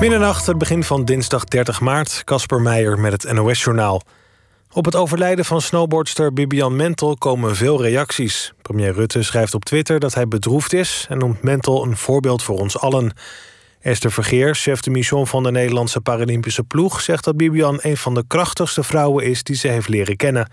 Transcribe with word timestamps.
Middernacht, 0.00 0.46
het 0.46 0.58
begin 0.58 0.84
van 0.84 1.04
dinsdag 1.04 1.44
30 1.44 1.80
maart. 1.80 2.22
Casper 2.24 2.60
Meijer 2.60 2.98
met 2.98 3.12
het 3.12 3.32
NOS-journaal. 3.32 4.02
Op 4.72 4.84
het 4.84 4.96
overlijden 4.96 5.44
van 5.44 5.60
snowboardster 5.60 6.32
Bibian 6.32 6.76
Mentel 6.76 7.16
komen 7.16 7.56
veel 7.56 7.82
reacties. 7.82 8.52
Premier 8.62 8.92
Rutte 8.92 9.22
schrijft 9.22 9.54
op 9.54 9.64
Twitter 9.64 10.00
dat 10.00 10.14
hij 10.14 10.28
bedroefd 10.28 10.72
is... 10.72 11.06
en 11.08 11.18
noemt 11.18 11.42
Mentel 11.42 11.84
een 11.84 11.96
voorbeeld 11.96 12.42
voor 12.42 12.58
ons 12.58 12.78
allen. 12.78 13.12
Esther 13.80 14.12
Vergeer, 14.12 14.54
chef 14.54 14.80
de 14.80 14.90
mission 14.90 15.26
van 15.26 15.42
de 15.42 15.50
Nederlandse 15.50 16.00
Paralympische 16.00 16.64
ploeg... 16.64 17.00
zegt 17.00 17.24
dat 17.24 17.36
Bibian 17.36 17.78
een 17.82 17.96
van 17.96 18.14
de 18.14 18.24
krachtigste 18.26 18.82
vrouwen 18.82 19.24
is 19.24 19.42
die 19.42 19.56
ze 19.56 19.68
heeft 19.68 19.88
leren 19.88 20.16
kennen. 20.16 20.50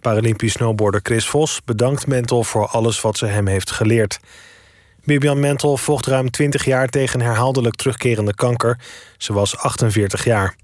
Paralympisch 0.00 0.52
snowboarder 0.52 1.00
Chris 1.02 1.28
Vos 1.28 1.60
bedankt 1.64 2.06
Mentel 2.06 2.44
voor 2.44 2.66
alles 2.66 3.00
wat 3.00 3.18
ze 3.18 3.26
hem 3.26 3.46
heeft 3.46 3.70
geleerd. 3.70 4.18
Bibian 5.06 5.40
Mentel 5.40 5.76
vocht 5.76 6.06
ruim 6.06 6.30
20 6.30 6.64
jaar 6.64 6.88
tegen 6.88 7.20
herhaaldelijk 7.20 7.74
terugkerende 7.74 8.34
kanker. 8.34 8.78
Ze 9.16 9.32
was 9.32 9.56
48 9.56 10.24
jaar. 10.24 10.56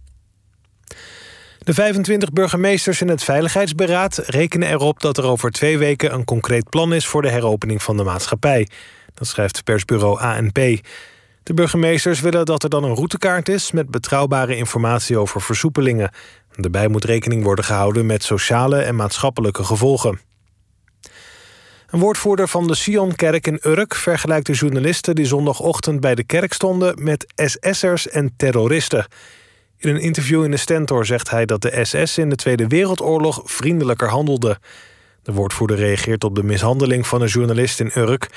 De 1.58 1.74
25 1.74 2.32
burgemeesters 2.32 3.00
in 3.00 3.08
het 3.08 3.24
Veiligheidsberaad 3.24 4.22
rekenen 4.26 4.68
erop 4.68 5.00
dat 5.00 5.18
er 5.18 5.24
over 5.24 5.50
twee 5.50 5.78
weken 5.78 6.12
een 6.12 6.24
concreet 6.24 6.68
plan 6.68 6.94
is 6.94 7.06
voor 7.06 7.22
de 7.22 7.30
heropening 7.30 7.82
van 7.82 7.96
de 7.96 8.02
maatschappij. 8.02 8.68
Dat 9.14 9.26
schrijft 9.26 9.64
persbureau 9.64 10.20
ANP. 10.20 10.54
De 11.42 11.54
burgemeesters 11.54 12.20
willen 12.20 12.44
dat 12.44 12.62
er 12.62 12.70
dan 12.70 12.84
een 12.84 12.94
routekaart 12.94 13.48
is 13.48 13.72
met 13.72 13.90
betrouwbare 13.90 14.56
informatie 14.56 15.18
over 15.18 15.40
versoepelingen. 15.40 16.10
Daarbij 16.56 16.88
moet 16.88 17.04
rekening 17.04 17.44
worden 17.44 17.64
gehouden 17.64 18.06
met 18.06 18.22
sociale 18.22 18.80
en 18.80 18.96
maatschappelijke 18.96 19.64
gevolgen. 19.64 20.31
Een 21.92 21.98
woordvoerder 21.98 22.48
van 22.48 22.66
de 22.66 22.74
Sionkerk 22.74 23.46
in 23.46 23.58
Urk 23.62 23.94
vergelijkt 23.94 24.46
de 24.46 24.52
journalisten 24.52 25.14
die 25.14 25.24
zondagochtend 25.24 26.00
bij 26.00 26.14
de 26.14 26.24
kerk 26.24 26.52
stonden 26.52 27.02
met 27.02 27.32
SS'ers 27.36 28.08
en 28.08 28.34
terroristen. 28.36 29.06
In 29.78 29.88
een 29.88 30.00
interview 30.00 30.44
in 30.44 30.50
de 30.50 30.56
Stentor 30.56 31.06
zegt 31.06 31.30
hij 31.30 31.46
dat 31.46 31.62
de 31.62 31.84
SS 31.84 32.18
in 32.18 32.28
de 32.28 32.36
Tweede 32.36 32.66
Wereldoorlog 32.66 33.40
vriendelijker 33.44 34.08
handelde. 34.08 34.58
De 35.22 35.32
woordvoerder 35.32 35.76
reageert 35.76 36.24
op 36.24 36.34
de 36.34 36.42
mishandeling 36.42 37.06
van 37.06 37.22
een 37.22 37.28
journalist 37.28 37.80
in 37.80 37.90
Urk. 37.94 38.28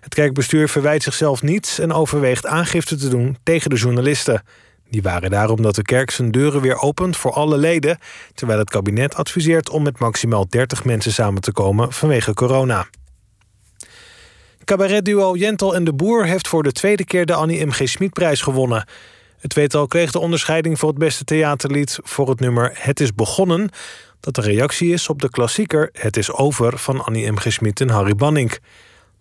Het 0.00 0.14
kerkbestuur 0.14 0.68
verwijt 0.68 1.02
zichzelf 1.02 1.42
niets 1.42 1.78
en 1.78 1.92
overweegt 1.92 2.46
aangifte 2.46 2.96
te 2.96 3.08
doen 3.08 3.36
tegen 3.42 3.70
de 3.70 3.76
journalisten. 3.76 4.42
Die 4.90 5.02
waren 5.02 5.30
daarom 5.30 5.62
dat 5.62 5.74
de 5.74 5.82
kerk 5.82 6.10
zijn 6.10 6.30
deuren 6.30 6.60
weer 6.60 6.80
opent 6.80 7.16
voor 7.16 7.32
alle 7.32 7.56
leden, 7.56 7.98
terwijl 8.34 8.58
het 8.58 8.70
kabinet 8.70 9.14
adviseert 9.14 9.70
om 9.70 9.82
met 9.82 9.98
maximaal 9.98 10.48
30 10.48 10.84
mensen 10.84 11.12
samen 11.12 11.40
te 11.40 11.52
komen 11.52 11.92
vanwege 11.92 12.34
corona. 12.34 12.86
Cabaretduo 14.64 15.36
Jentel 15.36 15.74
en 15.74 15.84
de 15.84 15.92
Boer 15.92 16.26
heeft 16.26 16.48
voor 16.48 16.62
de 16.62 16.72
tweede 16.72 17.04
keer 17.04 17.26
de 17.26 17.34
Annie 17.34 17.66
M. 17.66 17.70
G. 17.70 17.88
Schmidprijs 17.88 18.40
gewonnen. 18.40 18.84
Het 19.38 19.50
tweetal 19.50 19.86
kreeg 19.86 20.10
de 20.10 20.18
onderscheiding 20.18 20.78
voor 20.78 20.88
het 20.88 20.98
beste 20.98 21.24
theaterlied 21.24 21.98
voor 22.02 22.28
het 22.28 22.40
nummer 22.40 22.70
Het 22.74 23.00
is 23.00 23.14
begonnen, 23.14 23.70
dat 24.20 24.34
de 24.34 24.40
reactie 24.40 24.92
is 24.92 25.08
op 25.08 25.22
de 25.22 25.30
klassieker 25.30 25.90
Het 25.92 26.16
is 26.16 26.32
over 26.32 26.78
van 26.78 27.04
Annie 27.04 27.30
M. 27.30 27.36
G. 27.36 27.52
Schmid 27.52 27.80
en 27.80 27.88
Harry 27.88 28.14
Banning. 28.14 28.58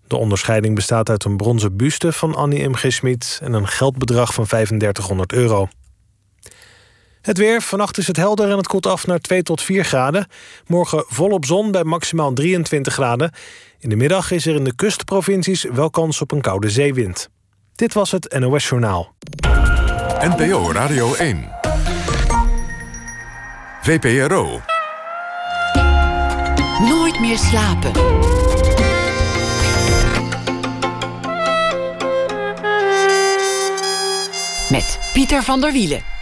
De 0.07 0.15
onderscheiding 0.17 0.75
bestaat 0.75 1.09
uit 1.09 1.23
een 1.23 1.37
bronzen 1.37 1.77
buste 1.77 2.11
van 2.11 2.35
Annie 2.35 2.69
M. 2.69 2.75
G. 2.75 2.91
Schmid 2.91 3.39
en 3.43 3.53
een 3.53 3.67
geldbedrag 3.67 4.33
van 4.33 4.45
3500 4.45 5.33
euro. 5.33 5.67
Het 7.21 7.37
weer. 7.37 7.61
Vannacht 7.61 7.97
is 7.97 8.07
het 8.07 8.17
helder 8.17 8.49
en 8.49 8.57
het 8.57 8.67
koelt 8.67 8.85
af 8.85 9.07
naar 9.07 9.19
2 9.19 9.43
tot 9.43 9.61
4 9.61 9.83
graden. 9.83 10.27
Morgen 10.67 11.03
volop 11.07 11.45
zon 11.45 11.71
bij 11.71 11.83
maximaal 11.83 12.33
23 12.33 12.93
graden. 12.93 13.31
In 13.79 13.89
de 13.89 13.95
middag 13.95 14.31
is 14.31 14.45
er 14.45 14.55
in 14.55 14.63
de 14.63 14.75
kustprovincies 14.75 15.63
wel 15.63 15.89
kans 15.89 16.21
op 16.21 16.31
een 16.31 16.41
koude 16.41 16.69
zeewind. 16.69 17.29
Dit 17.75 17.93
was 17.93 18.11
het 18.11 18.35
NOS 18.39 18.69
Journaal. 18.69 19.13
NPO 20.19 20.71
Radio 20.71 21.13
1. 21.13 21.49
VPRO. 23.81 24.61
Nooit 26.79 27.19
meer 27.19 27.37
slapen. 27.37 27.91
Met 34.69 34.99
Pieter 35.13 35.43
van 35.43 35.61
der 35.61 35.71
Wielen. 35.71 36.18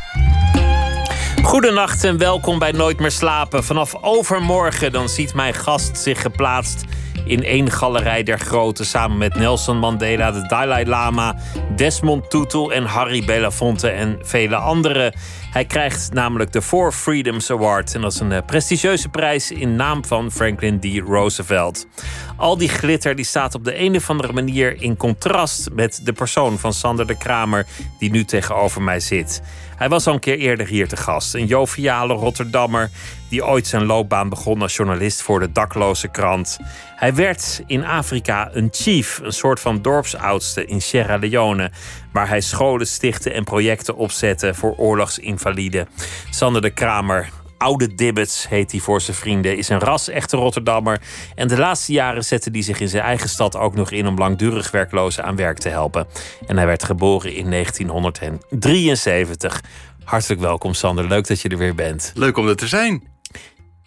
Goedenacht 1.43 2.03
en 2.03 2.17
welkom 2.17 2.59
bij 2.59 2.71
Nooit 2.71 2.99
meer 2.99 3.11
slapen. 3.11 3.63
Vanaf 3.63 3.95
overmorgen 4.01 4.91
dan 4.91 5.09
ziet 5.09 5.33
mijn 5.33 5.53
gast 5.53 5.97
zich 5.97 6.21
geplaatst 6.21 6.85
in 7.25 7.43
één 7.43 7.71
galerij 7.71 8.23
der 8.23 8.39
grote 8.39 8.85
samen 8.85 9.17
met 9.17 9.35
Nelson 9.35 9.77
Mandela, 9.77 10.31
de 10.31 10.47
Dalai 10.47 10.85
Lama, 10.85 11.35
Desmond 11.75 12.29
Tutu 12.29 12.71
en 12.71 12.83
Harry 12.83 13.25
Belafonte 13.25 13.89
en 13.89 14.17
vele 14.21 14.55
anderen. 14.55 15.13
Hij 15.57 15.65
krijgt 15.65 16.13
namelijk 16.13 16.51
de 16.51 16.61
Four 16.61 16.91
Freedoms 16.91 17.51
Award. 17.51 17.95
En 17.95 18.01
dat 18.01 18.13
is 18.13 18.19
een 18.19 18.31
eh, 18.31 18.45
prestigieuze 18.45 19.09
prijs 19.09 19.51
in 19.51 19.75
naam 19.75 20.05
van 20.05 20.31
Franklin 20.31 20.79
D. 20.79 20.85
Roosevelt. 21.07 21.87
Al 22.35 22.57
die 22.57 22.69
glitter 22.69 23.15
die 23.15 23.25
staat 23.25 23.55
op 23.55 23.63
de 23.63 23.79
een 23.79 23.95
of 23.95 24.09
andere 24.09 24.33
manier 24.33 24.81
in 24.81 24.97
contrast 24.97 25.69
met 25.71 26.01
de 26.03 26.13
persoon 26.13 26.59
van 26.59 26.73
Sander 26.73 27.07
de 27.07 27.17
Kramer, 27.17 27.65
die 27.99 28.11
nu 28.11 28.25
tegenover 28.25 28.81
mij 28.81 28.99
zit. 28.99 29.41
Hij 29.75 29.89
was 29.89 30.07
al 30.07 30.13
een 30.13 30.19
keer 30.19 30.37
eerder 30.37 30.67
hier 30.67 30.87
te 30.87 30.97
gast. 30.97 31.33
Een 31.33 31.45
joviale 31.45 32.13
Rotterdammer 32.13 32.89
die 33.29 33.45
ooit 33.45 33.67
zijn 33.67 33.85
loopbaan 33.85 34.29
begon 34.29 34.61
als 34.61 34.75
journalist 34.75 35.21
voor 35.21 35.39
de 35.39 35.51
dakloze 35.51 36.07
krant. 36.07 36.57
Hij 36.95 37.15
werd 37.15 37.63
in 37.65 37.85
Afrika 37.85 38.49
een 38.53 38.69
chief, 38.71 39.19
een 39.23 39.33
soort 39.33 39.59
van 39.59 39.81
dorpsoudste 39.81 40.65
in 40.65 40.81
Sierra 40.81 41.17
Leone, 41.17 41.71
waar 42.11 42.27
hij 42.27 42.41
scholen 42.41 42.87
stichtte 42.87 43.31
en 43.31 43.43
projecten 43.43 43.95
opzette 43.95 44.53
voor 44.53 44.75
oorlogsinvaliden. 44.75 45.87
Sander 46.29 46.61
de 46.61 46.69
Kramer, 46.69 47.29
Oude 47.57 47.95
Dibbets 47.95 48.47
heet 48.49 48.71
hij 48.71 48.79
voor 48.79 49.01
zijn 49.01 49.17
vrienden, 49.17 49.57
is 49.57 49.69
een 49.69 49.79
ras-echte 49.79 50.37
Rotterdammer. 50.37 51.01
En 51.35 51.47
de 51.47 51.57
laatste 51.57 51.91
jaren 51.91 52.25
zette 52.25 52.49
hij 52.51 52.61
zich 52.61 52.79
in 52.79 52.89
zijn 52.89 53.03
eigen 53.03 53.29
stad 53.29 53.55
ook 53.55 53.75
nog 53.75 53.91
in 53.91 54.07
om 54.07 54.17
langdurig 54.17 54.71
werklozen 54.71 55.23
aan 55.23 55.35
werk 55.35 55.57
te 55.57 55.69
helpen. 55.69 56.07
En 56.47 56.57
hij 56.57 56.65
werd 56.65 56.83
geboren 56.83 57.35
in 57.35 57.51
1973. 57.51 59.61
Hartelijk 60.03 60.41
welkom, 60.41 60.73
Sander. 60.73 61.07
Leuk 61.07 61.27
dat 61.27 61.41
je 61.41 61.49
er 61.49 61.57
weer 61.57 61.75
bent. 61.75 62.11
Leuk 62.15 62.37
om 62.37 62.47
er 62.47 62.55
te 62.55 62.67
zijn. 62.67 63.16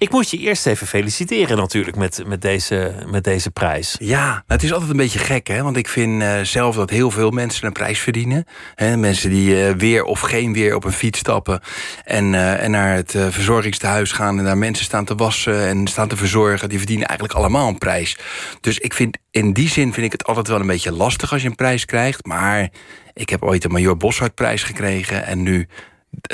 Ik 0.00 0.10
moet 0.10 0.30
je 0.30 0.38
eerst 0.38 0.66
even 0.66 0.86
feliciteren 0.86 1.56
natuurlijk 1.56 1.96
met, 1.96 2.22
met, 2.26 2.42
deze, 2.42 2.94
met 3.06 3.24
deze 3.24 3.50
prijs. 3.50 3.96
Ja, 3.98 4.42
het 4.46 4.62
is 4.62 4.72
altijd 4.72 4.90
een 4.90 4.96
beetje 4.96 5.18
gek, 5.18 5.46
hè? 5.46 5.62
Want 5.62 5.76
ik 5.76 5.88
vind 5.88 6.22
uh, 6.22 6.40
zelf 6.42 6.76
dat 6.76 6.90
heel 6.90 7.10
veel 7.10 7.30
mensen 7.30 7.66
een 7.66 7.72
prijs 7.72 7.98
verdienen. 7.98 8.44
Hè? 8.74 8.96
Mensen 8.96 9.30
die 9.30 9.54
uh, 9.54 9.70
weer 9.70 10.04
of 10.04 10.20
geen 10.20 10.52
weer 10.52 10.74
op 10.74 10.84
een 10.84 10.92
fiets 10.92 11.18
stappen... 11.18 11.60
en, 12.04 12.32
uh, 12.32 12.62
en 12.62 12.70
naar 12.70 12.94
het 12.94 13.10
verzorgingstehuis 13.10 14.12
gaan 14.12 14.38
en 14.38 14.44
daar 14.44 14.58
mensen 14.58 14.84
staan 14.84 15.04
te 15.04 15.14
wassen... 15.14 15.68
en 15.68 15.86
staan 15.86 16.08
te 16.08 16.16
verzorgen, 16.16 16.68
die 16.68 16.78
verdienen 16.78 17.06
eigenlijk 17.06 17.38
allemaal 17.38 17.68
een 17.68 17.78
prijs. 17.78 18.18
Dus 18.60 18.78
ik 18.78 18.94
vind, 18.94 19.18
in 19.30 19.52
die 19.52 19.68
zin 19.68 19.92
vind 19.92 20.06
ik 20.06 20.12
het 20.12 20.24
altijd 20.24 20.48
wel 20.48 20.60
een 20.60 20.66
beetje 20.66 20.92
lastig 20.92 21.32
als 21.32 21.42
je 21.42 21.48
een 21.48 21.54
prijs 21.54 21.84
krijgt. 21.84 22.26
Maar 22.26 22.68
ik 23.14 23.28
heb 23.28 23.42
ooit 23.42 23.64
een 23.64 23.72
Major 23.72 23.96
Boshart 23.96 24.34
prijs 24.34 24.62
gekregen... 24.62 25.24
en 25.24 25.42
nu 25.42 25.68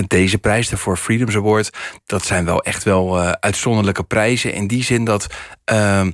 deze 0.07 0.39
prijs, 0.39 0.69
de 0.69 0.77
For 0.77 0.97
Freedoms 0.97 1.37
Award, 1.37 1.71
dat 2.07 2.25
zijn 2.25 2.45
wel 2.45 2.63
echt 2.63 2.85
wel 2.85 3.23
uh, 3.23 3.31
uitzonderlijke 3.31 4.03
prijzen. 4.03 4.53
In 4.53 4.67
die 4.67 4.85
zin 4.85 5.05
dat 5.05 5.27
uh, 5.73 6.07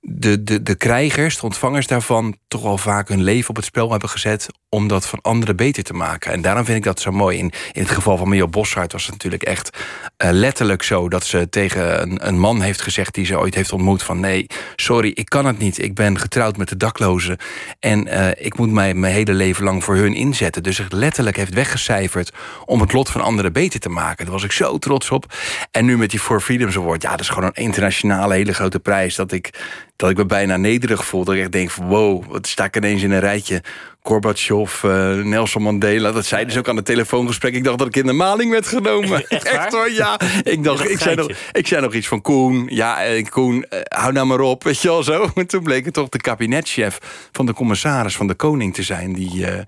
de, 0.00 0.42
de, 0.42 0.62
de 0.62 0.74
krijgers, 0.74 1.36
de 1.36 1.42
ontvangers 1.42 1.86
daarvan, 1.86 2.36
toch 2.48 2.62
wel 2.62 2.78
vaak 2.78 3.08
hun 3.08 3.22
leven 3.22 3.48
op 3.48 3.56
het 3.56 3.64
spel 3.64 3.90
hebben 3.90 4.08
gezet 4.08 4.48
om 4.68 4.88
dat 4.88 5.06
van 5.06 5.20
anderen 5.20 5.56
beter 5.56 5.82
te 5.82 5.92
maken. 5.92 6.32
En 6.32 6.40
daarom 6.40 6.64
vind 6.64 6.76
ik 6.76 6.84
dat 6.84 7.00
zo 7.00 7.10
mooi. 7.10 7.38
In, 7.38 7.52
in 7.72 7.82
het 7.82 7.90
geval 7.90 8.16
van 8.16 8.28
Mio 8.28 8.48
Boshart 8.48 8.92
was 8.92 9.02
het 9.02 9.12
natuurlijk 9.12 9.42
echt 9.42 9.78
uh, 10.24 10.30
letterlijk 10.30 10.82
zo 10.82 11.08
dat 11.08 11.24
ze 11.24 11.48
tegen 11.48 12.02
een, 12.02 12.28
een, 12.28 12.38
man 12.38 12.60
heeft 12.60 12.80
gezegd 12.80 13.14
die 13.14 13.24
ze 13.24 13.38
ooit 13.38 13.54
heeft 13.54 13.72
ontmoet: 13.72 14.02
van 14.02 14.20
nee, 14.20 14.46
sorry, 14.76 15.10
ik 15.14 15.28
kan 15.28 15.46
het 15.46 15.58
niet. 15.58 15.82
Ik 15.82 15.94
ben 15.94 16.18
getrouwd 16.18 16.56
met 16.56 16.68
de 16.68 16.76
daklozen 16.76 17.36
en 17.80 18.06
uh, 18.06 18.28
ik 18.34 18.58
moet 18.58 18.70
mij 18.70 18.94
mijn 18.94 19.12
hele 19.12 19.32
leven 19.32 19.64
lang 19.64 19.84
voor 19.84 19.96
hun 19.96 20.14
inzetten. 20.14 20.62
Dus 20.62 20.76
zich 20.76 20.90
letterlijk 20.90 21.36
heeft 21.36 21.54
weggecijferd 21.54 22.32
om 22.64 22.80
het 22.80 22.92
lot 22.92 23.10
van 23.10 23.20
anderen 23.20 23.52
beter 23.52 23.80
te 23.80 23.88
maken. 23.88 24.24
Daar 24.24 24.34
was 24.34 24.44
ik 24.44 24.52
zo 24.52 24.78
trots 24.78 25.10
op. 25.10 25.34
En 25.70 25.84
nu 25.84 25.98
met 25.98 26.10
die 26.10 26.20
For 26.20 26.40
Freedoms 26.40 26.76
Award, 26.76 27.02
ja, 27.02 27.10
dat 27.10 27.20
is 27.20 27.28
gewoon 27.28 27.44
een 27.44 27.62
internationale 27.62 28.34
hele 28.34 28.54
grote 28.54 28.80
prijs 28.80 29.14
dat 29.14 29.32
ik 29.32 29.50
dat 29.98 30.10
ik 30.10 30.16
me 30.16 30.26
bijna 30.26 30.56
nederig 30.56 31.04
voel. 31.04 31.24
Dat 31.24 31.34
ik 31.34 31.40
echt 31.40 31.52
denk 31.52 31.70
van 31.70 31.86
wow, 31.86 32.24
wat 32.28 32.46
sta 32.46 32.64
ik 32.64 32.76
ineens 32.76 33.02
in 33.02 33.10
een 33.10 33.20
rijtje. 33.20 33.62
Gorbachev, 34.02 34.82
uh, 34.82 35.14
Nelson 35.14 35.62
Mandela. 35.62 36.12
Dat 36.12 36.24
zei 36.24 36.44
dus 36.44 36.56
ook 36.56 36.68
aan 36.68 36.76
het 36.76 36.84
telefoongesprek. 36.84 37.54
Ik 37.54 37.64
dacht 37.64 37.78
dat 37.78 37.86
ik 37.86 37.96
in 37.96 38.06
de 38.06 38.12
maling 38.12 38.50
werd 38.50 38.66
genomen. 38.66 39.26
Echt, 39.28 39.44
echt 39.44 39.72
hoor, 39.72 39.90
ja. 39.90 40.20
Ik 40.42 40.64
dacht, 40.64 40.90
ik 40.90 40.98
zei, 40.98 41.14
nog, 41.14 41.28
ik 41.52 41.66
zei 41.66 41.82
nog 41.82 41.94
iets 41.94 42.08
van 42.08 42.20
Koen. 42.20 42.68
Ja, 42.70 43.04
eh, 43.04 43.26
Koen, 43.26 43.66
uh, 43.70 43.80
hou 43.82 44.12
nou 44.12 44.26
maar 44.26 44.40
op. 44.40 44.64
Weet 44.64 44.80
je 44.80 44.88
wel 44.88 45.02
zo. 45.02 45.30
En 45.34 45.46
toen 45.46 45.62
bleek 45.62 45.84
het 45.84 45.94
toch 45.94 46.08
de 46.08 46.18
kabinetchef 46.18 46.98
van 47.32 47.46
de 47.46 47.52
commissaris 47.52 48.16
van 48.16 48.26
de 48.26 48.34
koning 48.34 48.74
te 48.74 48.82
zijn... 48.82 49.12
die, 49.12 49.36
uh, 49.36 49.58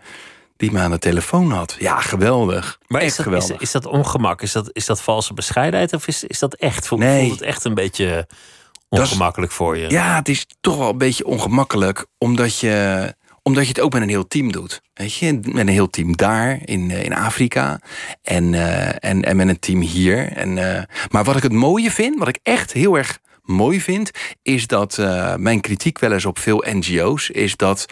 die 0.57 0.73
me 0.73 0.79
aan 0.79 0.91
de 0.91 0.99
telefoon 0.99 1.51
had. 1.51 1.77
Ja, 1.79 2.01
geweldig. 2.01 2.79
Maar 2.87 3.01
echt 3.01 3.11
is 3.11 3.17
dat, 3.17 3.27
geweldig. 3.27 3.57
Is, 3.57 3.61
is, 3.61 3.71
dat 3.71 3.87
ongemak? 3.87 4.43
Is 4.43 4.53
dat, 4.53 4.71
is 4.73 4.87
dat 4.87 5.03
valse 5.03 5.35
bescheidenheid? 5.35 5.93
Of 5.93 6.07
is, 6.07 6.25
is 6.25 6.39
dat 6.39 6.55
echt? 6.55 6.87
Voelt, 6.87 7.01
nee. 7.01 7.21
voelt 7.27 7.39
het 7.39 7.49
echt 7.49 7.65
een 7.65 7.75
beetje 7.75 8.27
ongemakkelijk 8.99 9.53
voor 9.53 9.77
je? 9.77 9.91
Ja, 9.91 10.17
het 10.17 10.29
is 10.29 10.47
toch 10.61 10.77
wel 10.77 10.89
een 10.89 10.99
beetje 10.99 11.27
ongemakkelijk. 11.27 12.07
Omdat 12.19 12.59
je 12.59 13.15
omdat 13.43 13.63
je 13.63 13.69
het 13.69 13.81
ook 13.81 13.93
met 13.93 14.03
een 14.03 14.09
heel 14.09 14.27
team 14.27 14.53
doet. 14.53 14.83
Weet 14.95 15.15
je, 15.15 15.39
met 15.43 15.57
een 15.57 15.69
heel 15.69 15.91
team 15.91 16.17
daar 16.17 16.59
in, 16.65 16.91
in 16.91 17.15
Afrika. 17.15 17.81
En, 18.23 18.55
en, 19.01 19.23
en 19.23 19.37
met 19.37 19.49
een 19.49 19.59
team 19.59 19.81
hier. 19.81 20.33
En, 20.33 20.55
maar 21.11 21.25
wat 21.25 21.37
ik 21.37 21.43
het 21.43 21.53
mooie 21.53 21.91
vind, 21.91 22.19
wat 22.19 22.29
ik 22.29 22.39
echt 22.43 22.73
heel 22.73 22.99
erg 22.99 23.19
mooi 23.43 23.81
vind, 23.81 24.11
is 24.43 24.67
dat 24.67 24.99
uh, 24.99 25.35
mijn 25.35 25.61
kritiek 25.61 25.99
wel 25.99 26.13
eens 26.13 26.25
op 26.25 26.39
veel 26.39 26.65
NGO's 26.67 27.29
is 27.29 27.57
dat 27.57 27.87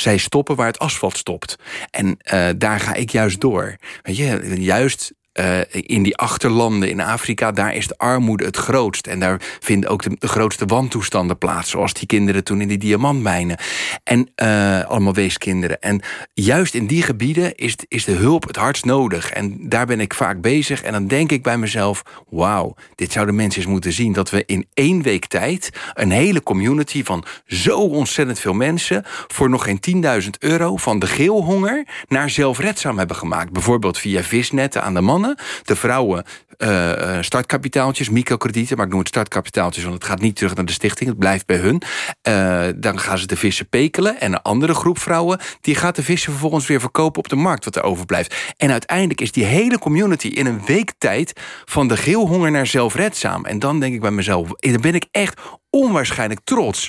zij 0.00 0.16
stoppen 0.16 0.56
waar 0.56 0.66
het 0.66 0.78
asfalt 0.78 1.16
stopt. 1.16 1.56
En 1.90 2.06
uh, 2.34 2.48
daar 2.56 2.80
ga 2.80 2.94
ik 2.94 3.10
juist 3.10 3.40
door. 3.40 3.76
Weet 4.02 4.16
je, 4.16 4.54
juist 4.62 5.12
uh, 5.40 5.60
in 5.70 6.02
die 6.02 6.16
achterlanden 6.16 6.90
in 6.90 7.00
Afrika, 7.00 7.52
daar 7.52 7.74
is 7.74 7.86
de 7.86 7.98
armoede 7.98 8.44
het 8.44 8.56
grootst. 8.56 9.06
En 9.06 9.20
daar 9.20 9.40
vinden 9.60 9.90
ook 9.90 10.02
de, 10.02 10.28
grootste 10.28 10.66
wantoestanden 10.66 11.38
plaats. 11.38 11.70
Zoals 11.70 11.92
die 11.92 12.06
kinderen 12.06 12.44
toen 12.44 12.60
in 12.60 12.68
die 12.68 12.78
diamantmijnen. 12.78 13.56
En 14.04 14.28
uh, 14.36 14.84
allemaal 14.84 15.14
weeskinderen. 15.14 15.80
En 15.80 16.02
juist 16.34 16.74
in 16.74 16.86
die 16.86 17.02
gebieden 17.02 17.54
is, 17.54 17.76
is 17.88 18.04
de 18.04 18.12
hulp 18.12 18.46
het 18.46 18.56
hardst 18.56 18.84
nodig. 18.84 19.30
En 19.30 19.68
daar 19.68 19.86
ben 19.86 20.00
ik 20.00 20.14
vaak 20.14 20.40
bezig. 20.40 20.82
En 20.82 20.92
dan 20.92 21.06
denk 21.06 21.32
ik 21.32 21.42
bij 21.42 21.58
mezelf: 21.58 22.02
wauw, 22.28 22.74
dit 22.94 23.12
zouden 23.12 23.34
mensen 23.34 23.60
eens 23.60 23.70
moeten 23.70 23.92
zien. 23.92 24.12
Dat 24.12 24.30
we 24.30 24.42
in 24.46 24.66
één 24.74 25.02
week 25.02 25.26
tijd 25.26 25.70
een 25.94 26.10
hele 26.10 26.42
community 26.42 27.04
van 27.04 27.24
zo 27.46 27.78
ontzettend 27.78 28.38
veel 28.38 28.52
mensen. 28.52 29.04
voor 29.26 29.50
nog 29.50 29.64
geen 29.64 30.04
10.000 30.22 30.28
euro 30.38 30.76
van 30.76 30.98
de 30.98 31.06
geelhonger 31.06 31.86
naar 32.08 32.30
zelfredzaam 32.30 32.98
hebben 32.98 33.16
gemaakt. 33.16 33.52
Bijvoorbeeld 33.52 33.98
via 33.98 34.22
visnetten 34.22 34.82
aan 34.82 34.94
de 34.94 35.00
mannen 35.00 35.29
de 35.62 35.76
vrouwen 35.76 36.24
uh, 36.58 37.18
startkapitaaltjes, 37.20 38.08
microkredieten, 38.08 38.76
maar 38.76 38.84
ik 38.84 38.90
noem 38.90 39.00
het 39.00 39.08
startkapitaaltjes, 39.08 39.84
want 39.84 39.94
het 39.94 40.04
gaat 40.04 40.20
niet 40.20 40.36
terug 40.36 40.54
naar 40.54 40.64
de 40.64 40.72
stichting, 40.72 41.08
het 41.08 41.18
blijft 41.18 41.46
bij 41.46 41.56
hun. 41.56 41.82
Uh, 42.28 42.66
dan 42.76 42.98
gaan 42.98 43.18
ze 43.18 43.26
de 43.26 43.36
vissen 43.36 43.68
pekelen 43.68 44.20
en 44.20 44.32
een 44.32 44.42
andere 44.42 44.74
groep 44.74 44.98
vrouwen 44.98 45.40
die 45.60 45.74
gaat 45.74 45.96
de 45.96 46.02
vissen 46.02 46.30
vervolgens 46.30 46.66
weer 46.66 46.80
verkopen 46.80 47.18
op 47.18 47.28
de 47.28 47.36
markt 47.36 47.64
wat 47.64 47.76
er 47.76 47.82
overblijft. 47.82 48.34
En 48.56 48.70
uiteindelijk 48.70 49.20
is 49.20 49.32
die 49.32 49.44
hele 49.44 49.78
community 49.78 50.28
in 50.28 50.46
een 50.46 50.62
week 50.66 50.92
tijd 50.98 51.40
van 51.64 51.88
de 51.88 51.96
geelhonger 51.96 52.50
naar 52.50 52.66
zelfredzaam. 52.66 53.44
En 53.44 53.58
dan 53.58 53.80
denk 53.80 53.94
ik 53.94 54.00
bij 54.00 54.10
mezelf, 54.10 54.48
dan 54.48 54.80
ben 54.80 54.94
ik 54.94 55.06
echt 55.10 55.40
onwaarschijnlijk 55.70 56.40
trots. 56.44 56.88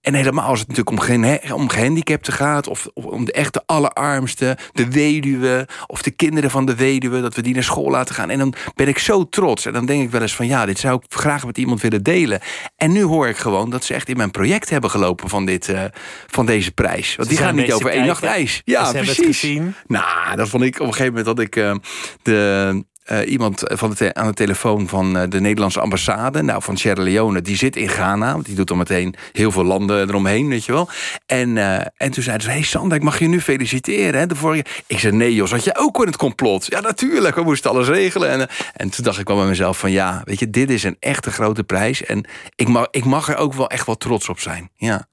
En 0.00 0.14
helemaal 0.14 0.48
als 0.48 0.60
het 0.60 0.68
natuurlijk 0.68 1.12
om, 1.50 1.60
om 1.60 1.68
gehandicapten 1.68 2.32
gaat, 2.32 2.66
of, 2.66 2.86
of, 2.94 3.04
om 3.04 3.24
de 3.24 3.32
echte 3.32 3.62
allerarmste, 3.66 4.58
de 4.72 4.90
weduwe, 4.90 5.68
of 5.86 6.02
de 6.02 6.10
kinderen 6.10 6.50
van 6.50 6.66
de 6.66 6.74
weduwe, 6.74 7.20
dat 7.20 7.34
we 7.34 7.42
die 7.42 7.54
naar 7.54 7.62
school 7.62 7.90
laten 7.90 8.14
gaan. 8.14 8.30
En 8.30 8.38
dan 8.38 8.54
ben 8.74 8.88
ik 8.88 8.98
zo 8.98 9.28
trots. 9.28 9.66
En 9.66 9.72
dan 9.72 9.86
denk 9.86 10.02
ik 10.02 10.10
wel 10.10 10.22
eens 10.22 10.36
van 10.36 10.46
ja, 10.46 10.66
dit 10.66 10.78
zou 10.78 10.94
ik 10.94 11.12
graag 11.12 11.46
met 11.46 11.58
iemand 11.58 11.80
willen 11.80 12.02
delen. 12.02 12.40
En 12.76 12.92
nu 12.92 13.02
hoor 13.02 13.28
ik 13.28 13.36
gewoon 13.36 13.70
dat 13.70 13.84
ze 13.84 13.94
echt 13.94 14.08
in 14.08 14.16
mijn 14.16 14.30
project 14.30 14.70
hebben 14.70 14.90
gelopen 14.90 15.28
van, 15.28 15.46
dit, 15.46 15.68
uh, 15.68 15.84
van 16.26 16.46
deze 16.46 16.72
prijs. 16.72 17.16
Want 17.16 17.28
die 17.28 17.38
gaan 17.38 17.54
niet 17.54 17.72
over 17.72 17.90
één 17.90 18.06
nacht 18.06 18.22
ijs. 18.22 18.62
Ja, 18.64 18.92
precies. 18.92 19.60
Nou, 19.86 20.36
dat 20.36 20.48
vond 20.48 20.62
ik 20.62 20.74
op 20.80 20.86
een 20.86 20.92
gegeven 20.92 21.14
moment 21.14 21.36
dat 21.36 21.44
ik 21.44 21.56
uh, 21.56 21.74
de 22.22 22.86
uh, 23.12 23.30
iemand 23.30 23.62
van 23.64 23.94
de 23.98 24.14
aan 24.14 24.26
de 24.26 24.34
telefoon 24.34 24.88
van 24.88 25.16
uh, 25.16 25.22
de 25.28 25.40
Nederlandse 25.40 25.80
ambassade. 25.80 26.42
Nou, 26.42 26.62
van 26.62 26.76
Sierra 26.76 27.02
Leone. 27.02 27.42
Die 27.42 27.56
zit 27.56 27.76
in 27.76 27.88
Ghana. 27.88 28.32
Want 28.32 28.44
die 28.44 28.54
doet 28.54 28.68
dan 28.68 28.76
meteen 28.76 29.14
heel 29.32 29.50
veel 29.50 29.64
landen 29.64 30.08
eromheen, 30.08 30.48
weet 30.48 30.64
je 30.64 30.72
wel. 30.72 30.88
En, 31.26 31.56
uh, 31.56 31.74
en 31.74 32.10
toen 32.10 32.22
zeiden 32.22 32.46
ze: 32.46 32.52
Hey 32.52 32.62
Sander, 32.62 32.96
ik 32.96 33.02
mag 33.02 33.18
je 33.18 33.28
nu 33.28 33.40
feliciteren. 33.40 34.20
Hè, 34.20 34.26
de 34.26 34.34
vorige... 34.34 34.64
Ik 34.86 34.98
zei: 34.98 35.16
Nee, 35.16 35.34
Jos, 35.34 35.50
had 35.50 35.64
jij 35.64 35.76
ook 35.76 36.00
in 36.00 36.06
het 36.06 36.16
complot? 36.16 36.66
Ja, 36.66 36.80
natuurlijk. 36.80 37.34
We 37.34 37.42
moesten 37.42 37.70
alles 37.70 37.88
regelen. 37.88 38.30
En, 38.30 38.48
en 38.74 38.90
toen 38.90 39.04
dacht 39.04 39.18
ik 39.18 39.28
wel 39.28 39.36
bij 39.36 39.46
mezelf: 39.46 39.78
van 39.78 39.90
ja, 39.90 40.22
weet 40.24 40.38
je, 40.38 40.50
dit 40.50 40.70
is 40.70 40.82
een 40.82 40.96
echte 41.00 41.30
grote 41.30 41.64
prijs. 41.64 42.04
En 42.04 42.26
ik 42.54 42.68
mag, 42.68 42.86
ik 42.90 43.04
mag 43.04 43.28
er 43.28 43.36
ook 43.36 43.54
wel 43.54 43.70
echt 43.70 43.86
wel 43.86 43.96
trots 43.96 44.28
op 44.28 44.40
zijn. 44.40 44.70
Ja. 44.76 45.06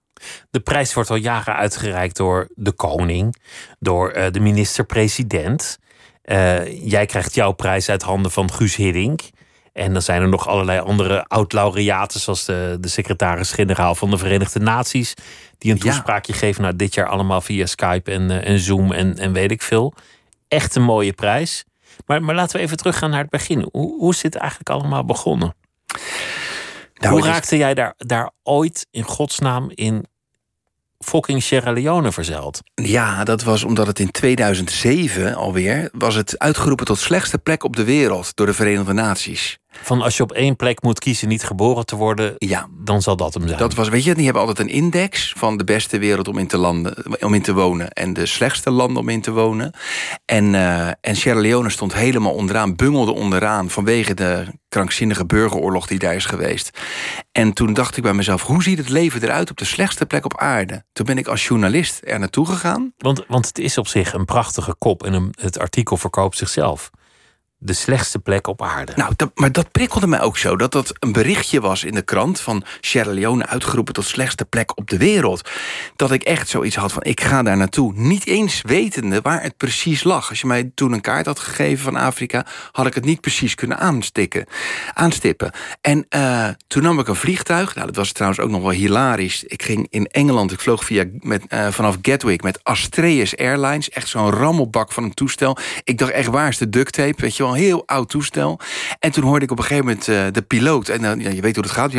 De 0.52 0.60
prijs 0.60 0.94
wordt 0.94 1.10
al 1.10 1.16
jaren 1.16 1.56
uitgereikt 1.56 2.16
door 2.16 2.48
de 2.56 2.72
koning, 2.72 3.36
door 3.80 4.14
de 4.32 4.40
minister-president. 4.40 5.78
Uh, 6.26 6.88
jij 6.90 7.06
krijgt 7.06 7.36
jouw 7.36 7.52
prijs 7.52 7.90
uit 7.90 8.02
handen 8.02 8.32
van 8.32 8.52
Guus 8.52 8.76
Hiddink. 8.76 9.22
En 9.74 9.94
dan 9.94 10.02
zijn 10.02 10.22
er 10.22 10.30
nog 10.30 10.48
allerlei 10.48 10.80
andere 10.80 11.26
oud-laureaten, 11.28 12.20
zoals 12.20 12.46
de, 12.46 12.78
de 12.80 12.88
secretaris-generaal 12.88 13.96
van 13.96 14.10
de 14.10 14.18
Verenigde 14.18 14.60
Naties, 14.60 15.14
die 15.58 15.72
een 15.72 15.80
toespraakje 15.80 16.34
ja. 16.34 16.40
geven. 16.40 16.62
Nou, 16.62 16.76
dit 16.76 16.94
jaar 16.94 17.08
allemaal 17.08 17.42
via 17.42 17.66
Skype 17.66 18.12
en, 18.12 18.32
uh, 18.32 18.48
en 18.48 18.60
Zoom 18.60 18.92
en, 18.92 19.18
en 19.18 19.34
weet 19.34 19.52
ik 19.52 19.62
veel. 19.62 19.94
Echt 20.48 20.76
een 20.76 20.84
mooie 20.84 21.14
prijs. 21.14 21.66
Maar, 22.06 22.24
maar 22.24 22.36
laten 22.36 22.58
we 22.58 22.64
even 22.64 22.78
teruggaan 22.78 23.10
naar 23.10 23.22
het 23.22 23.30
begin. 23.30 23.70
Hoe, 23.72 23.98
hoe 23.98 24.12
is 24.12 24.22
dit 24.22 24.36
eigenlijk 24.36 24.70
allemaal 24.70 25.06
begonnen? 25.06 25.56
Nou, 26.96 27.14
hoe 27.14 27.24
raakte 27.24 27.58
jij 27.58 27.74
daar, 27.74 27.94
daar 27.98 28.32
ooit 28.44 28.88
in 28.92 29.04
godsnaam 29.04 29.72
in 29.74 30.06
fucking 31.06 31.44
Sierra 31.44 31.72
Leone 31.72 32.12
verzeild. 32.12 32.62
Ja, 32.74 33.24
dat 33.24 33.44
was 33.44 33.64
omdat 33.64 33.88
het 33.88 34.00
in 34.00 34.12
2007 34.12 35.36
alweer... 35.36 35.90
was 35.92 36.16
het 36.16 36.40
uitgeroepen 36.40 36.86
tot 36.86 36.98
slechtste 36.98 37.38
plek 37.38 37.64
op 37.64 37.76
de 37.76 37.84
wereld... 37.84 38.36
door 38.36 38.46
de 38.46 38.54
Verenigde 38.54 38.94
Naties. 38.94 39.60
Van 39.82 40.02
als 40.02 40.18
je 40.18 40.24
op 40.24 40.32
één 40.32 40.56
plek 40.56 40.82
moet 40.82 41.00
kiezen 41.00 41.28
niet 41.28 41.44
geboren 41.44 41.86
te 41.86 41.96
worden, 41.96 42.36
ja. 42.38 42.68
dan 42.72 43.02
zal 43.02 43.16
dat 43.16 43.34
hem 43.34 43.48
zijn. 43.48 43.60
Dat 43.60 43.74
was, 43.74 43.90
weet 43.90 44.04
je, 44.04 44.16
die 44.16 44.24
hebben 44.24 44.42
altijd 44.42 44.68
een 44.68 44.74
index 44.74 45.34
van 45.38 45.58
de 45.58 45.64
beste 45.64 45.98
wereld 45.98 46.28
om 46.28 46.38
in 46.38 46.48
te, 46.48 46.58
landen, 46.58 47.22
om 47.24 47.34
in 47.34 47.42
te 47.42 47.54
wonen. 47.54 47.90
En 47.90 48.14
de 48.14 48.26
slechtste 48.26 48.72
landen 48.72 49.02
om 49.02 49.10
in 49.10 49.22
te 49.22 49.32
wonen. 49.32 49.74
En, 50.26 50.54
uh, 50.54 50.88
en 50.88 51.16
Sierra 51.16 51.40
Leone 51.40 51.70
stond 51.70 51.94
helemaal 51.94 52.34
onderaan, 52.34 52.76
bungelde 52.76 53.14
onderaan 53.14 53.70
vanwege 53.70 54.14
de 54.14 54.46
krankzinnige 54.70 55.26
burgeroorlog 55.26 55.88
die 55.88 56.00
daar 56.00 56.16
is 56.16 56.26
geweest. 56.26 56.80
En 57.32 57.54
toen 57.54 57.74
dacht 57.74 57.98
ik 57.98 58.04
bij 58.04 58.14
mezelf, 58.14 58.42
hoe 58.42 58.64
ziet 58.64 58.78
het 58.78 58.90
leven 58.90 59.24
eruit 59.24 59.50
op 59.50 59.58
de 59.58 59.66
slechtste 59.66 60.06
plek 60.06 60.26
op 60.26 60.38
aarde? 60.38 60.84
Toen 60.94 61.06
ben 61.06 61.18
ik 61.18 61.28
als 61.28 61.48
journalist 61.48 62.02
er 62.04 62.20
naartoe 62.20 62.46
gegaan. 62.46 62.94
Want, 62.98 63.24
want 63.28 63.48
het 63.48 63.58
is 63.58 63.78
op 63.78 63.88
zich 63.88 64.14
een 64.14 64.26
prachtige 64.26 64.76
kop 64.78 65.04
en 65.04 65.14
een, 65.14 65.34
het 65.42 65.60
artikel 65.60 65.98
verkoopt 65.98 66.38
zichzelf 66.38 66.92
de 67.66 67.74
slechtste 67.74 68.20
plek 68.20 68.48
op 68.48 68.62
aarde. 68.62 68.92
Nou, 68.96 69.14
dat, 69.16 69.32
maar 69.36 69.52
dat 69.52 69.72
prikkelde 69.72 70.08
mij 70.08 70.22
ook 70.22 70.38
zo. 70.38 70.56
Dat 70.56 70.72
dat 70.72 70.94
een 71.00 71.12
berichtje 71.12 71.62
was 71.62 71.84
in 71.84 71.94
de 71.94 72.02
krant 72.02 72.40
van 72.40 72.64
Sierra 72.82 73.12
Leone 73.12 73.46
uitgeroepen 73.46 73.94
tot 73.94 74.06
slechtste 74.06 74.46
plek 74.46 74.78
op 74.78 74.90
de 74.90 74.98
wereld. 74.98 75.50
Dat 75.96 76.12
ik 76.12 76.24
echt 76.24 76.50
zoiets 76.50 76.76
had 76.76 76.92
van 76.92 77.04
ik 77.04 77.22
ga 77.22 77.44
daar 77.44 77.58
naartoe. 77.58 77.94
Niet 77.96 78.28
eens 78.28 78.62
wetende 78.62 79.22
waar 79.22 79.42
het 79.42 79.58
precies 79.58 80.04
lag. 80.04 80.30
Als 80.30 80.42
je 80.42 80.48
mij 80.48 80.72
toen 80.76 80.92
een 80.92 81.02
kaart 81.02 81.26
had 81.26 81.40
gegeven 81.40 81.84
van 81.84 81.96
Afrika, 81.96 82.46
had 82.72 82.86
ik 82.86 82.94
het 82.94 83.06
niet 83.06 83.22
precies 83.22 83.56
kunnen 83.56 83.78
aanstikken, 83.78 84.46
aanstippen. 84.94 85.52
En 85.82 86.06
uh, 86.16 86.48
toen 86.68 86.84
nam 86.84 87.00
ik 87.00 87.08
een 87.08 87.16
vliegtuig. 87.16 87.76
Nou, 87.76 87.88
dat 87.88 87.96
was 87.96 88.12
trouwens 88.12 88.42
ook 88.42 88.50
nog 88.50 88.62
wel 88.62 88.72
hilarisch. 88.72 89.44
Ik 89.44 89.64
ging 89.64 89.88
in 89.90 90.06
Engeland, 90.06 90.52
ik 90.52 90.60
vloog 90.60 90.86
via, 90.86 91.06
met, 91.20 91.44
uh, 91.50 91.68
vanaf 91.68 91.98
Gatwick 92.02 92.44
met 92.44 92.64
Astraeus 92.64 93.38
Airlines. 93.38 93.90
Echt 93.90 94.08
zo'n 94.08 94.32
rammelbak 94.32 94.92
van 94.92 95.04
een 95.04 95.14
toestel. 95.14 95.58
Ik 95.84 95.98
dacht 95.98 96.12
echt, 96.12 96.28
waar 96.28 96.48
is 96.48 96.58
de 96.58 96.70
duct 96.70 96.94
tape? 96.94 97.22
Weet 97.22 97.36
je 97.36 97.44
wel, 97.44 97.55
heel 97.56 97.84
oud 97.86 98.10
toestel. 98.10 98.60
En 99.00 99.12
toen 99.12 99.24
hoorde 99.24 99.46
ik 99.46 99.52
op 99.52 99.58
een 99.58 99.64
gegeven 99.64 99.86
moment 99.86 100.08
uh, 100.08 100.26
de 100.32 100.42
piloot. 100.42 100.90
En 100.90 101.02
uh, 101.02 101.26
ja, 101.26 101.30
je 101.30 101.42
weet 101.42 101.56
hoe 101.56 101.64
het 101.64 101.74
gaat. 101.74 101.92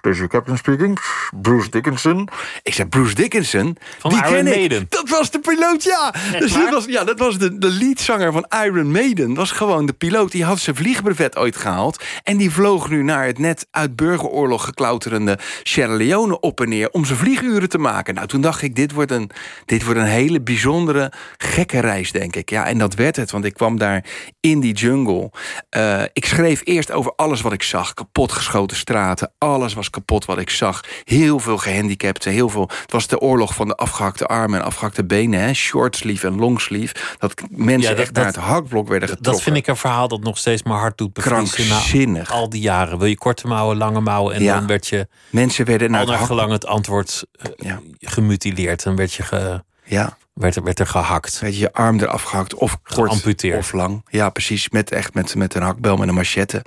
Deze 0.00 0.22
is 0.22 0.28
captain 0.28 0.58
speaking. 0.58 0.98
Bruce 1.40 1.70
Dickinson. 1.70 2.28
Ik 2.62 2.74
zei, 2.74 2.88
Bruce 2.88 3.14
Dickinson? 3.14 3.76
Van 3.98 4.10
die 4.10 4.18
Iron 4.18 4.32
ken 4.32 4.44
Maiden. 4.44 4.80
Ik. 4.82 4.90
Dat 4.90 5.08
was 5.08 5.30
de 5.30 5.38
piloot, 5.38 5.82
ja. 5.82 6.14
dus 6.38 6.52
dat 6.52 6.70
was, 6.70 6.84
ja, 6.84 7.04
dat 7.04 7.18
was 7.18 7.38
de, 7.38 7.58
de 7.58 7.70
leadzanger 7.70 8.32
van 8.32 8.46
Iron 8.64 8.90
Maiden. 8.90 9.28
Dat 9.28 9.36
was 9.36 9.50
gewoon 9.50 9.86
de 9.86 9.92
piloot. 9.92 10.32
Die 10.32 10.44
had 10.44 10.58
zijn 10.58 10.76
vliegbrevet 10.76 11.36
ooit 11.36 11.56
gehaald. 11.56 12.04
En 12.22 12.36
die 12.36 12.50
vloog 12.50 12.90
nu 12.90 13.02
naar 13.02 13.26
het 13.26 13.38
net 13.38 13.66
uit 13.70 13.96
burgeroorlog 13.96 14.64
geklauterende 14.64 15.38
Sierra 15.62 15.94
Leone 15.94 16.40
op 16.40 16.60
en 16.60 16.68
neer. 16.68 16.90
Om 16.90 17.04
zijn 17.04 17.18
vlieguren 17.18 17.68
te 17.68 17.78
maken. 17.78 18.14
Nou, 18.14 18.26
toen 18.26 18.40
dacht 18.40 18.62
ik, 18.62 18.76
dit 18.76 18.92
wordt 18.92 19.10
een, 19.10 19.30
dit 19.64 19.84
wordt 19.84 20.00
een 20.00 20.06
hele 20.06 20.40
bijzondere, 20.40 21.12
gekke 21.36 21.80
reis, 21.80 22.12
denk 22.12 22.36
ik. 22.36 22.50
Ja, 22.50 22.66
en 22.66 22.78
dat 22.78 22.94
werd 22.94 23.16
het. 23.16 23.30
Want 23.30 23.44
ik 23.44 23.54
kwam 23.54 23.78
daar 23.78 24.04
in 24.40 24.60
die 24.60 24.72
jungle. 24.72 24.93
Uh, 25.02 26.02
ik 26.12 26.24
schreef 26.24 26.60
eerst 26.64 26.92
over 26.92 27.12
alles 27.16 27.40
wat 27.40 27.52
ik 27.52 27.62
zag. 27.62 27.94
Kapotgeschoten 27.94 28.76
straten. 28.76 29.32
Alles 29.38 29.74
was 29.74 29.90
kapot 29.90 30.24
wat 30.24 30.38
ik 30.38 30.50
zag. 30.50 30.84
Heel 31.04 31.38
veel 31.38 31.58
gehandicapten. 31.58 32.32
Heel 32.32 32.48
veel. 32.48 32.70
Het 32.80 32.92
was 32.92 33.06
de 33.06 33.20
oorlog 33.20 33.54
van 33.54 33.68
de 33.68 33.74
afgehakte 33.74 34.26
armen 34.26 34.58
en 34.58 34.64
afgehakte 34.64 35.04
benen. 35.04 35.40
Hè? 35.40 35.54
Short 35.54 35.96
sleeve 35.96 36.26
en 36.26 36.38
long 36.38 36.60
sleeve. 36.60 36.94
Dat 37.18 37.42
mensen 37.50 37.90
ja, 37.90 37.96
dat, 37.96 37.98
echt 37.98 38.12
naar 38.12 38.26
het 38.26 38.36
hakblok 38.36 38.88
werden 38.88 39.08
getrokken. 39.08 39.32
Dat 39.32 39.42
vind 39.42 39.56
ik 39.56 39.66
een 39.66 39.76
verhaal 39.76 40.08
dat 40.08 40.22
nog 40.22 40.38
steeds 40.38 40.62
mijn 40.62 40.78
hart 40.78 40.98
doet 40.98 41.12
bevriezen. 41.12 41.66
Krankzinnig. 41.66 42.30
al 42.30 42.48
die 42.48 42.60
jaren. 42.60 42.98
Wil 42.98 43.08
je 43.08 43.18
korte 43.18 43.46
mouwen, 43.46 43.76
lange 43.76 44.00
mouwen. 44.00 44.34
En 44.34 44.42
ja. 44.42 44.54
dan 44.54 44.66
werd 44.66 44.86
je. 44.86 45.08
Mensen 45.30 45.64
werden 45.64 45.90
naar, 45.90 46.06
naar 46.06 46.18
gelang 46.18 46.52
het 46.52 46.66
antwoord 46.66 47.24
uh, 47.36 47.52
ja. 47.56 47.80
gemutileerd. 48.00 48.82
Dan 48.82 48.96
werd 48.96 49.12
je 49.12 49.22
ge. 49.22 49.62
Ja 49.84 50.16
werd, 50.34 50.62
werd 50.62 50.78
er 50.78 50.86
gehakt. 50.86 51.38
Weet 51.38 51.54
je, 51.54 51.60
je 51.60 51.72
arm 51.72 52.00
eraf 52.00 52.22
gehakt 52.22 52.54
of 52.54 52.78
kort 52.82 53.26
of 53.56 53.72
lang. 53.72 54.04
Ja, 54.08 54.30
precies. 54.30 54.70
Met 54.70 54.90
echt 54.90 55.14
met, 55.14 55.34
met 55.34 55.54
een 55.54 55.62
hakbel, 55.62 55.96
met 55.96 56.08
een 56.08 56.14
machette. 56.14 56.62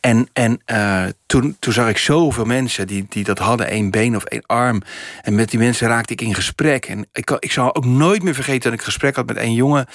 En, 0.00 0.28
en 0.32 0.60
uh, 0.66 1.04
toen, 1.26 1.56
toen 1.58 1.72
zag 1.72 1.88
ik 1.88 1.98
zoveel 1.98 2.44
mensen 2.44 2.86
die, 2.86 3.06
die 3.08 3.24
dat 3.24 3.38
hadden, 3.38 3.68
één 3.68 3.90
been 3.90 4.16
of 4.16 4.24
één 4.24 4.46
arm. 4.46 4.82
En 5.22 5.34
met 5.34 5.50
die 5.50 5.58
mensen 5.58 5.88
raakte 5.88 6.12
ik 6.12 6.20
in 6.20 6.34
gesprek. 6.34 6.86
En 6.86 7.06
ik, 7.12 7.30
ik 7.30 7.52
zal 7.52 7.74
ook 7.74 7.84
nooit 7.84 8.22
meer 8.22 8.34
vergeten 8.34 8.62
dat 8.62 8.72
ik 8.72 8.78
een 8.78 8.84
gesprek 8.84 9.16
had 9.16 9.26
met 9.26 9.36
een 9.36 9.54
jongen. 9.54 9.86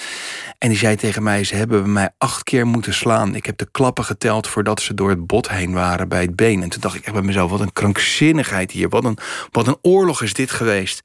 En 0.58 0.68
die 0.68 0.78
zei 0.78 0.96
tegen 0.96 1.22
mij, 1.22 1.44
ze 1.44 1.54
hebben 1.54 1.92
mij 1.92 2.10
acht 2.18 2.42
keer 2.42 2.66
moeten 2.66 2.94
slaan. 2.94 3.34
Ik 3.34 3.46
heb 3.46 3.58
de 3.58 3.68
klappen 3.70 4.04
geteld 4.04 4.48
voordat 4.48 4.80
ze 4.80 4.94
door 4.94 5.08
het 5.08 5.26
bot 5.26 5.48
heen 5.48 5.72
waren 5.72 6.08
bij 6.08 6.22
het 6.22 6.36
been. 6.36 6.62
En 6.62 6.68
toen 6.68 6.80
dacht 6.80 6.94
ik 6.94 7.04
echt 7.04 7.14
bij 7.14 7.22
mezelf, 7.22 7.50
wat 7.50 7.60
een 7.60 7.72
krankzinnigheid 7.72 8.70
hier. 8.70 8.88
Wat 8.88 9.04
een, 9.04 9.18
wat 9.50 9.66
een 9.66 9.78
oorlog 9.82 10.22
is 10.22 10.34
dit 10.34 10.50
geweest. 10.50 11.02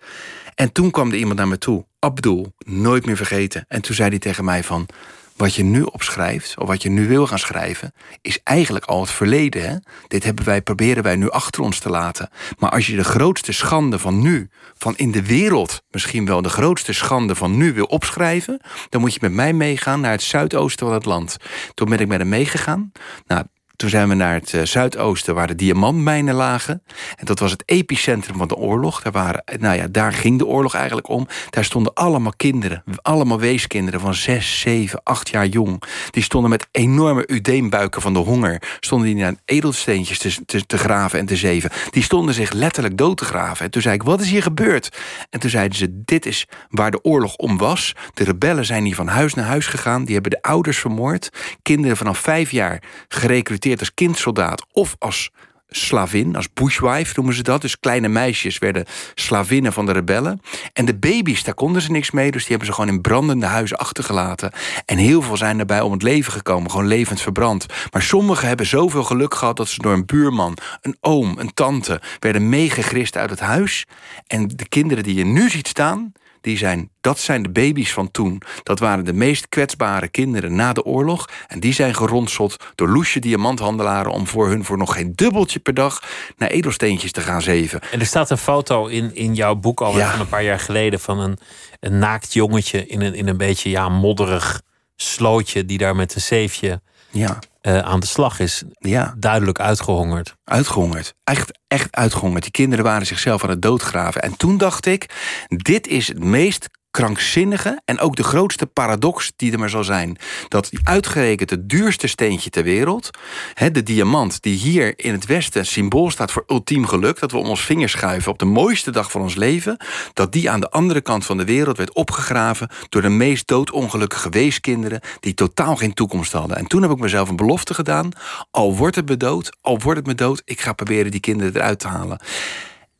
En 0.57 0.71
toen 0.71 0.91
kwam 0.91 1.09
er 1.09 1.17
iemand 1.17 1.37
naar 1.37 1.47
me 1.47 1.57
toe. 1.57 1.85
Abdul, 1.99 2.53
nooit 2.57 3.05
meer 3.05 3.17
vergeten. 3.17 3.65
En 3.67 3.81
toen 3.81 3.95
zei 3.95 4.09
hij 4.09 4.19
tegen 4.19 4.45
mij 4.45 4.63
van... 4.63 4.87
Wat 5.35 5.55
je 5.55 5.63
nu 5.63 5.81
opschrijft, 5.81 6.57
of 6.57 6.67
wat 6.67 6.81
je 6.81 6.89
nu 6.89 7.07
wil 7.07 7.27
gaan 7.27 7.39
schrijven, 7.39 7.93
is 8.21 8.39
eigenlijk 8.43 8.85
al 8.85 9.01
het 9.01 9.11
verleden. 9.11 9.83
Dit 10.07 10.23
hebben 10.23 10.45
wij, 10.45 10.61
proberen 10.61 11.03
wij 11.03 11.15
nu 11.15 11.29
achter 11.29 11.61
ons 11.61 11.79
te 11.79 11.89
laten. 11.89 12.29
Maar 12.57 12.69
als 12.69 12.87
je 12.87 12.95
de 12.95 13.03
grootste 13.03 13.51
schande 13.51 13.99
van 13.99 14.21
nu, 14.21 14.49
van 14.73 14.95
in 14.95 15.11
de 15.11 15.25
wereld, 15.25 15.83
misschien 15.91 16.25
wel 16.25 16.41
de 16.41 16.49
grootste 16.49 16.93
schande 16.93 17.35
van 17.35 17.57
nu 17.57 17.73
wil 17.73 17.85
opschrijven, 17.85 18.61
dan 18.89 19.01
moet 19.01 19.13
je 19.13 19.19
met 19.21 19.33
mij 19.33 19.53
meegaan 19.53 20.01
naar 20.01 20.11
het 20.11 20.21
zuidoosten 20.21 20.85
van 20.85 20.95
het 20.95 21.05
land. 21.05 21.37
Toen 21.73 21.89
ben 21.89 21.99
ik 21.99 22.07
met 22.07 22.19
hem 22.19 22.29
meegegaan. 22.29 22.91
Nou, 23.27 23.45
toen 23.77 23.89
zijn 23.89 24.09
we 24.09 24.15
naar 24.15 24.33
het 24.33 24.53
uh, 24.53 24.61
zuidoosten 24.61 25.35
waar 25.35 25.47
de 25.47 25.55
diamantmijnen 25.55 26.35
lagen. 26.35 26.83
En 27.15 27.25
dat 27.25 27.39
was 27.39 27.51
het 27.51 27.63
epicentrum 27.65 28.37
van 28.37 28.47
de 28.47 28.55
oorlog. 28.55 29.01
Daar, 29.01 29.11
waren, 29.11 29.43
nou 29.59 29.77
ja, 29.77 29.87
daar 29.89 30.13
ging 30.13 30.37
de 30.37 30.45
oorlog 30.45 30.73
eigenlijk 30.73 31.07
om. 31.09 31.27
Daar 31.49 31.63
stonden 31.63 31.93
allemaal 31.93 32.33
kinderen, 32.37 32.83
allemaal 33.01 33.39
weeskinderen 33.39 33.99
van 33.99 34.13
6, 34.13 34.59
7, 34.59 35.03
8 35.03 35.29
jaar 35.29 35.45
jong. 35.45 35.83
Die 36.11 36.23
stonden 36.23 36.49
met 36.49 36.67
enorme 36.71 37.27
udeembuiken 37.27 38.01
van 38.01 38.13
de 38.13 38.19
honger. 38.19 38.61
Stonden 38.79 39.07
die 39.07 39.15
naar 39.15 39.35
edelsteentjes 39.45 40.19
te, 40.19 40.45
te, 40.45 40.65
te, 40.65 40.77
graven 40.77 41.19
en 41.19 41.25
te 41.25 41.35
zeven. 41.35 41.71
Die 41.89 42.03
stonden 42.03 42.33
zich 42.33 42.51
letterlijk 42.51 42.97
dood 42.97 43.17
te 43.17 43.25
graven. 43.25 43.65
En 43.65 43.71
toen 43.71 43.81
zei 43.81 43.95
ik, 43.95 44.03
wat 44.03 44.21
is 44.21 44.29
hier 44.29 44.43
gebeurd? 44.43 44.97
En 45.29 45.39
toen 45.39 45.49
zeiden 45.49 45.77
ze, 45.77 46.01
dit 46.05 46.25
is 46.25 46.47
waar 46.69 46.91
de 46.91 47.03
oorlog 47.03 47.35
om 47.35 47.57
was. 47.57 47.95
De 48.13 48.23
rebellen 48.23 48.65
zijn 48.65 48.85
hier 48.85 48.95
van 48.95 49.07
huis 49.07 49.33
naar 49.33 49.45
huis 49.45 49.67
gegaan. 49.67 50.03
Die 50.03 50.13
hebben 50.13 50.31
de 50.31 50.41
ouders 50.41 50.77
vermoord. 50.77 51.29
Kinderen 51.61 51.97
vanaf 51.97 52.19
vijf 52.19 52.51
jaar 52.51 52.81
gerecruiteerd 53.07 53.65
als 53.75 53.93
kindsoldaat 53.93 54.65
of 54.71 54.95
als 54.99 55.31
slavin, 55.69 56.35
als 56.35 56.53
bushwife 56.53 57.13
noemen 57.15 57.35
ze 57.35 57.43
dat. 57.43 57.61
Dus 57.61 57.79
kleine 57.79 58.07
meisjes 58.07 58.57
werden 58.57 58.85
slavinnen 59.15 59.73
van 59.73 59.85
de 59.85 59.91
rebellen. 59.91 60.41
En 60.73 60.85
de 60.85 60.95
baby's, 60.95 61.43
daar 61.43 61.53
konden 61.53 61.81
ze 61.81 61.91
niks 61.91 62.11
mee, 62.11 62.31
dus 62.31 62.41
die 62.41 62.49
hebben 62.49 62.67
ze 62.67 62.73
gewoon 62.73 62.95
in 62.95 63.01
brandende 63.01 63.45
huizen 63.45 63.77
achtergelaten. 63.77 64.51
En 64.85 64.97
heel 64.97 65.21
veel 65.21 65.37
zijn 65.37 65.57
daarbij 65.57 65.81
om 65.81 65.91
het 65.91 66.03
leven 66.03 66.31
gekomen, 66.31 66.71
gewoon 66.71 66.87
levend 66.87 67.21
verbrand. 67.21 67.65
Maar 67.91 68.01
sommigen 68.01 68.47
hebben 68.47 68.65
zoveel 68.65 69.03
geluk 69.03 69.35
gehad 69.35 69.57
dat 69.57 69.67
ze 69.67 69.81
door 69.81 69.93
een 69.93 70.05
buurman, 70.05 70.57
een 70.81 70.97
oom, 71.01 71.37
een 71.37 71.53
tante 71.53 72.01
werden 72.19 72.49
meegegrist 72.49 73.17
uit 73.17 73.29
het 73.29 73.39
huis. 73.39 73.85
En 74.27 74.47
de 74.47 74.67
kinderen 74.67 75.03
die 75.03 75.15
je 75.15 75.25
nu 75.25 75.49
ziet 75.49 75.67
staan, 75.67 76.13
die 76.47 76.57
zijn, 76.57 76.89
dat 77.01 77.19
zijn 77.19 77.43
de 77.43 77.49
baby's 77.49 77.93
van 77.93 78.11
toen. 78.11 78.41
Dat 78.63 78.79
waren 78.79 79.05
de 79.05 79.13
meest 79.13 79.49
kwetsbare 79.49 80.07
kinderen 80.07 80.55
na 80.55 80.73
de 80.73 80.83
oorlog. 80.83 81.29
En 81.47 81.59
die 81.59 81.73
zijn 81.73 81.95
geronseld 81.95 82.55
door 82.75 82.89
loesje 82.89 83.19
diamanthandelaren... 83.19 84.11
om 84.11 84.27
voor 84.27 84.47
hun 84.47 84.63
voor 84.63 84.77
nog 84.77 84.93
geen 84.93 85.11
dubbeltje 85.15 85.59
per 85.59 85.73
dag 85.73 86.01
naar 86.37 86.49
edelsteentjes 86.49 87.11
te 87.11 87.21
gaan 87.21 87.41
zeven. 87.41 87.81
En 87.91 87.99
er 87.99 88.05
staat 88.05 88.29
een 88.29 88.37
foto 88.37 88.85
in, 88.85 89.15
in 89.15 89.33
jouw 89.33 89.55
boek 89.55 89.81
al 89.81 89.93
van 89.93 90.19
een 90.19 90.27
paar 90.27 90.43
jaar 90.43 90.59
geleden... 90.59 90.99
van 90.99 91.19
een, 91.19 91.37
een 91.79 91.99
naakt 91.99 92.33
jongetje 92.33 92.87
in 92.87 93.01
een, 93.01 93.13
in 93.13 93.27
een 93.27 93.37
beetje 93.37 93.69
ja, 93.69 93.89
modderig 93.89 94.61
slootje... 94.95 95.65
die 95.65 95.77
daar 95.77 95.95
met 95.95 96.15
een 96.15 96.21
zeefje 96.21 96.81
ja. 97.09 97.39
Uh, 97.61 97.79
aan 97.79 97.99
de 97.99 98.05
slag 98.05 98.39
is. 98.39 98.63
Ja. 98.79 99.13
Duidelijk 99.17 99.59
uitgehongerd. 99.59 100.35
Uitgehongerd. 100.43 101.13
Echt, 101.23 101.59
echt 101.67 101.95
uitgehongerd. 101.95 102.43
Die 102.43 102.51
kinderen 102.51 102.85
waren 102.85 103.07
zichzelf 103.07 103.43
aan 103.43 103.49
het 103.49 103.61
doodgraven. 103.61 104.21
En 104.21 104.37
toen 104.37 104.57
dacht 104.57 104.85
ik, 104.85 105.09
dit 105.47 105.87
is 105.87 106.07
het 106.07 106.23
meest 106.23 106.69
krankzinnige 106.97 107.81
en 107.85 107.99
ook 107.99 108.15
de 108.15 108.23
grootste 108.23 108.65
paradox 108.65 109.31
die 109.35 109.51
er 109.51 109.59
maar 109.59 109.69
zal 109.69 109.83
zijn. 109.83 110.17
Dat 110.47 110.69
uitgerekend 110.83 111.49
het 111.49 111.69
duurste 111.69 112.07
steentje 112.07 112.49
ter 112.49 112.63
wereld, 112.63 113.09
hè, 113.53 113.71
de 113.71 113.83
diamant, 113.83 114.41
die 114.41 114.57
hier 114.57 114.93
in 114.95 115.11
het 115.11 115.25
Westen 115.25 115.65
symbool 115.65 116.11
staat 116.11 116.31
voor 116.31 116.43
ultiem 116.47 116.85
geluk, 116.85 117.19
dat 117.19 117.31
we 117.31 117.37
om 117.37 117.47
ons 117.47 117.61
vingers 117.61 117.91
schuiven 117.91 118.31
op 118.31 118.39
de 118.39 118.45
mooiste 118.45 118.91
dag 118.91 119.11
van 119.11 119.21
ons 119.21 119.35
leven, 119.35 119.77
dat 120.13 120.31
die 120.31 120.49
aan 120.49 120.59
de 120.59 120.69
andere 120.69 121.01
kant 121.01 121.25
van 121.25 121.37
de 121.37 121.45
wereld 121.45 121.77
werd 121.77 121.93
opgegraven 121.93 122.69
door 122.89 123.01
de 123.01 123.09
meest 123.09 123.47
doodongelukkige 123.47 124.29
weeskinderen 124.29 125.01
die 125.19 125.33
totaal 125.33 125.75
geen 125.75 125.93
toekomst 125.93 126.31
hadden. 126.31 126.57
En 126.57 126.67
toen 126.67 126.81
heb 126.81 126.91
ik 126.91 126.99
mezelf 126.99 127.29
een 127.29 127.35
belofte 127.35 127.73
gedaan: 127.73 128.11
al 128.51 128.75
wordt 128.75 128.95
het 128.95 129.09
me 129.09 129.17
dood, 129.17 129.57
al 129.61 129.79
wordt 129.79 129.99
het 129.99 130.07
me 130.07 130.15
dood, 130.15 130.41
ik 130.45 130.61
ga 130.61 130.73
proberen 130.73 131.11
die 131.11 131.19
kinderen 131.19 131.55
eruit 131.55 131.79
te 131.79 131.87
halen. 131.87 132.19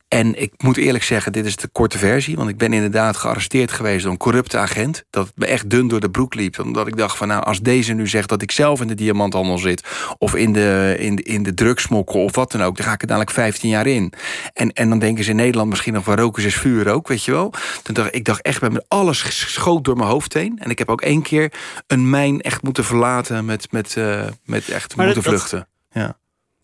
En 0.08 0.40
ik 0.40 0.52
moet 0.56 0.76
eerlijk 0.76 1.04
zeggen, 1.04 1.32
dit 1.32 1.46
is 1.46 1.56
de 1.56 1.68
korte 1.68 1.98
versie. 1.98 2.36
Want 2.36 2.48
ik 2.48 2.56
ben 2.56 2.72
inderdaad 2.72 3.16
gearresteerd 3.16 3.72
geweest 3.72 4.02
door 4.02 4.12
een 4.12 4.18
corrupte 4.18 4.58
agent. 4.58 5.04
Dat 5.10 5.32
me 5.34 5.46
echt 5.46 5.70
dun 5.70 5.88
door 5.88 6.00
de 6.00 6.10
broek 6.10 6.34
liep. 6.34 6.58
Omdat 6.58 6.86
ik 6.86 6.96
dacht 6.96 7.16
van 7.16 7.28
nou, 7.28 7.44
als 7.44 7.60
deze 7.60 7.92
nu 7.92 8.08
zegt 8.08 8.28
dat 8.28 8.42
ik 8.42 8.50
zelf 8.50 8.80
in 8.80 8.86
de 8.86 8.94
diamanthandel 8.94 9.58
zit. 9.58 9.84
Of 10.18 10.34
in 10.34 10.52
de, 10.52 10.96
in 10.98 11.16
de, 11.16 11.22
in 11.22 11.42
de 11.42 11.54
drugsmokkel 11.54 12.24
of 12.24 12.34
wat 12.34 12.52
dan 12.52 12.62
ook. 12.62 12.76
Dan 12.76 12.86
ga 12.86 12.92
ik 12.92 13.00
er 13.00 13.06
dadelijk 13.06 13.32
15 13.32 13.68
jaar 13.68 13.86
in. 13.86 14.12
En, 14.52 14.72
en 14.72 14.88
dan 14.88 14.98
denken 14.98 15.24
ze 15.24 15.30
in 15.30 15.36
Nederland 15.36 15.68
misschien 15.68 15.92
nog 15.92 16.04
waar 16.04 16.18
roken 16.18 16.44
is 16.44 16.56
vuur 16.56 16.88
ook, 16.88 17.08
weet 17.08 17.24
je 17.24 17.30
wel. 17.32 17.52
Toen 17.82 17.94
dacht, 17.94 18.14
ik 18.14 18.24
dacht 18.24 18.42
echt 18.42 18.60
met 18.60 18.84
alles 18.88 19.52
schoot 19.52 19.84
door 19.84 19.96
mijn 19.96 20.08
hoofd 20.08 20.32
heen. 20.32 20.58
En 20.58 20.70
ik 20.70 20.78
heb 20.78 20.88
ook 20.88 21.00
één 21.00 21.22
keer 21.22 21.52
een 21.86 22.10
mijn 22.10 22.40
echt 22.40 22.62
moeten 22.62 22.84
verlaten 22.84 23.44
met, 23.44 23.72
met, 23.72 23.94
uh, 23.98 24.24
met 24.44 24.68
echt 24.68 24.96
maar 24.96 25.06
moeten 25.06 25.24
vluchten. 25.24 25.68
Ja 25.90 26.16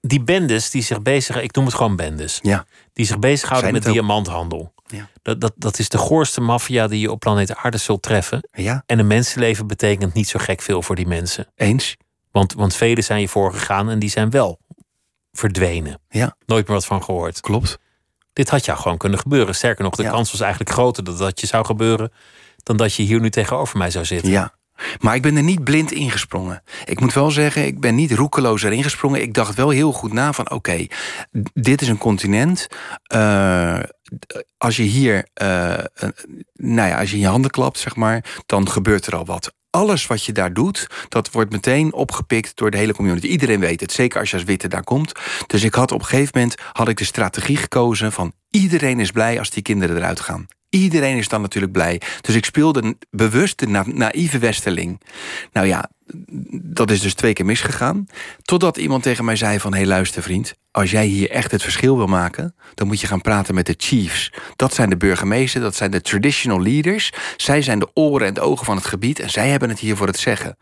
die 0.07 0.23
bendes 0.23 0.71
die 0.71 0.83
zich 0.83 1.03
bezig, 1.03 1.43
ik 1.43 1.55
noem 1.55 1.65
het 1.65 1.75
gewoon 1.75 1.97
bendes, 1.97 2.39
ja. 2.43 2.67
die 2.93 3.07
zich 3.07 3.19
bezighouden 3.19 3.73
met 3.73 3.83
diamanthandel. 3.83 4.73
Ja. 4.87 5.09
Dat, 5.23 5.41
dat, 5.41 5.53
dat 5.57 5.79
is 5.79 5.89
de 5.89 5.99
goorste 5.99 6.41
maffia 6.41 6.87
die 6.87 7.01
je 7.01 7.11
op 7.11 7.21
planeet 7.21 7.55
Aarde 7.55 7.77
zult 7.77 8.03
treffen. 8.03 8.49
Ja. 8.53 8.83
En 8.87 8.99
een 8.99 9.07
mensenleven 9.07 9.67
betekent 9.67 10.15
niet 10.15 10.29
zo 10.29 10.39
gek 10.39 10.63
veel 10.63 10.83
voor 10.83 10.97
die 10.97 11.07
mensen. 11.07 11.47
Eens. 11.57 11.97
Want, 12.31 12.53
want 12.53 12.75
velen 12.75 13.05
zijn 13.05 13.21
je 13.21 13.29
voorgegaan 13.29 13.91
en 13.91 13.99
die 13.99 14.11
zijn 14.11 14.31
wel 14.31 14.61
verdwenen. 15.33 16.01
Ja. 16.09 16.37
Nooit 16.47 16.67
meer 16.67 16.77
wat 16.77 16.87
van 16.87 17.03
gehoord. 17.03 17.41
Klopt. 17.41 17.79
Dit 18.33 18.51
had 18.51 18.65
jou 18.65 18.79
gewoon 18.79 18.99
kunnen 18.99 19.19
gebeuren. 19.19 19.55
Sterker 19.55 19.85
nog, 19.85 19.95
de 19.95 20.09
kans 20.09 20.31
was 20.31 20.41
eigenlijk 20.41 20.71
groter 20.71 21.05
dat 21.05 21.19
dat 21.19 21.41
je 21.41 21.47
zou 21.47 21.65
gebeuren. 21.65 22.13
dan 22.63 22.77
dat 22.77 22.95
je 22.95 23.03
hier 23.03 23.21
nu 23.21 23.31
tegenover 23.31 23.79
mij 23.79 23.91
zou 23.91 24.05
zitten. 24.05 24.31
Ja, 24.31 24.55
maar 25.01 25.15
ik 25.15 25.23
ben 25.23 25.37
er 25.37 25.43
niet 25.43 25.65
blind 25.65 25.93
ingesprongen. 25.93 26.63
Ik 26.85 27.01
moet 27.01 27.15
wel 27.15 27.31
zeggen, 27.31 27.67
ik 27.67 27.81
ben 27.81 27.95
niet 27.95 28.13
roekeloos 28.13 28.63
erin 28.63 28.83
gesprongen. 28.83 29.23
Ik 29.23 29.35
dacht 29.35 29.55
wel 29.55 29.71
heel 29.71 29.93
goed 29.93 30.13
na 30.13 30.33
van 30.33 30.51
oké, 30.51 30.87
dit 31.55 31.83
is 31.83 31.89
een 31.89 31.99
continent. 31.99 32.67
Uh, 33.15 33.79
als 34.59 34.77
je 34.77 34.83
hier, 34.83 35.29
uh, 35.43 35.75
nou 36.53 36.89
ja, 36.89 36.99
als 36.99 37.11
je 37.11 37.17
in 37.17 37.23
je 37.23 37.29
handen 37.29 37.51
klapt, 37.51 37.79
zeg 37.79 37.97
maar, 37.97 38.25
dan 38.47 38.69
gebeurt 38.69 39.07
er 39.07 39.17
al 39.17 39.25
wat 39.25 39.53
alles 39.75 40.07
wat 40.07 40.25
je 40.25 40.33
daar 40.33 40.53
doet, 40.53 40.87
dat 41.09 41.31
wordt 41.31 41.53
meteen 41.53 41.93
opgepikt 41.93 42.57
door 42.57 42.71
de 42.71 42.77
hele 42.77 42.95
community. 42.95 43.27
Iedereen 43.27 43.61
weet 43.61 43.81
het, 43.81 43.93
zeker 43.93 44.21
als 44.21 44.31
je 44.31 44.37
als 44.37 44.45
witte 44.45 44.69
daar 44.69 44.85
komt. 44.85 45.13
Dus 45.47 45.63
ik 45.63 45.75
had 45.75 45.93
op 45.93 46.01
een 46.01 46.07
gegeven 46.07 46.31
moment 46.35 46.61
had 46.73 46.89
ik 46.89 46.97
de 46.97 47.05
strategie 47.05 47.57
gekozen 47.57 48.13
van 48.13 48.33
iedereen 48.51 49.01
is 49.01 49.11
blij 49.11 49.39
als 49.39 49.51
die 49.51 49.63
kinderen 49.63 49.97
eruit 49.97 50.21
gaan. 50.21 50.47
Iedereen 50.75 51.17
is 51.17 51.29
dan 51.29 51.41
natuurlijk 51.41 51.73
blij. 51.73 52.01
Dus 52.21 52.35
ik 52.35 52.45
speelde 52.45 52.97
bewust 53.11 53.59
de 53.59 53.67
na 53.67 53.85
naïeve 53.87 54.39
westerling. 54.39 55.01
Nou 55.53 55.67
ja, 55.67 55.91
dat 56.51 56.91
is 56.91 57.01
dus 57.01 57.15
twee 57.15 57.33
keer 57.33 57.45
misgegaan. 57.45 58.07
Totdat 58.43 58.77
iemand 58.77 59.03
tegen 59.03 59.25
mij 59.25 59.37
zei 59.37 59.61
van... 59.61 59.73
hé 59.73 59.79
hey, 59.79 59.87
luister 59.87 60.23
vriend, 60.23 60.55
als 60.71 60.91
jij 60.91 61.07
hier 61.07 61.31
echt 61.31 61.51
het 61.51 61.63
verschil 61.63 61.97
wil 61.97 62.07
maken... 62.07 62.55
dan 62.75 62.87
moet 62.87 63.01
je 63.01 63.07
gaan 63.07 63.21
praten 63.21 63.55
met 63.55 63.67
de 63.67 63.75
chiefs. 63.77 64.33
Dat 64.57 64.75
zijn 64.75 64.91
de 64.91 64.97
burgemeesters, 64.97 65.65
dat 65.65 65.75
zijn 65.75 65.91
de 65.91 66.01
traditional 66.01 66.63
leaders. 66.63 67.13
Zij 67.37 67.63
zijn 67.63 67.79
de 67.79 67.89
oren 67.95 68.27
en 68.27 68.35
de 68.35 68.41
ogen 68.41 68.67
van 68.67 68.77
het 68.77 68.87
gebied... 68.87 69.19
en 69.19 69.31
zij 69.31 69.49
hebben 69.49 69.69
het 69.69 69.79
hier 69.79 69.97
voor 69.97 70.07
het 70.07 70.19
zeggen. 70.19 70.57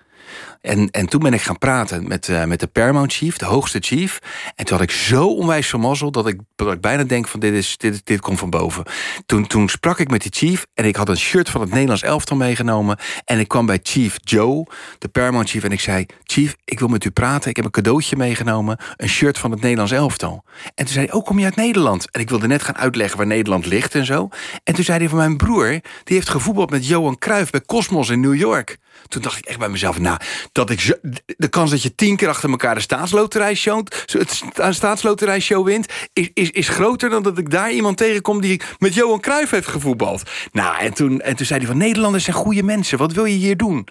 En, 0.62 0.90
en 0.90 1.07
toen 1.07 1.21
ben 1.21 1.33
ik 1.33 1.42
gaan 1.42 1.59
praten 1.59 2.09
met, 2.09 2.28
uh, 2.28 2.45
met 2.45 2.61
de 2.61 2.66
Paramount 2.66 3.12
Chief, 3.12 3.37
de 3.37 3.45
hoogste 3.45 3.78
chief. 3.81 4.19
En 4.54 4.64
toen 4.64 4.76
had 4.76 4.87
ik 4.87 4.95
zo 4.95 5.26
onwijs 5.26 5.66
vermazzel 5.69 6.11
dat 6.11 6.26
ik, 6.26 6.40
dat 6.57 6.73
ik 6.73 6.81
bijna 6.81 7.04
denk 7.04 7.28
van 7.28 7.40
dit, 7.40 7.52
is, 7.52 7.76
dit, 7.76 8.00
dit 8.07 8.21
komt 8.21 8.38
van 8.38 8.50
boven. 8.50 8.85
Toen, 9.26 9.47
toen 9.47 9.69
sprak 9.69 9.99
ik 9.99 10.11
met 10.11 10.23
die 10.23 10.33
chief 10.35 10.66
en 10.75 10.85
ik 10.85 10.97
had 10.97 11.09
een 11.09 11.16
shirt 11.16 11.50
van 11.50 11.61
het 11.61 11.71
Nederlands 11.71 12.02
elftal 12.02 12.37
meegenomen. 12.37 12.99
En 13.25 13.38
ik 13.38 13.49
kwam 13.49 13.66
bij 13.66 13.81
Chief 13.83 14.16
Joe, 14.21 14.66
de 14.99 15.09
Paramount 15.09 15.49
Chief, 15.49 15.64
en 15.64 15.73
ik 15.73 15.81
zei... 15.81 16.07
Chief, 16.25 16.57
ik 16.64 16.78
wil 16.78 16.88
met 16.88 17.04
u 17.04 17.11
praten. 17.11 17.50
Ik 17.50 17.57
heb 17.57 17.64
een 17.64 17.71
cadeautje 17.71 18.16
meegenomen, 18.16 18.78
een 18.97 19.09
shirt 19.09 19.38
van 19.38 19.50
het 19.50 19.61
Nederlands 19.61 19.92
elftal. 19.92 20.45
En 20.64 20.85
toen 20.85 20.95
zei 20.95 21.07
hij, 21.07 21.14
oh, 21.14 21.25
kom 21.25 21.38
je 21.38 21.45
uit 21.45 21.57
Nederland? 21.57 22.11
En 22.11 22.21
ik 22.21 22.28
wilde 22.28 22.47
net 22.47 22.62
gaan 22.62 22.76
uitleggen 22.76 23.16
waar 23.16 23.26
Nederland 23.26 23.66
ligt 23.66 23.95
en 23.95 24.07
zo. 24.07 24.28
En 24.64 24.75
toen 24.75 24.85
zei 24.85 24.99
hij 24.99 25.09
van 25.09 25.19
mijn 25.19 25.37
broer, 25.37 25.69
die 26.04 26.16
heeft 26.16 26.28
gevoetbald 26.28 26.71
met 26.71 26.87
Johan 26.87 27.19
Cruijff 27.19 27.50
bij 27.50 27.62
Cosmos 27.66 28.09
in 28.09 28.21
New 28.21 28.35
York. 28.35 28.78
Toen 29.09 29.23
dacht 29.23 29.38
ik 29.38 29.45
echt 29.45 29.59
bij 29.59 29.69
mezelf, 29.69 29.99
nou, 29.99 30.19
dat 30.52 30.71
ik 30.71 30.99
de 31.37 31.49
kans 31.49 31.71
dat 31.71 31.82
je 31.82 31.94
tien 31.94 32.16
keer 32.16 32.28
achter 32.28 32.50
elkaar 32.50 32.75
de 32.75 32.80
staatsloterij 32.80 33.54
show, 33.54 33.87
het 34.06 34.75
staatsloterij 34.75 35.40
show 35.40 35.66
wint, 35.66 35.92
is, 36.12 36.30
is, 36.35 36.50
is 36.50 36.68
groter 36.68 37.11
dan 37.11 37.23
dat 37.23 37.38
ik 37.38 37.50
daar 37.50 37.73
iemand 37.73 37.97
tegenkom 37.97 38.40
die 38.40 38.61
met 38.78 38.94
Johan 38.94 39.21
Cruijff 39.21 39.50
heeft 39.50 39.68
gevoetbald. 39.68 40.23
Nou, 40.52 40.78
en 40.78 40.94
toen, 40.94 41.21
en 41.21 41.37
toen 41.37 41.47
zei 41.47 41.59
hij 41.59 41.68
van 41.68 41.78
Nederlanders 41.78 42.25
zijn 42.25 42.37
goede 42.37 42.62
mensen, 42.62 42.99
wat 42.99 43.12
wil 43.12 43.25
je 43.25 43.37
hier 43.37 43.56
doen? 43.56 43.88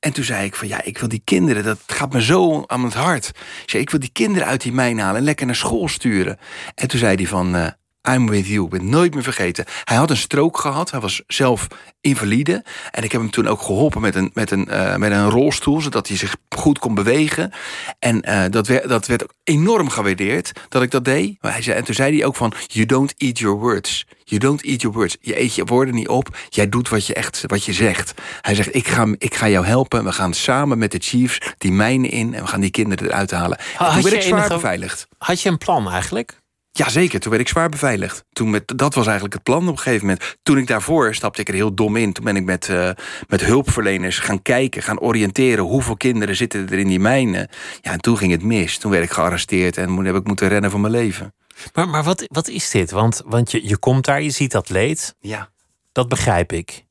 En 0.00 0.12
toen 0.12 0.24
zei 0.24 0.44
ik 0.44 0.54
van 0.54 0.68
ja, 0.68 0.82
ik 0.82 0.98
wil 0.98 1.08
die 1.08 1.22
kinderen, 1.24 1.64
dat 1.64 1.78
gaat 1.86 2.12
me 2.12 2.22
zo 2.22 2.64
aan 2.66 2.84
het 2.84 2.94
hart. 2.94 3.30
Ik 3.66 3.72
ik 3.72 3.90
wil 3.90 4.00
die 4.00 4.12
kinderen 4.12 4.48
uit 4.48 4.60
die 4.60 4.72
mijn 4.72 4.98
halen 4.98 5.16
en 5.16 5.24
lekker 5.24 5.46
naar 5.46 5.54
school 5.54 5.88
sturen. 5.88 6.38
En 6.74 6.88
toen 6.88 6.98
zei 6.98 7.14
hij 7.14 7.26
van, 7.26 7.56
uh, 7.56 7.66
I'm 8.08 8.26
with 8.30 8.46
you. 8.46 8.64
Ik 8.64 8.70
ben 8.70 8.88
nooit 8.88 9.14
meer 9.14 9.22
vergeten. 9.22 9.64
Hij 9.84 9.96
had 9.96 10.10
een 10.10 10.16
strook 10.16 10.58
gehad. 10.58 10.90
Hij 10.90 11.00
was 11.00 11.22
zelf 11.26 11.66
invalide. 12.00 12.64
En 12.90 13.02
ik 13.02 13.12
heb 13.12 13.20
hem 13.20 13.30
toen 13.30 13.48
ook 13.48 13.62
geholpen 13.62 14.00
met 14.00 14.14
een, 14.14 14.30
met 14.34 14.50
een, 14.50 14.66
uh, 14.70 14.96
met 14.96 15.12
een 15.12 15.30
rolstoel. 15.30 15.80
Zodat 15.80 16.08
hij 16.08 16.16
zich 16.16 16.36
goed 16.56 16.78
kon 16.78 16.94
bewegen. 16.94 17.52
En 17.98 18.22
uh, 18.28 18.44
dat, 18.50 18.66
werd, 18.66 18.88
dat 18.88 19.06
werd 19.06 19.22
ook 19.22 19.34
enorm 19.44 19.88
gewaardeerd 19.88 20.52
dat 20.68 20.82
ik 20.82 20.90
dat 20.90 21.04
deed. 21.04 21.36
Maar 21.40 21.52
hij 21.52 21.62
zei, 21.62 21.76
en 21.76 21.84
toen 21.84 21.94
zei 21.94 22.16
hij 22.16 22.26
ook 22.26 22.36
van, 22.36 22.52
you 22.66 22.86
don't 22.86 23.14
eat 23.16 23.38
your 23.38 23.58
words. 23.58 24.06
You 24.24 24.40
don't 24.40 24.64
eat 24.64 24.80
your 24.80 24.96
words. 24.96 25.16
Je 25.20 25.40
eet 25.40 25.54
je 25.54 25.64
woorden 25.64 25.94
niet 25.94 26.08
op. 26.08 26.36
Jij 26.48 26.68
doet 26.68 26.88
wat 26.88 27.06
je 27.06 27.14
echt 27.14 27.44
wat 27.46 27.64
je 27.64 27.72
zegt. 27.72 28.14
Hij 28.40 28.54
zegt, 28.54 28.74
ik 28.74 28.88
ga, 28.88 29.14
ik 29.18 29.34
ga 29.34 29.48
jou 29.48 29.66
helpen. 29.66 30.04
We 30.04 30.12
gaan 30.12 30.34
samen 30.34 30.78
met 30.78 30.92
de 30.92 30.98
Chiefs 30.98 31.38
die 31.58 31.72
mijnen 31.72 32.10
in. 32.10 32.34
En 32.34 32.42
we 32.42 32.48
gaan 32.48 32.60
die 32.60 32.70
kinderen 32.70 33.06
eruit 33.06 33.30
halen. 33.30 33.58
Had 33.76 33.92
toen 33.92 34.02
werd 34.02 34.14
ik 34.14 34.22
zwaar 34.22 34.38
enige... 34.38 34.54
beveiligd. 34.54 35.08
Had 35.18 35.40
je 35.40 35.48
een 35.48 35.58
plan 35.58 35.90
eigenlijk? 35.90 36.38
Jazeker, 36.72 37.20
toen 37.20 37.30
werd 37.30 37.42
ik 37.42 37.48
zwaar 37.48 37.68
beveiligd. 37.68 38.24
Toen 38.32 38.50
met, 38.50 38.72
dat 38.76 38.94
was 38.94 39.04
eigenlijk 39.04 39.34
het 39.34 39.42
plan 39.42 39.68
op 39.68 39.76
een 39.76 39.78
gegeven 39.78 40.06
moment. 40.06 40.36
Toen 40.42 40.58
ik 40.58 40.66
daarvoor 40.66 41.14
stapte 41.14 41.40
ik 41.40 41.48
er 41.48 41.54
heel 41.54 41.74
dom 41.74 41.96
in. 41.96 42.12
Toen 42.12 42.24
ben 42.24 42.36
ik 42.36 42.44
met, 42.44 42.68
uh, 42.68 42.90
met 43.28 43.40
hulpverleners 43.40 44.18
gaan 44.18 44.42
kijken, 44.42 44.82
gaan 44.82 45.00
oriënteren. 45.00 45.64
Hoeveel 45.64 45.96
kinderen 45.96 46.36
zitten 46.36 46.68
er 46.68 46.78
in 46.78 46.86
die 46.86 47.00
mijnen? 47.00 47.48
Ja, 47.80 47.92
en 47.92 48.00
toen 48.00 48.16
ging 48.16 48.32
het 48.32 48.42
mis. 48.42 48.78
Toen 48.78 48.90
werd 48.90 49.04
ik 49.04 49.10
gearresteerd 49.10 49.76
en 49.76 50.04
heb 50.04 50.14
ik 50.14 50.26
moeten 50.26 50.48
rennen 50.48 50.70
voor 50.70 50.80
mijn 50.80 50.92
leven. 50.92 51.34
Maar, 51.74 51.88
maar 51.88 52.04
wat, 52.04 52.24
wat 52.26 52.48
is 52.48 52.70
dit? 52.70 52.90
Want, 52.90 53.22
want 53.24 53.50
je, 53.50 53.68
je 53.68 53.76
komt 53.76 54.04
daar, 54.04 54.22
je 54.22 54.30
ziet 54.30 54.52
dat 54.52 54.68
leed. 54.68 55.14
Ja. 55.20 55.50
Dat 55.92 56.08
begrijp 56.08 56.52
ik. 56.52 56.84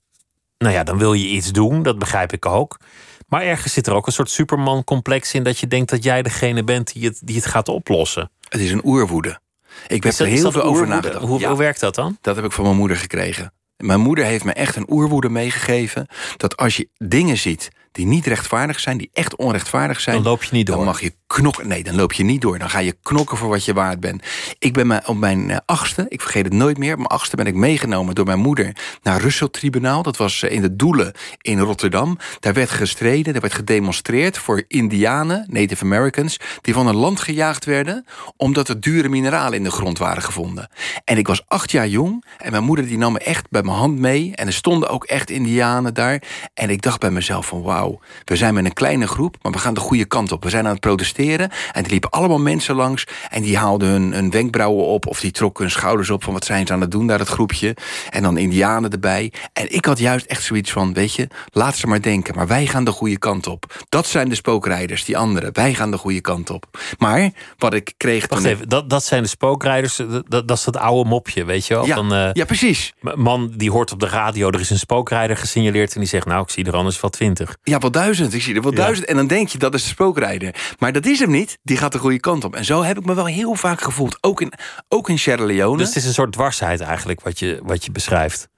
Nou 0.57 0.73
ja, 0.73 0.83
dan 0.83 0.97
wil 0.97 1.13
je 1.13 1.27
iets 1.27 1.51
doen, 1.51 1.83
dat 1.83 1.99
begrijp 1.99 2.33
ik 2.33 2.45
ook. 2.45 2.79
Maar 3.27 3.41
ergens 3.41 3.73
zit 3.73 3.87
er 3.87 3.93
ook 3.93 4.07
een 4.07 4.13
soort 4.13 4.29
Superman-complex 4.29 5.33
in 5.33 5.43
dat 5.43 5.59
je 5.59 5.67
denkt 5.67 5.89
dat 5.89 6.03
jij 6.03 6.21
degene 6.21 6.63
bent 6.63 6.93
die 6.93 7.05
het, 7.05 7.21
die 7.23 7.35
het 7.35 7.45
gaat 7.45 7.67
oplossen. 7.67 8.31
Het 8.49 8.61
is 8.61 8.71
een 8.71 8.85
oerwoede. 8.85 9.39
Ik 9.87 10.03
heb 10.03 10.13
er 10.13 10.25
heel 10.25 10.51
veel 10.51 10.61
over 10.63 10.87
nagedacht. 10.87 11.25
Hoe, 11.25 11.45
hoe 11.45 11.57
werkt 11.57 11.79
dat 11.79 11.95
dan? 11.95 12.17
Dat 12.21 12.35
heb 12.35 12.45
ik 12.45 12.51
van 12.51 12.63
mijn 12.63 12.75
moeder 12.75 12.97
gekregen. 12.97 13.53
Mijn 13.79 13.99
moeder 13.99 14.25
heeft 14.25 14.43
me 14.43 14.53
echt 14.53 14.75
een 14.75 14.91
oerwoede 14.91 15.29
meegegeven. 15.29 16.07
Dat 16.37 16.57
als 16.57 16.77
je 16.77 16.89
dingen 16.97 17.37
ziet 17.37 17.69
die 17.91 18.05
niet 18.05 18.25
rechtvaardig 18.25 18.79
zijn, 18.79 18.97
die 18.97 19.09
echt 19.13 19.35
onrechtvaardig 19.35 19.99
zijn. 19.99 20.15
Dan 20.15 20.25
loop 20.25 20.43
je 20.43 20.55
niet 20.55 20.65
door. 20.65 20.75
Dan 20.75 20.85
mag 20.85 21.01
je 21.01 21.13
knokken. 21.27 21.67
Nee, 21.67 21.83
dan 21.83 21.95
loop 21.95 22.13
je 22.13 22.23
niet 22.23 22.41
door. 22.41 22.59
Dan 22.59 22.69
ga 22.69 22.79
je 22.79 22.97
knokken 23.01 23.37
voor 23.37 23.49
wat 23.49 23.65
je 23.65 23.73
waard 23.73 23.99
bent. 23.99 24.23
Ik 24.59 24.73
ben 24.73 25.07
op 25.07 25.17
mijn 25.17 25.49
eh, 25.49 25.57
achtste, 25.65 26.05
ik 26.09 26.21
vergeet 26.21 26.45
het 26.45 26.53
nooit 26.53 26.77
meer. 26.77 26.91
Op 26.91 26.97
mijn 26.97 27.09
achtste 27.09 27.35
ben 27.35 27.45
ik 27.45 27.55
meegenomen 27.55 28.15
door 28.15 28.25
mijn 28.25 28.39
moeder 28.39 28.75
naar 29.03 29.21
Russell 29.21 29.47
Tribunaal. 29.47 30.03
Dat 30.03 30.17
was 30.17 30.43
eh, 30.43 30.51
in 30.51 30.61
de 30.61 30.75
Doelen 30.75 31.13
in 31.41 31.59
Rotterdam. 31.59 32.17
Daar 32.39 32.53
werd 32.53 32.69
gestreden, 32.69 33.33
daar 33.33 33.41
werd 33.41 33.53
gedemonstreerd 33.53 34.37
voor 34.37 34.63
Indianen, 34.67 35.45
Native 35.47 35.83
Americans, 35.83 36.39
die 36.61 36.73
van 36.73 36.87
een 36.87 36.95
land 36.95 37.19
gejaagd 37.19 37.65
werden 37.65 38.05
omdat 38.37 38.69
er 38.69 38.79
dure 38.79 39.09
mineralen 39.09 39.57
in 39.57 39.63
de 39.63 39.71
grond 39.71 39.97
waren 39.97 40.23
gevonden. 40.23 40.69
En 41.03 41.17
ik 41.17 41.27
was 41.27 41.43
acht 41.47 41.71
jaar 41.71 41.87
jong 41.87 42.25
en 42.37 42.51
mijn 42.51 42.63
moeder 42.63 42.85
die 42.85 42.97
nam 42.97 43.13
me 43.13 43.19
echt 43.19 43.49
bij 43.49 43.61
mijn 43.69 43.81
hand 43.81 43.99
mee. 43.99 44.31
En 44.35 44.47
er 44.47 44.53
stonden 44.53 44.89
ook 44.89 45.03
echt 45.03 45.29
Indianen 45.29 45.93
daar. 45.93 46.21
En 46.53 46.69
ik 46.69 46.81
dacht 46.81 46.99
bij 46.99 47.11
mezelf 47.11 47.45
van 47.45 47.61
wauw 47.61 47.99
we 48.25 48.35
zijn 48.35 48.53
met 48.53 48.65
een 48.65 48.73
kleine 48.73 49.07
groep, 49.07 49.35
maar 49.41 49.51
we 49.51 49.57
gaan 49.57 49.73
de 49.73 49.79
goede 49.79 50.05
kant 50.05 50.31
op. 50.31 50.43
We 50.43 50.49
zijn 50.49 50.65
aan 50.65 50.71
het 50.71 50.79
protesteren 50.79 51.49
en 51.71 51.83
er 51.83 51.89
liepen 51.89 52.09
allemaal 52.09 52.39
mensen 52.39 52.75
langs... 52.75 53.07
en 53.29 53.41
die 53.41 53.57
haalden 53.57 53.89
hun, 53.89 54.13
hun 54.13 54.31
wenkbrauwen 54.31 54.85
op 54.85 55.07
of 55.07 55.19
die 55.19 55.31
trokken 55.31 55.63
hun 55.63 55.73
schouders 55.73 56.09
op... 56.09 56.23
van 56.23 56.33
wat 56.33 56.45
zijn 56.45 56.67
ze 56.67 56.73
aan 56.73 56.81
het 56.81 56.91
doen, 56.91 57.07
daar 57.07 57.19
het 57.19 57.27
groepje. 57.27 57.75
En 58.09 58.23
dan 58.23 58.37
indianen 58.37 58.91
erbij. 58.91 59.31
En 59.53 59.73
ik 59.73 59.85
had 59.85 59.99
juist 59.99 60.25
echt 60.25 60.43
zoiets 60.43 60.71
van, 60.71 60.93
weet 60.93 61.13
je, 61.13 61.27
laat 61.51 61.75
ze 61.75 61.87
maar 61.87 62.01
denken... 62.01 62.35
maar 62.35 62.47
wij 62.47 62.65
gaan 62.65 62.83
de 62.83 62.91
goede 62.91 63.17
kant 63.17 63.47
op. 63.47 63.85
Dat 63.89 64.07
zijn 64.07 64.29
de 64.29 64.35
spookrijders, 64.35 65.05
die 65.05 65.17
anderen. 65.17 65.53
Wij 65.53 65.73
gaan 65.73 65.91
de 65.91 65.97
goede 65.97 66.21
kant 66.21 66.49
op. 66.49 66.79
Maar 66.97 67.31
wat 67.57 67.73
ik 67.73 67.93
kreeg... 67.97 68.27
Wacht 68.27 68.45
even, 68.45 68.69
dat, 68.69 68.89
dat 68.89 69.03
zijn 69.03 69.23
de 69.23 69.29
spookrijders, 69.29 69.95
dat, 70.27 70.47
dat 70.47 70.57
is 70.57 70.63
dat 70.63 70.77
oude 70.77 71.09
mopje, 71.09 71.45
weet 71.45 71.67
je 71.67 71.73
wel? 71.73 71.85
Ja, 71.85 71.95
van, 71.95 72.13
uh, 72.13 72.29
ja, 72.33 72.45
precies. 72.45 72.93
Man 73.15 73.53
die 73.59 73.71
hoort 73.71 73.91
op 73.91 73.99
de 73.99 74.07
radio, 74.07 74.49
er 74.49 74.59
is 74.59 74.69
een 74.69 74.79
spookrijder 74.79 75.37
gesignaleerd... 75.37 75.93
en 75.93 75.99
die 75.99 76.09
zegt, 76.09 76.25
nou, 76.25 76.41
ik 76.41 76.49
zie 76.49 76.65
er 76.65 76.75
anders 76.75 77.01
wel 77.01 77.09
twintig. 77.09 77.57
Ja, 77.63 77.77
wel 77.77 77.91
duizend. 77.91 78.33
Ik 78.33 78.41
zie 78.41 78.55
er 78.55 78.61
wel 78.61 78.73
duizend. 78.73 79.07
En 79.07 79.15
dan 79.15 79.27
denk 79.27 79.47
je, 79.47 79.57
dat 79.57 79.73
is 79.73 79.83
de 79.83 79.89
spookrijder. 79.89 80.55
Maar 80.79 80.91
dat 80.91 81.05
is 81.05 81.19
hem 81.19 81.31
niet. 81.31 81.57
Die 81.63 81.77
gaat 81.77 81.91
de 81.91 81.99
goede 81.99 82.19
kant 82.19 82.43
op. 82.43 82.55
En 82.55 82.65
zo 82.65 82.83
heb 82.83 82.97
ik 82.97 83.05
me 83.05 83.13
wel 83.13 83.25
heel 83.25 83.55
vaak 83.55 83.81
gevoeld. 83.81 84.17
Ook 84.21 84.41
in, 84.41 84.53
ook 84.87 85.09
in 85.09 85.19
Sierra 85.19 85.45
Leone. 85.45 85.77
Dus 85.77 85.87
het 85.87 85.95
is 85.95 86.05
een 86.05 86.13
soort 86.13 86.31
dwarsheid 86.31 86.81
eigenlijk 86.81 87.21
wat 87.21 87.39
je, 87.39 87.59
wat 87.63 87.85
je 87.85 87.91
beschrijft. 87.91 88.49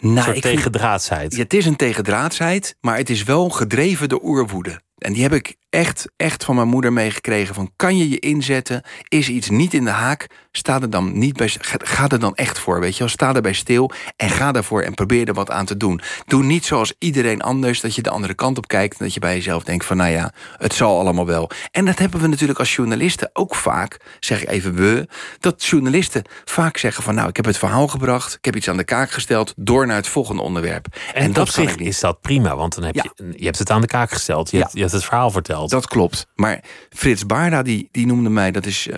Nou, 0.00 0.16
een 0.16 0.22
soort 0.22 0.42
tegendraadsheid. 0.42 1.34
Ja, 1.34 1.42
het 1.42 1.54
is 1.54 1.66
een 1.66 1.76
tegendraadsheid, 1.76 2.76
maar 2.80 2.96
het 2.96 3.10
is 3.10 3.22
wel 3.22 3.48
gedreven 3.48 4.08
door 4.08 4.22
oerwoede. 4.22 4.80
En 4.98 5.12
die 5.12 5.22
heb 5.22 5.32
ik 5.32 5.56
echt, 5.70 6.08
echt 6.16 6.44
van 6.44 6.54
mijn 6.54 6.68
moeder 6.68 6.92
meegekregen. 6.92 7.54
Van 7.54 7.72
kan 7.76 7.96
je 7.96 8.08
je 8.08 8.18
inzetten? 8.18 8.82
Is 9.08 9.28
iets 9.28 9.48
niet 9.48 9.74
in 9.74 9.84
de 9.84 9.90
haak? 9.90 10.26
Sta 10.58 10.80
er 10.80 10.90
dan 10.90 11.18
niet 11.18 11.36
bij. 11.36 11.50
Ga 11.78 12.08
er 12.08 12.20
dan 12.20 12.34
echt 12.34 12.58
voor. 12.58 12.80
Weet 12.80 12.92
je 12.92 12.98
wel? 12.98 13.08
Sta 13.08 13.34
erbij 13.34 13.52
stil 13.52 13.90
en 14.16 14.30
ga 14.30 14.52
daarvoor 14.52 14.82
en 14.82 14.94
probeer 14.94 15.28
er 15.28 15.34
wat 15.34 15.50
aan 15.50 15.64
te 15.64 15.76
doen. 15.76 16.00
Doe 16.26 16.42
niet 16.42 16.64
zoals 16.64 16.94
iedereen 16.98 17.40
anders 17.40 17.80
dat 17.80 17.94
je 17.94 18.02
de 18.02 18.10
andere 18.10 18.34
kant 18.34 18.58
op 18.58 18.68
kijkt. 18.68 18.98
En 18.98 19.04
dat 19.04 19.14
je 19.14 19.20
bij 19.20 19.34
jezelf 19.34 19.64
denkt: 19.64 19.84
van 19.84 19.96
nou 19.96 20.10
ja, 20.10 20.32
het 20.56 20.74
zal 20.74 20.98
allemaal 20.98 21.26
wel. 21.26 21.50
En 21.70 21.84
dat 21.84 21.98
hebben 21.98 22.20
we 22.20 22.26
natuurlijk 22.26 22.58
als 22.58 22.74
journalisten 22.74 23.30
ook 23.32 23.54
vaak. 23.54 23.96
Zeg 24.20 24.42
ik 24.42 24.48
even 24.48 24.74
we. 24.74 25.08
Dat 25.40 25.64
journalisten 25.64 26.22
vaak 26.44 26.76
zeggen: 26.76 27.02
van 27.02 27.14
nou, 27.14 27.28
ik 27.28 27.36
heb 27.36 27.44
het 27.44 27.58
verhaal 27.58 27.88
gebracht. 27.88 28.34
Ik 28.34 28.44
heb 28.44 28.56
iets 28.56 28.68
aan 28.68 28.76
de 28.76 28.84
kaak 28.84 29.10
gesteld. 29.10 29.52
Door 29.56 29.86
naar 29.86 29.96
het 29.96 30.08
volgende 30.08 30.42
onderwerp. 30.42 30.86
En, 31.14 31.22
en 31.22 31.32
dat 31.32 31.48
zich 31.48 31.76
is 31.76 32.00
dat 32.00 32.20
prima, 32.20 32.56
want 32.56 32.74
dan 32.74 32.84
heb 32.84 32.94
je, 32.94 33.34
je 33.36 33.44
hebt 33.44 33.58
het 33.58 33.70
aan 33.70 33.80
de 33.80 33.86
kaak 33.86 34.10
gesteld. 34.10 34.50
Je, 34.50 34.56
ja. 34.56 34.62
hebt, 34.62 34.74
je 34.74 34.80
hebt 34.80 34.92
het 34.92 35.04
verhaal 35.04 35.30
verteld. 35.30 35.70
Dat 35.70 35.86
klopt. 35.86 36.26
Maar 36.34 36.60
Frits 36.90 37.26
Baarda, 37.26 37.62
die, 37.62 37.88
die 37.92 38.06
noemde 38.06 38.30
mij, 38.30 38.50
dat 38.50 38.66
is 38.66 38.86
uh, 38.86 38.96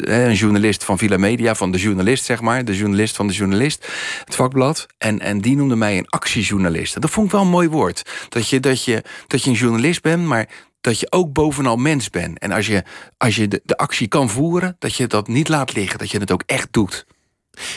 een 0.00 0.34
journalist 0.34 0.77
van 0.84 0.98
Villa 0.98 1.16
Media, 1.16 1.54
van 1.54 1.70
de 1.70 1.78
journalist, 1.78 2.24
zeg 2.24 2.40
maar. 2.40 2.64
De 2.64 2.76
journalist 2.76 3.16
van 3.16 3.26
de 3.26 3.32
journalist, 3.32 3.86
het 4.24 4.34
vakblad. 4.34 4.86
En, 4.98 5.20
en 5.20 5.40
die 5.40 5.56
noemde 5.56 5.76
mij 5.76 5.98
een 5.98 6.08
actiejournalist. 6.08 6.94
En 6.94 7.00
dat 7.00 7.10
vond 7.10 7.26
ik 7.26 7.32
wel 7.32 7.40
een 7.40 7.48
mooi 7.48 7.68
woord. 7.68 8.02
Dat 8.28 8.48
je, 8.48 8.60
dat 8.60 8.84
je, 8.84 9.02
dat 9.26 9.42
je 9.42 9.50
een 9.50 9.56
journalist 9.56 10.02
bent, 10.02 10.24
maar 10.24 10.48
dat 10.80 11.00
je 11.00 11.12
ook 11.12 11.32
bovenal 11.32 11.76
mens 11.76 12.10
bent. 12.10 12.38
En 12.38 12.52
als 12.52 12.66
je, 12.66 12.84
als 13.16 13.36
je 13.36 13.48
de, 13.48 13.60
de 13.64 13.76
actie 13.76 14.08
kan 14.08 14.30
voeren, 14.30 14.76
dat 14.78 14.94
je 14.94 15.06
dat 15.06 15.28
niet 15.28 15.48
laat 15.48 15.74
liggen, 15.74 15.98
dat 15.98 16.10
je 16.10 16.18
het 16.18 16.32
ook 16.32 16.42
echt 16.46 16.68
doet. 16.70 17.06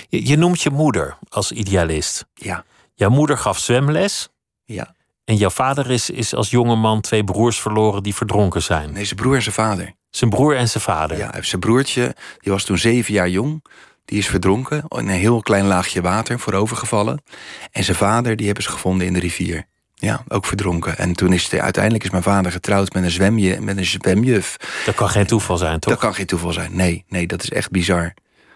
Je, 0.09 0.27
je 0.27 0.37
noemt 0.37 0.61
je 0.61 0.69
moeder 0.69 1.17
als 1.29 1.51
idealist. 1.51 2.25
Ja. 2.33 2.63
Jouw 2.93 3.09
moeder 3.09 3.37
gaf 3.37 3.59
zwemles. 3.59 4.29
Ja. 4.65 4.95
En 5.25 5.35
jouw 5.35 5.49
vader 5.49 5.91
is, 5.91 6.09
is 6.09 6.35
als 6.35 6.49
jonge 6.49 6.75
man 6.75 7.01
twee 7.01 7.23
broers 7.23 7.59
verloren 7.59 8.03
die 8.03 8.15
verdronken 8.15 8.61
zijn. 8.61 8.91
Nee, 8.91 9.05
zijn 9.05 9.19
broer 9.19 9.35
en 9.35 9.41
zijn 9.41 9.55
vader. 9.55 9.93
Zijn 10.11 10.29
broer 10.29 10.55
en 10.55 10.69
zijn 10.69 10.83
vader. 10.83 11.17
Ja, 11.17 11.41
zijn 11.41 11.61
broertje, 11.61 12.15
die 12.39 12.51
was 12.51 12.63
toen 12.63 12.77
zeven 12.77 13.13
jaar 13.13 13.29
jong. 13.29 13.63
Die 14.05 14.17
is 14.17 14.27
verdronken 14.27 14.83
in 14.87 14.97
een 14.97 15.09
heel 15.09 15.41
klein 15.41 15.65
laagje 15.65 16.01
water 16.01 16.39
voorovergevallen. 16.39 17.23
En 17.71 17.83
zijn 17.83 17.97
vader, 17.97 18.35
die 18.35 18.45
hebben 18.45 18.63
ze 18.63 18.69
gevonden 18.69 19.07
in 19.07 19.13
de 19.13 19.19
rivier. 19.19 19.65
Ja, 19.95 20.23
ook 20.27 20.45
verdronken. 20.45 20.97
En 20.97 21.13
toen 21.13 21.33
is 21.33 21.49
de, 21.49 21.61
uiteindelijk 21.61 22.03
is 22.03 22.09
mijn 22.09 22.23
vader 22.23 22.51
getrouwd 22.51 22.93
met 22.93 23.03
een, 23.03 23.11
zwemje, 23.11 23.61
met 23.61 23.77
een 23.77 23.85
zwemjuf. 23.85 24.57
Dat 24.85 24.95
kan 24.95 25.09
geen 25.09 25.25
toeval 25.25 25.57
zijn, 25.57 25.79
toch? 25.79 25.91
Dat 25.93 26.01
kan 26.01 26.13
geen 26.13 26.25
toeval 26.25 26.53
zijn. 26.53 26.75
Nee, 26.75 27.05
nee, 27.07 27.27
dat 27.27 27.43
is 27.43 27.49
echt 27.49 27.71
bizar. 27.71 28.13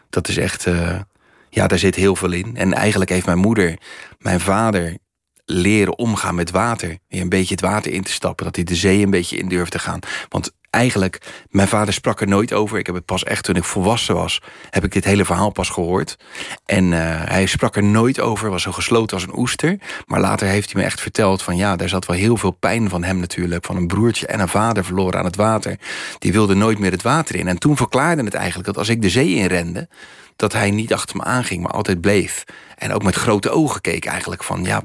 Dat 0.10 0.28
is 0.28 0.38
echt. 0.38 0.66
Uh, 0.66 1.00
ja, 1.50 1.68
daar 1.68 1.80
zit 1.80 1.96
heel 1.96 2.16
veel 2.16 2.32
in. 2.32 2.58
En 2.58 2.74
eigenlijk 2.74 3.12
heeft 3.12 3.26
mijn 3.26 3.38
moeder 3.38 3.78
mijn 4.20 4.40
vader 4.40 4.98
leren 5.46 5.98
omgaan 5.98 6.36
met 6.36 6.52
water. 6.52 6.98
Weer 7.08 7.22
een 7.22 7.30
beetje 7.30 7.54
het 7.54 7.64
water 7.64 7.92
in 7.92 8.04
te 8.04 8.12
stappen. 8.12 8.46
Dat 8.46 8.56
hij 8.56 8.66
de 8.66 8.76
zee 8.76 9.04
een 9.04 9.10
beetje 9.10 9.38
in 9.38 9.48
durft 9.48 9.72
te 9.72 9.80
gaan. 9.80 10.00
Want 10.30 10.52
eigenlijk, 10.76 11.22
mijn 11.50 11.68
vader 11.68 11.94
sprak 11.94 12.22
er 12.22 12.28
nooit 12.28 12.54
over. 12.54 12.78
Ik 12.78 12.86
heb 12.86 12.96
het 12.96 13.06
pas 13.06 13.24
echt 13.24 13.44
toen 13.44 13.56
ik 13.56 13.64
volwassen 13.64 14.16
was, 14.16 14.42
heb 14.70 14.84
ik 14.84 14.92
dit 14.92 15.04
hele 15.04 15.26
verhaal 15.26 15.52
pas 15.52 15.70
gehoord. 15.70 16.18
En 16.66 16.92
uh, 16.92 17.00
hij 17.24 17.46
sprak 17.46 17.76
er 17.76 17.84
nooit 17.84 18.20
over, 18.20 18.50
was 18.50 18.62
zo 18.62 18.72
gesloten 18.72 19.18
als 19.18 19.26
een 19.26 19.38
oester. 19.38 19.78
Maar 20.06 20.20
later 20.20 20.48
heeft 20.48 20.72
hij 20.72 20.82
me 20.82 20.88
echt 20.88 21.02
verteld 21.02 21.42
van 21.42 21.56
ja, 21.56 21.76
daar 21.76 21.90
zat 21.90 22.06
wel 22.06 22.16
heel 22.16 22.38
veel 22.38 22.52
pijn 22.52 22.90
van 22.90 23.04
hem 23.04 23.20
natuurlijk. 23.20 23.66
Van 23.66 23.76
een 23.76 23.88
broertje 23.88 24.28
en 24.28 24.40
een 24.40 24.48
vader 24.48 24.86
verloren 24.86 25.20
aan 25.20 25.26
het 25.26 25.36
water. 25.36 25.80
Die 26.20 26.32
wilde 26.32 26.56
nooit 26.56 26.80
meer 26.80 26.92
het 26.92 27.02
water 27.02 27.36
in. 27.36 27.48
En 27.48 27.58
toen 27.58 27.78
verklaarde 27.78 28.24
het 28.24 28.34
eigenlijk 28.34 28.68
dat 28.68 28.78
als 28.78 28.90
ik 28.90 29.02
de 29.02 29.10
zee 29.10 29.36
inrende, 29.36 29.88
dat 30.36 30.54
hij 30.54 30.72
niet 30.72 30.94
achter 30.94 31.16
me 31.18 31.24
aanging, 31.24 31.62
maar 31.62 31.72
altijd 31.72 32.02
bleef. 32.02 32.44
En 32.76 32.94
ook 32.94 33.04
met 33.04 33.16
grote 33.16 33.50
ogen 33.50 33.82
keek 33.82 34.06
eigenlijk 34.06 34.44
van 34.44 34.64
ja, 34.64 34.82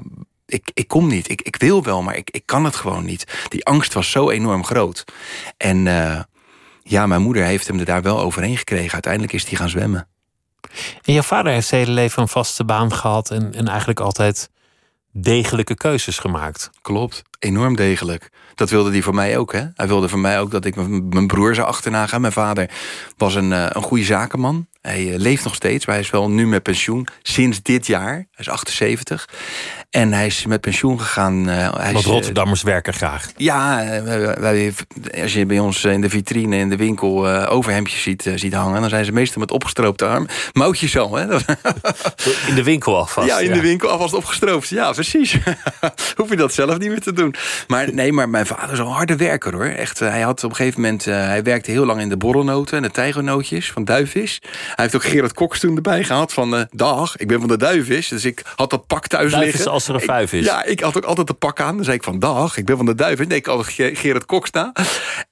ik, 0.51 0.71
ik 0.73 0.87
kom 0.87 1.07
niet. 1.07 1.29
Ik, 1.29 1.41
ik 1.41 1.55
wil 1.55 1.83
wel, 1.83 2.01
maar 2.01 2.15
ik, 2.15 2.29
ik 2.29 2.45
kan 2.45 2.63
het 2.65 2.75
gewoon 2.75 3.05
niet. 3.05 3.45
Die 3.49 3.65
angst 3.65 3.93
was 3.93 4.11
zo 4.11 4.29
enorm 4.29 4.65
groot. 4.65 5.03
En 5.57 5.85
uh, 5.85 6.19
ja, 6.83 7.07
mijn 7.07 7.21
moeder 7.21 7.43
heeft 7.43 7.67
hem 7.67 7.79
er 7.79 7.85
daar 7.85 8.01
wel 8.01 8.19
overheen 8.19 8.57
gekregen. 8.57 8.93
Uiteindelijk 8.93 9.33
is 9.33 9.45
hij 9.45 9.57
gaan 9.57 9.69
zwemmen. 9.69 10.07
En 11.01 11.13
jouw 11.13 11.21
vader 11.21 11.51
heeft 11.51 11.67
zijn 11.67 11.81
hele 11.81 11.93
leven 11.93 12.21
een 12.21 12.27
vaste 12.27 12.63
baan 12.63 12.93
gehad 12.93 13.31
en, 13.31 13.53
en 13.53 13.67
eigenlijk 13.67 13.99
altijd 13.99 14.49
degelijke 15.11 15.75
keuzes 15.75 16.17
gemaakt. 16.17 16.69
Klopt, 16.81 17.23
enorm 17.39 17.75
degelijk. 17.75 18.29
Dat 18.55 18.69
wilde 18.69 18.91
hij 18.91 19.01
voor 19.01 19.15
mij 19.15 19.37
ook. 19.37 19.53
Hè? 19.53 19.65
Hij 19.75 19.87
wilde 19.87 20.09
voor 20.09 20.19
mij 20.19 20.39
ook 20.39 20.51
dat 20.51 20.65
ik 20.65 20.75
mijn 21.09 21.27
broer 21.27 21.55
zou 21.55 21.67
achterna 21.67 22.07
gaan. 22.07 22.21
Mijn 22.21 22.33
vader 22.33 22.69
was 23.17 23.35
een, 23.35 23.51
een 23.51 23.83
goede 23.83 24.03
zakenman. 24.03 24.67
Hij 24.81 25.17
leeft 25.17 25.43
nog 25.43 25.55
steeds, 25.55 25.85
maar 25.85 25.95
hij 25.95 26.03
is 26.03 26.09
wel 26.09 26.29
nu 26.29 26.47
met 26.47 26.63
pensioen 26.63 27.07
sinds 27.21 27.61
dit 27.61 27.87
jaar. 27.87 28.13
Hij 28.13 28.27
is 28.37 28.49
78. 28.49 29.29
En 29.91 30.13
hij 30.13 30.25
is 30.25 30.45
met 30.45 30.61
pensioen 30.61 30.99
gegaan. 30.99 31.49
Uh, 31.49 31.73
hij 31.73 31.93
Want 31.93 32.05
Rotterdammers 32.05 32.61
werken 32.61 32.93
graag. 32.93 33.31
Ja, 33.37 33.85
wij, 34.39 34.73
als 35.21 35.33
je 35.33 35.45
bij 35.45 35.59
ons 35.59 35.83
in 35.83 36.01
de 36.01 36.09
vitrine 36.09 36.57
in 36.57 36.69
de 36.69 36.75
winkel 36.75 37.29
overhemdjes 37.29 38.01
ziet, 38.01 38.31
ziet 38.35 38.53
hangen... 38.53 38.81
dan 38.81 38.89
zijn 38.89 39.05
ze 39.05 39.11
meestal 39.11 39.41
met 39.41 39.51
opgestroopte 39.51 40.05
arm. 40.05 40.27
Moutjes 40.53 40.91
zo, 40.91 41.15
hè? 41.15 41.25
In 42.47 42.55
de 42.55 42.63
winkel 42.63 42.97
alvast. 42.97 43.27
Ja, 43.27 43.39
in 43.39 43.53
de 43.53 43.61
winkel 43.61 43.89
alvast 43.89 44.13
opgestroopt. 44.13 44.67
Ja, 44.67 44.91
precies. 44.91 45.37
Hoef 46.17 46.29
je 46.29 46.35
dat 46.35 46.53
zelf 46.53 46.77
niet 46.77 46.89
meer 46.89 47.01
te 47.01 47.13
doen. 47.13 47.35
Maar 47.67 47.93
nee, 47.93 48.11
maar 48.11 48.29
mijn 48.29 48.45
vader 48.45 48.71
is 48.71 48.79
een 48.79 48.85
harde 48.85 49.15
werker 49.15 49.53
hoor. 49.53 49.65
Echt, 49.65 49.99
hij 49.99 50.21
had 50.21 50.43
op 50.43 50.49
een 50.49 50.55
gegeven 50.55 50.81
moment... 50.81 51.05
hij 51.05 51.43
werkte 51.43 51.71
heel 51.71 51.85
lang 51.85 52.01
in 52.01 52.09
de 52.09 52.17
borrelnoten 52.17 52.77
en 52.77 52.83
de 52.83 52.91
tijgernootjes 52.91 53.71
van 53.71 53.85
Duivis. 53.85 54.39
Hij 54.41 54.73
heeft 54.75 54.95
ook 54.95 55.03
Gerard 55.03 55.33
Koks 55.33 55.59
toen 55.59 55.75
erbij 55.75 56.03
gehad 56.03 56.33
van... 56.33 56.55
Uh, 56.55 56.61
dag, 56.71 57.17
ik 57.17 57.27
ben 57.27 57.39
van 57.39 57.47
de 57.47 57.57
Duivis. 57.57 58.07
Dus 58.07 58.25
ik 58.25 58.43
had 58.55 58.69
dat 58.69 58.87
pak 58.87 59.07
thuis 59.07 59.31
Duivis 59.31 59.53
liggen. 59.53 59.80
Als 59.87 59.95
er 59.95 60.01
een 60.01 60.15
vijf 60.15 60.33
is. 60.33 60.45
ja, 60.45 60.63
ik 60.63 60.79
had 60.79 60.97
ook 60.97 61.03
altijd 61.03 61.27
de 61.27 61.33
pak 61.33 61.59
aan. 61.59 61.75
Dan 61.75 61.85
zei 61.85 61.97
ik 61.97 62.03
van 62.03 62.19
dag, 62.19 62.57
ik 62.57 62.65
ben 62.65 62.77
van 62.77 62.85
de 62.85 62.95
Duivis. 62.95 63.27
Nee, 63.27 63.37
ik 63.37 63.45
had 63.45 63.65
Gerard 63.67 64.25
Koks 64.25 64.51
na. 64.51 64.71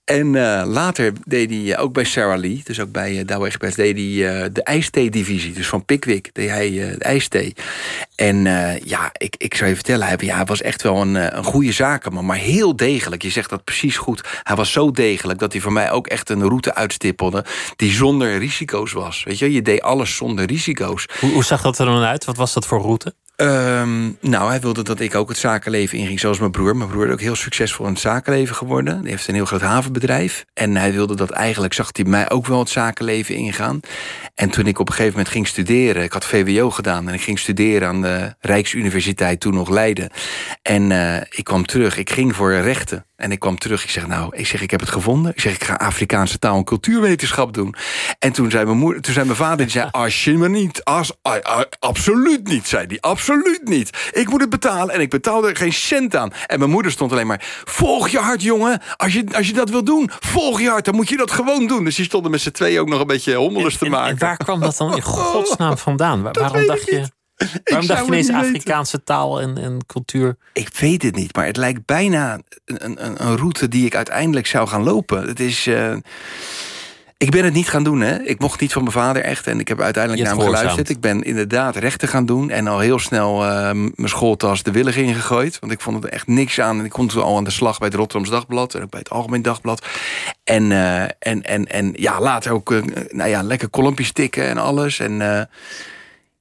En 0.03 0.33
uh, 0.33 0.63
later 0.65 1.13
deed 1.25 1.49
hij 1.49 1.59
uh, 1.59 1.81
ook 1.81 1.93
bij 1.93 2.03
Sarah 2.03 2.39
Lee, 2.39 2.61
dus 2.63 2.79
ook 2.79 2.91
bij 2.91 3.13
uh, 3.13 3.25
Douwe 3.25 3.45
Express, 3.45 3.75
deed 3.75 3.95
hij 3.95 4.51
de 4.51 4.63
ijsthee-divisie. 4.63 5.53
Dus 5.53 5.67
van 5.67 5.85
Pickwick 5.85 6.29
deed 6.33 6.49
hij 6.49 6.69
de 6.69 7.03
ijsthee. 7.03 7.55
En 8.15 8.43
ja, 8.83 9.09
ik, 9.17 9.35
ik 9.37 9.55
zou 9.55 9.69
je 9.69 9.75
vertellen, 9.75 10.07
hij, 10.07 10.17
ja, 10.19 10.35
hij 10.35 10.45
was 10.45 10.61
echt 10.61 10.81
wel 10.81 11.01
een, 11.01 11.37
een 11.37 11.43
goede 11.43 11.71
zakenman, 11.71 12.25
maar 12.25 12.37
heel 12.37 12.75
degelijk. 12.75 13.21
Je 13.21 13.29
zegt 13.29 13.49
dat 13.49 13.63
precies 13.63 13.97
goed. 13.97 14.27
Hij 14.43 14.55
was 14.55 14.71
zo 14.71 14.91
degelijk 14.91 15.39
dat 15.39 15.51
hij 15.51 15.61
voor 15.61 15.73
mij 15.73 15.91
ook 15.91 16.07
echt 16.07 16.29
een 16.29 16.41
route 16.41 16.75
uitstippelde 16.75 17.45
die 17.75 17.91
zonder 17.91 18.37
risico's 18.37 18.91
was. 18.91 19.23
Weet 19.23 19.39
je, 19.39 19.53
je 19.53 19.61
deed 19.61 19.81
alles 19.81 20.15
zonder 20.15 20.45
risico's. 20.45 21.05
Hoe, 21.19 21.31
hoe 21.31 21.43
zag 21.43 21.61
dat 21.61 21.79
er 21.79 21.85
dan 21.85 22.03
uit? 22.03 22.25
Wat 22.25 22.37
was 22.37 22.53
dat 22.53 22.65
voor 22.65 22.81
route? 22.81 23.13
Um, 23.41 24.17
nou, 24.21 24.49
hij 24.49 24.59
wilde 24.59 24.83
dat 24.83 24.99
ik 24.99 25.15
ook 25.15 25.29
het 25.29 25.37
zakenleven 25.37 25.97
inging, 25.97 26.19
zoals 26.19 26.39
mijn 26.39 26.51
broer. 26.51 26.75
Mijn 26.75 26.89
broer 26.89 27.07
is 27.07 27.13
ook 27.13 27.21
heel 27.21 27.35
succesvol 27.35 27.85
in 27.85 27.91
het 27.91 28.01
zakenleven 28.01 28.55
geworden. 28.55 29.01
Die 29.01 29.09
heeft 29.09 29.27
een 29.27 29.33
heel 29.33 29.45
groot 29.45 29.61
havenbedrijf. 29.61 30.45
En 30.53 30.75
hij 30.75 30.91
wilde 30.93 31.15
dat 31.15 31.29
eigenlijk, 31.29 31.73
zag 31.73 31.89
hij 31.91 32.05
mij 32.05 32.29
ook 32.29 32.45
wel 32.45 32.59
het 32.59 32.69
zakenleven 32.69 33.35
ingaan. 33.35 33.79
En 34.35 34.49
toen 34.49 34.67
ik 34.67 34.79
op 34.79 34.87
een 34.87 34.93
gegeven 34.93 35.17
moment 35.17 35.33
ging 35.33 35.47
studeren, 35.47 36.03
ik 36.03 36.13
had 36.13 36.25
VWO 36.25 36.69
gedaan 36.69 37.07
en 37.07 37.13
ik 37.13 37.21
ging 37.21 37.39
studeren 37.39 37.87
aan 37.87 38.01
de 38.01 38.35
Rijksuniversiteit, 38.39 39.39
toen 39.39 39.53
nog 39.53 39.69
Leiden. 39.69 40.09
En 40.61 40.89
uh, 40.89 41.15
ik 41.15 41.43
kwam 41.43 41.65
terug, 41.65 41.97
ik 41.97 42.09
ging 42.09 42.35
voor 42.35 42.53
rechten. 42.53 43.05
En 43.19 43.31
ik 43.31 43.39
kwam 43.39 43.57
terug, 43.57 43.83
ik 43.83 43.89
zeg 43.89 44.07
nou, 44.07 44.35
ik 44.35 44.47
zeg 44.47 44.61
ik 44.61 44.71
heb 44.71 44.79
het 44.79 44.89
gevonden. 44.89 45.31
Ik 45.31 45.39
zeg 45.39 45.53
ik 45.53 45.63
ga 45.63 45.73
Afrikaanse 45.73 46.39
taal 46.39 46.57
en 46.57 46.63
cultuurwetenschap 46.63 47.53
doen. 47.53 47.75
En 48.19 48.31
toen 48.31 48.51
zei 48.51 48.65
mijn, 48.65 48.77
moeder, 48.77 49.01
toen 49.01 49.13
zei 49.13 49.25
mijn 49.25 49.37
vader, 49.37 49.57
die 49.57 49.69
zei 49.69 49.87
als 50.05 50.23
je 50.23 50.33
me 50.33 50.49
niet, 50.49 50.83
als, 50.83 51.11
absoluut 51.79 52.47
niet, 52.47 52.67
zei 52.67 52.87
die, 52.87 53.01
absoluut 53.01 53.61
niet. 53.63 54.09
Ik 54.11 54.29
moet 54.29 54.41
het 54.41 54.49
betalen 54.49 54.93
en 54.93 55.01
ik 55.01 55.09
betaalde 55.09 55.49
er 55.49 55.55
geen 55.55 55.73
cent 55.73 56.15
aan. 56.15 56.33
En 56.47 56.59
mijn 56.59 56.71
moeder 56.71 56.91
stond 56.91 57.11
alleen 57.11 57.27
maar, 57.27 57.61
volg 57.63 58.09
je 58.09 58.19
hart 58.19 58.41
jongen, 58.41 58.81
als 58.97 59.13
je, 59.13 59.23
als 59.33 59.47
je 59.47 59.53
dat 59.53 59.69
wil 59.69 59.83
doen, 59.83 60.09
volg 60.19 60.61
je 60.61 60.69
hart, 60.69 60.85
dan 60.85 60.95
moet 60.95 61.09
je 61.09 61.17
dat 61.17 61.31
gewoon 61.31 61.67
doen. 61.67 61.83
Dus 61.83 61.95
die 61.95 62.05
stonden 62.05 62.31
met 62.31 62.41
z'n 62.41 62.51
twee 62.51 62.79
ook 62.79 62.89
nog 62.89 62.99
een 62.99 63.07
beetje 63.07 63.35
hommelers 63.35 63.77
te 63.77 63.89
maken. 63.89 64.11
En 64.11 64.17
waar 64.17 64.37
kwam 64.37 64.59
dat 64.59 64.77
dan 64.77 64.95
in 64.95 65.01
godsnaam 65.21 65.77
vandaan? 65.77 66.21
waarom 66.33 66.65
dacht 66.65 66.85
je... 66.85 67.17
Waarom 67.63 67.87
dacht 67.87 67.99
je 67.99 68.07
ineens 68.07 68.31
Afrikaanse 68.31 69.03
taal 69.03 69.41
en, 69.41 69.57
en 69.57 69.85
cultuur? 69.85 70.37
Ik 70.53 70.69
weet 70.79 71.03
het 71.03 71.15
niet, 71.15 71.35
maar 71.35 71.45
het 71.45 71.57
lijkt 71.57 71.85
bijna 71.85 72.39
een, 72.65 73.05
een, 73.05 73.27
een 73.27 73.37
route 73.37 73.67
die 73.67 73.85
ik 73.85 73.95
uiteindelijk 73.95 74.47
zou 74.47 74.67
gaan 74.67 74.83
lopen. 74.83 75.27
Het 75.27 75.39
is. 75.39 75.67
Uh, 75.67 75.95
ik 77.17 77.31
ben 77.31 77.43
het 77.43 77.53
niet 77.53 77.69
gaan 77.69 77.83
doen, 77.83 78.01
hè. 78.01 78.21
Ik 78.21 78.39
mocht 78.39 78.59
niet 78.59 78.73
van 78.73 78.81
mijn 78.81 78.93
vader 78.93 79.23
echt. 79.23 79.47
En 79.47 79.59
ik 79.59 79.67
heb 79.67 79.81
uiteindelijk 79.81 80.23
naar 80.23 80.35
hem 80.35 80.45
geluisterd. 80.45 80.89
Ik 80.89 80.99
ben 80.99 81.23
inderdaad 81.23 81.75
rechten 81.75 82.07
gaan 82.07 82.25
doen. 82.25 82.49
En 82.49 82.67
al 82.67 82.79
heel 82.79 82.99
snel 82.99 83.45
uh, 83.45 83.71
mijn 83.71 83.93
schooltas 84.03 84.63
de 84.63 84.71
willig 84.71 84.95
ingegooid. 84.95 85.59
Want 85.59 85.71
ik 85.71 85.81
vond 85.81 86.03
er 86.03 86.09
echt 86.09 86.27
niks 86.27 86.59
aan. 86.59 86.79
En 86.79 86.85
ik 86.85 86.91
kon 86.91 87.07
toen 87.07 87.23
al 87.23 87.37
aan 87.37 87.43
de 87.43 87.49
slag 87.49 87.77
bij 87.77 87.87
het 87.87 87.97
Rotterdams 87.97 88.29
Dagblad. 88.29 88.73
En 88.73 88.83
ook 88.83 88.89
bij 88.89 88.99
het 88.99 89.09
Algemeen 89.09 89.41
Dagblad. 89.41 89.85
En, 90.43 90.71
uh, 90.71 91.01
en, 91.03 91.11
en, 91.19 91.65
en 91.67 91.93
ja, 91.95 92.21
later 92.21 92.51
ook 92.51 92.69
nou 93.09 93.29
ja, 93.29 93.41
lekker 93.41 93.69
kolompjes 93.69 94.11
tikken 94.11 94.47
en 94.47 94.57
alles. 94.57 94.99
En 94.99 95.21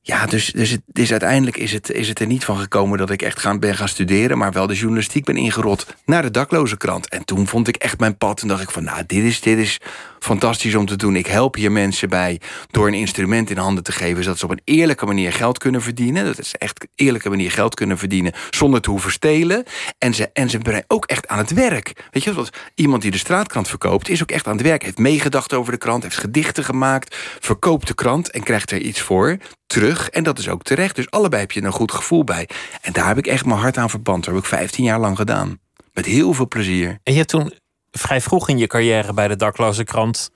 ja, 0.08 0.26
dus, 0.26 0.52
dus, 0.52 0.70
het, 0.70 0.80
dus 0.86 1.10
uiteindelijk 1.10 1.56
is 1.56 1.72
het, 1.72 1.90
is 1.90 2.08
het 2.08 2.20
er 2.20 2.26
niet 2.26 2.44
van 2.44 2.58
gekomen 2.58 2.98
dat 2.98 3.10
ik 3.10 3.22
echt 3.22 3.38
gaan, 3.38 3.58
ben 3.60 3.74
gaan 3.74 3.88
studeren, 3.88 4.38
maar 4.38 4.52
wel 4.52 4.66
de 4.66 4.74
journalistiek 4.74 5.24
ben 5.24 5.36
ingerot 5.36 5.86
naar 6.04 6.22
de 6.22 6.30
dakloze 6.30 6.76
krant. 6.76 7.08
En 7.08 7.24
toen 7.24 7.46
vond 7.46 7.68
ik 7.68 7.76
echt 7.76 7.98
mijn 7.98 8.16
pad 8.16 8.42
en 8.42 8.48
dacht 8.48 8.62
ik 8.62 8.70
van, 8.70 8.84
nou, 8.84 9.02
dit 9.06 9.24
is, 9.24 9.40
dit 9.40 9.58
is 9.58 9.80
fantastisch 10.18 10.74
om 10.74 10.86
te 10.86 10.96
doen. 10.96 11.16
Ik 11.16 11.26
help 11.26 11.54
hier 11.54 11.72
mensen 11.72 12.08
bij 12.08 12.40
door 12.70 12.86
een 12.86 12.94
instrument 12.94 13.50
in 13.50 13.56
handen 13.56 13.84
te 13.84 13.92
geven, 13.92 14.22
zodat 14.22 14.38
ze 14.38 14.44
op 14.44 14.50
een 14.50 14.60
eerlijke 14.64 15.06
manier 15.06 15.32
geld 15.32 15.58
kunnen 15.58 15.82
verdienen. 15.82 16.24
Dat 16.24 16.38
is 16.38 16.54
echt 16.54 16.82
een 16.82 16.88
eerlijke 16.94 17.28
manier 17.28 17.50
geld 17.50 17.74
kunnen 17.74 17.98
verdienen 17.98 18.32
zonder 18.50 18.80
te 18.80 18.90
hoeven 18.90 19.12
stelen. 19.12 19.64
En 19.98 20.14
ze, 20.14 20.30
en 20.32 20.50
ze 20.50 20.58
brengen 20.58 20.84
ook 20.86 21.04
echt 21.04 21.28
aan 21.28 21.38
het 21.38 21.52
werk. 21.52 22.08
Weet 22.10 22.24
je, 22.24 22.32
wat 22.32 22.50
iemand 22.74 23.02
die 23.02 23.10
de 23.10 23.18
straatkrant 23.18 23.68
verkoopt, 23.68 24.08
is 24.08 24.22
ook 24.22 24.30
echt 24.30 24.46
aan 24.46 24.56
het 24.56 24.66
werk. 24.66 24.82
Heeft 24.82 24.98
meegedacht 24.98 25.52
over 25.52 25.72
de 25.72 25.78
krant, 25.78 26.02
heeft 26.02 26.18
gedichten 26.18 26.64
gemaakt, 26.64 27.16
verkoopt 27.40 27.86
de 27.86 27.94
krant 27.94 28.30
en 28.30 28.42
krijgt 28.42 28.70
er 28.70 28.80
iets 28.80 29.00
voor 29.00 29.38
terug. 29.66 30.10
En 30.10 30.22
dat 30.24 30.38
is 30.38 30.48
ook 30.48 30.62
terecht. 30.62 30.96
Dus 30.96 31.10
allebei 31.10 31.40
heb 31.40 31.52
je 31.52 31.62
een 31.62 31.72
goed 31.72 31.92
gevoel 31.92 32.24
bij. 32.24 32.48
En 32.80 32.92
daar 32.92 33.06
heb 33.06 33.18
ik 33.18 33.26
echt 33.26 33.44
mijn 33.44 33.60
hart 33.60 33.76
aan 33.76 33.90
verband. 33.90 34.24
Dat 34.24 34.34
heb 34.34 34.42
ik 34.42 34.48
15 34.48 34.84
jaar 34.84 35.00
lang 35.00 35.16
gedaan. 35.16 35.58
Met 35.92 36.06
heel 36.06 36.34
veel 36.34 36.48
plezier. 36.48 36.88
En 37.02 37.12
je 37.12 37.18
hebt 37.18 37.28
toen 37.28 37.52
vrij 37.90 38.20
vroeg 38.20 38.48
in 38.48 38.58
je 38.58 38.66
carrière 38.66 39.12
bij 39.12 39.28
de 39.28 39.36
dakloze 39.36 39.84
krant 39.84 40.30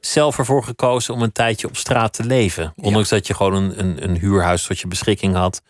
zelf 0.00 0.38
ervoor 0.38 0.64
gekozen 0.64 1.14
om 1.14 1.22
een 1.22 1.32
tijdje 1.32 1.66
op 1.66 1.76
straat 1.76 2.12
te 2.12 2.24
leven. 2.24 2.72
Ondanks 2.76 3.08
dat 3.08 3.26
je 3.26 3.34
gewoon 3.34 3.54
een, 3.54 3.78
een, 3.78 4.02
een, 4.02 4.16
huurhuis 4.16 4.66
tot 4.66 4.78
je 4.78 4.88
beschikking 4.88 5.34
had. 5.34 5.62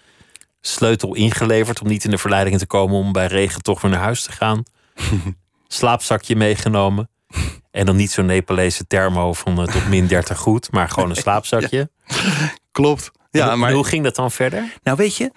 Sleutel 0.61 1.15
ingeleverd 1.15 1.81
om 1.81 1.89
niet 1.89 2.05
in 2.05 2.11
de 2.11 2.19
verleiding 2.19 2.59
te 2.59 2.67
komen 2.67 2.97
om 2.97 3.13
bij 3.13 3.27
regen 3.27 3.63
toch 3.63 3.81
weer 3.81 3.91
naar 3.91 4.01
huis 4.01 4.23
te 4.23 4.33
gaan. 4.33 4.63
Slaapzakje 5.69 6.37
meegenomen. 6.37 7.11
En 7.71 7.87
dan 7.87 7.97
niet 7.97 8.11
zo'n 8.11 8.27
Nepalese 8.27 8.87
thermo 8.87 9.33
van 9.33 9.61
uh, 9.61 9.67
tot 9.67 9.89
min 9.89 10.07
30 10.07 10.39
goed, 10.39 10.73
maar 10.73 10.89
gewoon 10.89 11.11
een 11.11 11.17
slaapzakje. 11.27 11.91
Klopt. 12.73 13.11
Ja, 13.31 13.57
maar 13.57 13.73
hoe 13.73 13.85
ging 13.85 14.05
dat 14.05 14.15
dan 14.15 14.31
verder? 14.31 14.73
Nou, 14.83 14.97
weet 14.97 15.17
je, 15.17 15.33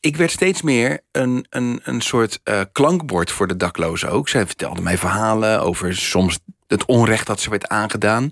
ik 0.00 0.16
werd 0.16 0.30
steeds 0.30 0.62
meer 0.62 1.00
een, 1.12 1.46
een, 1.50 1.80
een 1.82 2.00
soort 2.00 2.40
uh, 2.44 2.60
klankbord 2.72 3.30
voor 3.30 3.46
de 3.46 3.56
daklozen 3.56 4.10
ook. 4.10 4.28
Zij 4.28 4.46
vertelde 4.46 4.82
mij 4.82 4.98
verhalen 4.98 5.62
over 5.62 5.96
soms 5.96 6.38
het 6.66 6.84
onrecht 6.84 7.26
dat 7.26 7.40
ze 7.40 7.50
werd 7.50 7.68
aangedaan. 7.68 8.30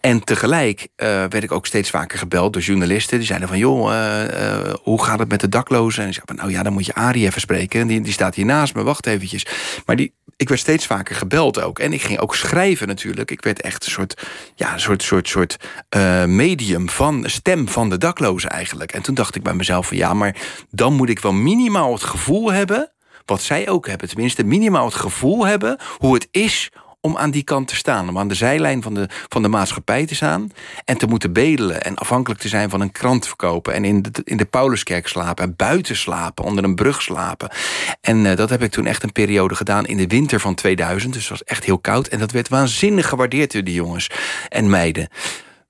En 0.00 0.24
tegelijk 0.24 0.80
uh, 0.96 1.06
werd 1.08 1.42
ik 1.42 1.52
ook 1.52 1.66
steeds 1.66 1.90
vaker 1.90 2.18
gebeld 2.18 2.52
door 2.52 2.62
journalisten. 2.62 3.18
Die 3.18 3.26
zeiden 3.26 3.48
van, 3.48 3.58
joh, 3.58 3.92
uh, 3.92 4.74
hoe 4.82 5.04
gaat 5.04 5.18
het 5.18 5.28
met 5.28 5.40
de 5.40 5.48
daklozen? 5.48 6.02
En 6.02 6.08
ik 6.08 6.14
zei, 6.14 6.38
nou 6.38 6.50
ja, 6.50 6.62
dan 6.62 6.72
moet 6.72 6.86
je 6.86 6.94
Arie 6.94 7.26
even 7.26 7.40
spreken. 7.40 7.86
Die, 7.86 8.00
die 8.00 8.12
staat 8.12 8.34
hier 8.34 8.44
naast 8.44 8.74
me, 8.74 8.82
wacht 8.82 9.06
eventjes. 9.06 9.46
Maar 9.86 9.96
die, 9.96 10.14
ik 10.36 10.48
werd 10.48 10.60
steeds 10.60 10.86
vaker 10.86 11.14
gebeld 11.14 11.60
ook. 11.60 11.78
En 11.78 11.92
ik 11.92 12.02
ging 12.02 12.18
ook 12.18 12.34
schrijven 12.34 12.86
natuurlijk. 12.86 13.30
Ik 13.30 13.42
werd 13.42 13.60
echt 13.60 13.84
een 13.84 13.90
soort, 13.90 14.26
ja, 14.54 14.72
een 14.72 14.80
soort, 14.80 15.02
soort, 15.02 15.28
soort 15.28 15.56
uh, 15.96 16.24
medium 16.24 16.88
van, 16.88 17.24
stem 17.26 17.68
van 17.68 17.90
de 17.90 17.98
daklozen 17.98 18.50
eigenlijk. 18.50 18.92
En 18.92 19.02
toen 19.02 19.14
dacht 19.14 19.34
ik 19.34 19.42
bij 19.42 19.54
mezelf 19.54 19.86
van, 19.86 19.96
ja, 19.96 20.14
maar 20.14 20.36
dan 20.70 20.94
moet 20.94 21.08
ik 21.08 21.18
wel 21.18 21.32
minimaal 21.32 21.92
het 21.92 22.02
gevoel 22.02 22.52
hebben... 22.52 22.92
wat 23.24 23.42
zij 23.42 23.68
ook 23.68 23.86
hebben, 23.86 24.08
tenminste 24.08 24.44
minimaal 24.44 24.84
het 24.84 24.94
gevoel 24.94 25.46
hebben... 25.46 25.80
hoe 25.98 26.14
het 26.14 26.28
is 26.30 26.70
om 27.06 27.16
aan 27.16 27.30
die 27.30 27.42
kant 27.42 27.68
te 27.68 27.76
staan. 27.76 28.08
Om 28.08 28.18
aan 28.18 28.28
de 28.28 28.34
zijlijn 28.34 28.82
van 28.82 28.94
de, 28.94 29.08
van 29.28 29.42
de 29.42 29.48
maatschappij 29.48 30.06
te 30.06 30.14
staan. 30.14 30.50
En 30.84 30.96
te 30.98 31.06
moeten 31.06 31.32
bedelen. 31.32 31.82
En 31.82 31.94
afhankelijk 31.94 32.40
te 32.40 32.48
zijn 32.48 32.70
van 32.70 32.80
een 32.80 32.92
krant 32.92 33.26
verkopen. 33.26 33.74
En 33.74 33.84
in 33.84 34.02
de, 34.02 34.10
in 34.24 34.36
de 34.36 34.44
Pauluskerk 34.44 35.08
slapen. 35.08 35.44
En 35.44 35.56
buiten 35.56 35.96
slapen. 35.96 36.44
Onder 36.44 36.64
een 36.64 36.74
brug 36.74 37.02
slapen. 37.02 37.50
En 38.00 38.24
uh, 38.24 38.36
dat 38.36 38.50
heb 38.50 38.62
ik 38.62 38.70
toen 38.70 38.86
echt 38.86 39.02
een 39.02 39.12
periode 39.12 39.54
gedaan 39.54 39.86
in 39.86 39.96
de 39.96 40.06
winter 40.06 40.40
van 40.40 40.54
2000. 40.54 41.12
Dus 41.12 41.22
het 41.22 41.30
was 41.30 41.44
echt 41.44 41.64
heel 41.64 41.78
koud. 41.78 42.08
En 42.08 42.18
dat 42.18 42.30
werd 42.30 42.48
waanzinnig 42.48 43.08
gewaardeerd 43.08 43.52
door 43.52 43.64
die 43.64 43.74
jongens 43.74 44.10
en 44.48 44.70
meiden. 44.70 45.08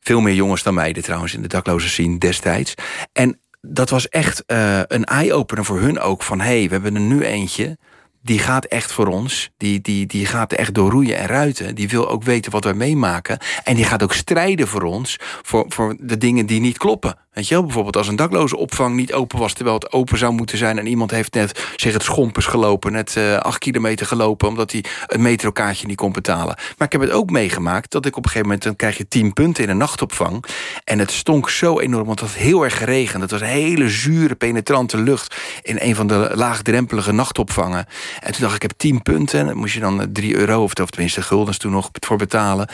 Veel 0.00 0.20
meer 0.20 0.34
jongens 0.34 0.62
dan 0.62 0.74
meiden 0.74 1.02
trouwens 1.02 1.34
in 1.34 1.42
de 1.42 1.48
dakloze 1.48 1.88
scene 1.88 2.18
destijds. 2.18 2.74
En 3.12 3.40
dat 3.60 3.90
was 3.90 4.08
echt 4.08 4.42
uh, 4.46 4.80
een 4.86 5.04
eye-opener 5.04 5.64
voor 5.64 5.80
hun 5.80 5.98
ook. 5.98 6.22
Van 6.22 6.40
hé, 6.40 6.58
hey, 6.58 6.66
we 6.66 6.72
hebben 6.72 6.94
er 6.94 7.00
nu 7.00 7.22
eentje 7.22 7.76
die 8.26 8.38
gaat 8.38 8.64
echt 8.64 8.92
voor 8.92 9.06
ons. 9.06 9.50
Die, 9.56 9.80
die, 9.80 10.06
die 10.06 10.26
gaat 10.26 10.52
echt 10.52 10.74
door 10.74 10.90
roeien 10.90 11.18
en 11.18 11.26
ruiten. 11.26 11.74
Die 11.74 11.88
wil 11.88 12.08
ook 12.08 12.22
weten 12.22 12.52
wat 12.52 12.64
we 12.64 12.72
meemaken. 12.72 13.38
En 13.64 13.74
die 13.74 13.84
gaat 13.84 14.02
ook 14.02 14.12
strijden 14.12 14.68
voor 14.68 14.82
ons. 14.82 15.18
Voor, 15.42 15.64
voor 15.68 15.96
de 16.00 16.16
dingen 16.16 16.46
die 16.46 16.60
niet 16.60 16.78
kloppen. 16.78 17.18
Weet 17.36 17.48
je 17.48 17.54
wel, 17.54 17.64
bijvoorbeeld 17.64 17.96
als 17.96 18.08
een 18.08 18.16
dakloze 18.16 18.56
opvang 18.56 18.96
niet 18.96 19.12
open 19.12 19.38
was... 19.38 19.52
terwijl 19.52 19.76
het 19.76 19.92
open 19.92 20.18
zou 20.18 20.32
moeten 20.32 20.58
zijn... 20.58 20.78
en 20.78 20.86
iemand 20.86 21.10
heeft 21.10 21.34
net 21.34 21.66
zich 21.76 21.92
het 21.92 22.02
schompers 22.02 22.46
gelopen... 22.46 22.92
net 22.92 23.14
uh, 23.18 23.36
acht 23.36 23.58
kilometer 23.58 24.06
gelopen... 24.06 24.48
omdat 24.48 24.72
hij 24.72 24.84
een 25.06 25.22
metrokaartje 25.22 25.86
niet 25.86 25.96
kon 25.96 26.12
betalen. 26.12 26.56
Maar 26.78 26.86
ik 26.86 26.92
heb 26.92 27.00
het 27.00 27.10
ook 27.10 27.30
meegemaakt 27.30 27.90
dat 27.90 28.06
ik 28.06 28.16
op 28.16 28.24
een 28.24 28.30
gegeven 28.30 28.46
moment... 28.46 28.64
dan 28.64 28.76
krijg 28.76 28.96
je 28.96 29.08
tien 29.08 29.32
punten 29.32 29.64
in 29.64 29.70
een 29.70 29.76
nachtopvang... 29.76 30.44
en 30.84 30.98
het 30.98 31.10
stonk 31.10 31.50
zo 31.50 31.80
enorm, 31.80 32.06
want 32.06 32.20
het 32.20 32.28
had 32.28 32.38
heel 32.38 32.64
erg 32.64 32.76
geregend. 32.76 33.22
Het 33.22 33.30
was 33.30 33.40
hele 33.40 33.88
zure, 33.88 34.34
penetrante 34.34 34.98
lucht... 34.98 35.36
in 35.62 35.76
een 35.80 35.94
van 35.94 36.06
de 36.06 36.30
laagdrempelige 36.34 37.12
nachtopvangen. 37.12 37.86
En 38.20 38.32
toen 38.32 38.40
dacht 38.40 38.54
ik, 38.54 38.62
ik 38.62 38.68
heb 38.70 38.78
tien 38.78 39.02
punten... 39.02 39.40
en 39.40 39.46
dan 39.46 39.56
moest 39.56 39.74
je 39.74 39.80
dan 39.80 40.06
drie 40.12 40.36
euro, 40.36 40.62
of 40.62 40.74
tenminste 40.74 41.22
guldens 41.22 41.58
toen 41.58 41.72
nog 41.72 41.90
voor 41.92 42.16
betalen. 42.16 42.68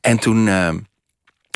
En 0.00 0.18
toen... 0.18 0.46
Uh, 0.46 0.68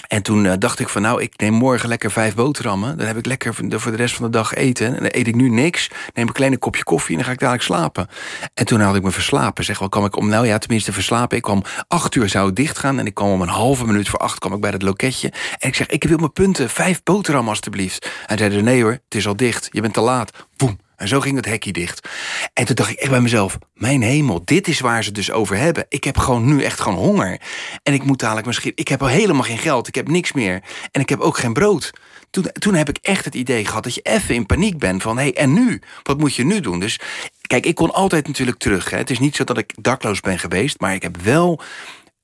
En 0.08 0.22
toen 0.22 0.46
eh, 0.46 0.52
dacht 0.58 0.78
ik 0.78 0.88
van 0.88 1.02
nou, 1.02 1.22
ik 1.22 1.32
neem 1.36 1.52
morgen 1.52 1.88
lekker 1.88 2.10
vijf 2.10 2.34
boterhammen. 2.34 2.98
Dan 2.98 3.06
heb 3.06 3.16
ik 3.16 3.26
lekker 3.26 3.54
voor 3.54 3.90
de, 3.90 3.96
rest 3.96 4.14
van 4.14 4.24
de 4.24 4.30
dag 4.30 4.54
eten. 4.54 4.86
En 4.86 4.92
dan 4.92 5.08
eet 5.12 5.26
ik 5.26 5.34
nu 5.34 5.48
niks. 5.48 5.90
Neem 6.14 6.26
een 6.26 6.32
klein 6.32 6.58
kopje 6.58 6.82
koffie 6.82 7.10
en 7.10 7.16
dan 7.16 7.24
ga 7.24 7.32
ik 7.32 7.38
dadelijk 7.38 7.64
slapen. 7.64 8.08
En 8.54 8.66
toen 8.66 8.80
had 8.80 8.96
ik 8.96 9.02
me 9.02 9.10
verslapen. 9.10 9.64
Zeg 9.64 9.78
wel, 9.78 9.88
kwam 9.88 10.04
ik 10.04 10.16
om, 10.16 10.28
nou 10.28 10.46
ja, 10.46 10.58
tenminste 10.58 10.92
verslapen. 10.92 11.36
Ik 11.36 11.42
kwam 11.42 11.62
acht 11.88 12.14
uur 12.14 12.28
zou 12.28 12.46
het 12.46 12.56
dicht 12.56 12.78
gaan. 12.78 12.98
En 12.98 13.06
ik 13.06 13.14
kwam 13.14 13.30
om 13.30 13.42
een 13.42 13.48
halve 13.48 13.86
minuut 13.86 14.08
voor 14.08 14.18
acht 14.18 14.38
kwam 14.38 14.52
ik 14.52 14.60
bij 14.60 14.70
het 14.70 14.82
loketje. 14.82 15.32
En 15.58 15.68
ik 15.68 15.74
zeg, 15.74 15.86
ik 15.86 16.04
wil 16.04 16.18
mijn 16.18 16.32
punten, 16.32 16.70
vijf 16.70 17.02
boterhammen 17.02 17.50
alstublieft. 17.50 18.10
En 18.26 18.38
zeiden 18.38 18.64
nee 18.64 18.82
hoor, 18.82 18.92
het 18.92 19.14
is 19.14 19.26
al 19.26 19.36
dicht. 19.36 19.68
Je 19.70 19.80
bent 19.80 19.94
te 19.94 20.00
laat. 20.00 20.30
Boem. 20.56 20.78
En 21.02 21.08
zo 21.08 21.20
ging 21.20 21.36
het 21.36 21.44
hekje 21.44 21.72
dicht. 21.72 22.08
En 22.52 22.64
toen 22.64 22.74
dacht 22.74 22.90
ik 22.90 22.98
echt 22.98 23.10
bij 23.10 23.20
mezelf: 23.20 23.58
Mijn 23.74 24.02
hemel, 24.02 24.42
dit 24.44 24.68
is 24.68 24.80
waar 24.80 25.02
ze 25.02 25.06
het 25.08 25.14
dus 25.14 25.30
over 25.30 25.56
hebben. 25.56 25.86
Ik 25.88 26.04
heb 26.04 26.18
gewoon 26.18 26.44
nu 26.44 26.62
echt 26.62 26.80
gewoon 26.80 26.98
honger. 26.98 27.40
En 27.82 27.94
ik 27.94 28.04
moet 28.04 28.18
dadelijk 28.18 28.46
misschien. 28.46 28.72
Ik 28.74 28.88
heb 28.88 29.02
al 29.02 29.08
helemaal 29.08 29.42
geen 29.42 29.58
geld. 29.58 29.88
Ik 29.88 29.94
heb 29.94 30.08
niks 30.08 30.32
meer. 30.32 30.62
En 30.90 31.00
ik 31.00 31.08
heb 31.08 31.20
ook 31.20 31.38
geen 31.38 31.52
brood. 31.52 31.90
Toen, 32.30 32.46
toen 32.52 32.74
heb 32.74 32.88
ik 32.88 32.98
echt 33.00 33.24
het 33.24 33.34
idee 33.34 33.64
gehad 33.64 33.82
dat 33.82 33.94
je 33.94 34.00
even 34.00 34.34
in 34.34 34.46
paniek 34.46 34.78
bent 34.78 35.02
van 35.02 35.16
hé, 35.16 35.22
hey, 35.22 35.34
en 35.34 35.52
nu? 35.52 35.82
Wat 36.02 36.18
moet 36.18 36.34
je 36.34 36.44
nu 36.44 36.60
doen? 36.60 36.80
Dus 36.80 37.00
kijk, 37.46 37.66
ik 37.66 37.74
kon 37.74 37.92
altijd 37.92 38.26
natuurlijk 38.26 38.58
terug. 38.58 38.90
Hè. 38.90 38.96
Het 38.96 39.10
is 39.10 39.18
niet 39.18 39.36
zo 39.36 39.44
dat 39.44 39.58
ik 39.58 39.72
dakloos 39.80 40.20
ben 40.20 40.38
geweest, 40.38 40.80
maar 40.80 40.94
ik 40.94 41.02
heb 41.02 41.16
wel 41.22 41.60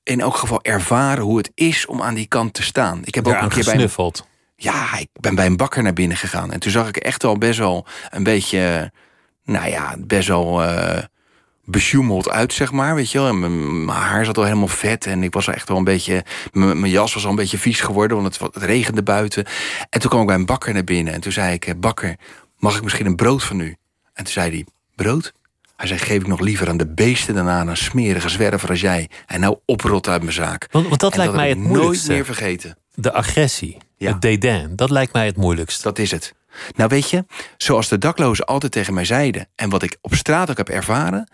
in 0.03 0.21
elk 0.21 0.35
geval 0.35 0.59
ervaren 0.61 1.23
hoe 1.23 1.37
het 1.37 1.51
is 1.55 1.85
om 1.85 2.01
aan 2.01 2.13
die 2.13 2.27
kant 2.27 2.53
te 2.53 2.63
staan. 2.63 3.01
Ik 3.03 3.15
heb 3.15 3.27
ook 3.27 3.41
een 3.41 3.49
keer 3.49 3.63
bij 3.63 3.89
ja, 4.61 4.97
ik 4.97 5.09
ben 5.19 5.35
bij 5.35 5.45
een 5.45 5.57
bakker 5.57 5.83
naar 5.83 5.93
binnen 5.93 6.17
gegaan. 6.17 6.51
En 6.51 6.59
toen 6.59 6.71
zag 6.71 6.87
ik 6.87 6.97
echt 6.97 7.23
wel 7.23 7.37
best 7.37 7.59
wel 7.59 7.85
een 8.09 8.23
beetje, 8.23 8.91
nou 9.43 9.69
ja, 9.69 9.95
best 9.99 10.27
wel 10.27 10.63
uh, 10.63 10.97
besjoemeld 11.65 12.29
uit, 12.29 12.53
zeg 12.53 12.71
maar. 12.71 12.95
Weet 12.95 13.11
je 13.11 13.17
wel. 13.17 13.27
En 13.27 13.85
mijn 13.85 13.97
haar 13.97 14.25
zat 14.25 14.37
al 14.37 14.43
helemaal 14.43 14.67
vet. 14.67 15.05
En 15.05 15.23
ik 15.23 15.33
was 15.33 15.47
echt 15.47 15.67
wel 15.67 15.77
een 15.77 15.83
beetje, 15.83 16.23
mijn 16.51 16.89
jas 16.89 17.13
was 17.13 17.23
al 17.23 17.29
een 17.29 17.35
beetje 17.35 17.57
vies 17.57 17.81
geworden, 17.81 18.21
want 18.21 18.37
het, 18.37 18.53
het 18.53 18.63
regende 18.63 19.03
buiten. 19.03 19.45
En 19.89 19.99
toen 19.99 20.09
kwam 20.09 20.21
ik 20.21 20.27
bij 20.27 20.35
een 20.35 20.45
bakker 20.45 20.73
naar 20.73 20.83
binnen. 20.83 21.13
En 21.13 21.21
toen 21.21 21.31
zei 21.31 21.53
ik, 21.53 21.65
eh, 21.65 21.73
bakker, 21.77 22.15
mag 22.57 22.75
ik 22.75 22.83
misschien 22.83 23.05
een 23.05 23.15
brood 23.15 23.43
van 23.43 23.59
u? 23.59 23.75
En 24.13 24.23
toen 24.23 24.33
zei 24.33 24.49
hij, 24.49 24.65
brood? 24.95 25.33
Hij 25.75 25.87
zei, 25.87 25.99
geef 25.99 26.21
ik 26.21 26.27
nog 26.27 26.39
liever 26.39 26.69
aan 26.69 26.77
de 26.77 26.87
beesten 26.87 27.35
dan 27.35 27.49
aan 27.49 27.67
een 27.67 27.77
smerige 27.77 28.29
zwerver 28.29 28.69
als 28.69 28.81
jij. 28.81 29.09
En 29.25 29.39
nou 29.39 29.57
oprot 29.65 30.07
uit 30.07 30.21
mijn 30.21 30.33
zaak. 30.33 30.67
Want, 30.71 30.87
want 30.87 30.99
dat 30.99 31.17
lijkt 31.17 31.33
mij 31.33 31.49
het 31.49 31.57
nooit 31.57 32.07
meer 32.07 32.25
vergeten. 32.25 32.77
De 32.95 33.13
agressie. 33.13 33.77
Ja. 33.99 34.11
Het 34.11 34.21
dédain, 34.21 34.75
dat 34.75 34.89
lijkt 34.89 35.13
mij 35.13 35.25
het 35.25 35.37
moeilijkst. 35.37 35.83
Dat 35.83 35.99
is 35.99 36.11
het. 36.11 36.33
Nou 36.75 36.89
weet 36.89 37.09
je, 37.09 37.25
zoals 37.57 37.87
de 37.87 37.97
daklozen 37.97 38.45
altijd 38.45 38.71
tegen 38.71 38.93
mij 38.93 39.05
zeiden... 39.05 39.47
en 39.55 39.69
wat 39.69 39.83
ik 39.83 39.97
op 40.01 40.13
straat 40.13 40.49
ook 40.49 40.57
heb 40.57 40.69
ervaren... 40.69 41.29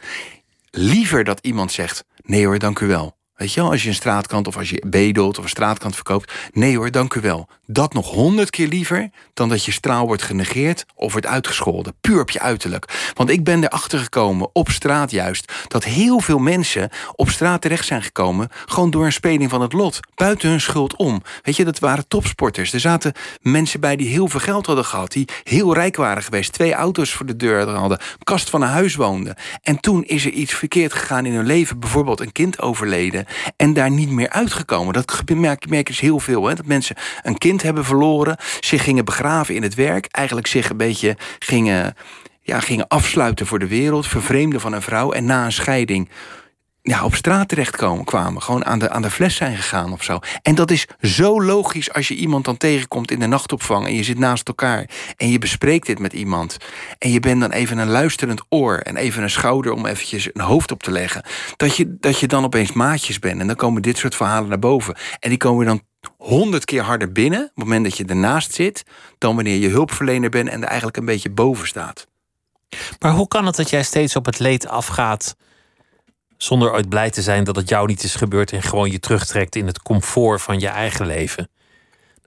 liever 0.70 1.24
dat 1.24 1.40
iemand 1.42 1.72
zegt, 1.72 2.06
nee 2.22 2.46
hoor, 2.46 2.60
dank 2.60 2.80
u 2.80 2.88
wel. 2.88 3.18
Weet 3.36 3.54
je 3.54 3.62
wel, 3.62 3.72
als 3.72 3.84
je 3.84 3.90
een 3.90 3.96
straatkant 3.96 4.48
of 4.48 4.58
als 4.58 4.70
je 4.70 4.84
bedelt 4.88 5.38
of 5.38 5.44
een 5.44 5.50
straatkant 5.50 5.96
verkoopt. 5.96 6.34
Nee 6.54 6.78
hoor, 6.78 6.92
dank 6.92 7.14
u 7.14 7.22
wel. 7.22 7.48
Dat 7.68 7.94
nog 7.94 8.10
honderd 8.10 8.50
keer 8.50 8.68
liever 8.68 9.10
dan 9.34 9.50
dat 9.50 9.66
je 9.66 9.72
straal 9.72 10.06
wordt 10.06 10.22
genegeerd 10.22 10.86
of 10.96 11.12
wordt 11.12 11.28
uitgescholden. 11.28 11.94
Puur 12.02 12.22
op 12.22 12.30
je 12.30 12.40
uiterlijk. 12.40 13.12
Want 13.14 13.30
ik 13.30 13.44
ben 13.44 13.64
erachter 13.64 14.00
gekomen, 14.00 14.50
op 14.54 14.70
straat 14.70 15.12
juist, 15.12 15.54
dat 15.68 15.84
heel 15.84 16.20
veel 16.20 16.38
mensen 16.38 16.90
op 17.16 17.30
straat 17.30 17.62
terecht 17.62 17.86
zijn 17.86 18.02
gekomen. 18.02 18.50
gewoon 18.66 18.92
door 18.92 19.06
een 19.06 19.12
speling 19.12 19.50
van 19.50 19.62
het 19.62 19.74
lot. 19.74 20.00
Buiten 20.16 20.50
hun 20.50 20.62
schuld 20.62 20.96
om. 20.96 21.22
Weet 21.44 21.56
je, 21.56 21.66
dat 21.66 21.80
waren 21.80 22.08
topsporters. 22.08 22.74
Er 22.74 22.80
zaten 22.80 23.14
mensen 23.42 23.80
bij 23.80 23.96
die 23.96 24.08
heel 24.08 24.28
veel 24.28 24.40
geld 24.40 24.66
hadden 24.66 24.86
gehad. 24.86 25.12
die 25.12 25.28
heel 25.44 25.74
rijk 25.74 25.96
waren 25.96 26.24
geweest. 26.24 26.54
Twee 26.54 26.74
auto's 26.74 27.12
voor 27.12 27.26
de 27.26 27.36
deur 27.36 27.70
hadden. 27.70 28.00
kast 28.24 28.50
van 28.50 28.62
een 28.62 28.68
huis 28.68 28.96
woonden. 28.96 29.36
En 29.62 29.80
toen 29.80 30.04
is 30.04 30.26
er 30.26 30.32
iets 30.32 30.54
verkeerd 30.54 30.94
gegaan 30.94 31.26
in 31.26 31.34
hun 31.34 31.46
leven. 31.46 31.80
Bijvoorbeeld 31.80 32.20
een 32.20 32.32
kind 32.32 32.62
overleden 32.62 33.25
en 33.56 33.74
daar 33.74 33.92
niet 33.92 34.10
meer 34.10 34.30
uitgekomen. 34.30 34.94
Dat 34.94 35.24
merk, 35.34 35.70
merk 35.70 35.88
dus 35.88 36.00
heel 36.00 36.20
veel. 36.20 36.46
Hè? 36.46 36.56
Dat 36.56 36.66
mensen 36.66 36.96
een 37.24 37.38
kind 37.38 37.62
hebben 37.62 37.86
verloren, 37.86 38.38
zich 38.60 38.84
gingen 38.84 39.06
begraven 39.06 39.56
in 39.56 39.64
het 39.64 39.76
werk, 39.76 40.08
eigenlijk 40.12 40.48
zich 40.48 40.70
een 40.70 40.78
beetje 40.78 41.18
gingen, 41.40 41.96
ja, 42.42 42.60
gingen 42.60 42.88
afsluiten 42.88 43.46
voor 43.46 43.60
de 43.60 43.68
wereld, 43.68 44.08
vervreemden 44.08 44.62
van 44.62 44.74
een 44.74 44.82
vrouw 44.82 45.12
en 45.12 45.26
na 45.26 45.46
een 45.46 45.52
scheiding 45.52 46.10
ja, 46.88 47.04
op 47.04 47.16
straat 47.16 47.48
terechtkomen 47.48 48.06
kwamen. 48.06 48.42
Gewoon 48.42 48.66
aan 48.66 48.80
de, 48.80 48.90
aan 48.90 49.02
de 49.02 49.10
fles 49.10 49.36
zijn 49.36 49.56
gegaan 49.56 49.94
of 49.94 50.04
zo. 50.04 50.20
En 50.42 50.56
dat 50.56 50.72
is 50.72 50.88
zo 51.02 51.42
logisch 51.42 51.94
als 51.94 52.08
je 52.08 52.16
iemand 52.16 52.46
dan 52.46 52.58
tegenkomt 52.58 53.12
in 53.12 53.20
de 53.20 53.26
nachtopvang... 53.26 53.86
en 53.86 53.94
je 53.94 54.04
zit 54.04 54.18
naast 54.18 54.48
elkaar 54.48 54.90
en 55.18 55.30
je 55.30 55.40
bespreekt 55.40 55.86
dit 55.86 56.00
met 56.00 56.14
iemand... 56.14 56.58
en 56.98 57.12
je 57.12 57.20
bent 57.20 57.42
dan 57.42 57.52
even 57.52 57.78
een 57.78 57.90
luisterend 57.90 58.42
oor... 58.50 58.78
en 58.78 58.96
even 58.96 59.24
een 59.24 59.30
schouder 59.30 59.72
om 59.72 59.86
eventjes 59.86 60.30
een 60.34 60.42
hoofd 60.42 60.72
op 60.72 60.84
te 60.84 60.92
leggen... 60.92 61.26
dat 61.56 61.76
je, 61.76 61.98
dat 62.00 62.20
je 62.20 62.28
dan 62.28 62.44
opeens 62.44 62.72
maatjes 62.72 63.20
bent. 63.20 63.40
En 63.40 63.48
dan 63.48 63.56
komen 63.56 63.82
dit 63.82 63.98
soort 63.98 64.16
verhalen 64.16 64.50
naar 64.50 64.60
boven. 64.60 64.96
En 65.20 65.30
die 65.30 65.38
komen 65.38 65.66
dan 65.66 65.82
honderd 66.18 66.66
keer 66.66 66.82
harder 66.82 67.12
binnen... 67.12 67.42
op 67.42 67.46
het 67.48 67.64
moment 67.64 67.84
dat 67.84 67.98
je 67.98 68.06
ernaast 68.06 68.54
zit... 68.54 68.84
dan 69.18 69.36
wanneer 69.36 69.58
je 69.58 69.70
hulpverlener 69.70 70.30
bent 70.30 70.50
en 70.50 70.62
er 70.62 70.68
eigenlijk 70.68 70.98
een 70.98 71.06
beetje 71.06 71.30
boven 71.30 71.68
staat. 71.68 72.08
Maar 73.00 73.12
hoe 73.12 73.28
kan 73.28 73.46
het 73.46 73.56
dat 73.56 73.70
jij 73.70 73.84
steeds 73.84 74.16
op 74.16 74.26
het 74.26 74.40
leed 74.40 74.68
afgaat 74.68 75.36
zonder 76.38 76.74
ooit 76.74 76.90
blij 76.90 77.10
te 77.10 77.22
zijn 77.22 77.44
dat 77.44 77.56
het 77.56 77.70
jou 77.70 77.88
niet 77.88 78.04
is 78.04 78.16
gebeurd 78.16 78.52
en 78.52 78.62
gewoon 78.62 78.92
je 78.92 79.00
terugtrekt 79.00 79.56
in 79.56 79.68
het 79.68 79.82
comfort 79.82 80.42
van 80.42 80.60
je 80.60 80.68
eigen 80.68 81.06
leven. 81.06 81.50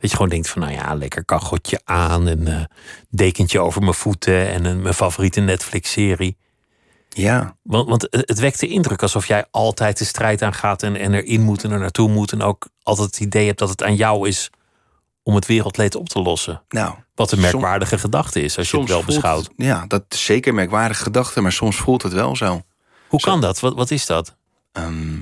Dat 0.01 0.11
je 0.11 0.16
gewoon 0.16 0.31
denkt 0.31 0.49
van, 0.49 0.62
nou 0.62 0.75
ja, 0.75 0.94
lekker 0.94 1.25
kacheltje 1.25 1.81
aan, 1.85 2.27
een 2.27 2.49
uh, 2.49 2.61
dekentje 3.11 3.61
over 3.61 3.81
mijn 3.81 3.94
voeten 3.94 4.49
en 4.49 4.64
een, 4.64 4.83
mijn 4.83 4.94
favoriete 4.94 5.40
Netflix-serie. 5.40 6.37
Ja. 7.09 7.57
Want, 7.62 7.88
want 7.88 8.07
het 8.11 8.38
wekt 8.38 8.61
de 8.61 8.68
indruk 8.68 9.03
alsof 9.03 9.27
jij 9.27 9.44
altijd 9.51 9.99
de 9.99 10.05
strijd 10.05 10.42
aangaat 10.42 10.83
en, 10.83 10.97
en 10.97 11.14
erin 11.14 11.40
moet 11.40 11.64
en 11.64 11.71
er 11.71 11.79
naartoe 11.79 12.09
moet. 12.09 12.33
En 12.33 12.42
ook 12.42 12.68
altijd 12.83 13.07
het 13.07 13.21
idee 13.21 13.47
hebt 13.47 13.59
dat 13.59 13.68
het 13.68 13.83
aan 13.83 13.94
jou 13.94 14.29
is 14.29 14.51
om 15.23 15.35
het 15.35 15.47
wereldleed 15.47 15.94
op 15.94 16.09
te 16.09 16.23
lossen. 16.23 16.62
Nou, 16.68 16.94
Wat 17.14 17.33
een 17.33 17.40
merkwaardige 17.40 17.99
gedachte 17.99 18.40
is, 18.40 18.59
als 18.59 18.71
je 18.71 18.79
het 18.79 18.88
wel 18.88 19.05
beschouwt. 19.05 19.51
ja, 19.57 19.85
dat 19.87 20.05
is 20.09 20.25
zeker 20.25 20.49
een 20.49 20.55
merkwaardige 20.55 21.03
gedachte, 21.03 21.40
maar 21.40 21.53
soms 21.53 21.77
voelt 21.77 22.03
het 22.03 22.12
wel 22.12 22.37
zo. 22.37 22.62
Hoe 23.09 23.21
kan 23.21 23.40
dat? 23.40 23.61
Wat, 23.61 23.75
wat 23.75 23.90
is 23.90 24.07
dat? 24.07 24.37
Ehm, 24.73 25.16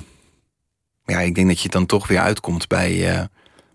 ja, 1.05 1.19
ik 1.21 1.35
denk 1.35 1.49
dat 1.49 1.61
je 1.61 1.69
dan 1.69 1.87
toch 1.87 2.07
weer 2.07 2.21
uitkomt 2.21 2.69
bij, 2.69 3.17
uh, 3.17 3.25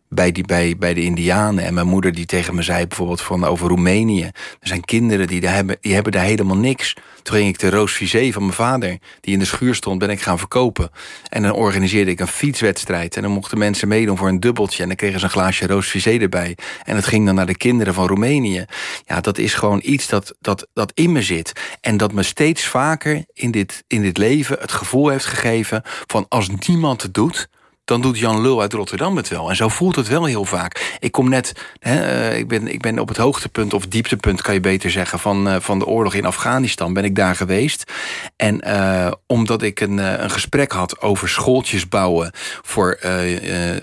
bij, 0.09 0.31
die, 0.31 0.45
bij, 0.45 0.77
bij 0.77 0.93
de 0.93 1.03
Indianen. 1.03 1.63
En 1.63 1.73
mijn 1.73 1.87
moeder 1.87 2.13
die 2.13 2.25
tegen 2.25 2.55
me 2.55 2.61
zei 2.61 2.87
bijvoorbeeld 2.87 3.21
van 3.21 3.43
over 3.43 3.67
Roemenië. 3.67 4.23
Er 4.59 4.67
zijn 4.67 4.85
kinderen 4.85 5.27
die, 5.27 5.41
daar 5.41 5.53
hebben, 5.53 5.77
die 5.81 5.93
hebben 5.93 6.11
daar 6.11 6.23
helemaal 6.23 6.57
niks. 6.57 6.95
Toen 7.23 7.35
ging 7.35 7.49
ik 7.49 7.59
de 7.59 7.69
Roos 7.69 7.97
van 8.11 8.41
mijn 8.41 8.53
vader, 8.53 8.97
die 9.21 9.33
in 9.33 9.39
de 9.39 9.45
schuur 9.45 9.75
stond, 9.75 9.99
ben 9.99 10.09
ik 10.09 10.21
gaan 10.21 10.39
verkopen. 10.39 10.89
En 11.29 11.41
dan 11.41 11.51
organiseerde 11.51 12.11
ik 12.11 12.19
een 12.19 12.27
fietswedstrijd. 12.27 13.15
En 13.15 13.21
dan 13.21 13.31
mochten 13.31 13.57
mensen 13.57 13.87
meedoen 13.87 14.17
voor 14.17 14.27
een 14.27 14.39
dubbeltje. 14.39 14.81
En 14.81 14.87
dan 14.87 14.97
kregen 14.97 15.19
ze 15.19 15.25
een 15.25 15.31
glaasje 15.31 15.67
Roos 15.67 15.95
erbij. 16.05 16.57
En 16.83 16.95
het 16.95 17.05
ging 17.05 17.25
dan 17.25 17.35
naar 17.35 17.45
de 17.45 17.57
kinderen 17.57 17.93
van 17.93 18.07
Roemenië. 18.07 18.65
Ja, 19.05 19.21
dat 19.21 19.37
is 19.37 19.53
gewoon 19.53 19.79
iets 19.83 20.07
dat, 20.07 20.35
dat, 20.39 20.67
dat 20.73 20.91
in 20.95 21.11
me 21.11 21.21
zit. 21.21 21.51
En 21.81 21.97
dat 21.97 22.13
me 22.13 22.23
steeds 22.23 22.65
vaker 22.65 23.25
in 23.33 23.51
dit, 23.51 23.83
in 23.87 24.01
dit 24.01 24.17
leven 24.17 24.57
het 24.59 24.71
gevoel 24.71 25.09
heeft 25.09 25.25
gegeven 25.25 25.81
van 26.07 26.25
als 26.29 26.49
niemand 26.67 27.01
het 27.01 27.13
doet 27.13 27.49
dan 27.91 28.01
doet 28.01 28.19
Jan 28.19 28.41
Lul 28.41 28.61
uit 28.61 28.73
Rotterdam 28.73 29.17
het 29.17 29.27
wel. 29.27 29.49
En 29.49 29.55
zo 29.55 29.67
voelt 29.67 29.95
het 29.95 30.07
wel 30.07 30.25
heel 30.25 30.45
vaak. 30.45 30.95
Ik 30.99 31.11
kom 31.11 31.29
net, 31.29 31.53
hè, 31.79 32.01
eh, 32.01 32.37
ik, 32.37 32.47
ben, 32.47 32.67
ik 32.67 32.81
ben 32.81 32.99
op 32.99 33.07
het 33.07 33.17
hoogtepunt 33.17 33.73
of 33.73 33.87
dieptepunt, 33.87 34.41
kan 34.41 34.53
je 34.53 34.59
beter 34.59 34.91
zeggen, 34.91 35.19
van, 35.19 35.47
uh, 35.47 35.55
van 35.59 35.79
de 35.79 35.85
oorlog 35.85 36.13
in 36.13 36.25
Afghanistan. 36.25 36.93
Ben 36.93 37.03
ik 37.03 37.15
daar 37.15 37.35
geweest. 37.35 37.91
En 38.35 38.63
uh, 38.67 39.11
omdat 39.27 39.61
ik 39.61 39.79
een, 39.79 39.97
een 39.97 40.29
gesprek 40.29 40.71
had 40.71 41.01
over 41.01 41.29
schooltjes 41.29 41.87
bouwen 41.87 42.31
voor 42.61 42.99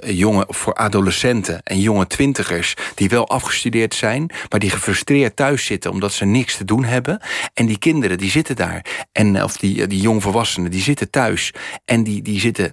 jonge, 0.05 0.45
voor 0.49 0.75
adolescenten 0.75 1.61
en 1.63 1.81
jonge 1.81 2.07
twintigers 2.07 2.75
die 2.95 3.09
wel 3.09 3.29
afgestudeerd 3.29 3.95
zijn, 3.95 4.31
maar 4.49 4.61
die 4.61 4.71
gefrustreerd 4.71 5.37
thuis 5.37 5.65
zitten 5.65 5.91
omdat 5.91 6.13
ze 6.13 6.25
niks 6.25 6.57
te 6.57 6.65
doen 6.65 6.85
hebben. 6.85 7.21
En 7.55 7.67
die 7.67 7.79
kinderen 7.79 8.19
die 8.19 8.31
zitten 8.31 8.57
daar. 8.57 8.85
En 9.13 9.43
of 9.43 9.57
die, 9.57 9.87
die 9.87 10.01
jongvolwassenen 10.01 10.71
die 10.71 10.83
zitten 10.83 11.11
thuis. 11.11 11.53
En 11.85 12.03
die, 12.03 12.23
die 12.23 12.41
zitten 12.41 12.73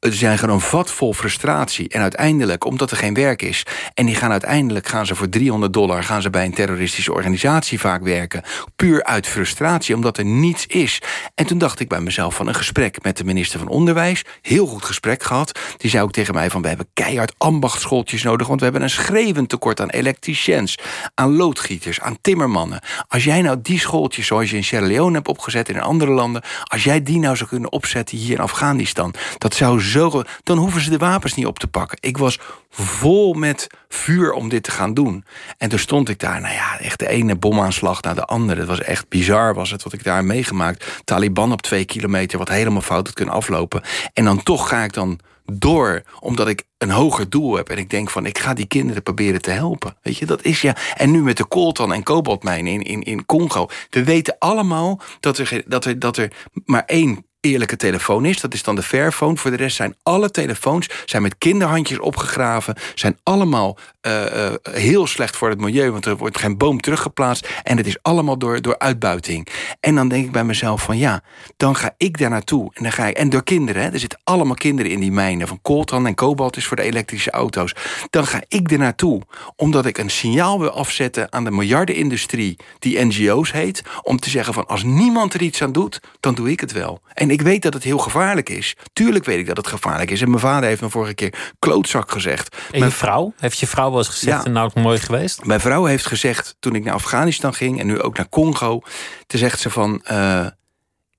zijn 0.00 0.38
gewoon 0.38 0.60
vat 0.60 0.90
vol 0.90 1.12
frustratie. 1.12 1.88
En 1.88 2.00
uiteindelijk, 2.00 2.64
omdat 2.64 2.90
er 2.90 2.96
geen 2.96 3.14
werk 3.14 3.42
is... 3.42 3.62
en 3.94 4.06
die 4.06 4.14
gaan 4.14 4.30
uiteindelijk 4.30 4.88
gaan 4.88 5.06
ze 5.06 5.14
voor 5.14 5.28
300 5.28 5.72
dollar... 5.72 6.04
gaan 6.04 6.22
ze 6.22 6.30
bij 6.30 6.44
een 6.44 6.54
terroristische 6.54 7.12
organisatie 7.12 7.80
vaak 7.80 8.02
werken. 8.02 8.42
Puur 8.76 9.04
uit 9.04 9.26
frustratie, 9.26 9.94
omdat 9.94 10.18
er 10.18 10.24
niets 10.24 10.66
is. 10.66 11.02
En 11.34 11.46
toen 11.46 11.58
dacht 11.58 11.80
ik 11.80 11.88
bij 11.88 12.00
mezelf 12.00 12.34
van 12.34 12.46
een 12.46 12.54
gesprek 12.54 13.02
met 13.02 13.16
de 13.16 13.24
minister 13.24 13.58
van 13.58 13.68
Onderwijs... 13.68 14.24
heel 14.42 14.66
goed 14.66 14.84
gesprek 14.84 15.22
gehad. 15.22 15.58
Die 15.76 15.90
zei 15.90 16.02
ook 16.02 16.12
tegen 16.12 16.34
mij 16.34 16.50
van... 16.50 16.62
we 16.62 16.68
hebben 16.68 16.88
keihard 16.92 17.34
ambachtschooltjes 17.38 18.22
nodig... 18.22 18.46
want 18.46 18.58
we 18.58 18.64
hebben 18.64 18.82
een 18.82 18.90
schreeuwend 18.90 19.48
tekort 19.48 19.80
aan 19.80 19.90
elektriciens... 19.90 20.78
aan 21.14 21.36
loodgieters, 21.36 22.00
aan 22.00 22.18
timmermannen. 22.20 22.80
Als 23.08 23.24
jij 23.24 23.42
nou 23.42 23.58
die 23.62 23.78
schooltjes 23.78 24.26
zoals 24.26 24.50
je 24.50 24.56
in 24.56 24.64
Sierra 24.64 24.86
Leone 24.86 25.14
hebt 25.14 25.28
opgezet... 25.28 25.68
in 25.68 25.80
andere 25.80 26.10
landen... 26.10 26.42
als 26.64 26.84
jij 26.84 27.02
die 27.02 27.18
nou 27.18 27.36
zou 27.36 27.48
kunnen 27.48 27.72
opzetten 27.72 28.18
hier 28.18 28.34
in 28.34 28.42
Afghanistan... 28.42 29.14
dat 29.38 29.54
zou 29.54 29.80
zo. 29.86 30.22
Dan 30.42 30.58
hoeven 30.58 30.80
ze 30.80 30.90
de 30.90 30.98
wapens 30.98 31.34
niet 31.34 31.46
op 31.46 31.58
te 31.58 31.66
pakken. 31.66 31.98
Ik 32.00 32.18
was 32.18 32.38
vol 32.70 33.32
met 33.32 33.66
vuur 33.88 34.32
om 34.32 34.48
dit 34.48 34.62
te 34.62 34.70
gaan 34.70 34.94
doen. 34.94 35.24
En 35.58 35.68
toen 35.68 35.78
stond 35.78 36.08
ik 36.08 36.18
daar, 36.18 36.40
nou 36.40 36.54
ja, 36.54 36.78
echt 36.78 36.98
de 36.98 37.08
ene 37.08 37.36
bomaanslag 37.36 38.02
naar 38.02 38.14
de 38.14 38.24
andere. 38.24 38.60
Het 38.60 38.68
was 38.68 38.80
echt 38.80 39.08
bizar, 39.08 39.54
was 39.54 39.70
het 39.70 39.82
wat 39.82 39.92
ik 39.92 40.04
daar 40.04 40.24
meegemaakt. 40.24 41.00
Taliban 41.04 41.52
op 41.52 41.62
twee 41.62 41.84
kilometer, 41.84 42.38
wat 42.38 42.48
helemaal 42.48 42.80
fout 42.80 43.06
had 43.06 43.14
kunnen 43.14 43.34
aflopen. 43.34 43.82
En 44.12 44.24
dan 44.24 44.42
toch 44.42 44.68
ga 44.68 44.84
ik 44.84 44.92
dan 44.92 45.20
door, 45.52 46.02
omdat 46.20 46.48
ik 46.48 46.62
een 46.78 46.90
hoger 46.90 47.30
doel 47.30 47.56
heb. 47.56 47.68
En 47.68 47.78
ik 47.78 47.90
denk 47.90 48.10
van, 48.10 48.26
ik 48.26 48.38
ga 48.38 48.54
die 48.54 48.66
kinderen 48.66 49.02
proberen 49.02 49.42
te 49.42 49.50
helpen. 49.50 49.96
Weet 50.02 50.16
je, 50.16 50.26
dat 50.26 50.42
is 50.42 50.60
ja. 50.60 50.76
En 50.94 51.10
nu 51.10 51.22
met 51.22 51.36
de 51.36 51.48
coltan 51.48 51.92
en 51.92 52.02
kobaltmijnen 52.02 52.72
in, 52.72 52.82
in, 52.82 53.02
in 53.02 53.26
Congo. 53.26 53.68
We 53.90 54.04
weten 54.04 54.36
allemaal 54.38 55.00
dat 55.20 55.38
er, 55.38 55.62
dat, 55.66 55.84
er, 55.84 55.98
dat 55.98 56.16
er 56.16 56.32
maar 56.64 56.84
één 56.86 57.24
eerlijke 57.46 57.76
telefoon 57.76 58.24
is. 58.24 58.40
Dat 58.40 58.54
is 58.54 58.62
dan 58.62 58.74
de 58.74 58.82
Fairphone. 58.82 59.36
Voor 59.36 59.50
de 59.50 59.56
rest 59.56 59.76
zijn 59.76 59.96
alle 60.02 60.30
telefoons 60.30 60.88
zijn 61.04 61.22
met 61.22 61.38
kinderhandjes 61.38 61.98
opgegraven. 61.98 62.76
Zijn 62.94 63.18
allemaal 63.22 63.78
uh, 64.06 64.24
uh, 64.24 64.52
heel 64.62 65.06
slecht 65.06 65.36
voor 65.36 65.48
het 65.48 65.60
milieu. 65.60 65.90
Want 65.90 66.06
er 66.06 66.16
wordt 66.16 66.38
geen 66.38 66.56
boom 66.56 66.80
teruggeplaatst. 66.80 67.48
En 67.62 67.76
het 67.76 67.86
is 67.86 67.96
allemaal 68.02 68.38
door, 68.38 68.62
door 68.62 68.78
uitbuiting. 68.78 69.48
En 69.80 69.94
dan 69.94 70.08
denk 70.08 70.24
ik 70.24 70.32
bij 70.32 70.44
mezelf 70.44 70.82
van 70.82 70.98
ja, 70.98 71.22
dan 71.56 71.76
ga 71.76 71.94
ik 71.96 72.18
daar 72.18 72.30
naartoe. 72.30 72.70
En, 72.74 72.82
dan 72.82 72.92
ga 72.92 73.06
ik, 73.06 73.16
en 73.16 73.28
door 73.28 73.44
kinderen. 73.44 73.82
Hè, 73.82 73.88
er 73.88 73.98
zitten 73.98 74.20
allemaal 74.24 74.54
kinderen 74.54 74.92
in 74.92 75.00
die 75.00 75.12
mijnen. 75.12 75.48
Van 75.48 75.62
coltan 75.62 76.06
en 76.06 76.14
kobalt 76.14 76.56
is 76.56 76.66
voor 76.66 76.76
de 76.76 76.82
elektrische 76.82 77.30
auto's. 77.30 77.74
Dan 78.10 78.26
ga 78.26 78.42
ik 78.48 78.70
er 78.70 78.78
naartoe. 78.78 79.22
Omdat 79.56 79.86
ik 79.86 79.98
een 79.98 80.10
signaal 80.10 80.60
wil 80.60 80.70
afzetten 80.70 81.32
aan 81.32 81.44
de 81.44 81.50
miljardenindustrie. 81.50 82.56
Die 82.78 83.04
NGO's 83.04 83.52
heet. 83.52 83.82
Om 84.02 84.20
te 84.20 84.30
zeggen 84.30 84.54
van 84.54 84.66
als 84.66 84.82
niemand 84.82 85.34
er 85.34 85.42
iets 85.42 85.62
aan 85.62 85.72
doet, 85.72 86.00
dan 86.20 86.34
doe 86.34 86.50
ik 86.50 86.60
het 86.60 86.72
wel. 86.72 87.00
En 87.12 87.30
ik 87.30 87.42
weet 87.42 87.62
dat 87.62 87.74
het 87.74 87.82
heel 87.82 87.98
gevaarlijk 87.98 88.48
is. 88.48 88.76
Tuurlijk 88.92 89.24
weet 89.24 89.38
ik 89.38 89.46
dat 89.46 89.56
het 89.56 89.66
gevaarlijk 89.66 90.10
is. 90.10 90.20
En 90.20 90.28
mijn 90.28 90.40
vader 90.40 90.68
heeft 90.68 90.80
me 90.80 90.90
vorige 90.90 91.14
keer 91.14 91.54
klootzak 91.58 92.10
gezegd. 92.10 92.56
En 92.70 92.78
mijn 92.78 92.92
vrouw? 92.92 93.32
Heeft 93.36 93.58
je 93.58 93.66
vrouw 93.66 93.90
wel 93.96 94.04
eens 94.04 94.14
gezegd, 94.14 94.44
ja, 94.44 94.50
nou 94.50 94.70
mooi 94.74 94.98
geweest? 94.98 95.44
Mijn 95.44 95.60
vrouw 95.60 95.84
heeft 95.84 96.06
gezegd, 96.06 96.56
toen 96.58 96.74
ik 96.74 96.84
naar 96.84 96.94
Afghanistan 96.94 97.54
ging... 97.54 97.80
en 97.80 97.86
nu 97.86 98.00
ook 98.00 98.16
naar 98.16 98.28
Congo, 98.28 98.80
toen 99.26 99.38
zegt 99.38 99.60
ze 99.60 99.70
van... 99.70 100.04
Uh, 100.10 100.46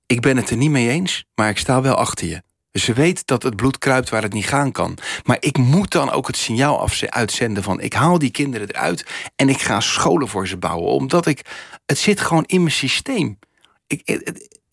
ik 0.06 0.20
ben 0.20 0.36
het 0.36 0.50
er 0.50 0.56
niet 0.56 0.70
mee 0.70 0.88
eens, 0.88 1.24
maar 1.34 1.48
ik 1.48 1.58
sta 1.58 1.80
wel 1.80 1.94
achter 1.94 2.26
je. 2.26 2.42
Dus 2.70 2.84
ze 2.84 2.92
weet 2.92 3.26
dat 3.26 3.42
het 3.42 3.56
bloed 3.56 3.78
kruipt 3.78 4.08
waar 4.08 4.22
het 4.22 4.32
niet 4.32 4.46
gaan 4.46 4.72
kan. 4.72 4.98
Maar 5.24 5.36
ik 5.40 5.58
moet 5.58 5.90
dan 5.90 6.10
ook 6.10 6.26
het 6.26 6.36
signaal 6.36 6.88
uitzenden 7.08 7.62
van... 7.62 7.80
ik 7.80 7.92
haal 7.92 8.18
die 8.18 8.30
kinderen 8.30 8.68
eruit 8.68 9.06
en 9.36 9.48
ik 9.48 9.60
ga 9.60 9.80
scholen 9.80 10.28
voor 10.28 10.46
ze 10.46 10.56
bouwen. 10.56 10.92
Omdat 10.92 11.26
ik... 11.26 11.40
Het 11.86 11.98
zit 11.98 12.20
gewoon 12.20 12.44
in 12.44 12.60
mijn 12.60 12.74
systeem. 12.74 13.38
Ik, 13.86 14.02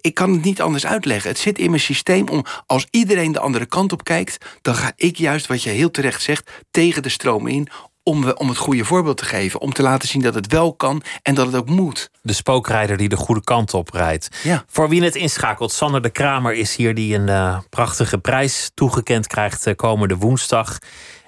ik 0.06 0.14
kan 0.14 0.32
het 0.32 0.44
niet 0.44 0.62
anders 0.62 0.86
uitleggen. 0.86 1.30
Het 1.30 1.40
zit 1.40 1.58
in 1.58 1.70
mijn 1.70 1.82
systeem 1.82 2.28
om 2.28 2.46
als 2.66 2.88
iedereen 2.90 3.32
de 3.32 3.40
andere 3.40 3.66
kant 3.66 3.92
op 3.92 4.04
kijkt, 4.04 4.46
dan 4.62 4.76
ga 4.76 4.92
ik 4.96 5.18
juist, 5.18 5.48
wat 5.48 5.64
je 5.64 5.70
heel 5.70 5.92
terecht 5.92 6.22
zegt, 6.22 6.52
tegen 6.72 7.04
de 7.04 7.10
stroom 7.10 7.48
in. 7.48 7.68
Om, 8.08 8.32
om 8.32 8.50
het 8.50 8.58
goede 8.58 8.86
voorbeeld 8.86 9.18
te 9.18 9.26
geven. 9.26 9.62
Om 9.62 9.74
te 9.74 9.82
laten 9.82 10.08
zien 10.08 10.22
dat 10.22 10.36
het 10.36 10.52
wel 10.52 10.74
kan 10.74 11.04
en 11.22 11.36
dat 11.36 11.46
het 11.46 11.56
ook 11.56 11.70
moet. 11.70 12.10
De 12.22 12.34
spookrijder 12.34 12.98
die 12.98 13.10
de 13.10 13.16
goede 13.16 13.44
kant 13.44 13.74
op 13.74 13.90
rijdt. 13.90 14.38
Ja. 14.44 14.64
Voor 14.68 14.90
wie 14.90 15.04
het 15.04 15.16
inschakelt, 15.16 15.72
Sander 15.72 16.02
de 16.02 16.10
Kramer 16.10 16.54
is 16.54 16.76
hier 16.76 16.94
die 16.94 17.16
een 17.16 17.28
uh, 17.28 17.60
prachtige 17.70 18.18
prijs 18.18 18.72
toegekend 18.74 19.28
krijgt 19.28 19.68
uh, 19.68 19.76
komende 19.76 20.16
woensdag. 20.16 20.78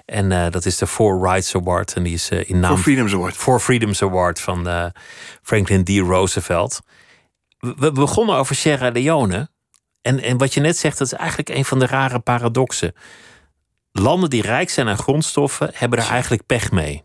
En 0.04 0.30
uh, 0.30 0.46
dat 0.50 0.64
is 0.64 0.78
de 0.78 0.86
Four 0.86 1.28
Rights 1.28 1.54
Award. 1.54 1.92
En 1.92 2.02
die 2.02 2.14
is 2.14 2.28
in 2.28 2.60
naam. 2.60 2.74
For 2.74 2.82
Freedoms 2.82 3.12
Award. 3.12 3.36
For 3.36 3.60
Freedoms 3.60 4.02
Award 4.02 4.40
van 4.40 4.92
Franklin 5.42 5.84
D. 5.84 5.88
Roosevelt 5.88 6.80
we 7.58 7.92
begonnen 7.92 8.36
over 8.36 8.54
Sierra 8.54 8.90
Leone. 8.90 9.48
En, 10.02 10.22
en 10.22 10.38
wat 10.38 10.54
je 10.54 10.60
net 10.60 10.76
zegt, 10.76 10.98
dat 10.98 11.06
is 11.06 11.18
eigenlijk 11.18 11.48
een 11.48 11.64
van 11.64 11.78
de 11.78 11.86
rare 11.86 12.18
paradoxen. 12.18 12.92
Landen 14.00 14.30
die 14.30 14.42
rijk 14.42 14.70
zijn 14.70 14.88
aan 14.88 14.98
grondstoffen, 14.98 15.70
hebben 15.74 15.98
er 15.98 16.08
eigenlijk 16.08 16.46
pech 16.46 16.70
mee. 16.70 17.04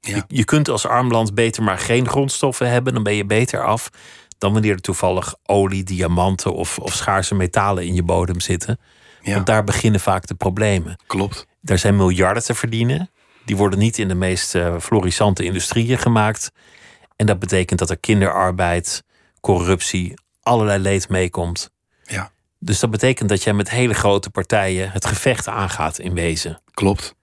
Ja. 0.00 0.16
Je, 0.16 0.24
je, 0.26 0.44
kunt 0.44 0.68
als 0.68 0.86
arm 0.86 1.10
land 1.10 1.34
beter 1.34 1.62
maar 1.62 1.78
geen 1.78 2.08
grondstoffen 2.08 2.70
hebben, 2.70 2.94
dan 2.94 3.02
ben 3.02 3.14
je 3.14 3.24
beter 3.24 3.64
af 3.64 3.90
dan 4.44 4.52
wanneer 4.52 4.72
er 4.72 4.80
toevallig 4.80 5.34
olie, 5.46 5.84
diamanten 5.84 6.54
of, 6.54 6.78
of 6.78 6.94
schaarse 6.94 7.34
metalen 7.34 7.86
in 7.86 7.94
je 7.94 8.02
bodem 8.02 8.40
zitten. 8.40 8.80
Ja. 9.22 9.34
Want 9.34 9.46
daar 9.46 9.64
beginnen 9.64 10.00
vaak 10.00 10.26
de 10.26 10.34
problemen. 10.34 10.96
Klopt. 11.06 11.46
Er 11.62 11.78
zijn 11.78 11.96
miljarden 11.96 12.42
te 12.42 12.54
verdienen. 12.54 13.10
Die 13.44 13.56
worden 13.56 13.78
niet 13.78 13.98
in 13.98 14.08
de 14.08 14.14
meest 14.14 14.54
uh, 14.54 14.78
florissante 14.80 15.44
industrieën 15.44 15.98
gemaakt. 15.98 16.50
En 17.16 17.26
dat 17.26 17.38
betekent 17.38 17.78
dat 17.78 17.90
er 17.90 17.98
kinderarbeid, 17.98 19.04
corruptie, 19.40 20.14
allerlei 20.42 20.78
leed 20.78 21.08
meekomt. 21.08 21.70
Dus 22.64 22.80
dat 22.80 22.90
betekent 22.90 23.28
dat 23.28 23.42
jij 23.42 23.52
met 23.52 23.70
hele 23.70 23.94
grote 23.94 24.30
partijen 24.30 24.90
het 24.90 25.04
gevecht 25.06 25.48
aangaat 25.48 25.98
in 25.98 26.14
wezen. 26.14 26.60
Klopt. 26.70 27.14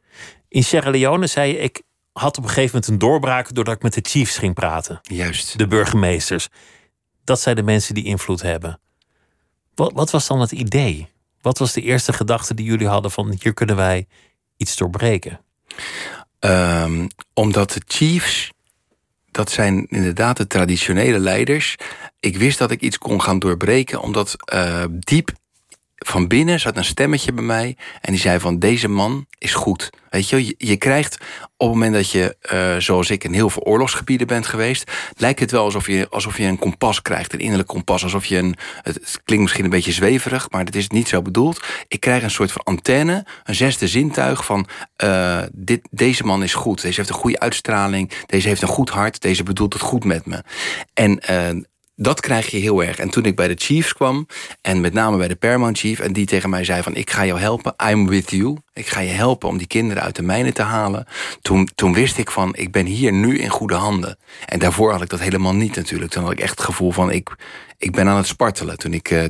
In 0.48 0.64
Sierra 0.64 0.90
Leone 0.90 1.28
zei 1.28 1.52
je, 1.52 1.58
ik 1.58 1.82
had 2.12 2.38
op 2.38 2.44
een 2.44 2.50
gegeven 2.50 2.76
moment 2.76 2.92
een 2.92 3.10
doorbraak 3.10 3.54
doordat 3.54 3.76
ik 3.76 3.82
met 3.82 3.94
de 3.94 4.10
chiefs 4.10 4.38
ging 4.38 4.54
praten. 4.54 5.00
Juist. 5.02 5.58
De 5.58 5.68
burgemeesters. 5.68 6.48
Dat 7.24 7.42
zijn 7.42 7.56
de 7.56 7.64
mensen 7.64 7.94
die 7.94 8.04
invloed 8.04 8.42
hebben. 8.42 8.80
Wat, 9.76 9.92
wat 9.94 10.12
was 10.12 10.28
dan 10.28 10.40
het 10.40 10.52
idee? 10.52 11.08
Wat 11.42 11.58
was 11.58 11.74
de 11.74 11.82
eerste 11.82 12.14
gedachte 12.14 12.54
die 12.54 12.66
jullie 12.66 12.88
hadden 12.88 13.12
van 13.12 13.36
hier 13.40 13.54
kunnen 13.54 13.76
wij 13.76 14.08
iets 14.58 14.76
doorbreken? 14.76 15.40
Um, 16.40 17.08
omdat 17.34 17.72
de 17.72 17.82
chiefs 17.86 18.52
dat 19.32 19.52
zijn 19.52 19.86
inderdaad 19.90 20.38
de 20.38 20.48
traditionele 20.48 21.20
leiders. 21.20 21.76
Ik 22.20 22.38
wist 22.38 22.58
dat 22.58 22.72
ik 22.72 22.82
iets 22.82 22.98
kon 22.98 23.22
gaan 23.22 23.40
doorbreken, 23.40 24.02
omdat 24.02 24.36
uh, 24.54 24.84
diep 25.00 25.32
van 26.06 26.28
binnen 26.28 26.60
zat 26.60 26.78
een 26.78 26.86
stemmetje 26.86 27.34
bij 27.34 27.44
mij 27.44 27.78
en 28.02 28.12
die 28.12 28.22
zei 28.22 28.40
van 28.40 28.60
deze 28.60 28.88
man 28.88 29.26
is 29.38 29.54
goed. 29.54 29.90
Weet 30.10 30.30
je, 30.30 30.56
je, 30.58 30.78
krijgt 30.78 31.16
op 31.58 31.68
het 31.68 31.68
moment 31.68 31.94
dat 31.94 32.12
je, 32.12 32.36
uh, 32.54 32.76
zoals 32.78 33.10
ik, 33.10 33.24
in 33.24 33.34
heel 33.34 33.50
veel 33.50 33.64
oorlogsgebieden 33.64 34.28
bent 34.28 34.46
geweest, 34.46 34.92
lijkt 35.18 35.40
het 35.40 35.52
wel 35.52 35.64
alsof 35.64 35.88
je, 35.88 36.08
alsof 36.10 36.38
je 36.38 36.44
een 36.44 36.60
kompas 36.60 37.02
krijgt, 37.02 37.34
een 37.34 37.40
innerlijk 37.40 37.68
kompas. 37.68 38.04
Alsof 38.04 38.26
je 38.26 38.38
een, 38.38 38.56
het 38.82 39.22
klinkt 39.24 39.44
misschien 39.44 39.64
een 39.64 39.70
beetje 39.70 39.92
zweverig, 39.92 40.50
maar 40.50 40.66
dat 40.66 40.76
is 40.76 40.88
niet 40.88 41.08
zo 41.08 41.22
bedoeld. 41.22 41.64
Ik 41.88 42.00
krijg 42.00 42.24
een 42.24 42.32
soort 42.32 42.52
van 42.52 42.64
antenne, 42.64 43.26
een 43.44 43.56
zesde 43.56 43.88
zintuig 43.88 44.46
van 44.46 44.68
uh, 45.04 45.42
dit, 45.52 45.88
deze 45.92 46.24
man 46.24 46.44
is 46.44 46.54
goed. 46.54 46.82
Deze 46.82 46.96
heeft 46.96 47.10
een 47.10 47.16
goede 47.16 47.40
uitstraling, 47.40 48.12
deze 48.26 48.48
heeft 48.48 48.62
een 48.62 48.68
goed 48.68 48.90
hart, 48.90 49.22
deze 49.22 49.44
bedoelt 49.44 49.74
het 49.74 49.82
goed 49.82 50.04
met 50.04 50.26
me. 50.26 50.44
En 50.94 51.24
uh, 51.30 51.64
dat 52.02 52.20
krijg 52.20 52.52
je 52.52 52.58
heel 52.58 52.84
erg. 52.84 52.98
En 52.98 53.10
toen 53.10 53.26
ik 53.26 53.36
bij 53.36 53.48
de 53.48 53.56
Chiefs 53.58 53.94
kwam, 53.94 54.28
en 54.62 54.82
met 54.82 54.94
name 54.94 55.18
bij 55.18 55.28
de 55.28 55.36
Paramount 55.36 55.78
Chief, 55.78 56.00
en 56.00 56.14
die 56.14 56.26
tegen 56.26 56.50
mij 56.50 56.64
zei 56.64 56.84
van 56.84 56.96
ik 56.96 57.10
ga 57.10 57.26
jou 57.26 57.40
helpen, 57.40 57.74
I'm 57.90 58.08
with 58.08 58.30
you. 58.30 58.58
Ik 58.74 58.88
ga 58.88 59.00
je 59.00 59.10
helpen 59.10 59.50
om 59.50 59.58
die 59.58 59.68
kinderen 59.68 60.04
uit 60.04 60.16
de 60.16 60.22
mijnen 60.22 60.54
te 60.54 60.62
halen. 60.62 61.06
Toen, 61.42 61.70
toen 61.76 61.94
wist 61.94 62.18
ik 62.18 62.32
van 62.32 62.56
ik 62.56 62.72
ben 62.72 62.86
hier 62.86 63.14
nu 63.14 63.40
in 63.40 63.50
goede 63.50 63.76
handen. 63.76 64.18
En 64.46 64.60
daarvoor 64.60 64.92
had 64.92 65.02
ik 65.02 65.10
dat 65.10 65.20
helemaal 65.20 65.54
niet 65.54 65.76
natuurlijk. 65.76 66.12
Toen 66.12 66.24
had 66.24 66.32
ik 66.32 66.40
echt 66.40 66.58
het 66.58 66.66
gevoel 66.66 66.92
van 66.92 67.12
ik, 67.12 67.36
ik 67.78 67.92
ben 67.92 68.08
aan 68.08 68.18
het 68.18 68.28
spartelen. 68.28 68.78
Toen 68.78 68.94
ik 68.94 69.12
uh, 69.12 69.24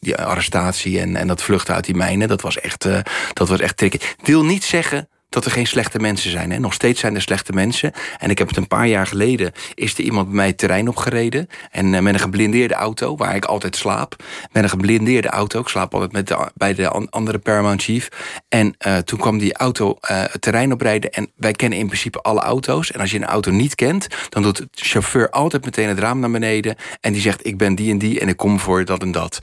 die 0.00 0.16
arrestatie 0.16 1.00
en, 1.00 1.16
en 1.16 1.26
dat 1.26 1.42
vluchten 1.42 1.74
uit 1.74 1.84
die 1.84 1.94
mijnen, 1.94 2.28
dat 2.28 2.40
was 2.40 2.60
echt, 2.60 2.84
uh, 2.84 2.98
dat 3.32 3.48
was 3.48 3.60
echt 3.60 3.76
tricky. 3.76 3.98
Wil 4.22 4.44
niet 4.44 4.64
zeggen 4.64 5.08
dat 5.30 5.44
er 5.44 5.50
geen 5.50 5.66
slechte 5.66 5.98
mensen 5.98 6.30
zijn. 6.30 6.50
Hè? 6.50 6.58
Nog 6.58 6.72
steeds 6.72 7.00
zijn 7.00 7.14
er 7.14 7.22
slechte 7.22 7.52
mensen. 7.52 7.92
En 8.18 8.30
ik 8.30 8.38
heb 8.38 8.48
het 8.48 8.56
een 8.56 8.66
paar 8.66 8.86
jaar 8.86 9.06
geleden... 9.06 9.52
is 9.74 9.92
er 9.98 10.04
iemand 10.04 10.26
bij 10.26 10.36
mij 10.36 10.46
het 10.46 10.58
terrein 10.58 10.88
opgereden. 10.88 11.48
En 11.70 11.92
uh, 11.92 12.00
met 12.00 12.14
een 12.14 12.20
geblindeerde 12.20 12.74
auto, 12.74 13.16
waar 13.16 13.36
ik 13.36 13.44
altijd 13.44 13.76
slaap. 13.76 14.16
Met 14.52 14.62
een 14.62 14.68
geblindeerde 14.68 15.28
auto. 15.28 15.60
Ik 15.60 15.68
slaap 15.68 15.94
altijd 15.94 16.12
met 16.12 16.34
bij 16.54 16.74
de 16.74 16.88
andere 16.88 17.38
Paramount 17.38 17.82
Chief. 17.82 18.08
En 18.48 18.74
uh, 18.86 18.96
toen 18.96 19.18
kwam 19.18 19.38
die 19.38 19.54
auto 19.54 19.88
uh, 19.88 20.22
het 20.30 20.40
terrein 20.40 20.72
oprijden. 20.72 21.10
En 21.10 21.30
wij 21.36 21.52
kennen 21.52 21.78
in 21.78 21.86
principe 21.86 22.20
alle 22.20 22.40
auto's. 22.40 22.92
En 22.92 23.00
als 23.00 23.10
je 23.10 23.16
een 23.16 23.24
auto 23.24 23.50
niet 23.50 23.74
kent... 23.74 24.06
dan 24.28 24.42
doet 24.42 24.56
de 24.56 24.68
chauffeur 24.72 25.30
altijd 25.30 25.64
meteen 25.64 25.88
het 25.88 25.98
raam 25.98 26.20
naar 26.20 26.30
beneden. 26.30 26.76
En 27.00 27.12
die 27.12 27.22
zegt, 27.22 27.46
ik 27.46 27.58
ben 27.58 27.74
die 27.74 27.90
en 27.90 27.98
die 27.98 28.20
en 28.20 28.28
ik 28.28 28.36
kom 28.36 28.60
voor 28.60 28.84
dat 28.84 29.02
en 29.02 29.12
dat. 29.12 29.38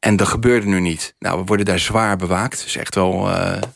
En 0.00 0.16
dat 0.16 0.28
gebeurde 0.28 0.66
nu 0.66 0.80
niet. 0.80 1.14
Nou, 1.18 1.38
we 1.38 1.44
worden 1.44 1.66
daar 1.66 1.78
zwaar 1.78 2.16
bewaakt. 2.16 2.62
Dus 2.62 2.76
echt 2.76 2.94
wel 2.94 3.30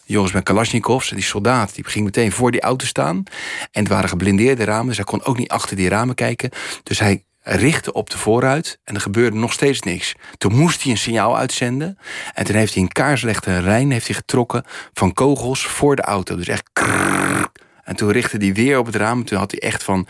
jongens 0.04 0.32
met 0.32 0.42
Kalashnikovs. 0.42 1.08
Die 1.08 1.22
soldaten 1.22 1.55
die 1.74 1.84
ging 1.84 2.04
meteen 2.04 2.32
voor 2.32 2.50
die 2.50 2.60
auto 2.60 2.86
staan. 2.86 3.22
En 3.70 3.82
het 3.82 3.88
waren 3.88 4.08
geblindeerde 4.08 4.64
ramen, 4.64 4.86
dus 4.86 4.96
hij 4.96 5.04
kon 5.04 5.24
ook 5.24 5.38
niet 5.38 5.48
achter 5.48 5.76
die 5.76 5.88
ramen 5.88 6.14
kijken. 6.14 6.50
Dus 6.82 6.98
hij 6.98 7.24
richtte 7.42 7.92
op 7.92 8.10
de 8.10 8.18
vooruit 8.18 8.78
en 8.84 8.94
er 8.94 9.00
gebeurde 9.00 9.36
nog 9.36 9.52
steeds 9.52 9.80
niks. 9.80 10.14
Toen 10.38 10.54
moest 10.54 10.82
hij 10.82 10.92
een 10.92 10.98
signaal 10.98 11.36
uitzenden. 11.36 11.98
En 12.34 12.44
toen 12.44 12.54
heeft 12.54 12.74
hij 12.74 12.82
een 12.82 12.92
kaarsrechte 12.92 13.50
lijn 13.62 13.90
heeft 13.90 14.06
hij 14.06 14.16
getrokken 14.16 14.64
van 14.92 15.12
kogels 15.12 15.66
voor 15.66 15.96
de 15.96 16.02
auto. 16.02 16.36
Dus 16.36 16.48
echt. 16.48 16.70
En 17.84 17.96
toen 17.96 18.10
richtte 18.10 18.36
hij 18.36 18.52
weer 18.52 18.78
op 18.78 18.86
het 18.86 18.94
raam. 18.94 19.24
Toen 19.24 19.38
had 19.38 19.50
hij 19.50 19.60
echt 19.60 19.82
van 19.82 20.06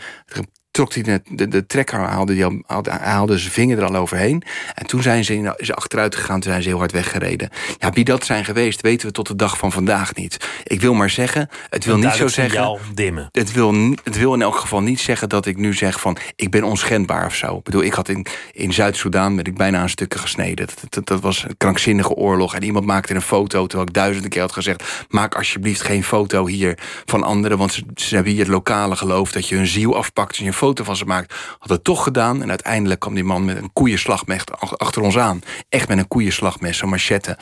trok 0.77 0.93
hij 0.93 1.03
de, 1.03 1.21
de, 1.29 1.47
de 1.47 1.65
trekker, 1.65 1.99
haalde, 1.99 2.33
die, 2.33 2.61
haalde, 2.65 2.89
haalde 2.89 3.37
zijn 3.37 3.51
vinger 3.51 3.77
er 3.77 3.85
al 3.85 3.95
overheen. 3.95 4.43
En 4.73 4.85
toen 4.85 5.01
zijn 5.01 5.23
ze, 5.23 5.33
in, 5.33 5.53
ze 5.57 5.73
achteruit 5.73 6.15
gegaan, 6.15 6.39
toen 6.39 6.51
zijn 6.51 6.63
ze 6.63 6.69
heel 6.69 6.77
hard 6.77 6.91
weggereden. 6.91 7.49
Ja, 7.79 7.89
wie 7.89 8.03
dat 8.03 8.25
zijn 8.25 8.45
geweest, 8.45 8.81
weten 8.81 9.07
we 9.07 9.13
tot 9.13 9.27
de 9.27 9.35
dag 9.35 9.57
van 9.57 9.71
vandaag 9.71 10.15
niet. 10.15 10.37
Ik 10.63 10.81
wil 10.81 10.93
maar 10.93 11.09
zeggen, 11.09 11.49
het 11.69 11.85
wil 11.85 11.97
niet 11.97 12.11
zo 12.11 12.27
zeggen... 12.27 12.79
dimmen. 12.93 13.29
Het 13.31 13.51
wil, 13.51 13.73
het 14.03 14.17
wil 14.17 14.33
in 14.33 14.41
elk 14.41 14.55
geval 14.55 14.81
niet 14.81 14.99
zeggen 14.99 15.29
dat 15.29 15.45
ik 15.45 15.57
nu 15.57 15.73
zeg 15.73 15.99
van... 15.99 16.17
ik 16.35 16.51
ben 16.51 16.63
onschendbaar 16.63 17.25
of 17.25 17.35
zo. 17.35 17.57
Ik 17.57 17.63
bedoel, 17.63 17.83
ik 17.83 17.93
had 17.93 18.09
in, 18.09 18.25
in 18.51 18.73
Zuid-Soedan 18.73 19.35
ben 19.35 19.45
ik 19.45 19.55
bijna 19.55 19.79
aan 19.79 19.89
stukken 19.89 20.19
gesneden. 20.19 20.67
Dat, 20.89 21.07
dat, 21.07 21.21
was 21.21 21.43
een 21.43 21.57
krankzinnige 21.57 22.13
oorlog. 22.13 22.55
En 22.55 22.63
iemand 22.63 22.85
maakte 22.85 23.13
een 23.13 23.21
foto, 23.21 23.65
terwijl 23.65 23.89
ik 23.89 23.95
duizenden 23.95 24.29
keer 24.29 24.41
had 24.41 24.51
gezegd... 24.51 24.83
maak 25.09 25.35
alsjeblieft 25.35 25.81
geen 25.81 26.03
foto 26.03 26.47
hier 26.47 26.77
van 27.05 27.23
anderen... 27.23 27.57
want 27.57 27.73
ze, 27.73 27.83
ze 27.95 28.15
hebben 28.15 28.33
hier 28.33 28.41
het 28.41 28.51
lokale 28.51 28.95
geloof 28.95 29.31
dat 29.31 29.47
je 29.47 29.55
hun 29.55 29.67
ziel 29.67 29.95
afpakt... 29.95 30.29
als 30.29 30.37
je 30.37 30.45
een 30.45 30.53
foto 30.53 30.65
van 30.75 30.95
ze 30.95 31.05
maakt. 31.05 31.33
Had 31.59 31.69
het 31.69 31.83
toch 31.83 32.03
gedaan 32.03 32.41
en 32.41 32.49
uiteindelijk 32.49 32.99
kwam 32.99 33.13
die 33.13 33.23
man 33.23 33.45
met 33.45 33.57
een 33.57 33.73
koeienslagmes 33.73 34.43
achter 34.59 35.01
ons 35.01 35.17
aan. 35.17 35.41
Echt 35.69 35.87
met 35.87 35.97
een 35.97 36.07
koeienslagmes, 36.07 36.81
een 36.81 36.89
machette. 36.89 37.37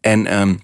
En... 0.00 0.40
Um, 0.40 0.60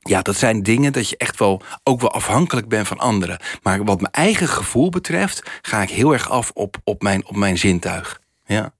ja, 0.00 0.22
dat 0.22 0.36
zijn 0.36 0.62
dingen 0.62 0.92
dat 0.92 1.08
je 1.08 1.16
echt 1.16 1.38
wel 1.38 1.62
ook 1.82 2.00
wel 2.00 2.12
afhankelijk 2.12 2.68
bent 2.68 2.88
van 2.88 2.98
anderen. 2.98 3.38
Maar 3.62 3.84
wat 3.84 4.00
mijn 4.00 4.12
eigen 4.12 4.48
gevoel 4.48 4.88
betreft, 4.88 5.50
ga 5.62 5.82
ik 5.82 5.90
heel 5.90 6.12
erg 6.12 6.30
af 6.30 6.50
op, 6.54 6.76
op, 6.84 7.02
mijn, 7.02 7.26
op 7.26 7.36
mijn 7.36 7.58
zintuig. 7.58 8.20
Ja. 8.46 8.74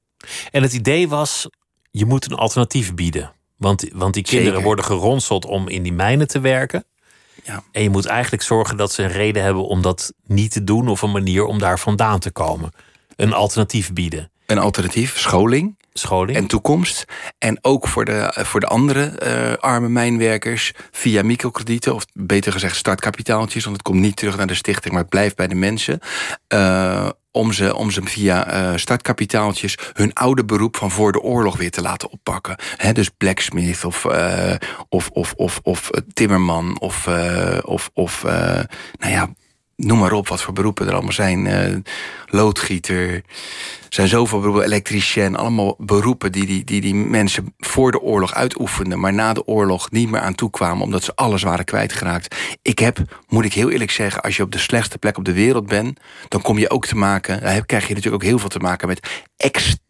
En 0.51 0.63
het 0.63 0.73
idee 0.73 1.09
was, 1.09 1.49
je 1.91 2.07
moet 2.07 2.31
een 2.31 2.37
alternatief 2.37 2.95
bieden. 2.95 3.33
Want, 3.57 3.89
want 3.93 4.15
die 4.15 4.23
kinderen 4.23 4.63
worden 4.63 4.85
geronseld 4.85 5.45
om 5.45 5.69
in 5.69 5.83
die 5.83 5.93
mijnen 5.93 6.29
te 6.29 6.41
werken. 6.41 6.85
Ja. 7.49 7.63
En 7.73 7.83
je 7.83 7.91
moet 7.91 8.07
eigenlijk 8.07 8.43
zorgen 8.43 8.77
dat 8.77 8.93
ze 8.93 9.03
een 9.03 9.09
reden 9.09 9.43
hebben 9.43 9.67
om 9.67 9.83
dat 9.83 10.13
niet 10.27 10.51
te 10.51 10.65
doen 10.65 10.89
of 10.89 11.03
een 11.03 11.13
manier 11.13 11.45
om 11.45 11.59
daar 11.59 11.79
vandaan 11.79 12.19
te 12.19 12.31
komen. 12.31 12.73
Een 13.17 13.33
alternatief 13.33 13.93
bieden. 13.93 14.31
Een 14.47 14.59
alternatief, 14.59 15.19
scholing. 15.19 15.77
Scholing. 15.93 16.37
En 16.37 16.47
toekomst. 16.47 17.05
En 17.39 17.59
ook 17.61 17.89
voor 17.89 18.05
de, 18.05 18.35
voor 18.37 18.61
de 18.61 18.67
andere 18.67 19.13
uh, 19.23 19.63
arme 19.63 19.89
mijnwerkers 19.89 20.73
via 20.91 21.23
microkredieten, 21.23 21.95
of 21.95 22.05
beter 22.13 22.53
gezegd 22.53 22.77
startkapitaaltjes, 22.77 23.65
want 23.65 23.77
het 23.77 23.87
komt 23.87 24.01
niet 24.01 24.17
terug 24.17 24.37
naar 24.37 24.47
de 24.47 24.55
stichting, 24.55 24.93
maar 24.93 25.03
het 25.03 25.11
blijft 25.11 25.37
bij 25.37 25.49
de 25.49 25.55
mensen. 25.55 26.01
Uh, 26.55 27.09
om 27.31 27.53
ze, 27.53 27.77
om 27.77 27.91
ze 27.91 28.03
via 28.05 28.53
uh, 28.53 28.77
startkapitaaltjes 28.77 29.79
hun 29.93 30.13
oude 30.13 30.45
beroep 30.45 30.77
van 30.77 30.91
voor 30.91 31.13
de 31.13 31.21
oorlog 31.21 31.57
weer 31.57 31.71
te 31.71 31.83
laten 31.83 32.11
oppakken. 32.11 32.57
Dus 32.93 33.09
blacksmith 33.09 33.85
of, 33.85 34.05
uh, 34.05 34.55
of, 34.89 35.09
of, 35.09 35.33
of, 35.37 35.61
of 35.63 35.91
timmerman 36.13 36.81
of, 36.81 37.07
uh, 37.07 37.59
of, 37.63 37.91
of 37.95 38.23
nou 38.99 39.13
ja, 39.13 39.29
noem 39.87 39.99
maar 39.99 40.13
op 40.13 40.29
wat 40.29 40.43
voor 40.43 40.55
beroepen 40.55 40.87
er 40.87 40.93
allemaal 40.93 41.13
zijn. 41.13 41.85
loodgieter, 42.27 43.23
zijn 43.89 44.09
zoveel 44.09 44.39
beroepen, 44.39 44.65
elektricien, 44.65 45.37
allemaal 45.37 45.75
beroepen 45.79 46.33
die 46.33 46.47
die, 46.47 46.65
die 46.65 46.81
die 46.81 46.95
mensen 46.95 47.55
voor 47.59 47.91
de 47.91 48.01
oorlog 48.01 48.35
uitoefenden, 48.35 49.01
maar 49.01 49.13
na 49.13 49.33
de 49.33 49.47
oorlog 49.47 49.91
niet 49.91 50.11
meer 50.11 50.21
aan 50.21 50.35
toe 50.35 50.51
kwamen 50.51 50.83
omdat 50.83 51.05
ze 51.05 51.15
alles 51.15 51.43
waren 51.43 51.65
kwijtgeraakt. 51.65 52.37
Ik 52.63 52.79
heb, 52.79 52.99
moet 53.29 53.45
ik 53.45 53.53
heel 53.53 53.71
eerlijk 53.71 53.91
zeggen, 53.91 54.23
als 54.23 54.37
je 54.37 54.43
op 54.43 54.53
de 54.53 54.59
slechtste 54.59 54.99
plek 54.99 55.19
op 55.19 55.25
de 55.25 55.33
wereld 55.33 55.67
bent, 55.67 56.01
dan 56.29 56.43
kom 56.43 56.59
je 56.59 56.71
ook 56.71 56.87
te 56.87 56.97
maken, 56.97 57.41
daar 57.41 57.67
krijg 57.67 57.89
je 57.89 57.95
natuurlijk 57.95 58.23
ook 58.23 58.29
heel 58.29 58.39
veel 58.39 58.49
te 58.49 58.59
maken 58.59 58.89
met 58.89 59.25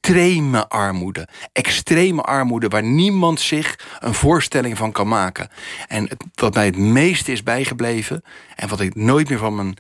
extreme 0.09 0.69
armoede. 0.69 1.29
Extreme 1.53 2.23
armoede 2.23 2.69
waar 2.69 2.83
niemand 2.83 3.41
zich 3.41 3.79
een 3.99 4.15
voorstelling 4.15 4.77
van 4.77 4.93
kan 4.93 5.09
maken. 5.09 5.49
En 5.89 6.09
wat 6.35 6.55
mij 6.55 6.65
het 6.65 6.77
meeste 6.77 7.33
is 7.33 7.43
bijgebleven 7.43 8.23
en 8.57 8.69
wat 8.69 8.81
ik 8.81 8.95
nooit 8.95 9.29
meer 9.29 9.39
van 9.39 9.55
mijn, 9.55 9.77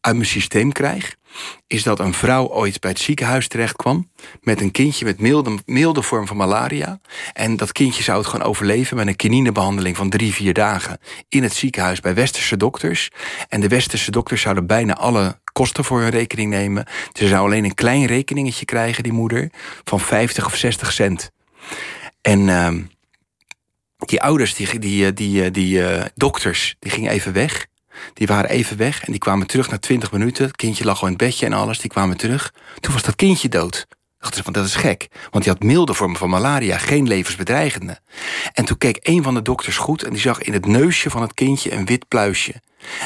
uit 0.00 0.14
mijn 0.14 0.26
systeem 0.26 0.72
krijg, 0.72 1.16
is 1.66 1.82
dat 1.82 1.98
een 1.98 2.14
vrouw 2.14 2.48
ooit 2.48 2.80
bij 2.80 2.90
het 2.90 2.98
ziekenhuis 2.98 3.48
terecht 3.48 3.76
kwam 3.76 4.10
met 4.40 4.60
een 4.60 4.70
kindje 4.70 5.04
met 5.04 5.20
milde, 5.20 5.58
milde 5.66 6.02
vorm 6.02 6.26
van 6.26 6.36
malaria. 6.36 7.00
En 7.32 7.56
dat 7.56 7.72
kindje 7.72 8.02
zou 8.02 8.18
het 8.18 8.26
gewoon 8.26 8.46
overleven 8.46 8.96
met 8.96 9.06
een 9.06 9.16
kininebehandeling 9.16 9.96
van 9.96 10.10
drie, 10.10 10.32
vier 10.32 10.54
dagen 10.54 10.98
in 11.28 11.42
het 11.42 11.54
ziekenhuis 11.54 12.00
bij 12.00 12.14
westerse 12.14 12.56
dokters. 12.56 13.10
En 13.48 13.60
de 13.60 13.68
westerse 13.68 14.10
dokters 14.10 14.42
zouden 14.42 14.66
bijna 14.66 14.96
alle 14.96 15.40
kosten 15.52 15.84
voor 15.84 16.00
hun 16.00 16.10
rekening 16.10 16.50
nemen. 16.50 16.86
Ze 17.12 17.28
zou 17.28 17.44
alleen 17.44 17.64
een 17.64 17.74
klein 17.74 18.06
rekeningetje 18.06 18.64
krijgen, 18.64 19.02
die 19.02 19.12
moeder, 19.12 19.50
van 19.84 20.00
50 20.00 20.46
of 20.46 20.56
60 20.56 20.92
cent. 20.92 21.30
En 22.20 22.40
uh, 22.40 22.68
die 23.96 24.22
ouders, 24.22 24.54
die, 24.54 24.78
die, 24.78 25.12
die, 25.12 25.50
die 25.50 25.78
uh, 25.78 26.04
dokters, 26.14 26.76
die 26.78 26.90
gingen 26.90 27.10
even 27.10 27.32
weg. 27.32 27.66
Die 28.14 28.26
waren 28.26 28.50
even 28.50 28.76
weg 28.76 29.04
en 29.04 29.10
die 29.10 29.20
kwamen 29.20 29.46
terug 29.46 29.70
na 29.70 29.78
20 29.78 30.12
minuten. 30.12 30.46
Het 30.46 30.56
kindje 30.56 30.84
lag 30.84 31.00
al 31.00 31.06
in 31.06 31.12
het 31.12 31.22
bedje 31.22 31.46
en 31.46 31.52
alles. 31.52 31.78
Die 31.78 31.90
kwamen 31.90 32.16
terug. 32.16 32.52
Toen 32.80 32.92
was 32.92 33.02
dat 33.02 33.16
kindje 33.16 33.48
dood. 33.48 33.86
Dachten 34.18 34.44
van 34.44 34.52
dat 34.52 34.66
is 34.66 34.74
gek. 34.74 35.08
Want 35.30 35.44
die 35.44 35.52
had 35.52 35.62
milde 35.62 35.94
vormen 35.94 36.16
van 36.16 36.30
malaria, 36.30 36.78
geen 36.78 37.06
levensbedreigende. 37.06 37.98
En 38.52 38.64
toen 38.64 38.78
keek 38.78 38.98
een 39.02 39.22
van 39.22 39.34
de 39.34 39.42
dokters 39.42 39.76
goed 39.76 40.02
en 40.02 40.10
die 40.10 40.20
zag 40.20 40.42
in 40.42 40.52
het 40.52 40.66
neusje 40.66 41.10
van 41.10 41.22
het 41.22 41.34
kindje 41.34 41.72
een 41.72 41.86
wit 41.86 42.08
pluisje. 42.08 42.54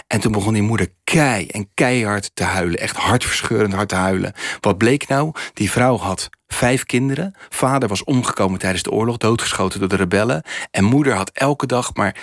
En 0.06 0.20
toen 0.20 0.32
begon 0.32 0.52
die 0.52 0.62
moeder 0.62 0.88
kei 1.04 1.46
en 1.46 1.68
keihard 1.74 2.30
te 2.34 2.44
huilen. 2.44 2.78
Echt 2.78 2.96
hartverscheurend 2.96 3.74
hard 3.74 3.88
te 3.88 3.94
huilen. 3.94 4.32
Wat 4.60 4.78
bleek 4.78 5.08
nou? 5.08 5.32
Die 5.54 5.70
vrouw 5.70 5.96
had 5.96 6.28
vijf 6.46 6.84
kinderen. 6.84 7.34
Vader 7.48 7.88
was 7.88 8.04
omgekomen 8.04 8.58
tijdens 8.58 8.82
de 8.82 8.90
oorlog, 8.90 9.16
doodgeschoten 9.16 9.80
door 9.80 9.88
de 9.88 9.96
rebellen. 9.96 10.42
En 10.70 10.84
moeder 10.84 11.14
had 11.14 11.30
elke 11.30 11.66
dag 11.66 11.94
maar 11.94 12.16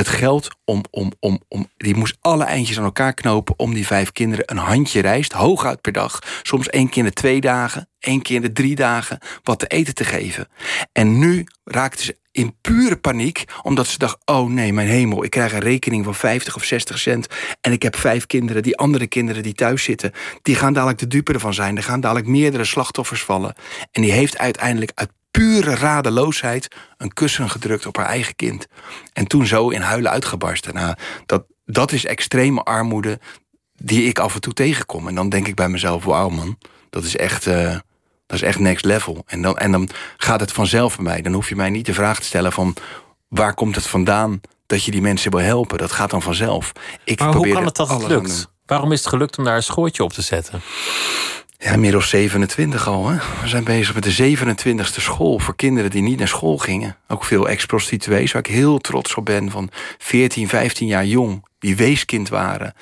het 0.00 0.08
geld 0.08 0.48
om, 0.64 0.82
om, 0.90 1.12
om, 1.18 1.40
om. 1.48 1.70
Die 1.76 1.96
moest 1.96 2.16
alle 2.20 2.44
eindjes 2.44 2.78
aan 2.78 2.84
elkaar 2.84 3.14
knopen 3.14 3.58
om 3.58 3.74
die 3.74 3.86
vijf 3.86 4.12
kinderen 4.12 4.50
een 4.50 4.56
handje 4.56 5.00
rijst, 5.00 5.32
hooguit 5.32 5.80
per 5.80 5.92
dag. 5.92 6.18
Soms 6.42 6.68
één 6.68 6.88
keer 6.88 6.98
in 6.98 7.08
de 7.08 7.12
twee 7.12 7.40
dagen, 7.40 7.88
één 7.98 8.22
keer 8.22 8.36
in 8.36 8.42
de 8.42 8.52
drie 8.52 8.74
dagen, 8.74 9.18
wat 9.42 9.58
te 9.58 9.66
eten 9.66 9.94
te 9.94 10.04
geven. 10.04 10.48
En 10.92 11.18
nu 11.18 11.46
raakte 11.64 12.02
ze 12.02 12.16
in 12.32 12.54
pure 12.60 12.96
paniek, 12.96 13.44
omdat 13.62 13.86
ze 13.86 13.98
dacht: 13.98 14.18
oh 14.24 14.50
nee, 14.50 14.72
mijn 14.72 14.88
hemel, 14.88 15.24
ik 15.24 15.30
krijg 15.30 15.52
een 15.52 15.60
rekening 15.60 16.04
van 16.04 16.14
50 16.14 16.56
of 16.56 16.64
60 16.64 16.98
cent. 16.98 17.26
En 17.60 17.72
ik 17.72 17.82
heb 17.82 17.96
vijf 17.96 18.26
kinderen, 18.26 18.62
die 18.62 18.76
andere 18.76 19.06
kinderen 19.06 19.42
die 19.42 19.54
thuis 19.54 19.82
zitten, 19.82 20.12
die 20.42 20.54
gaan 20.54 20.72
dadelijk 20.72 20.98
de 20.98 21.06
dupe 21.06 21.32
ervan 21.32 21.54
zijn. 21.54 21.76
Er 21.76 21.82
gaan 21.82 22.00
dadelijk 22.00 22.26
meerdere 22.26 22.64
slachtoffers 22.64 23.22
vallen. 23.22 23.54
En 23.90 24.02
die 24.02 24.12
heeft 24.12 24.38
uiteindelijk 24.38 24.92
uit 24.94 25.10
pure 25.30 25.74
radeloosheid 25.74 26.68
een 26.96 27.12
kussen 27.12 27.50
gedrukt 27.50 27.86
op 27.86 27.96
haar 27.96 28.06
eigen 28.06 28.36
kind. 28.36 28.66
En 29.12 29.26
toen 29.26 29.46
zo 29.46 29.68
in 29.68 29.80
huilen 29.80 30.10
uitgebarsten. 30.10 30.96
Dat, 31.26 31.44
dat 31.64 31.92
is 31.92 32.04
extreme 32.04 32.62
armoede 32.62 33.18
die 33.82 34.04
ik 34.04 34.18
af 34.18 34.34
en 34.34 34.40
toe 34.40 34.52
tegenkom. 34.52 35.08
En 35.08 35.14
dan 35.14 35.28
denk 35.28 35.46
ik 35.46 35.54
bij 35.54 35.68
mezelf, 35.68 36.04
wauw 36.04 36.28
man, 36.28 36.58
dat 36.90 37.04
is 37.04 37.16
echt, 37.16 37.46
uh, 37.46 37.78
dat 38.30 38.40
is 38.40 38.46
echt 38.48 38.58
next 38.58 38.84
level. 38.84 39.22
En 39.26 39.42
dan, 39.42 39.58
en 39.58 39.72
dan 39.72 39.88
gaat 40.16 40.40
het 40.40 40.52
vanzelf 40.52 40.96
bij 40.96 41.04
mij. 41.04 41.22
Dan 41.22 41.32
hoef 41.32 41.48
je 41.48 41.56
mij 41.56 41.70
niet 41.70 41.86
de 41.86 41.94
vraag 41.94 42.18
te 42.18 42.26
stellen 42.26 42.52
van 42.52 42.74
waar 43.28 43.54
komt 43.54 43.74
het 43.74 43.86
vandaan 43.86 44.40
dat 44.66 44.84
je 44.84 44.90
die 44.90 45.00
mensen 45.00 45.30
wil 45.30 45.40
helpen. 45.40 45.78
Dat 45.78 45.92
gaat 45.92 46.10
dan 46.10 46.22
vanzelf. 46.22 46.72
Ik 47.04 47.18
maar 47.20 47.34
hoe 47.34 47.48
kan 47.48 47.64
het 47.64 47.76
dat 47.76 47.88
het 47.88 48.06
lukt? 48.06 48.50
Waarom 48.66 48.92
is 48.92 48.98
het 48.98 49.08
gelukt 49.08 49.38
om 49.38 49.44
daar 49.44 49.56
een 49.56 49.62
schoortje 49.62 50.04
op 50.04 50.12
te 50.12 50.22
zetten? 50.22 50.60
Ja, 51.58 51.72
inmiddels 51.72 52.08
27 52.08 52.88
al. 52.88 53.08
Hè? 53.08 53.16
We 53.42 53.48
zijn 53.48 53.64
bezig 53.64 53.94
met 53.94 54.02
de 54.02 54.36
27e 54.36 55.00
school 55.00 55.38
voor 55.38 55.56
kinderen 55.56 55.90
die 55.90 56.02
niet 56.02 56.18
naar 56.18 56.28
school 56.28 56.58
gingen. 56.58 56.96
Ook 57.08 57.24
veel 57.24 57.48
ex-prostituees, 57.48 58.32
waar 58.32 58.46
ik 58.46 58.52
heel 58.52 58.78
trots 58.78 59.14
op 59.14 59.24
ben. 59.24 59.50
Van 59.50 59.70
14, 59.98 60.48
15 60.48 60.86
jaar 60.86 61.06
jong, 61.06 61.44
die 61.58 61.76
weeskind 61.76 62.28
waren. 62.28 62.74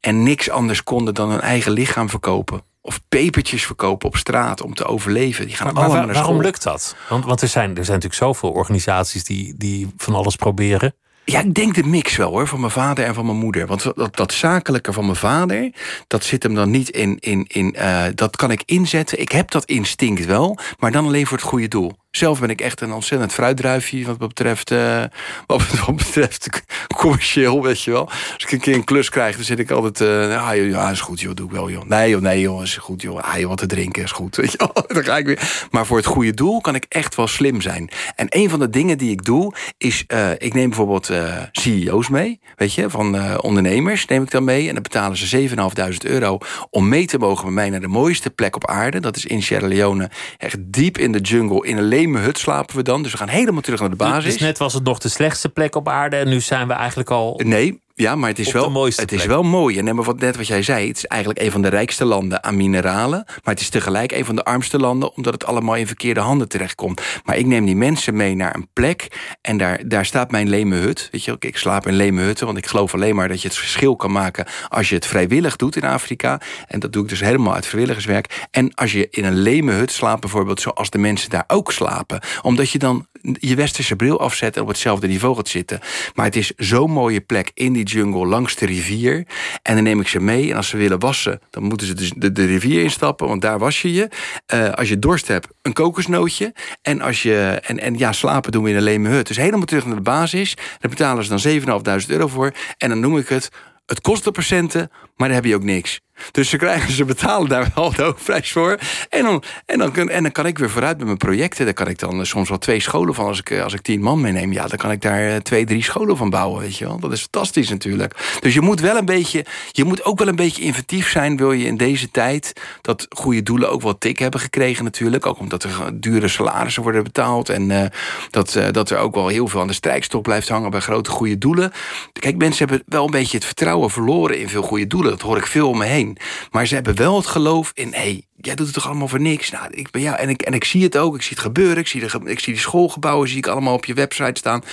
En 0.00 0.22
niks 0.22 0.50
anders 0.50 0.82
konden 0.82 1.14
dan 1.14 1.30
hun 1.30 1.40
eigen 1.40 1.72
lichaam 1.72 2.08
verkopen. 2.08 2.62
Of 2.86 3.00
pepertjes 3.08 3.66
verkopen 3.66 4.08
op 4.08 4.16
straat 4.16 4.60
om 4.60 4.74
te 4.74 4.84
overleven. 4.84 5.46
Die 5.46 5.56
gaan 5.56 5.74
maar, 5.74 5.84
allemaal 5.84 6.04
naar 6.04 6.14
school. 6.14 6.26
Waarom 6.26 6.42
lukt 6.42 6.62
dat? 6.62 6.96
Want, 7.08 7.24
want 7.24 7.42
er, 7.42 7.48
zijn, 7.48 7.68
er 7.68 7.84
zijn 7.84 8.00
natuurlijk 8.00 8.14
zoveel 8.14 8.50
organisaties 8.50 9.24
die, 9.24 9.54
die 9.56 9.88
van 9.96 10.14
alles 10.14 10.36
proberen. 10.36 10.94
Ja, 11.24 11.40
ik 11.40 11.54
denk 11.54 11.74
de 11.74 11.84
mix 11.84 12.16
wel 12.16 12.30
hoor, 12.30 12.46
van 12.46 12.60
mijn 12.60 12.72
vader 12.72 13.04
en 13.04 13.14
van 13.14 13.26
mijn 13.26 13.38
moeder. 13.38 13.66
Want 13.66 13.82
dat, 13.94 14.16
dat 14.16 14.32
zakelijke 14.32 14.92
van 14.92 15.04
mijn 15.04 15.16
vader, 15.16 15.72
dat 16.06 16.24
zit 16.24 16.42
hem 16.42 16.54
dan 16.54 16.70
niet 16.70 16.88
in. 16.88 17.18
in, 17.18 17.44
in 17.48 17.74
uh, 17.78 18.04
dat 18.14 18.36
kan 18.36 18.50
ik 18.50 18.62
inzetten. 18.64 19.20
Ik 19.20 19.32
heb 19.32 19.50
dat 19.50 19.64
instinct 19.64 20.24
wel, 20.24 20.58
maar 20.78 20.92
dan 20.92 21.06
alleen 21.06 21.26
voor 21.26 21.36
het 21.36 21.46
goede 21.46 21.68
doel. 21.68 21.92
Zelf 22.16 22.40
ben 22.40 22.50
ik 22.50 22.60
echt 22.60 22.80
een 22.80 22.92
ontzettend 22.92 23.32
fruitdruifje 23.32 24.04
wat 24.04 24.18
betreft, 24.18 24.70
uh, 24.70 25.04
wat, 25.46 25.96
betreft 25.96 26.48
commercieel, 26.96 27.62
weet 27.62 27.82
je 27.82 27.90
wel. 27.90 28.08
Als 28.08 28.44
ik 28.44 28.52
een 28.52 28.60
keer 28.60 28.74
een 28.74 28.84
klus 28.84 29.08
krijg, 29.08 29.36
dan 29.36 29.44
zit 29.44 29.58
ik 29.58 29.70
altijd, 29.70 30.00
uh, 30.00 30.48
ah, 30.48 30.70
ja, 30.70 30.90
is 30.90 31.00
goed 31.00 31.20
joh, 31.20 31.34
doe 31.34 31.46
ik 31.46 31.52
wel 31.52 31.70
joh. 31.70 31.84
Nee 31.84 32.10
joh, 32.10 32.20
nee 32.20 32.40
joh, 32.40 32.62
is 32.62 32.76
goed 32.76 33.02
joh. 33.02 33.20
Ah, 33.20 33.38
joh, 33.38 33.48
wat 33.48 33.58
te 33.58 33.66
drinken 33.66 34.02
is 34.02 34.12
goed, 34.12 34.36
weet 34.40 34.52
je 34.52 34.58
wel. 34.58 34.84
Dan 34.86 35.04
ga 35.04 35.16
ik 35.16 35.26
weer. 35.26 35.66
Maar 35.70 35.86
voor 35.86 35.96
het 35.96 36.06
goede 36.06 36.34
doel 36.34 36.60
kan 36.60 36.74
ik 36.74 36.86
echt 36.88 37.14
wel 37.14 37.26
slim 37.26 37.60
zijn. 37.60 37.90
En 38.14 38.26
een 38.28 38.50
van 38.50 38.58
de 38.58 38.70
dingen 38.70 38.98
die 38.98 39.10
ik 39.10 39.24
doe, 39.24 39.54
is, 39.78 40.04
uh, 40.08 40.30
ik 40.38 40.54
neem 40.54 40.68
bijvoorbeeld 40.68 41.10
CEO's 41.52 42.08
mee, 42.08 42.40
weet 42.56 42.74
je, 42.74 42.90
van 42.90 43.40
ondernemers 43.40 44.06
neem 44.06 44.22
ik 44.22 44.30
dan 44.30 44.44
mee. 44.44 44.68
En 44.68 44.74
dan 44.74 44.82
betalen 44.82 45.16
ze 45.16 45.48
7.500 45.48 45.56
euro 45.98 46.38
om 46.70 46.88
mee 46.88 47.06
te 47.06 47.18
mogen 47.18 47.44
met 47.44 47.54
mij 47.54 47.70
naar 47.70 47.80
de 47.80 47.86
mooiste 47.86 48.30
plek 48.30 48.56
op 48.56 48.66
aarde. 48.66 49.00
Dat 49.00 49.16
is 49.16 49.24
in 49.24 49.42
Sierra 49.42 49.66
Leone, 49.66 50.10
echt 50.38 50.56
diep 50.60 50.98
in 50.98 51.12
de 51.12 51.20
jungle, 51.20 51.66
in 51.66 51.76
een 51.76 51.88
leme 52.06 52.24
hut 52.24 52.38
slapen 52.38 52.76
we 52.76 52.82
dan. 52.82 53.02
Dus 53.02 53.12
we 53.12 53.18
gaan 53.18 53.28
helemaal 53.28 53.60
terug 53.60 53.80
naar 53.80 53.90
de 53.90 53.96
basis. 53.96 54.32
Dus 54.32 54.40
net 54.40 54.58
was 54.58 54.74
het 54.74 54.84
nog 54.84 54.98
de 54.98 55.08
slechtste 55.08 55.48
plek 55.48 55.74
op 55.74 55.88
aarde 55.88 56.16
en 56.16 56.28
nu 56.28 56.40
zijn 56.40 56.68
we 56.68 56.74
eigenlijk 56.74 57.10
al... 57.10 57.40
Nee, 57.44 57.80
Ja, 57.98 58.14
maar 58.14 58.28
het 58.28 58.38
is, 58.38 58.52
wel, 58.52 58.84
het 58.84 59.12
is 59.12 59.26
wel 59.26 59.42
mooi. 59.42 59.78
En 59.78 59.84
net 59.84 60.04
wat, 60.04 60.18
net 60.18 60.36
wat 60.36 60.46
jij 60.46 60.62
zei, 60.62 60.88
het 60.88 60.96
is 60.96 61.06
eigenlijk 61.06 61.42
een 61.42 61.50
van 61.50 61.62
de 61.62 61.68
rijkste 61.68 62.04
landen 62.04 62.44
aan 62.44 62.56
mineralen. 62.56 63.24
Maar 63.26 63.54
het 63.54 63.60
is 63.60 63.68
tegelijk 63.68 64.12
een 64.12 64.24
van 64.24 64.36
de 64.36 64.44
armste 64.44 64.78
landen, 64.78 65.16
omdat 65.16 65.32
het 65.32 65.44
allemaal 65.46 65.74
in 65.74 65.86
verkeerde 65.86 66.20
handen 66.20 66.48
terechtkomt. 66.48 67.02
Maar 67.24 67.36
ik 67.36 67.46
neem 67.46 67.64
die 67.64 67.76
mensen 67.76 68.16
mee 68.16 68.34
naar 68.34 68.54
een 68.54 68.68
plek 68.72 69.08
en 69.40 69.56
daar, 69.56 69.88
daar 69.88 70.06
staat 70.06 70.30
mijn 70.30 70.48
leme 70.48 70.76
hut. 70.76 71.08
Weet 71.12 71.24
je, 71.24 71.32
ook, 71.32 71.44
ik 71.44 71.56
slaap 71.56 71.86
in 71.86 71.94
leme 71.94 72.22
hutten, 72.22 72.46
want 72.46 72.58
ik 72.58 72.66
geloof 72.66 72.94
alleen 72.94 73.14
maar 73.14 73.28
dat 73.28 73.42
je 73.42 73.48
het 73.48 73.56
verschil 73.56 73.96
kan 73.96 74.12
maken 74.12 74.46
als 74.68 74.88
je 74.88 74.94
het 74.94 75.06
vrijwillig 75.06 75.56
doet 75.56 75.76
in 75.76 75.84
Afrika. 75.84 76.40
En 76.66 76.80
dat 76.80 76.92
doe 76.92 77.02
ik 77.02 77.08
dus 77.08 77.20
helemaal 77.20 77.54
uit 77.54 77.66
vrijwilligerswerk. 77.66 78.46
En 78.50 78.74
als 78.74 78.92
je 78.92 79.08
in 79.10 79.24
een 79.24 79.38
leme 79.38 79.72
hut 79.72 79.92
slaapt, 79.92 80.20
bijvoorbeeld 80.20 80.60
zoals 80.60 80.90
de 80.90 80.98
mensen 80.98 81.30
daar 81.30 81.44
ook 81.46 81.72
slapen. 81.72 82.20
Omdat 82.42 82.70
je 82.70 82.78
dan 82.78 83.06
je 83.22 83.54
westerse 83.54 83.96
bril 83.96 84.20
afzet 84.20 84.56
en 84.56 84.62
op 84.62 84.68
hetzelfde 84.68 85.06
niveau 85.06 85.36
gaat 85.36 85.48
zitten. 85.48 85.80
Maar 86.14 86.24
het 86.24 86.36
is 86.36 86.52
zo'n 86.56 86.90
mooie 86.90 87.20
plek 87.20 87.50
in 87.54 87.72
die 87.72 87.84
jungle 87.84 88.26
langs 88.26 88.56
de 88.56 88.66
rivier. 88.66 89.26
En 89.62 89.74
dan 89.74 89.84
neem 89.84 90.00
ik 90.00 90.08
ze 90.08 90.20
mee. 90.20 90.50
En 90.50 90.56
als 90.56 90.68
ze 90.68 90.76
willen 90.76 90.98
wassen, 90.98 91.40
dan 91.50 91.62
moeten 91.62 91.86
ze 91.86 91.94
dus 91.94 92.12
de, 92.16 92.32
de 92.32 92.44
rivier 92.44 92.82
instappen. 92.82 93.28
Want 93.28 93.42
daar 93.42 93.58
was 93.58 93.82
je 93.82 93.92
je. 93.92 94.08
Eh, 94.46 94.70
als 94.70 94.88
je 94.88 94.98
dorst 94.98 95.28
hebt, 95.28 95.48
een 95.62 95.72
kokosnootje. 95.72 96.54
En, 96.82 97.00
als 97.00 97.22
je, 97.22 97.60
en, 97.62 97.78
en 97.78 97.98
ja, 97.98 98.12
slapen 98.12 98.52
doen 98.52 98.62
we 98.62 98.70
in 98.70 98.76
een 98.76 98.82
leme 98.82 99.08
hut. 99.08 99.26
Dus 99.26 99.36
helemaal 99.36 99.66
terug 99.66 99.86
naar 99.86 99.96
de 99.96 100.00
basis. 100.00 100.54
Daar 100.54 100.90
betalen 100.90 101.24
ze 101.24 101.60
dan 101.62 101.84
7.500 102.00 102.06
euro 102.06 102.26
voor. 102.26 102.52
En 102.78 102.88
dan 102.88 103.00
noem 103.00 103.18
ik 103.18 103.28
het... 103.28 103.50
Het 103.86 104.00
kost 104.00 104.24
de 104.24 104.30
procenten, 104.30 104.90
maar 105.16 105.28
dan 105.28 105.36
heb 105.36 105.44
je 105.44 105.54
ook 105.54 105.62
niks. 105.62 106.00
Dus 106.30 106.48
ze 106.48 106.56
krijgen 106.56 106.92
ze 106.92 107.04
betalen 107.04 107.48
daar 107.48 107.70
wel 107.74 107.92
de 107.92 108.02
hoofdprijs 108.02 108.52
voor. 108.52 108.78
En 109.08 109.22
dan, 109.22 109.42
en, 109.66 109.78
dan, 109.78 110.08
en 110.08 110.22
dan 110.22 110.32
kan 110.32 110.46
ik 110.46 110.58
weer 110.58 110.70
vooruit 110.70 110.96
met 110.96 111.06
mijn 111.06 111.18
projecten. 111.18 111.64
Daar 111.64 111.74
kan 111.74 111.88
ik 111.88 111.98
dan 111.98 112.20
eh, 112.20 112.24
soms 112.24 112.48
wel 112.48 112.58
twee 112.58 112.80
scholen 112.80 113.14
van. 113.14 113.26
Als 113.26 113.38
ik, 113.38 113.50
eh, 113.50 113.62
als 113.62 113.72
ik 113.72 113.80
tien 113.80 114.00
man 114.00 114.20
meeneem, 114.20 114.52
ja, 114.52 114.66
dan 114.66 114.78
kan 114.78 114.90
ik 114.90 115.00
daar 115.00 115.28
eh, 115.28 115.36
twee, 115.36 115.64
drie 115.64 115.82
scholen 115.82 116.16
van 116.16 116.30
bouwen. 116.30 116.60
Weet 116.60 116.76
je 116.76 116.86
wel. 116.86 116.98
Dat 116.98 117.12
is 117.12 117.20
fantastisch 117.20 117.68
natuurlijk. 117.68 118.38
Dus 118.40 118.54
je 118.54 118.60
moet 118.60 118.80
wel 118.80 118.96
een 118.96 119.04
beetje, 119.04 119.44
je 119.70 119.84
moet 119.84 120.04
ook 120.04 120.18
wel 120.18 120.28
een 120.28 120.36
beetje 120.36 120.62
inventief 120.62 121.10
zijn. 121.10 121.36
Wil 121.36 121.52
je 121.52 121.66
in 121.66 121.76
deze 121.76 122.10
tijd 122.10 122.52
dat 122.80 123.06
goede 123.08 123.42
doelen 123.42 123.70
ook 123.70 123.82
wel 123.82 123.98
tik 123.98 124.18
hebben 124.18 124.40
gekregen 124.40 124.84
natuurlijk. 124.84 125.26
Ook 125.26 125.38
omdat 125.38 125.62
er 125.62 125.70
dure 126.00 126.28
salarissen 126.28 126.82
worden 126.82 127.02
betaald. 127.02 127.48
En 127.48 127.92
dat, 128.30 128.58
dat 128.70 128.90
er 128.90 128.98
ook 128.98 129.14
wel 129.14 129.28
heel 129.28 129.48
veel 129.48 129.60
aan 129.60 129.66
de 129.66 129.72
strijkstok 129.72 130.22
blijft 130.22 130.48
hangen 130.48 130.70
bij 130.70 130.80
grote 130.80 131.10
goede 131.10 131.38
doelen. 131.38 131.72
Kijk, 132.12 132.36
mensen 132.36 132.68
hebben 132.68 132.86
wel 132.88 133.04
een 133.04 133.10
beetje 133.10 133.36
het 133.36 133.46
vertrouwen 133.46 133.90
verloren 133.90 134.38
in 134.38 134.48
veel 134.48 134.62
goede 134.62 134.86
doelen. 134.86 135.05
Dat 135.10 135.20
hoor 135.20 135.36
ik 135.36 135.46
veel 135.46 135.68
om 135.68 135.78
me 135.78 135.84
heen. 135.84 136.16
Maar 136.50 136.66
ze 136.66 136.74
hebben 136.74 136.96
wel 136.96 137.16
het 137.16 137.26
geloof 137.26 137.70
in, 137.74 137.92
hé, 137.92 137.98
hey, 137.98 138.22
jij 138.40 138.54
doet 138.54 138.66
het 138.66 138.74
toch 138.74 138.86
allemaal 138.86 139.08
voor 139.08 139.20
niks? 139.20 139.50
Nou, 139.50 139.66
ik 139.70 139.90
ben 139.90 140.02
jou, 140.02 140.16
en, 140.16 140.28
ik, 140.28 140.42
en 140.42 140.54
ik 140.54 140.64
zie 140.64 140.82
het 140.82 140.96
ook, 140.96 141.14
ik 141.14 141.22
zie 141.22 141.30
het 141.30 141.40
gebeuren. 141.40 141.76
Ik 141.76 141.86
zie, 141.86 142.00
de, 142.00 142.20
ik 142.24 142.40
zie 142.40 142.52
die 142.52 142.62
schoolgebouwen, 142.62 143.28
zie 143.28 143.36
ik 143.36 143.46
allemaal 143.46 143.74
op 143.74 143.84
je 143.84 143.94
website 143.94 144.38
staan. 144.38 144.64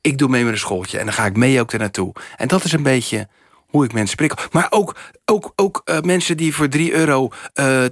Ik 0.00 0.18
doe 0.18 0.28
mee 0.28 0.44
met 0.44 0.52
een 0.52 0.58
schooltje 0.58 0.98
en 0.98 1.04
dan 1.04 1.14
ga 1.14 1.26
ik 1.26 1.36
mee 1.36 1.60
ook 1.60 1.70
daar 1.70 1.80
naartoe. 1.80 2.12
En 2.36 2.48
dat 2.48 2.64
is 2.64 2.72
een 2.72 2.82
beetje 2.82 3.28
hoe 3.72 3.84
ik 3.84 3.92
mensen 3.92 4.16
prikkel. 4.16 4.38
Maar 4.50 4.66
ook, 4.70 4.96
ook, 5.24 5.52
ook 5.56 5.82
eh, 5.84 6.00
mensen 6.00 6.36
die 6.36 6.54
voor 6.54 6.68
3 6.68 6.92
euro 6.92 7.28
eh, 7.54 7.84
eh, 7.84 7.90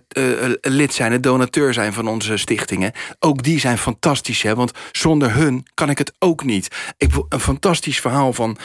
lid 0.61 0.95
zijn, 0.95 1.13
een 1.13 1.21
donateur 1.21 1.75
zijn 1.75 1.93
van 1.93 2.09
onze 2.09 2.37
stichtingen. 2.37 2.93
Ook 3.19 3.43
die 3.43 3.61
zijn 3.61 3.79
fantastisch, 3.79 4.43
hè? 4.43 4.55
want 4.55 4.73
zonder 4.93 5.35
hun 5.35 5.67
kan 5.75 5.91
ik 5.91 5.99
het 5.99 6.13
ook 6.19 6.45
niet. 6.45 6.69
Ik, 6.97 7.13
wil- 7.13 7.27
een 7.29 7.41
fantastisch 7.41 8.01
verhaal 8.01 8.33
van 8.33 8.57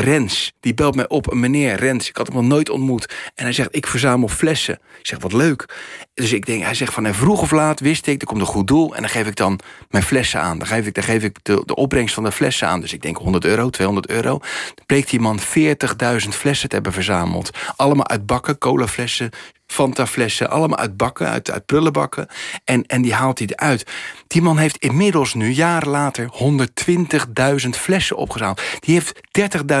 Rens. 0.00 0.52
Die 0.60 0.74
belt 0.74 0.94
mij 0.94 1.08
op, 1.08 1.30
een 1.30 1.40
meneer 1.40 1.74
Rens. 1.76 2.08
Ik 2.08 2.16
had 2.16 2.26
hem 2.26 2.36
nog 2.36 2.44
nooit 2.44 2.70
ontmoet. 2.70 3.14
En 3.34 3.44
hij 3.44 3.52
zegt, 3.52 3.76
ik 3.76 3.86
verzamel 3.86 4.28
flessen. 4.28 4.78
Ik 4.98 5.06
zeg, 5.06 5.18
wat 5.18 5.32
leuk. 5.32 5.66
Dus 6.14 6.32
ik 6.32 6.46
denk, 6.46 6.62
hij 6.62 6.74
zegt 6.74 6.92
van, 6.92 7.06
en 7.06 7.14
vroeg 7.14 7.40
of 7.40 7.50
laat 7.50 7.80
wist 7.80 8.06
ik, 8.06 8.20
er 8.20 8.26
komt 8.26 8.40
een 8.40 8.46
goed 8.46 8.66
doel. 8.66 8.94
En 8.94 9.00
dan 9.00 9.10
geef 9.10 9.26
ik 9.26 9.36
dan 9.36 9.60
mijn 9.90 10.04
flessen 10.04 10.40
aan. 10.40 10.58
Dan 10.58 10.66
geef 10.66 10.86
ik, 10.86 10.94
dan 10.94 11.04
geef 11.04 11.22
ik 11.22 11.38
de, 11.42 11.62
de 11.66 11.74
opbrengst 11.74 12.14
van 12.14 12.24
de 12.24 12.32
flessen 12.32 12.68
aan. 12.68 12.80
Dus 12.80 12.92
ik 12.92 13.02
denk 13.02 13.16
100 13.16 13.44
euro, 13.44 13.70
200 13.70 14.08
euro. 14.10 14.38
Dan 14.74 14.86
bleek 14.86 15.10
die 15.10 15.20
man 15.20 15.40
40.000 15.40 15.44
flessen 16.28 16.51
te 16.60 16.74
hebben 16.74 16.92
verzameld. 16.92 17.50
Allemaal 17.76 18.08
uit 18.08 18.26
bakken, 18.26 18.58
colaflessen, 18.58 19.30
Fanta-flessen. 19.66 20.50
Allemaal 20.50 20.78
uit 20.78 20.96
bakken, 20.96 21.28
uit, 21.28 21.50
uit 21.50 21.66
prullenbakken. 21.66 22.26
En, 22.64 22.86
en 22.86 23.02
die 23.02 23.14
haalt 23.14 23.38
hij 23.38 23.48
eruit. 23.48 23.90
Die 24.32 24.42
man 24.42 24.58
heeft 24.58 24.76
inmiddels 24.76 25.34
nu, 25.34 25.48
jaren 25.48 25.88
later, 25.88 26.30
120.000 27.64 27.68
flessen 27.70 28.16
opgehaald. 28.16 28.62
Die 28.78 28.94
heeft 28.94 29.20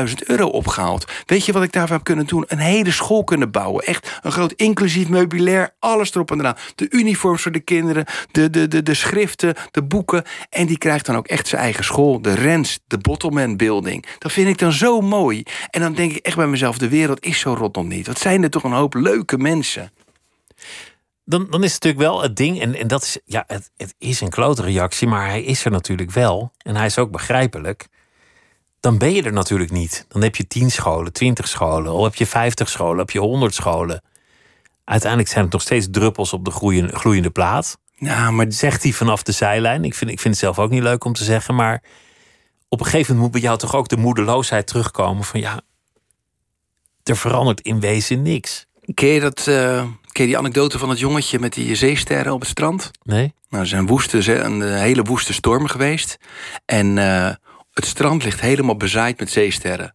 30.000 0.08 0.14
euro 0.26 0.46
opgehaald. 0.46 1.12
Weet 1.26 1.44
je 1.44 1.52
wat 1.52 1.62
ik 1.62 1.72
daarvan 1.72 1.96
heb 1.96 2.04
kunnen 2.04 2.26
doen? 2.26 2.44
Een 2.46 2.58
hele 2.58 2.90
school 2.90 3.24
kunnen 3.24 3.50
bouwen. 3.50 3.84
Echt 3.84 4.18
een 4.22 4.32
groot 4.32 4.52
inclusief 4.52 5.08
meubilair. 5.08 5.74
Alles 5.78 6.14
erop 6.14 6.30
en 6.30 6.38
eraan. 6.38 6.56
De 6.74 6.86
uniforms 6.90 7.42
voor 7.42 7.52
de 7.52 7.60
kinderen. 7.60 8.04
De, 8.30 8.50
de, 8.50 8.68
de, 8.68 8.82
de 8.82 8.94
schriften, 8.94 9.54
de 9.70 9.82
boeken. 9.82 10.24
En 10.50 10.66
die 10.66 10.78
krijgt 10.78 11.06
dan 11.06 11.16
ook 11.16 11.26
echt 11.26 11.48
zijn 11.48 11.62
eigen 11.62 11.84
school. 11.84 12.22
De 12.22 12.34
Rens, 12.34 12.78
de 12.86 12.98
Bottleman 12.98 13.56
Building. 13.56 14.06
Dat 14.18 14.32
vind 14.32 14.48
ik 14.48 14.58
dan 14.58 14.72
zo 14.72 15.00
mooi. 15.00 15.42
En 15.70 15.80
dan 15.80 15.94
denk 15.94 16.12
ik 16.12 16.26
echt 16.26 16.36
bij 16.36 16.46
mezelf, 16.46 16.78
de 16.78 16.88
wereld 16.88 17.24
is 17.24 17.38
zo 17.38 17.54
rot 17.54 17.74
nog 17.74 17.86
niet. 17.86 18.06
Wat 18.06 18.18
zijn 18.18 18.42
er 18.42 18.50
toch 18.50 18.64
een 18.64 18.72
hoop 18.72 18.94
leuke 18.94 19.38
mensen. 19.38 19.92
Dan, 21.24 21.46
dan 21.50 21.64
is 21.64 21.74
het 21.74 21.82
natuurlijk 21.82 22.12
wel 22.12 22.22
het 22.22 22.36
ding, 22.36 22.60
en, 22.60 22.74
en 22.74 22.88
dat 22.88 23.02
is, 23.02 23.18
ja, 23.24 23.44
het, 23.46 23.70
het 23.76 23.94
is 23.98 24.20
een 24.20 24.28
klote 24.28 24.62
reactie, 24.62 25.08
maar 25.08 25.26
hij 25.26 25.42
is 25.42 25.64
er 25.64 25.70
natuurlijk 25.70 26.10
wel. 26.10 26.52
En 26.58 26.76
hij 26.76 26.86
is 26.86 26.98
ook 26.98 27.10
begrijpelijk. 27.10 27.88
Dan 28.80 28.98
ben 28.98 29.12
je 29.12 29.22
er 29.22 29.32
natuurlijk 29.32 29.70
niet. 29.70 30.04
Dan 30.08 30.22
heb 30.22 30.36
je 30.36 30.46
10 30.46 30.70
scholen, 30.70 31.12
20 31.12 31.48
scholen, 31.48 31.92
of 31.92 32.04
heb 32.04 32.14
je 32.14 32.26
50 32.26 32.68
scholen, 32.68 32.98
heb 32.98 33.10
je 33.10 33.18
100 33.18 33.54
scholen. 33.54 34.02
Uiteindelijk 34.84 35.30
zijn 35.30 35.44
het 35.44 35.52
nog 35.52 35.62
steeds 35.62 35.86
druppels 35.90 36.32
op 36.32 36.44
de 36.44 36.50
gloeiende, 36.50 36.96
gloeiende 36.96 37.30
plaat. 37.30 37.78
Nou, 37.96 38.32
maar 38.32 38.46
Zegt 38.48 38.82
hij 38.82 38.92
vanaf 38.92 39.22
de 39.22 39.32
zijlijn. 39.32 39.84
Ik 39.84 39.94
vind, 39.94 40.10
ik 40.10 40.20
vind 40.20 40.34
het 40.34 40.42
zelf 40.42 40.58
ook 40.58 40.70
niet 40.70 40.82
leuk 40.82 41.04
om 41.04 41.12
te 41.12 41.24
zeggen, 41.24 41.54
maar 41.54 41.82
op 42.68 42.80
een 42.80 42.86
gegeven 42.86 43.14
moment 43.14 43.22
moet 43.22 43.40
bij 43.40 43.50
jou 43.50 43.58
toch 43.58 43.74
ook 43.74 43.88
de 43.88 43.96
moedeloosheid 43.96 44.66
terugkomen 44.66 45.24
van 45.24 45.40
ja, 45.40 45.60
er 47.02 47.16
verandert 47.16 47.60
in 47.60 47.80
wezen 47.80 48.22
niks. 48.22 48.66
ken 48.94 49.08
je, 49.08 49.20
dat, 49.20 49.46
eh, 49.46 49.84
ken 50.12 50.22
je 50.22 50.28
die 50.28 50.38
anekdote 50.38 50.78
van 50.78 50.88
het 50.88 50.98
jongetje 50.98 51.38
met 51.38 51.52
die 51.52 51.74
zeesterren 51.74 52.32
op 52.32 52.40
het 52.40 52.48
strand? 52.48 52.90
Nee? 53.02 53.34
Nou, 53.48 53.62
er 53.62 53.68
zijn 53.68 53.86
woeste, 53.86 54.32
een 54.32 54.62
eh, 54.62 54.78
hele 54.78 55.02
woeste 55.02 55.32
storm 55.32 55.66
geweest. 55.66 56.18
En 56.64 56.98
eh, 56.98 57.30
het 57.72 57.86
strand 57.86 58.24
ligt 58.24 58.40
helemaal 58.40 58.76
bezaaid 58.76 59.18
met 59.18 59.30
zeesterren. 59.30 59.94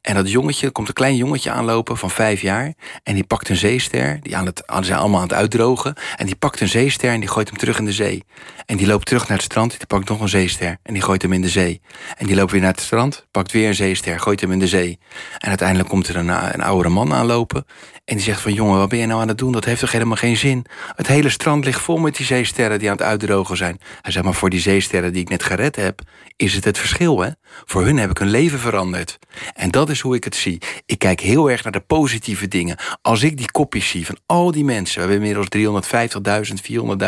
En 0.00 0.14
dat 0.14 0.30
jongetje, 0.30 0.66
er 0.66 0.72
komt 0.72 0.88
een 0.88 0.94
klein 0.94 1.16
jongetje 1.16 1.50
aanlopen 1.50 1.96
van 1.96 2.10
vijf 2.10 2.40
jaar. 2.40 2.74
En 3.02 3.14
die 3.14 3.24
pakt 3.24 3.48
een 3.48 3.56
zeester. 3.56 4.18
Die 4.22 4.36
aan 4.36 4.46
het, 4.46 4.62
zijn 4.80 4.98
allemaal 4.98 5.20
aan 5.20 5.26
het 5.26 5.36
uitdrogen. 5.36 5.94
En 6.16 6.26
die 6.26 6.36
pakt 6.36 6.60
een 6.60 6.68
zeester 6.68 7.10
en 7.10 7.20
die 7.20 7.28
gooit 7.28 7.48
hem 7.48 7.58
terug 7.58 7.78
in 7.78 7.84
de 7.84 7.92
zee. 7.92 8.24
En 8.66 8.76
die 8.76 8.86
loopt 8.86 9.06
terug 9.06 9.28
naar 9.28 9.36
het 9.36 9.46
strand. 9.46 9.70
Die 9.70 9.86
pakt 9.86 10.08
nog 10.08 10.20
een 10.20 10.28
zeester. 10.28 10.78
En 10.82 10.92
die 10.92 11.02
gooit 11.02 11.22
hem 11.22 11.32
in 11.32 11.42
de 11.42 11.48
zee. 11.48 11.80
En 12.16 12.26
die 12.26 12.36
loopt 12.36 12.52
weer 12.52 12.60
naar 12.60 12.70
het 12.70 12.80
strand. 12.80 13.26
Pakt 13.30 13.52
weer 13.52 13.68
een 13.68 13.74
zeester. 13.74 14.20
Gooit 14.20 14.40
hem 14.40 14.52
in 14.52 14.58
de 14.58 14.66
zee. 14.66 14.98
En 15.38 15.48
uiteindelijk 15.48 15.88
komt 15.88 16.08
er 16.08 16.16
een, 16.16 16.30
eh, 16.30 16.48
een 16.52 16.62
oudere 16.62 16.88
man 16.88 17.12
aanlopen. 17.12 17.64
En 18.08 18.14
die 18.14 18.24
zegt 18.24 18.40
van 18.40 18.52
jongen, 18.52 18.78
wat 18.78 18.88
ben 18.88 18.98
je 18.98 19.06
nou 19.06 19.20
aan 19.20 19.28
het 19.28 19.38
doen? 19.38 19.52
Dat 19.52 19.64
heeft 19.64 19.80
toch 19.80 19.92
helemaal 19.92 20.16
geen 20.16 20.36
zin? 20.36 20.66
Het 20.96 21.06
hele 21.06 21.28
strand 21.28 21.64
ligt 21.64 21.80
vol 21.80 21.96
met 21.96 22.16
die 22.16 22.26
zeesterren 22.26 22.78
die 22.78 22.90
aan 22.90 22.96
het 22.96 23.06
uitdrogen 23.06 23.56
zijn. 23.56 23.80
Hij 24.02 24.12
zegt 24.12 24.24
maar 24.24 24.34
voor 24.34 24.50
die 24.50 24.60
zeesterren 24.60 25.12
die 25.12 25.22
ik 25.22 25.28
net 25.28 25.42
gered 25.42 25.76
heb, 25.76 26.00
is 26.36 26.54
het 26.54 26.64
het 26.64 26.78
verschil 26.78 27.20
hè? 27.20 27.30
Voor 27.64 27.84
hun 27.84 27.98
heb 27.98 28.10
ik 28.10 28.18
hun 28.18 28.30
leven 28.30 28.58
veranderd. 28.58 29.18
En 29.54 29.67
dat 29.70 29.90
is 29.90 30.00
hoe 30.00 30.14
ik 30.14 30.24
het 30.24 30.36
zie. 30.36 30.58
Ik 30.86 30.98
kijk 30.98 31.20
heel 31.20 31.50
erg 31.50 31.62
naar 31.62 31.72
de 31.72 31.80
positieve 31.80 32.48
dingen. 32.48 32.76
Als 33.02 33.22
ik 33.22 33.36
die 33.36 33.50
kopjes 33.50 33.88
zie 33.88 34.06
van 34.06 34.18
al 34.26 34.50
die 34.50 34.64
mensen, 34.64 35.06
we 35.06 35.10
hebben 35.10 35.28
inmiddels 35.28 35.82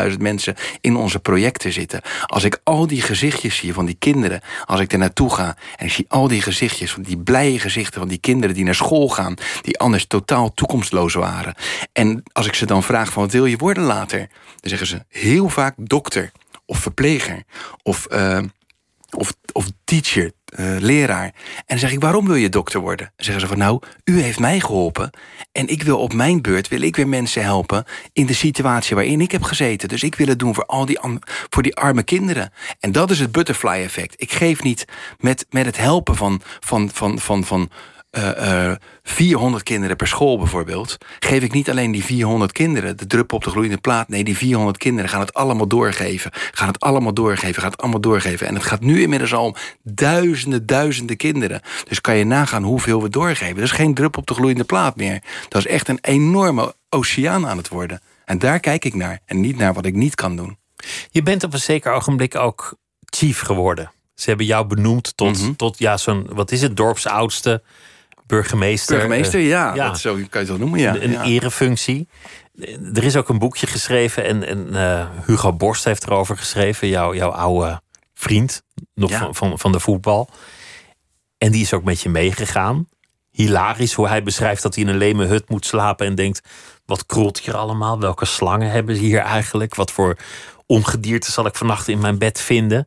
350.000, 0.05 0.11
400.000 0.11 0.17
mensen 0.17 0.55
in 0.81 0.95
onze 0.95 1.19
projecten 1.19 1.73
zitten. 1.73 2.01
Als 2.25 2.43
ik 2.43 2.59
al 2.63 2.87
die 2.87 3.01
gezichtjes 3.01 3.55
zie 3.55 3.73
van 3.73 3.85
die 3.85 3.95
kinderen, 3.99 4.41
als 4.65 4.79
ik 4.79 4.91
er 4.91 4.97
naartoe 4.97 5.33
ga 5.33 5.57
en 5.75 5.85
ik 5.85 5.91
zie 5.91 6.05
al 6.07 6.27
die 6.27 6.41
gezichtjes 6.41 6.91
van 6.91 7.03
die 7.03 7.17
blije 7.17 7.59
gezichten 7.59 7.99
van 7.99 8.09
die 8.09 8.17
kinderen 8.17 8.55
die 8.55 8.63
naar 8.65 8.75
school 8.75 9.09
gaan, 9.09 9.35
die 9.61 9.79
anders 9.79 10.05
totaal 10.05 10.53
toekomstloos 10.53 11.13
waren. 11.13 11.55
En 11.93 12.23
als 12.31 12.47
ik 12.47 12.53
ze 12.53 12.65
dan 12.65 12.83
vraag 12.83 13.11
van 13.11 13.23
wat 13.23 13.31
wil 13.31 13.45
je 13.45 13.57
worden 13.57 13.83
later, 13.83 14.19
dan 14.19 14.69
zeggen 14.69 14.87
ze 14.87 15.05
heel 15.07 15.49
vaak 15.49 15.73
dokter 15.77 16.31
of 16.65 16.79
verpleger 16.79 17.43
of 17.83 18.05
eh, 18.05 18.39
of, 19.17 19.33
of 19.51 19.71
teacher, 19.83 20.31
eh, 20.51 20.75
leraar. 20.79 21.25
En 21.25 21.63
dan 21.65 21.79
zeg 21.79 21.91
ik, 21.91 22.01
waarom 22.01 22.25
wil 22.25 22.35
je 22.35 22.49
dokter 22.49 22.79
worden? 22.79 23.11
Dan 23.15 23.25
zeggen 23.25 23.41
ze 23.41 23.47
van, 23.47 23.57
nou, 23.57 23.81
u 24.03 24.21
heeft 24.21 24.39
mij 24.39 24.59
geholpen... 24.59 25.09
en 25.51 25.67
ik 25.67 25.83
wil 25.83 25.99
op 25.99 26.13
mijn 26.13 26.41
beurt, 26.41 26.67
wil 26.67 26.81
ik 26.81 26.95
weer 26.95 27.07
mensen 27.07 27.43
helpen... 27.43 27.85
in 28.13 28.25
de 28.25 28.33
situatie 28.33 28.95
waarin 28.95 29.21
ik 29.21 29.31
heb 29.31 29.43
gezeten. 29.43 29.89
Dus 29.89 30.03
ik 30.03 30.15
wil 30.15 30.27
het 30.27 30.39
doen 30.39 30.53
voor 30.53 30.65
al 30.65 30.85
die, 30.85 30.99
voor 31.49 31.63
die 31.63 31.75
arme 31.75 32.03
kinderen. 32.03 32.53
En 32.79 32.91
dat 32.91 33.11
is 33.11 33.19
het 33.19 33.31
butterfly 33.31 33.81
effect. 33.81 34.13
Ik 34.17 34.31
geef 34.31 34.63
niet 34.63 34.85
met, 35.17 35.45
met 35.49 35.65
het 35.65 35.77
helpen 35.77 36.15
van... 36.15 36.41
van, 36.59 36.89
van, 36.93 37.19
van, 37.19 37.43
van 37.43 37.69
eh, 38.11 38.69
eh, 38.71 38.77
400 39.03 39.63
kinderen 39.63 39.95
per 39.95 40.07
school 40.07 40.37
bijvoorbeeld, 40.37 40.97
geef 41.19 41.43
ik 41.43 41.51
niet 41.53 41.69
alleen 41.69 41.91
die 41.91 42.03
400 42.05 42.51
kinderen 42.51 42.97
de 42.97 43.07
druppel 43.07 43.37
op 43.37 43.43
de 43.43 43.49
gloeiende 43.49 43.77
plaat. 43.77 44.07
Nee, 44.07 44.23
die 44.23 44.37
400 44.37 44.77
kinderen 44.77 45.09
gaan 45.09 45.19
het 45.19 45.33
allemaal 45.33 45.67
doorgeven. 45.67 46.31
Gaan 46.51 46.67
het 46.67 46.79
allemaal 46.79 47.13
doorgeven, 47.13 47.61
gaan 47.61 47.71
het 47.71 47.81
allemaal 47.81 48.01
doorgeven. 48.01 48.47
En 48.47 48.53
het 48.53 48.63
gaat 48.63 48.81
nu 48.81 49.01
inmiddels 49.01 49.33
al 49.33 49.45
om 49.45 49.55
duizenden, 49.83 50.65
duizenden 50.65 51.17
kinderen. 51.17 51.61
Dus 51.87 52.01
kan 52.01 52.15
je 52.15 52.23
nagaan 52.23 52.63
hoeveel 52.63 53.01
we 53.01 53.09
doorgeven. 53.09 53.55
Dat 53.55 53.63
is 53.63 53.71
geen 53.71 53.93
druppel 53.93 54.21
op 54.21 54.27
de 54.27 54.33
gloeiende 54.33 54.63
plaat 54.63 54.95
meer. 54.95 55.21
Dat 55.49 55.65
is 55.65 55.71
echt 55.71 55.87
een 55.87 55.99
enorme 56.01 56.75
oceaan 56.89 57.47
aan 57.47 57.57
het 57.57 57.67
worden. 57.67 57.99
En 58.25 58.39
daar 58.39 58.59
kijk 58.59 58.85
ik 58.85 58.93
naar. 58.93 59.19
En 59.25 59.39
niet 59.41 59.57
naar 59.57 59.73
wat 59.73 59.85
ik 59.85 59.93
niet 59.93 60.15
kan 60.15 60.35
doen. 60.35 60.57
Je 61.09 61.23
bent 61.23 61.43
op 61.43 61.53
een 61.53 61.59
zeker 61.59 61.91
ogenblik 61.91 62.35
ook 62.35 62.73
chief 63.05 63.39
geworden. 63.41 63.91
Ze 64.15 64.29
hebben 64.29 64.45
jou 64.45 64.65
benoemd 64.65 65.17
tot, 65.17 65.41
Mhm. 65.41 65.53
tot 65.53 65.77
ja, 65.79 65.97
zo'n, 65.97 66.27
wat 66.29 66.51
is 66.51 66.61
het, 66.61 66.77
dorpsoudste. 66.77 67.63
Burgemeester. 68.35 68.95
Burgemeester, 68.95 69.39
eh, 69.39 69.47
ja, 69.47 69.73
Dat 69.73 69.99
zo 69.99 70.13
kan 70.13 70.21
je 70.29 70.37
het 70.37 70.47
wel 70.47 70.57
noemen, 70.57 70.79
ja. 70.79 70.95
Een, 70.95 71.21
erefunctie. 71.21 72.07
Er 72.93 73.03
is 73.03 73.15
ook 73.15 73.29
een 73.29 73.39
boekje 73.39 73.67
geschreven 73.67 74.25
en, 74.25 74.47
en 74.47 74.75
eh, 74.75 75.07
Hugo 75.25 75.53
Borst 75.53 75.83
heeft 75.83 76.03
erover 76.03 76.37
geschreven. 76.37 76.87
Jouw, 76.87 77.15
jouw 77.15 77.29
oude 77.29 77.81
vriend, 78.13 78.63
nog 78.93 79.09
Ja. 79.09 79.19
van, 79.19 79.35
van, 79.35 79.59
van 79.59 79.71
de 79.71 79.79
voetbal. 79.79 80.29
En 81.37 81.51
die 81.51 81.61
is 81.61 81.73
ook 81.73 81.83
met 81.83 82.01
je 82.01 82.09
meegegaan. 82.09 82.87
Hilarisch 83.31 83.93
hoe 83.93 84.07
hij 84.07 84.23
beschrijft 84.23 84.61
dat 84.61 84.75
hij 84.75 84.83
in 84.83 84.89
een 84.89 84.97
leme 84.97 85.25
hut 85.25 85.49
moet 85.49 85.65
slapen 85.65 86.05
en 86.07 86.15
denkt: 86.15 86.41
wat 86.85 87.05
kroelt 87.05 87.39
hier 87.39 87.55
allemaal? 87.55 87.99
Welke 87.99 88.25
slangen 88.25 88.71
hebben 88.71 88.95
ze 88.95 89.01
hier 89.01 89.19
eigenlijk? 89.19 89.75
Wat 89.75 89.91
voor 89.91 90.17
ongedierte 90.65 91.31
zal 91.31 91.45
ik 91.45 91.55
vannacht 91.55 91.87
in 91.87 91.99
mijn 91.99 92.17
bed 92.17 92.41
vinden? 92.41 92.77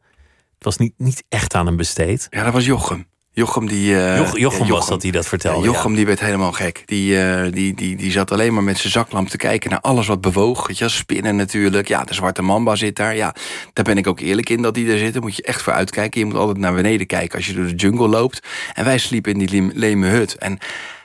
Het 0.55 0.65
was 0.65 0.77
niet, 0.77 0.95
niet 0.97 1.25
echt 1.29 1.55
aan 1.55 1.67
hem 1.67 1.77
besteed. 1.77 2.27
Ja, 2.31 2.45
dat 2.45 2.53
was 2.53 2.65
Jochem. 2.65 3.07
Jochem 3.35 3.67
die... 3.67 3.91
Joch- 3.91 4.39
Jochem 4.39 4.67
ja, 4.67 4.73
was 4.73 4.87
dat 4.87 5.01
die 5.01 5.13
dat 5.13 5.27
vertelde. 5.27 5.67
Ja, 5.67 5.73
Jochem 5.73 5.95
die 5.95 6.07
werd 6.07 6.21
helemaal 6.21 6.53
gek. 6.53 6.83
Die, 6.87 7.21
eh, 7.21 7.53
die, 7.53 7.75
die, 7.75 7.97
die 7.97 8.11
zat 8.11 8.33
alleen 8.33 8.55
maar 8.55 8.63
met 8.63 8.79
zijn 8.79 8.93
zaklamp 8.93 9.29
te 9.29 9.37
kijken 9.37 9.71
naar 9.71 9.81
alles 9.81 10.07
wat 10.07 10.21
bewoog. 10.21 10.67
Weet 10.67 10.79
je, 10.79 10.85
wel, 10.85 10.93
spinnen 10.93 11.37
natuurlijk. 11.37 11.89
Ja, 11.89 12.05
de 12.05 12.15
zwarte 12.15 12.43
mamba 12.43 12.77
zit 12.77 12.97
daar. 12.97 13.17
Ja, 13.17 13.35
daar 13.73 13.85
ben 13.85 13.99
ik 13.99 14.07
ook 14.07 14.21
eerlijk 14.21 14.51
in 14.51 14.63
dat 14.63 14.75
die 14.75 14.93
er. 14.93 15.13
Daar 15.13 15.23
moet 15.23 15.37
je 15.37 15.43
echt 15.43 15.63
voor 15.63 15.73
uitkijken. 15.73 16.21
Je 16.21 16.27
moet 16.27 16.37
altijd 16.37 16.59
naar 16.59 16.75
beneden 16.75 17.07
kijken 17.07 17.37
als 17.37 17.47
je 17.47 17.53
door 17.53 17.67
de 17.67 17.75
jungle 17.75 18.09
loopt. 18.09 18.47
En 18.73 18.85
wij 18.85 18.99
sliepen 18.99 19.33
in 19.33 19.47
die 19.47 19.71
leme 19.75 20.07
hut. 20.07 20.35
En 20.35 20.59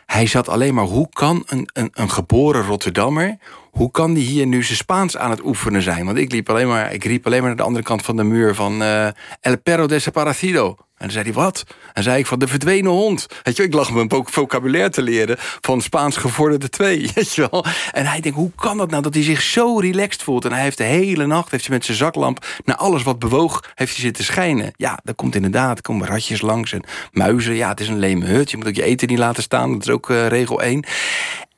hij 0.06 0.26
zat 0.26 0.50
alleen 0.50 0.74
maar, 0.74 0.86
hoe 0.86 1.10
kan 1.10 1.44
een, 1.46 1.70
een, 1.74 1.90
een 1.94 2.10
geboren 2.12 2.66
Rotterdammer... 2.66 3.38
hoe 3.72 3.92
kan 3.92 4.14
die 4.14 4.26
hier 4.26 4.46
nu 4.48 4.64
zijn 4.64 4.78
Spaans 4.78 5.18
aan 5.18 5.30
het 5.30 5.44
oefenen 5.46 5.82
zijn? 5.82 6.06
Want 6.06 6.18
ik, 6.18 6.32
liep 6.32 6.50
alleen 6.50 6.68
maar, 6.68 6.94
ik 6.94 7.04
riep 7.04 7.26
alleen 7.26 7.40
maar 7.40 7.48
naar 7.48 7.58
de 7.58 7.64
andere 7.64 7.84
kant 7.86 8.02
van 8.02 8.16
de 8.16 8.24
muur 8.24 8.56
van... 8.56 8.82
eh, 8.84 9.08
El 9.42 9.58
perro 9.64 9.86
desaparecido. 9.88 10.76
En 10.98 11.06
dan 11.06 11.12
zei 11.14 11.24
hij, 11.24 11.34
wat? 11.34 11.64
En 11.94 12.04
zei 12.04 12.20
ik 12.20 12.26
van 12.26 12.40
de 12.40 12.48
verdwenen 12.48 12.92
hond. 12.92 13.26
Weet 13.44 13.56
je, 13.56 13.64
ik 13.64 13.74
lag 13.74 13.92
me 13.92 14.02
een 14.02 14.10
voc- 14.10 14.30
vocabulaire 14.30 14.90
te 14.90 15.02
leren 15.02 15.36
van 15.40 15.82
Spaans 15.82 16.18
gevorderde 16.18 16.70
twee. 16.70 17.10
Weet 17.16 17.34
je 17.36 17.48
wel? 17.52 17.66
En 17.92 18.06
hij 18.06 18.20
denkt, 18.22 18.38
hoe 18.38 18.52
kan 18.56 18.78
dat 18.78 18.90
nou 18.90 19.02
dat 19.04 19.14
hij 19.14 19.24
zich 19.24 19.42
zo 19.42 19.80
relaxed 19.80 20.24
voelt? 20.24 20.46
En 20.46 20.52
hij 20.52 20.62
heeft 20.62 20.78
de 20.78 20.84
hele 20.84 21.26
nacht 21.26 21.52
heeft 21.52 21.66
hij 21.66 21.76
met 21.76 21.86
zijn 21.86 21.98
zaklamp 21.98 22.46
naar 22.66 22.76
alles 22.76 23.04
wat 23.04 23.20
bewoog, 23.20 23.64
heeft 23.76 23.92
hij 23.94 24.02
zitten 24.02 24.24
schijnen. 24.24 24.72
Ja, 24.76 25.00
er 25.04 25.16
komt 25.16 25.36
inderdaad, 25.36 25.78
er 25.78 25.84
komen 25.84 26.08
ratjes 26.08 26.42
langs 26.42 26.74
en 26.74 26.84
muizen. 27.12 27.56
Ja, 27.56 27.70
het 27.70 27.80
is 27.80 27.88
een 27.88 28.00
leme 28.00 28.26
hut. 28.26 28.52
Je 28.52 28.58
moet 28.58 28.68
ook 28.68 28.76
je 28.76 28.84
eten 28.84 29.08
niet 29.08 29.18
laten 29.18 29.44
staan. 29.44 29.72
Dat 29.74 29.82
is 29.82 29.90
ook 29.90 30.10
eh, 30.10 30.28
regel 30.28 30.62
1. 30.62 30.84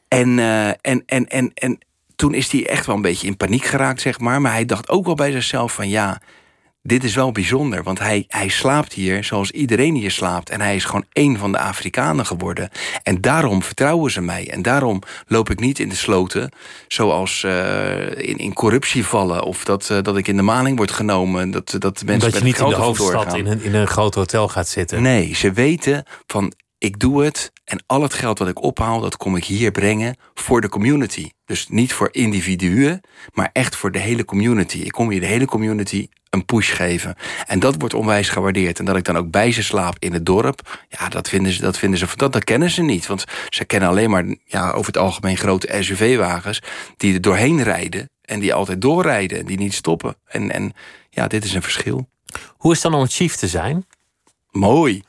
En, 0.07 0.39
eh, 0.39 0.67
en, 0.67 1.03
en, 1.05 1.27
en, 1.27 1.51
en 1.53 1.79
toen 2.21 2.33
is 2.33 2.51
hij 2.51 2.67
echt 2.67 2.85
wel 2.85 2.95
een 2.95 3.01
beetje 3.01 3.27
in 3.27 3.37
paniek 3.37 3.65
geraakt, 3.65 4.01
zeg 4.01 4.19
maar. 4.19 4.41
Maar 4.41 4.51
hij 4.51 4.65
dacht 4.65 4.89
ook 4.89 5.05
wel 5.05 5.15
bij 5.15 5.31
zichzelf 5.31 5.73
van 5.73 5.89
ja, 5.89 6.21
dit 6.83 7.03
is 7.03 7.15
wel 7.15 7.31
bijzonder. 7.31 7.83
Want 7.83 7.99
hij, 7.99 8.25
hij 8.27 8.47
slaapt 8.47 8.93
hier 8.93 9.23
zoals 9.23 9.51
iedereen 9.51 9.95
hier 9.95 10.11
slaapt. 10.11 10.49
En 10.49 10.61
hij 10.61 10.75
is 10.75 10.85
gewoon 10.85 11.05
één 11.11 11.37
van 11.37 11.51
de 11.51 11.59
Afrikanen 11.59 12.25
geworden. 12.25 12.69
En 13.03 13.21
daarom 13.21 13.63
vertrouwen 13.63 14.11
ze 14.11 14.21
mij. 14.21 14.49
En 14.49 14.61
daarom 14.61 15.01
loop 15.27 15.49
ik 15.49 15.59
niet 15.59 15.79
in 15.79 15.89
de 15.89 15.95
sloten. 15.95 16.51
Zoals 16.87 17.43
eh, 17.43 18.07
in, 18.07 18.37
in 18.37 18.53
corruptie 18.53 19.05
vallen. 19.05 19.43
Of 19.43 19.63
dat, 19.63 19.89
eh, 19.89 20.01
dat 20.01 20.17
ik 20.17 20.27
in 20.27 20.35
de 20.35 20.41
maling 20.41 20.77
word 20.77 20.91
genomen. 20.91 21.51
Dat, 21.51 21.75
dat 21.79 22.03
mensen 22.05 22.31
dat 22.31 22.39
je 22.39 22.45
niet 22.45 22.59
in 22.59 22.69
de 22.69 22.75
hoofdstad 22.75 23.35
in 23.35 23.47
een, 23.47 23.61
in 23.61 23.75
een 23.75 23.87
groot 23.87 24.15
hotel 24.15 24.47
gaat 24.47 24.67
zitten. 24.67 25.01
Nee, 25.01 25.35
ze 25.35 25.51
weten 25.51 26.05
van 26.27 26.53
ik 26.81 26.99
doe 26.99 27.23
het 27.23 27.51
en 27.63 27.83
al 27.85 28.01
het 28.01 28.13
geld 28.13 28.39
wat 28.39 28.47
ik 28.47 28.63
ophaal, 28.63 28.99
dat 28.99 29.17
kom 29.17 29.35
ik 29.35 29.43
hier 29.43 29.71
brengen 29.71 30.15
voor 30.33 30.61
de 30.61 30.69
community. 30.69 31.29
Dus 31.45 31.67
niet 31.67 31.93
voor 31.93 32.09
individuen, 32.11 33.01
maar 33.33 33.49
echt 33.53 33.75
voor 33.75 33.91
de 33.91 33.99
hele 33.99 34.25
community. 34.25 34.77
Ik 34.77 34.91
kom 34.91 35.09
hier 35.09 35.19
de 35.19 35.25
hele 35.25 35.45
community 35.45 36.07
een 36.29 36.45
push 36.45 36.75
geven. 36.75 37.15
En 37.45 37.59
dat 37.59 37.75
wordt 37.77 37.93
onwijs 37.93 38.29
gewaardeerd. 38.29 38.79
En 38.79 38.85
dat 38.85 38.95
ik 38.95 39.03
dan 39.03 39.17
ook 39.17 39.31
bij 39.31 39.51
ze 39.51 39.63
slaap 39.63 39.95
in 39.99 40.13
het 40.13 40.25
dorp, 40.25 40.85
ja, 40.89 41.09
dat 41.09 41.29
vinden 41.29 41.51
ze, 41.51 41.61
dat 41.61 41.77
vinden 41.77 41.99
ze 41.99 42.07
dat, 42.15 42.33
dat 42.33 42.43
kennen 42.43 42.69
ze 42.69 42.81
niet. 42.81 43.07
Want 43.07 43.23
ze 43.49 43.65
kennen 43.65 43.89
alleen 43.89 44.09
maar 44.09 44.25
ja, 44.45 44.71
over 44.71 44.93
het 44.93 45.01
algemeen 45.01 45.37
grote 45.37 45.77
SUV-wagens 45.79 46.61
die 46.97 47.13
er 47.13 47.21
doorheen 47.21 47.63
rijden 47.63 48.09
en 48.21 48.39
die 48.39 48.53
altijd 48.53 48.81
doorrijden 48.81 49.39
en 49.39 49.45
die 49.45 49.57
niet 49.57 49.73
stoppen. 49.73 50.15
En, 50.25 50.51
en 50.51 50.73
ja, 51.09 51.27
dit 51.27 51.43
is 51.43 51.53
een 51.53 51.61
verschil. 51.61 52.09
Hoe 52.57 52.71
is 52.71 52.81
het 52.81 52.91
dan 52.91 52.99
om 52.99 53.05
een 53.05 53.11
chief 53.11 53.35
te 53.35 53.47
zijn? 53.47 53.85
Mooi. 54.51 55.03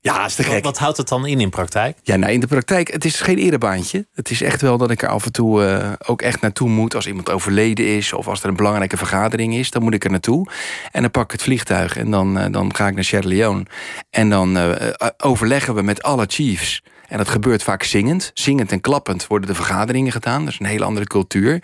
Ja, 0.00 0.24
is 0.24 0.34
te 0.34 0.42
Wat, 0.42 0.52
gek. 0.52 0.64
wat 0.64 0.78
houdt 0.78 0.96
het 0.96 1.08
dan 1.08 1.26
in 1.26 1.40
in 1.40 1.50
praktijk? 1.50 1.96
Ja, 2.02 2.16
nou 2.16 2.32
in 2.32 2.40
de 2.40 2.46
praktijk, 2.46 2.92
het 2.92 3.04
is 3.04 3.20
geen 3.20 3.38
erebaantje. 3.38 4.06
Het 4.14 4.30
is 4.30 4.42
echt 4.42 4.60
wel 4.60 4.78
dat 4.78 4.90
ik 4.90 5.02
er 5.02 5.08
af 5.08 5.24
en 5.24 5.32
toe 5.32 5.64
eh, 5.64 5.92
ook 6.06 6.22
echt 6.22 6.40
naartoe 6.40 6.68
moet. 6.68 6.94
Als 6.94 7.06
iemand 7.06 7.30
overleden 7.30 7.86
is 7.86 8.12
of 8.12 8.28
als 8.28 8.42
er 8.42 8.48
een 8.48 8.56
belangrijke 8.56 8.96
vergadering 8.96 9.54
is, 9.54 9.70
dan 9.70 9.82
moet 9.82 9.94
ik 9.94 10.04
er 10.04 10.10
naartoe. 10.10 10.46
En 10.92 11.00
dan 11.02 11.10
pak 11.10 11.24
ik 11.24 11.30
het 11.30 11.42
vliegtuig 11.42 11.96
en 11.96 12.10
dan, 12.10 12.38
eh, 12.38 12.52
dan 12.52 12.74
ga 12.74 12.86
ik 12.88 12.94
naar 12.94 13.04
Sierra 13.04 13.28
Leone. 13.28 13.66
En 14.10 14.30
dan 14.30 14.56
eh, 14.56 14.90
overleggen 15.16 15.74
we 15.74 15.82
met 15.82 16.02
alle 16.02 16.24
chiefs. 16.28 16.82
En 17.08 17.16
dat 17.16 17.28
gebeurt 17.28 17.62
vaak 17.62 17.82
zingend. 17.82 18.30
Zingend 18.34 18.72
en 18.72 18.80
klappend 18.80 19.26
worden 19.26 19.48
de 19.48 19.54
vergaderingen 19.54 20.12
gedaan. 20.12 20.44
Dat 20.44 20.52
is 20.52 20.58
een 20.58 20.66
hele 20.66 20.84
andere 20.84 21.06
cultuur. 21.06 21.62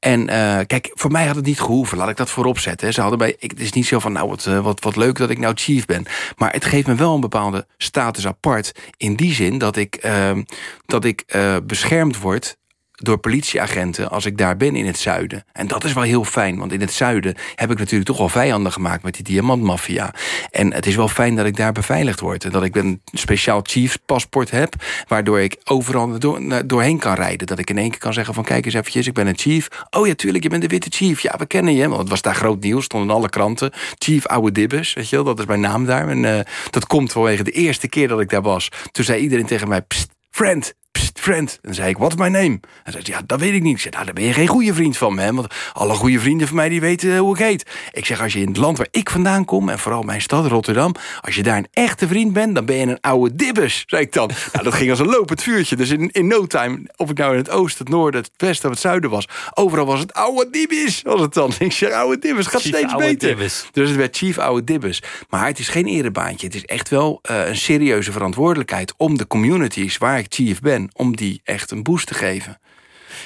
En 0.00 0.28
eh, 0.28 0.66
kijk, 0.66 0.90
voor 0.94 1.10
mij 1.10 1.26
had 1.26 1.36
het 1.36 1.44
niet 1.44 1.60
gehoeven. 1.60 1.98
Laat 1.98 2.08
ik 2.08 2.16
dat 2.16 2.30
voorop 2.30 2.58
zetten. 2.58 2.92
Ze 2.92 3.00
hadden 3.00 3.18
bij, 3.18 3.36
ik, 3.38 3.50
het 3.50 3.60
is 3.60 3.72
niet 3.72 3.86
zo 3.86 3.98
van, 3.98 4.12
nou, 4.12 4.28
wat, 4.28 4.46
eh, 4.46 4.60
wat, 4.60 4.82
wat 4.82 4.96
leuk 4.96 5.16
dat 5.18 5.30
ik 5.30 5.38
nou 5.38 5.54
chief 5.56 5.84
ben. 5.84 6.04
Maar 6.36 6.52
het 6.52 6.64
geeft 6.64 6.86
me 6.86 6.94
wel 6.94 7.14
een 7.14 7.20
bepaalde 7.20 7.66
status 7.76 8.26
apart. 8.26 8.72
In 8.96 9.16
die 9.16 9.34
zin 9.34 9.58
dat 9.58 9.76
ik, 9.76 9.94
ehm, 9.94 10.42
dat 10.86 11.04
ik 11.04 11.22
eh, 11.26 11.56
beschermd 11.66 12.18
word 12.18 12.56
door 12.96 13.18
politieagenten 13.18 14.10
als 14.10 14.26
ik 14.26 14.38
daar 14.38 14.56
ben 14.56 14.76
in 14.76 14.86
het 14.86 14.98
zuiden. 14.98 15.44
En 15.52 15.66
dat 15.66 15.84
is 15.84 15.92
wel 15.92 16.02
heel 16.02 16.24
fijn, 16.24 16.58
want 16.58 16.72
in 16.72 16.80
het 16.80 16.92
zuiden 16.92 17.34
heb 17.54 17.70
ik 17.70 17.78
natuurlijk 17.78 18.08
toch 18.08 18.18
wel 18.18 18.28
vijanden 18.28 18.72
gemaakt 18.72 19.02
met 19.02 19.14
die 19.14 19.24
diamantmafia. 19.24 20.14
En 20.50 20.72
het 20.72 20.86
is 20.86 20.96
wel 20.96 21.08
fijn 21.08 21.36
dat 21.36 21.46
ik 21.46 21.56
daar 21.56 21.72
beveiligd 21.72 22.20
word 22.20 22.44
en 22.44 22.50
dat 22.50 22.62
ik 22.62 22.76
een 22.76 23.00
speciaal 23.12 23.60
chiefs 23.62 23.96
paspoort 24.06 24.50
heb, 24.50 24.74
waardoor 25.08 25.40
ik 25.40 25.56
overal 25.64 26.18
door, 26.18 26.66
doorheen 26.66 26.98
kan 26.98 27.14
rijden. 27.14 27.46
Dat 27.46 27.58
ik 27.58 27.70
in 27.70 27.78
één 27.78 27.90
keer 27.90 27.98
kan 27.98 28.12
zeggen 28.12 28.34
van 28.34 28.44
kijk 28.44 28.64
eens 28.64 28.74
eventjes, 28.74 29.06
ik 29.06 29.14
ben 29.14 29.26
een 29.26 29.38
chief. 29.38 29.68
Oh 29.90 30.06
ja, 30.06 30.14
tuurlijk, 30.14 30.42
je 30.42 30.50
bent 30.50 30.62
de 30.62 30.68
witte 30.68 30.90
chief. 30.90 31.20
Ja, 31.20 31.34
we 31.38 31.46
kennen 31.46 31.74
je, 31.74 31.88
want 31.88 32.00
het 32.00 32.08
was 32.08 32.22
daar 32.22 32.34
groot 32.34 32.62
nieuws, 32.62 32.84
stond 32.84 33.04
in 33.04 33.10
alle 33.10 33.28
kranten. 33.28 33.72
Chief 33.98 34.26
Oude 34.26 34.52
Dibbes, 34.52 34.92
weet 34.92 35.08
je 35.08 35.16
wel, 35.16 35.24
dat 35.24 35.38
is 35.38 35.44
mijn 35.44 35.60
naam 35.60 35.84
daar. 35.84 36.08
En 36.08 36.24
eh, 36.24 36.40
dat 36.70 36.86
komt 36.86 37.12
vanwege 37.12 37.42
de 37.42 37.50
eerste 37.50 37.88
keer 37.88 38.08
dat 38.08 38.20
ik 38.20 38.30
daar 38.30 38.42
was. 38.42 38.68
Toen 38.92 39.04
zei 39.04 39.20
iedereen 39.20 39.46
tegen 39.46 39.68
mij, 39.68 39.82
friend, 40.30 40.74
pst, 40.96 41.20
friend. 41.20 41.52
En 41.52 41.58
dan 41.62 41.74
zei 41.74 41.88
ik, 41.88 41.98
wat 41.98 42.10
is 42.10 42.18
mijn 42.18 42.32
name? 42.32 42.60
En 42.84 42.92
zei 42.92 43.04
ze, 43.04 43.10
ja, 43.10 43.22
dat 43.26 43.40
weet 43.40 43.54
ik 43.54 43.62
niet. 43.62 43.74
Ik 43.74 43.80
zei, 43.80 43.94
nou, 43.94 44.04
dan 44.06 44.14
ben 44.14 44.24
je 44.24 44.32
geen 44.32 44.46
goede 44.46 44.74
vriend 44.74 44.96
van 44.96 45.14
me. 45.14 45.22
Hè? 45.22 45.32
Want 45.32 45.54
alle 45.72 45.94
goede 45.94 46.20
vrienden 46.20 46.46
van 46.46 46.56
mij, 46.56 46.68
die 46.68 46.80
weten 46.80 47.12
eh, 47.12 47.18
hoe 47.18 47.34
ik 47.34 47.44
heet. 47.44 47.70
Ik 47.92 48.06
zeg, 48.06 48.22
als 48.22 48.32
je 48.32 48.40
in 48.40 48.48
het 48.48 48.56
land 48.56 48.78
waar 48.78 48.86
ik 48.90 49.10
vandaan 49.10 49.44
kom... 49.44 49.68
en 49.68 49.78
vooral 49.78 50.02
mijn 50.02 50.22
stad 50.22 50.46
Rotterdam... 50.46 50.94
als 51.20 51.34
je 51.34 51.42
daar 51.42 51.56
een 51.56 51.68
echte 51.72 52.08
vriend 52.08 52.32
bent, 52.32 52.54
dan 52.54 52.64
ben 52.64 52.76
je 52.76 52.86
een 52.86 53.00
oude 53.00 53.36
dibbes, 53.36 53.84
zei 53.86 54.02
ik 54.02 54.12
dan. 54.12 54.30
Nou, 54.52 54.64
dat 54.64 54.74
ging 54.74 54.90
als 54.90 54.98
een 54.98 55.06
lopend 55.06 55.42
vuurtje. 55.42 55.76
Dus 55.76 55.90
in, 55.90 56.10
in 56.12 56.26
no 56.26 56.46
time, 56.46 56.78
of 56.96 57.10
ik 57.10 57.18
nou 57.18 57.32
in 57.32 57.38
het 57.38 57.50
oosten, 57.50 57.84
het 57.84 57.94
noorden, 57.94 58.20
het 58.20 58.30
westen 58.36 58.68
of 58.68 58.74
het 58.74 58.80
zuiden 58.80 59.10
was... 59.10 59.28
overal 59.54 59.86
was 59.86 60.00
het 60.00 60.14
oude 60.14 60.50
dibbes, 60.50 61.02
was 61.02 61.20
het 61.20 61.34
dan. 61.34 61.52
Ik 61.58 61.72
zeg, 61.72 61.92
oude 61.92 62.18
dibbes, 62.18 62.46
gaat 62.46 62.60
Chief 62.60 62.76
steeds 62.76 62.94
beter. 62.94 63.36
Dus 63.72 63.88
het 63.88 63.96
werd 63.96 64.16
Chief 64.16 64.38
Oude 64.38 64.64
Dibbes. 64.64 65.02
Maar 65.28 65.46
het 65.46 65.58
is 65.58 65.68
geen 65.68 65.86
erebaantje. 65.86 66.46
Het 66.46 66.54
is 66.54 66.64
echt 66.64 66.88
wel 66.88 67.18
eh, 67.22 67.48
een 67.48 67.56
serieuze 67.56 68.12
verantwoordelijkheid... 68.12 68.94
om 68.96 69.18
de 69.18 69.26
communities 69.26 69.98
waar 69.98 70.18
ik 70.18 70.26
chief 70.28 70.60
ben... 70.60 70.85
om 70.92 71.16
die 71.16 71.40
echt 71.44 71.70
een 71.70 71.82
boost 71.82 72.06
te 72.06 72.14
geven. 72.14 72.60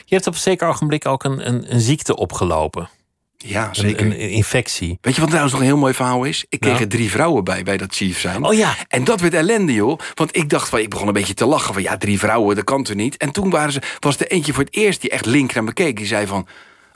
Je 0.04 0.14
hebt 0.14 0.26
op 0.26 0.32
een 0.32 0.40
zeker 0.40 0.68
ogenblik 0.68 1.06
ook 1.06 1.24
een, 1.24 1.46
een, 1.48 1.74
een 1.74 1.80
ziekte 1.80 2.16
opgelopen. 2.16 2.88
Ja, 3.36 3.68
zeker. 3.72 4.06
een, 4.06 4.12
een 4.12 4.30
infectie. 4.30 4.98
Weet 5.00 5.14
je 5.14 5.20
wat 5.20 5.28
trouwens 5.28 5.54
nog 5.54 5.62
een 5.62 5.70
heel 5.70 5.78
mooi 5.80 5.94
verhaal 5.94 6.24
is? 6.24 6.44
Ik 6.48 6.60
kreeg 6.60 6.72
Nou? 6.72 6.84
er 6.84 6.90
drie 6.90 7.10
vrouwen 7.10 7.44
bij, 7.44 7.62
bij 7.62 7.76
dat 7.76 7.94
chief 7.94 8.20
zijn. 8.20 8.44
Oh 8.44 8.54
ja. 8.54 8.74
En 8.88 9.04
dat 9.04 9.20
werd 9.20 9.34
ellende, 9.34 9.72
joh. 9.72 9.98
Want 10.14 10.36
ik 10.36 10.48
dacht 10.48 10.68
van, 10.68 10.78
ik 10.78 10.88
begon 10.88 11.06
een 11.06 11.12
beetje 11.12 11.34
te 11.34 11.46
lachen 11.46 11.74
van... 11.74 11.82
ja, 11.82 11.96
drie 11.96 12.18
vrouwen, 12.18 12.56
dat 12.56 12.64
kan 12.64 12.82
toch 12.82 12.96
niet? 12.96 13.16
En 13.16 13.30
toen 13.30 13.50
waren 13.50 13.72
ze, 13.72 13.82
was 13.98 14.18
er 14.18 14.26
eentje 14.26 14.52
voor 14.52 14.64
het 14.64 14.74
eerst 14.74 15.00
die 15.00 15.10
echt 15.10 15.26
link 15.26 15.52
naar 15.54 15.64
me 15.64 15.72
keek. 15.72 15.96
Die 15.96 16.06
zei 16.06 16.26
van, 16.26 16.46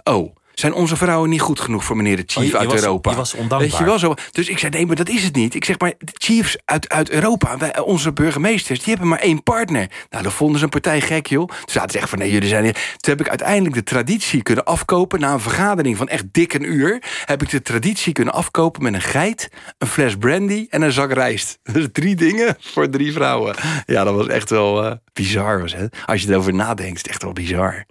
oh... 0.03 0.37
Zijn 0.55 0.73
onze 0.73 0.97
vrouwen 0.97 1.31
niet 1.31 1.41
goed 1.41 1.61
genoeg 1.61 1.85
voor 1.85 1.97
meneer 1.97 2.17
de 2.17 2.23
chief 2.27 2.37
Oh, 2.37 2.45
je- 2.45 2.51
je 2.51 2.59
uit 2.59 2.71
was- 2.71 2.81
Europa? 2.81 3.11
je 3.11 3.17
was 3.17 3.33
ondankbaar. 3.35 3.59
Weet 3.61 3.77
je 3.79 3.85
wel 3.85 3.99
zo? 3.99 4.15
Dus 4.33 4.49
ik 4.49 4.59
zei, 4.59 4.73
nee, 4.73 4.87
maar 4.87 4.97
dat 4.97 5.09
is 5.09 5.23
het 5.25 5.35
niet. 5.35 5.55
Ik 5.55 5.65
zeg, 5.65 5.79
maar 5.79 5.93
de 5.99 6.13
chiefs 6.13 6.57
uit, 6.65 6.89
uit 6.89 7.11
Europa, 7.11 7.59
wij, 7.59 7.79
onze 7.81 8.13
burgemeesters... 8.13 8.79
die 8.79 8.89
hebben 8.89 9.09
maar 9.09 9.19
één 9.19 9.43
partner. 9.43 9.91
Nou, 10.11 10.23
dan 10.23 10.33
vonden 10.33 10.59
ze 10.59 10.65
een 10.65 10.71
partij 10.71 11.01
gek, 11.01 11.27
joh. 11.27 11.49
Toen 11.49 11.59
zaten 11.67 11.91
ze 11.91 11.99
echt 11.99 12.09
van, 12.09 12.19
nee, 12.19 12.31
jullie 12.31 12.49
zijn... 12.49 12.65
hier. 12.65 12.73
Toen 12.73 13.13
heb 13.17 13.21
ik 13.21 13.29
uiteindelijk 13.29 13.75
de 13.75 13.83
traditie 13.83 14.43
kunnen 14.43 14.65
afkopen... 14.65 15.21
na 15.21 15.33
een 15.33 15.41
vergadering 15.41 15.97
van 15.97 16.09
echt 16.09 16.25
dik 16.33 16.53
een 16.55 16.73
uur... 16.73 17.03
heb 17.25 17.43
ik 17.43 17.51
de 17.51 17.63
traditie 17.63 18.13
kunnen 18.13 18.35
afkopen 18.35 18.83
met 18.83 18.95
een 18.95 19.01
geit... 19.03 19.49
een 19.79 19.87
fles 19.87 20.17
brandy 20.17 20.67
en 20.71 20.83
een 20.83 20.93
zak 20.93 21.13
rijst. 21.13 21.59
Dus 21.73 21.87
drie 21.93 22.15
dingen 22.15 22.57
voor 22.61 22.89
drie 22.89 23.13
vrouwen. 23.13 23.55
Ja, 23.87 24.05
dat 24.05 24.15
was 24.15 24.27
echt 24.27 24.51
wel 24.51 24.85
eh, 24.85 24.93
bizar. 25.13 25.61
Was, 25.61 25.75
hè? 25.75 25.87
Als 26.07 26.23
je 26.23 26.29
erover 26.31 26.55
nadenkt, 26.55 26.93
is 26.95 26.99
het 27.03 27.09
echt 27.09 27.23
wel 27.23 27.33
bizar. 27.33 27.85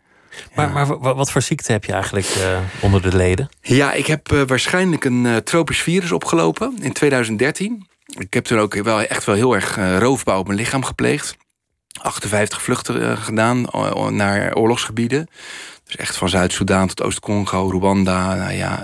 Maar, 0.56 0.70
maar 0.72 1.00
wa- 1.00 1.16
wat 1.16 1.32
voor 1.32 1.42
ziekte 1.42 1.72
heb 1.72 1.86
je 1.86 1.92
eigenlijk 1.94 2.26
eh, 2.28 2.58
onder 2.80 3.02
de 3.02 3.16
leden? 3.16 3.50
Ja, 3.62 3.94
ik 3.94 4.08
heb 4.08 4.32
eh, 4.32 4.42
waarschijnlijk 4.46 5.06
een 5.06 5.26
eh, 5.26 5.36
tropisch 5.36 5.82
virus 5.82 6.12
opgelopen 6.12 6.78
in 6.82 6.94
2013. 6.94 7.88
Ik 8.06 8.34
heb 8.34 8.44
toen 8.46 8.60
ook 8.60 8.74
wel 8.74 9.02
echt 9.02 9.24
wel 9.26 9.36
heel 9.36 9.54
erg 9.54 9.76
roofbouw 10.00 10.40
op 10.40 10.46
mijn 10.48 10.60
lichaam 10.60 10.84
gepleegd. 10.84 11.36
58 12.02 12.62
vluchten 12.62 13.18
gedaan 13.18 13.66
naar 14.10 14.54
oorlogsgebieden. 14.56 15.28
Dus 15.86 15.96
echt 15.96 16.16
van 16.18 16.30
Zuid-Soedan 16.30 16.88
tot 16.88 17.02
Oost-Congo, 17.02 17.70
Rwanda. 17.70 18.36
Nou 18.36 18.54
ja, 18.54 18.84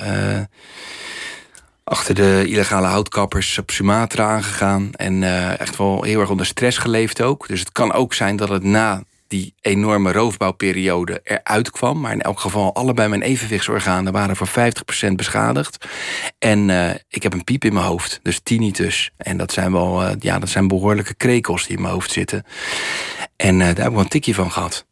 achter 1.83 2.15
de 2.15 2.43
illegale 2.47 2.87
houtkappers 2.87 3.57
op 3.57 3.69
Sumatra 3.71 4.29
aangegaan. 4.29 4.89
En 4.93 5.21
uh, 5.21 5.59
echt 5.59 5.77
wel 5.77 6.03
heel 6.03 6.19
erg 6.19 6.29
onder 6.29 6.45
stress 6.45 6.77
geleefd 6.77 7.21
ook. 7.21 7.47
Dus 7.47 7.59
het 7.59 7.71
kan 7.71 7.93
ook 7.93 8.13
zijn 8.13 8.35
dat 8.35 8.49
het 8.49 8.63
na 8.63 9.03
die 9.29 9.53
enorme 9.61 10.11
roofbouwperiode 10.11 11.21
eruit 11.23 11.71
kwam. 11.71 11.99
Maar 11.99 12.11
in 12.11 12.21
elk 12.21 12.39
geval, 12.39 12.75
allebei 12.75 13.07
mijn 13.09 13.21
evenwichtsorganen 13.21 14.13
waren 14.13 14.35
voor 14.35 14.47
50% 15.07 15.11
beschadigd. 15.15 15.85
En 16.39 16.69
uh, 16.69 16.89
ik 17.09 17.23
heb 17.23 17.33
een 17.33 17.43
piep 17.43 17.65
in 17.65 17.73
mijn 17.73 17.85
hoofd, 17.85 18.19
dus 18.23 18.39
tinnitus. 18.43 19.11
En 19.17 19.37
dat 19.37 19.51
zijn 19.51 19.71
wel, 19.71 20.03
uh, 20.03 20.11
ja, 20.19 20.39
dat 20.39 20.49
zijn 20.49 20.67
behoorlijke 20.67 21.13
krekels 21.13 21.67
die 21.67 21.75
in 21.75 21.81
mijn 21.81 21.93
hoofd 21.93 22.11
zitten. 22.11 22.45
En 23.35 23.59
daar 23.59 23.67
heb 23.67 23.77
ik 23.77 23.91
wel 23.91 23.99
een 23.99 24.07
tikje 24.07 24.33
van 24.33 24.51
gehad. 24.51 24.85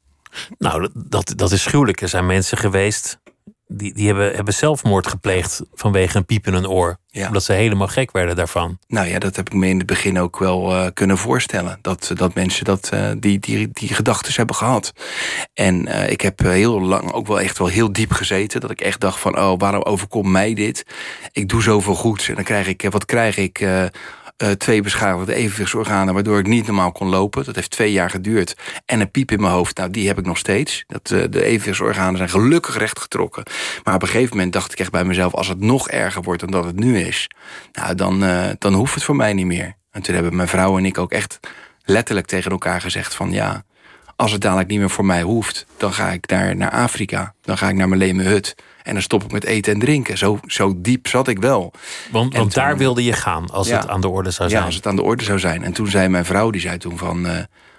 Nou, 0.57 0.89
dat, 0.93 1.33
dat 1.35 1.51
is 1.51 1.65
gruwelijk. 1.65 2.01
Er 2.01 2.09
zijn 2.09 2.25
mensen 2.25 2.57
geweest 2.57 3.19
die, 3.67 3.93
die 3.93 4.07
hebben, 4.07 4.35
hebben 4.35 4.53
zelfmoord 4.53 5.07
gepleegd 5.07 5.61
vanwege 5.73 6.17
een 6.17 6.25
piep 6.25 6.47
in 6.47 6.53
hun 6.53 6.67
oor. 6.67 6.97
Ja. 7.07 7.27
Omdat 7.27 7.43
ze 7.43 7.53
helemaal 7.53 7.87
gek 7.87 8.11
werden 8.11 8.35
daarvan. 8.35 8.77
Nou 8.87 9.07
ja, 9.07 9.19
dat 9.19 9.35
heb 9.35 9.47
ik 9.47 9.53
me 9.53 9.67
in 9.67 9.77
het 9.77 9.85
begin 9.85 10.19
ook 10.19 10.39
wel 10.39 10.73
uh, 10.73 10.87
kunnen 10.93 11.17
voorstellen. 11.17 11.79
Dat, 11.81 12.11
dat 12.15 12.33
mensen 12.33 12.65
dat, 12.65 12.89
uh, 12.93 13.11
die, 13.19 13.39
die, 13.39 13.69
die 13.71 13.93
gedachten 13.93 14.33
hebben 14.35 14.55
gehad. 14.55 14.93
En 15.53 15.87
uh, 15.87 16.09
ik 16.09 16.21
heb 16.21 16.39
heel 16.39 16.81
lang 16.81 17.11
ook 17.11 17.27
wel 17.27 17.39
echt 17.39 17.57
wel 17.57 17.67
heel 17.67 17.91
diep 17.91 18.11
gezeten. 18.11 18.61
Dat 18.61 18.71
ik 18.71 18.81
echt 18.81 18.99
dacht 18.99 19.19
van, 19.19 19.39
oh, 19.39 19.53
waarom 19.57 19.81
overkomt 19.81 20.29
mij 20.29 20.53
dit? 20.53 20.85
Ik 21.31 21.49
doe 21.49 21.61
zoveel 21.61 21.95
goeds 21.95 22.29
en 22.29 22.35
dan 22.35 22.43
krijg 22.43 22.67
ik, 22.67 22.87
wat 22.89 23.05
krijg 23.05 23.37
ik? 23.37 23.65
Uh, 24.43 24.49
twee 24.49 24.81
beschadigde 24.81 25.33
evenwichtsorganen, 25.33 26.13
waardoor 26.13 26.39
ik 26.39 26.47
niet 26.47 26.65
normaal 26.65 26.91
kon 26.91 27.07
lopen. 27.07 27.45
Dat 27.45 27.55
heeft 27.55 27.69
twee 27.69 27.91
jaar 27.91 28.09
geduurd. 28.09 28.55
En 28.85 28.99
een 28.99 29.11
piep 29.11 29.31
in 29.31 29.41
mijn 29.41 29.53
hoofd, 29.53 29.77
nou, 29.77 29.89
die 29.89 30.07
heb 30.07 30.17
ik 30.17 30.25
nog 30.25 30.37
steeds. 30.37 30.83
Dat, 30.87 31.09
uh, 31.09 31.23
de 31.29 31.43
evenwichtsorganen 31.43 32.17
zijn 32.17 32.29
gelukkig 32.29 32.77
rechtgetrokken. 32.77 33.43
Maar 33.83 33.93
op 33.93 34.01
een 34.01 34.07
gegeven 34.07 34.35
moment 34.35 34.53
dacht 34.53 34.71
ik 34.71 34.79
echt 34.79 34.91
bij 34.91 35.03
mezelf: 35.03 35.33
als 35.33 35.47
het 35.47 35.59
nog 35.59 35.89
erger 35.89 36.21
wordt 36.21 36.41
dan 36.41 36.51
dat 36.51 36.65
het 36.65 36.79
nu 36.79 36.99
is, 36.99 37.29
nou, 37.71 37.95
dan, 37.95 38.23
uh, 38.23 38.49
dan 38.57 38.73
hoeft 38.73 38.93
het 38.93 39.03
voor 39.03 39.15
mij 39.15 39.33
niet 39.33 39.45
meer. 39.45 39.75
En 39.91 40.01
toen 40.01 40.13
hebben 40.13 40.35
mijn 40.35 40.47
vrouw 40.47 40.77
en 40.77 40.85
ik 40.85 40.97
ook 40.97 41.11
echt 41.11 41.39
letterlijk 41.83 42.27
tegen 42.27 42.51
elkaar 42.51 42.81
gezegd: 42.81 43.15
van 43.15 43.31
ja. 43.31 43.65
Als 44.15 44.31
het 44.31 44.41
dadelijk 44.41 44.69
niet 44.69 44.79
meer 44.79 44.89
voor 44.89 45.05
mij 45.05 45.21
hoeft, 45.21 45.65
dan 45.77 45.93
ga 45.93 46.09
ik 46.09 46.29
naar, 46.29 46.55
naar 46.55 46.71
Afrika. 46.71 47.33
Dan 47.41 47.57
ga 47.57 47.69
ik 47.69 47.75
naar 47.75 47.87
mijn 47.87 48.01
leme 48.01 48.23
hut. 48.23 48.55
En 48.87 48.93
dan 48.93 49.01
stop 49.01 49.23
ik 49.23 49.31
met 49.31 49.43
eten 49.43 49.73
en 49.73 49.79
drinken. 49.79 50.17
Zo, 50.17 50.39
zo 50.45 50.73
diep 50.77 51.07
zat 51.07 51.27
ik 51.27 51.39
wel. 51.39 51.71
Want, 52.11 52.35
want 52.37 52.53
daar 52.53 52.77
wilde 52.77 53.03
je 53.03 53.13
gaan 53.13 53.49
als 53.49 53.69
het 53.69 53.87
aan 53.87 54.01
de 54.01 54.07
orde 54.07 54.31
zou 54.31 54.49
zijn. 54.49 54.61
Ja, 54.61 54.67
als 54.67 54.75
het 54.75 54.87
aan 54.87 54.95
de 54.95 55.01
orde 55.01 55.23
zou 55.23 55.39
zijn. 55.39 55.63
En 55.63 55.73
toen 55.73 55.87
zei 55.87 56.07
mijn 56.07 56.25
vrouw, 56.25 56.49
die 56.49 56.61
zei 56.61 56.77
toen 56.77 56.97
van... 56.97 57.25
Uh, 57.25 57.31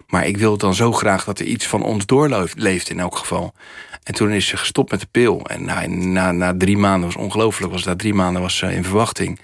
maar 0.07 0.27
ik 0.27 0.37
wil 0.37 0.57
dan 0.57 0.75
zo 0.75 0.93
graag 0.93 1.25
dat 1.25 1.39
er 1.39 1.47
iets 1.47 1.67
van 1.67 1.83
ons 1.83 2.07
doorleeft 2.07 2.91
in 2.91 3.01
elk 3.01 3.17
geval. 3.17 3.55
En 4.03 4.15
toen 4.15 4.31
is 4.31 4.47
ze 4.47 4.57
gestopt 4.57 4.91
met 4.91 5.01
de 5.01 5.09
pil. 5.11 5.47
En 5.47 5.65
na, 5.65 5.87
na, 5.87 6.33
na 6.33 6.55
drie 6.57 6.77
maanden 6.77 7.05
was 7.05 7.17
ongelooflijk. 7.17 7.73
Was 7.73 7.85
na 7.85 7.97
drie 7.97 8.15
maanden 8.15 8.43
was 8.43 8.57
ze 8.57 8.75
in 8.75 8.85
verwachting. 8.85 9.41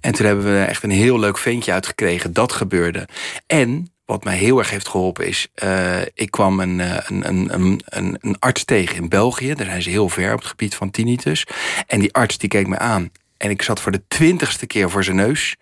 En 0.00 0.12
toen 0.12 0.26
hebben 0.26 0.44
we 0.44 0.64
echt 0.64 0.82
een 0.82 0.90
heel 0.90 1.18
leuk 1.18 1.38
ventje 1.38 1.72
uitgekregen. 1.72 2.32
Dat 2.32 2.52
gebeurde. 2.52 3.08
En 3.46 3.92
wat 4.10 4.24
mij 4.24 4.36
heel 4.36 4.58
erg 4.58 4.70
heeft 4.70 4.88
geholpen 4.88 5.26
is, 5.26 5.48
uh, 5.64 6.00
ik 6.14 6.30
kwam 6.30 6.60
een, 6.60 6.78
een, 6.78 7.28
een, 7.28 7.80
een, 7.84 8.16
een 8.20 8.36
arts 8.38 8.64
tegen 8.64 8.96
in 8.96 9.08
België. 9.08 9.54
Daar 9.54 9.66
zijn 9.66 9.82
ze 9.82 9.90
heel 9.90 10.08
ver 10.08 10.32
op 10.32 10.38
het 10.38 10.48
gebied 10.48 10.74
van 10.74 10.90
tinnitus. 10.90 11.46
En 11.86 12.00
die 12.00 12.12
arts 12.12 12.38
die 12.38 12.48
keek 12.48 12.66
me 12.66 12.78
aan. 12.78 13.10
En 13.36 13.50
ik 13.50 13.62
zat 13.62 13.80
voor 13.80 13.92
de 13.92 14.02
twintigste 14.08 14.66
keer 14.66 14.90
voor 14.90 15.04
zijn 15.04 15.16
neus. 15.16 15.56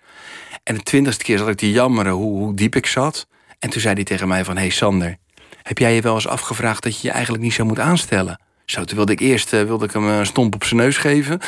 En 0.62 0.74
de 0.74 0.82
twintigste 0.82 1.24
keer 1.24 1.38
zat 1.38 1.49
ik 1.49 1.57
te 1.57 1.70
jammeren 1.70 2.12
hoe, 2.12 2.38
hoe 2.38 2.55
diep 2.55 2.76
ik 2.76 2.86
zat. 2.86 3.26
En 3.59 3.70
toen 3.70 3.80
zei 3.80 3.94
hij 3.94 4.05
tegen 4.05 4.28
mij 4.28 4.44
van, 4.44 4.57
hey 4.57 4.70
Sander, 4.70 5.16
heb 5.62 5.78
jij 5.78 5.94
je 5.94 6.01
wel 6.01 6.14
eens 6.14 6.28
afgevraagd 6.28 6.82
dat 6.82 7.01
je 7.01 7.07
je 7.07 7.12
eigenlijk 7.12 7.42
niet 7.42 7.53
zou 7.53 7.66
moeten 7.66 7.84
aanstellen? 7.84 8.40
Zo, 8.71 8.85
toen 8.85 8.97
wilde 8.97 9.12
ik 9.12 9.21
eerst 9.21 9.53
uh, 9.53 9.62
wilde 9.62 9.85
ik 9.85 9.93
hem 9.93 10.09
een 10.09 10.27
stomp 10.27 10.55
op 10.55 10.64
zijn 10.64 10.81
neus 10.81 10.97
geven. 10.97 11.41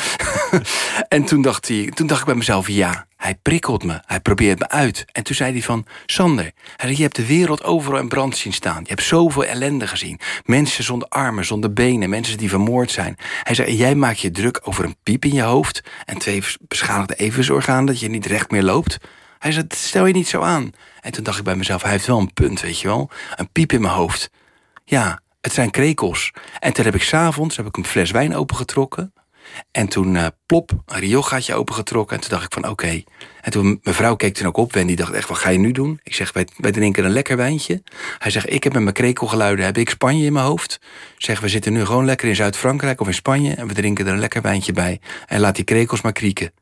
en 1.09 1.25
toen 1.25 1.43
dacht, 1.43 1.68
hij, 1.68 1.91
toen 1.95 2.07
dacht 2.07 2.21
ik 2.21 2.27
bij 2.27 2.35
mezelf, 2.35 2.68
ja, 2.68 3.07
hij 3.16 3.35
prikkelt 3.35 3.85
me. 3.85 4.01
Hij 4.07 4.21
probeert 4.21 4.59
me 4.59 4.68
uit. 4.68 5.05
En 5.12 5.23
toen 5.23 5.35
zei 5.35 5.53
hij 5.53 5.62
van, 5.62 5.87
Sander, 6.07 6.53
je 6.89 7.03
hebt 7.03 7.16
de 7.16 7.27
wereld 7.27 7.64
overal 7.64 8.01
in 8.01 8.09
brand 8.09 8.37
zien 8.37 8.53
staan. 8.53 8.81
Je 8.83 8.89
hebt 8.89 9.03
zoveel 9.03 9.45
ellende 9.45 9.87
gezien. 9.87 10.21
Mensen 10.45 10.85
zonder 10.85 11.09
armen, 11.09 11.45
zonder 11.45 11.73
benen, 11.73 12.11
mensen 12.11 12.39
die 12.39 12.49
vermoord 12.49 12.91
zijn. 12.91 13.16
Hij 13.43 13.55
zei, 13.55 13.77
jij 13.77 13.95
maakt 13.95 14.21
je 14.21 14.31
druk 14.31 14.61
over 14.62 14.85
een 14.85 14.97
piep 15.03 15.25
in 15.25 15.35
je 15.35 15.43
hoofd... 15.43 15.83
en 16.05 16.18
twee 16.18 16.43
beschadigde 16.68 17.14
evensorganen 17.14 17.87
dat 17.87 18.01
je 18.01 18.09
niet 18.09 18.27
recht 18.27 18.51
meer 18.51 18.62
loopt. 18.62 18.99
Hij 19.39 19.53
zei, 19.53 19.64
stel 19.68 20.07
je 20.07 20.12
niet 20.12 20.29
zo 20.29 20.41
aan. 20.41 20.71
En 21.01 21.12
toen 21.12 21.25
dacht 21.25 21.39
ik 21.39 21.45
bij 21.45 21.57
mezelf, 21.57 21.83
hij 21.83 21.91
heeft 21.91 22.07
wel 22.07 22.18
een 22.18 22.33
punt, 22.33 22.61
weet 22.61 22.81
je 22.81 22.89
wel. 22.89 23.11
Een 23.37 23.51
piep 23.53 23.73
in 23.73 23.81
mijn 23.81 23.95
hoofd. 23.95 24.31
Ja, 24.85 25.21
het 25.41 25.53
zijn 25.53 25.70
krekels. 25.70 26.32
En 26.59 26.72
toen 26.72 26.84
heb 26.84 26.95
ik 26.95 27.03
s'avonds 27.03 27.59
een 27.59 27.84
fles 27.84 28.11
wijn 28.11 28.36
opengetrokken. 28.36 29.12
En 29.70 29.88
toen 29.88 30.14
uh, 30.14 30.26
plop, 30.47 30.82
een 30.86 30.99
rioolgaatje 30.99 31.55
opengetrokken. 31.55 32.16
En 32.16 32.22
toen 32.22 32.30
dacht 32.30 32.45
ik 32.45 32.53
van 32.53 32.68
oké. 32.68 33.03
En 33.41 33.51
toen 33.51 33.80
mijn 33.82 33.97
vrouw 33.97 34.16
keek 34.16 34.34
toen 34.34 34.47
ook 34.47 34.57
op. 34.57 34.76
En 34.76 34.86
die 34.86 34.97
dacht 34.97 35.12
echt, 35.12 35.28
wat 35.28 35.38
ga 35.38 35.51
je 35.51 35.59
nu 35.59 35.72
doen? 35.72 36.01
Ik 36.03 36.14
zeg, 36.14 36.32
wij, 36.32 36.47
wij 36.57 36.70
drinken 36.70 37.05
een 37.05 37.11
lekker 37.11 37.36
wijntje. 37.36 37.82
Hij 38.18 38.30
zegt, 38.30 38.53
ik 38.53 38.64
heb 38.64 38.72
met 38.72 38.82
mijn 38.82 38.95
krekelgeluiden 38.95 39.64
heb 39.64 39.78
ik 39.78 39.91
Spanje 39.91 40.24
in 40.24 40.32
mijn 40.32 40.45
hoofd. 40.45 40.80
Zeg, 41.16 41.41
we 41.41 41.49
zitten 41.49 41.72
nu 41.72 41.84
gewoon 41.84 42.05
lekker 42.05 42.28
in 42.28 42.36
Zuid-Frankrijk 42.36 43.01
of 43.01 43.07
in 43.07 43.14
Spanje. 43.14 43.55
En 43.55 43.66
we 43.66 43.74
drinken 43.74 44.07
er 44.07 44.12
een 44.12 44.18
lekker 44.18 44.43
wijntje 44.43 44.72
bij. 44.72 45.01
En 45.26 45.41
laat 45.41 45.55
die 45.57 45.64
krekels 45.64 46.01
maar 46.01 46.12
krieken. 46.12 46.53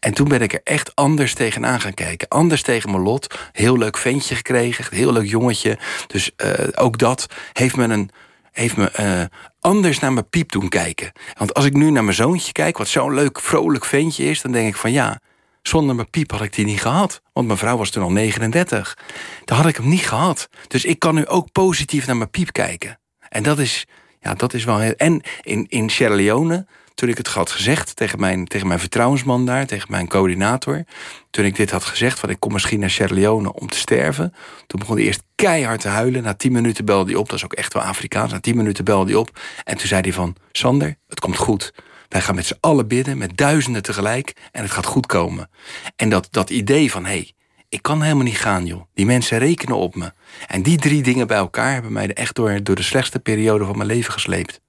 En 0.00 0.14
toen 0.14 0.28
ben 0.28 0.40
ik 0.40 0.52
er 0.52 0.60
echt 0.64 0.94
anders 0.94 1.34
tegenaan 1.34 1.80
gaan 1.80 1.94
kijken. 1.94 2.28
Anders 2.28 2.62
tegen 2.62 2.90
mijn 2.90 3.02
lot. 3.02 3.34
Heel 3.52 3.78
leuk 3.78 3.96
ventje 3.96 4.34
gekregen. 4.34 4.84
Heel 4.90 5.12
leuk 5.12 5.28
jongetje. 5.28 5.78
Dus 6.06 6.30
uh, 6.36 6.52
ook 6.74 6.98
dat 6.98 7.26
heeft 7.52 7.76
me, 7.76 7.84
een, 7.84 8.10
heeft 8.52 8.76
me 8.76 8.92
uh, 9.00 9.38
anders 9.60 9.98
naar 9.98 10.12
mijn 10.12 10.28
piep 10.28 10.52
doen 10.52 10.68
kijken. 10.68 11.12
Want 11.38 11.54
als 11.54 11.64
ik 11.64 11.72
nu 11.72 11.90
naar 11.90 12.04
mijn 12.04 12.16
zoontje 12.16 12.52
kijk, 12.52 12.78
wat 12.78 12.88
zo'n 12.88 13.14
leuk, 13.14 13.40
vrolijk 13.40 13.84
ventje 13.84 14.24
is, 14.24 14.42
dan 14.42 14.52
denk 14.52 14.68
ik 14.68 14.76
van 14.76 14.92
ja, 14.92 15.20
zonder 15.62 15.94
mijn 15.94 16.10
piep 16.10 16.30
had 16.30 16.42
ik 16.42 16.54
die 16.54 16.64
niet 16.64 16.80
gehad. 16.80 17.22
Want 17.32 17.46
mijn 17.46 17.58
vrouw 17.58 17.76
was 17.76 17.90
toen 17.90 18.02
al 18.02 18.12
39. 18.12 18.98
Dan 19.44 19.56
had 19.56 19.66
ik 19.66 19.76
hem 19.76 19.88
niet 19.88 20.08
gehad. 20.08 20.48
Dus 20.68 20.84
ik 20.84 20.98
kan 20.98 21.14
nu 21.14 21.26
ook 21.26 21.52
positief 21.52 22.06
naar 22.06 22.16
mijn 22.16 22.30
piep 22.30 22.52
kijken. 22.52 22.98
En 23.28 23.42
dat 23.42 23.58
is, 23.58 23.86
ja, 24.20 24.34
dat 24.34 24.54
is 24.54 24.64
wel 24.64 24.78
heel. 24.78 24.94
En 24.96 25.22
in, 25.40 25.66
in 25.68 25.90
Sierra 25.90 26.14
Leone 26.14 26.66
toen 26.94 27.08
ik 27.08 27.16
het 27.16 27.26
had 27.26 27.50
gezegd 27.50 27.96
tegen 27.96 28.20
mijn, 28.20 28.46
tegen 28.46 28.66
mijn 28.66 28.78
vertrouwensman 28.78 29.46
daar, 29.46 29.66
tegen 29.66 29.90
mijn 29.90 30.08
coördinator. 30.08 30.84
Toen 31.30 31.44
ik 31.44 31.56
dit 31.56 31.70
had 31.70 31.84
gezegd, 31.84 32.18
van 32.18 32.30
ik 32.30 32.40
kom 32.40 32.52
misschien 32.52 32.80
naar 32.80 32.90
Sierra 32.90 33.14
Leone 33.14 33.52
om 33.52 33.68
te 33.68 33.78
sterven. 33.78 34.34
Toen 34.66 34.80
begon 34.80 34.96
hij 34.96 35.04
eerst 35.04 35.22
keihard 35.34 35.80
te 35.80 35.88
huilen. 35.88 36.22
Na 36.22 36.34
tien 36.34 36.52
minuten 36.52 36.84
belde 36.84 37.10
hij 37.10 37.20
op, 37.20 37.28
dat 37.28 37.38
is 37.38 37.44
ook 37.44 37.52
echt 37.52 37.72
wel 37.72 37.82
Afrikaans. 37.82 38.32
Na 38.32 38.40
tien 38.40 38.56
minuten 38.56 38.84
belde 38.84 39.10
hij 39.10 39.20
op 39.20 39.40
en 39.64 39.76
toen 39.76 39.88
zei 39.88 40.00
hij 40.00 40.12
van... 40.12 40.36
Sander, 40.52 40.96
het 41.08 41.20
komt 41.20 41.36
goed. 41.36 41.72
Wij 42.08 42.20
gaan 42.20 42.34
met 42.34 42.46
z'n 42.46 42.56
allen 42.60 42.88
bidden, 42.88 43.18
met 43.18 43.36
duizenden 43.36 43.82
tegelijk. 43.82 44.32
En 44.50 44.62
het 44.62 44.70
gaat 44.70 44.86
goed 44.86 45.06
komen. 45.06 45.50
En 45.96 46.08
dat, 46.08 46.28
dat 46.30 46.50
idee 46.50 46.90
van, 46.90 47.04
hé, 47.04 47.10
hey, 47.10 47.32
ik 47.68 47.82
kan 47.82 48.02
helemaal 48.02 48.24
niet 48.24 48.38
gaan, 48.38 48.66
joh. 48.66 48.82
Die 48.94 49.06
mensen 49.06 49.38
rekenen 49.38 49.76
op 49.76 49.94
me. 49.94 50.12
En 50.46 50.62
die 50.62 50.78
drie 50.78 51.02
dingen 51.02 51.26
bij 51.26 51.36
elkaar 51.36 51.72
hebben 51.72 51.92
mij 51.92 52.12
echt 52.12 52.34
door, 52.34 52.62
door 52.62 52.76
de 52.76 52.82
slechtste 52.82 53.18
periode 53.18 53.64
van 53.64 53.76
mijn 53.76 53.88
leven 53.88 54.12
gesleept. 54.12 54.60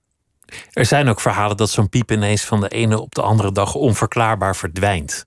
Er 0.72 0.86
zijn 0.86 1.10
ook 1.10 1.20
verhalen 1.20 1.58
dat 1.58 1.70
zo'n 1.70 1.89
piep 1.89 2.12
ineens 2.12 2.43
van 2.43 2.62
de 2.62 2.68
ene 2.68 3.01
op 3.01 3.16
de 3.16 3.22
andere 3.22 3.51
dag 3.51 3.76
onverklaarbaar 3.76 4.56
verdwijnt. 4.56 5.26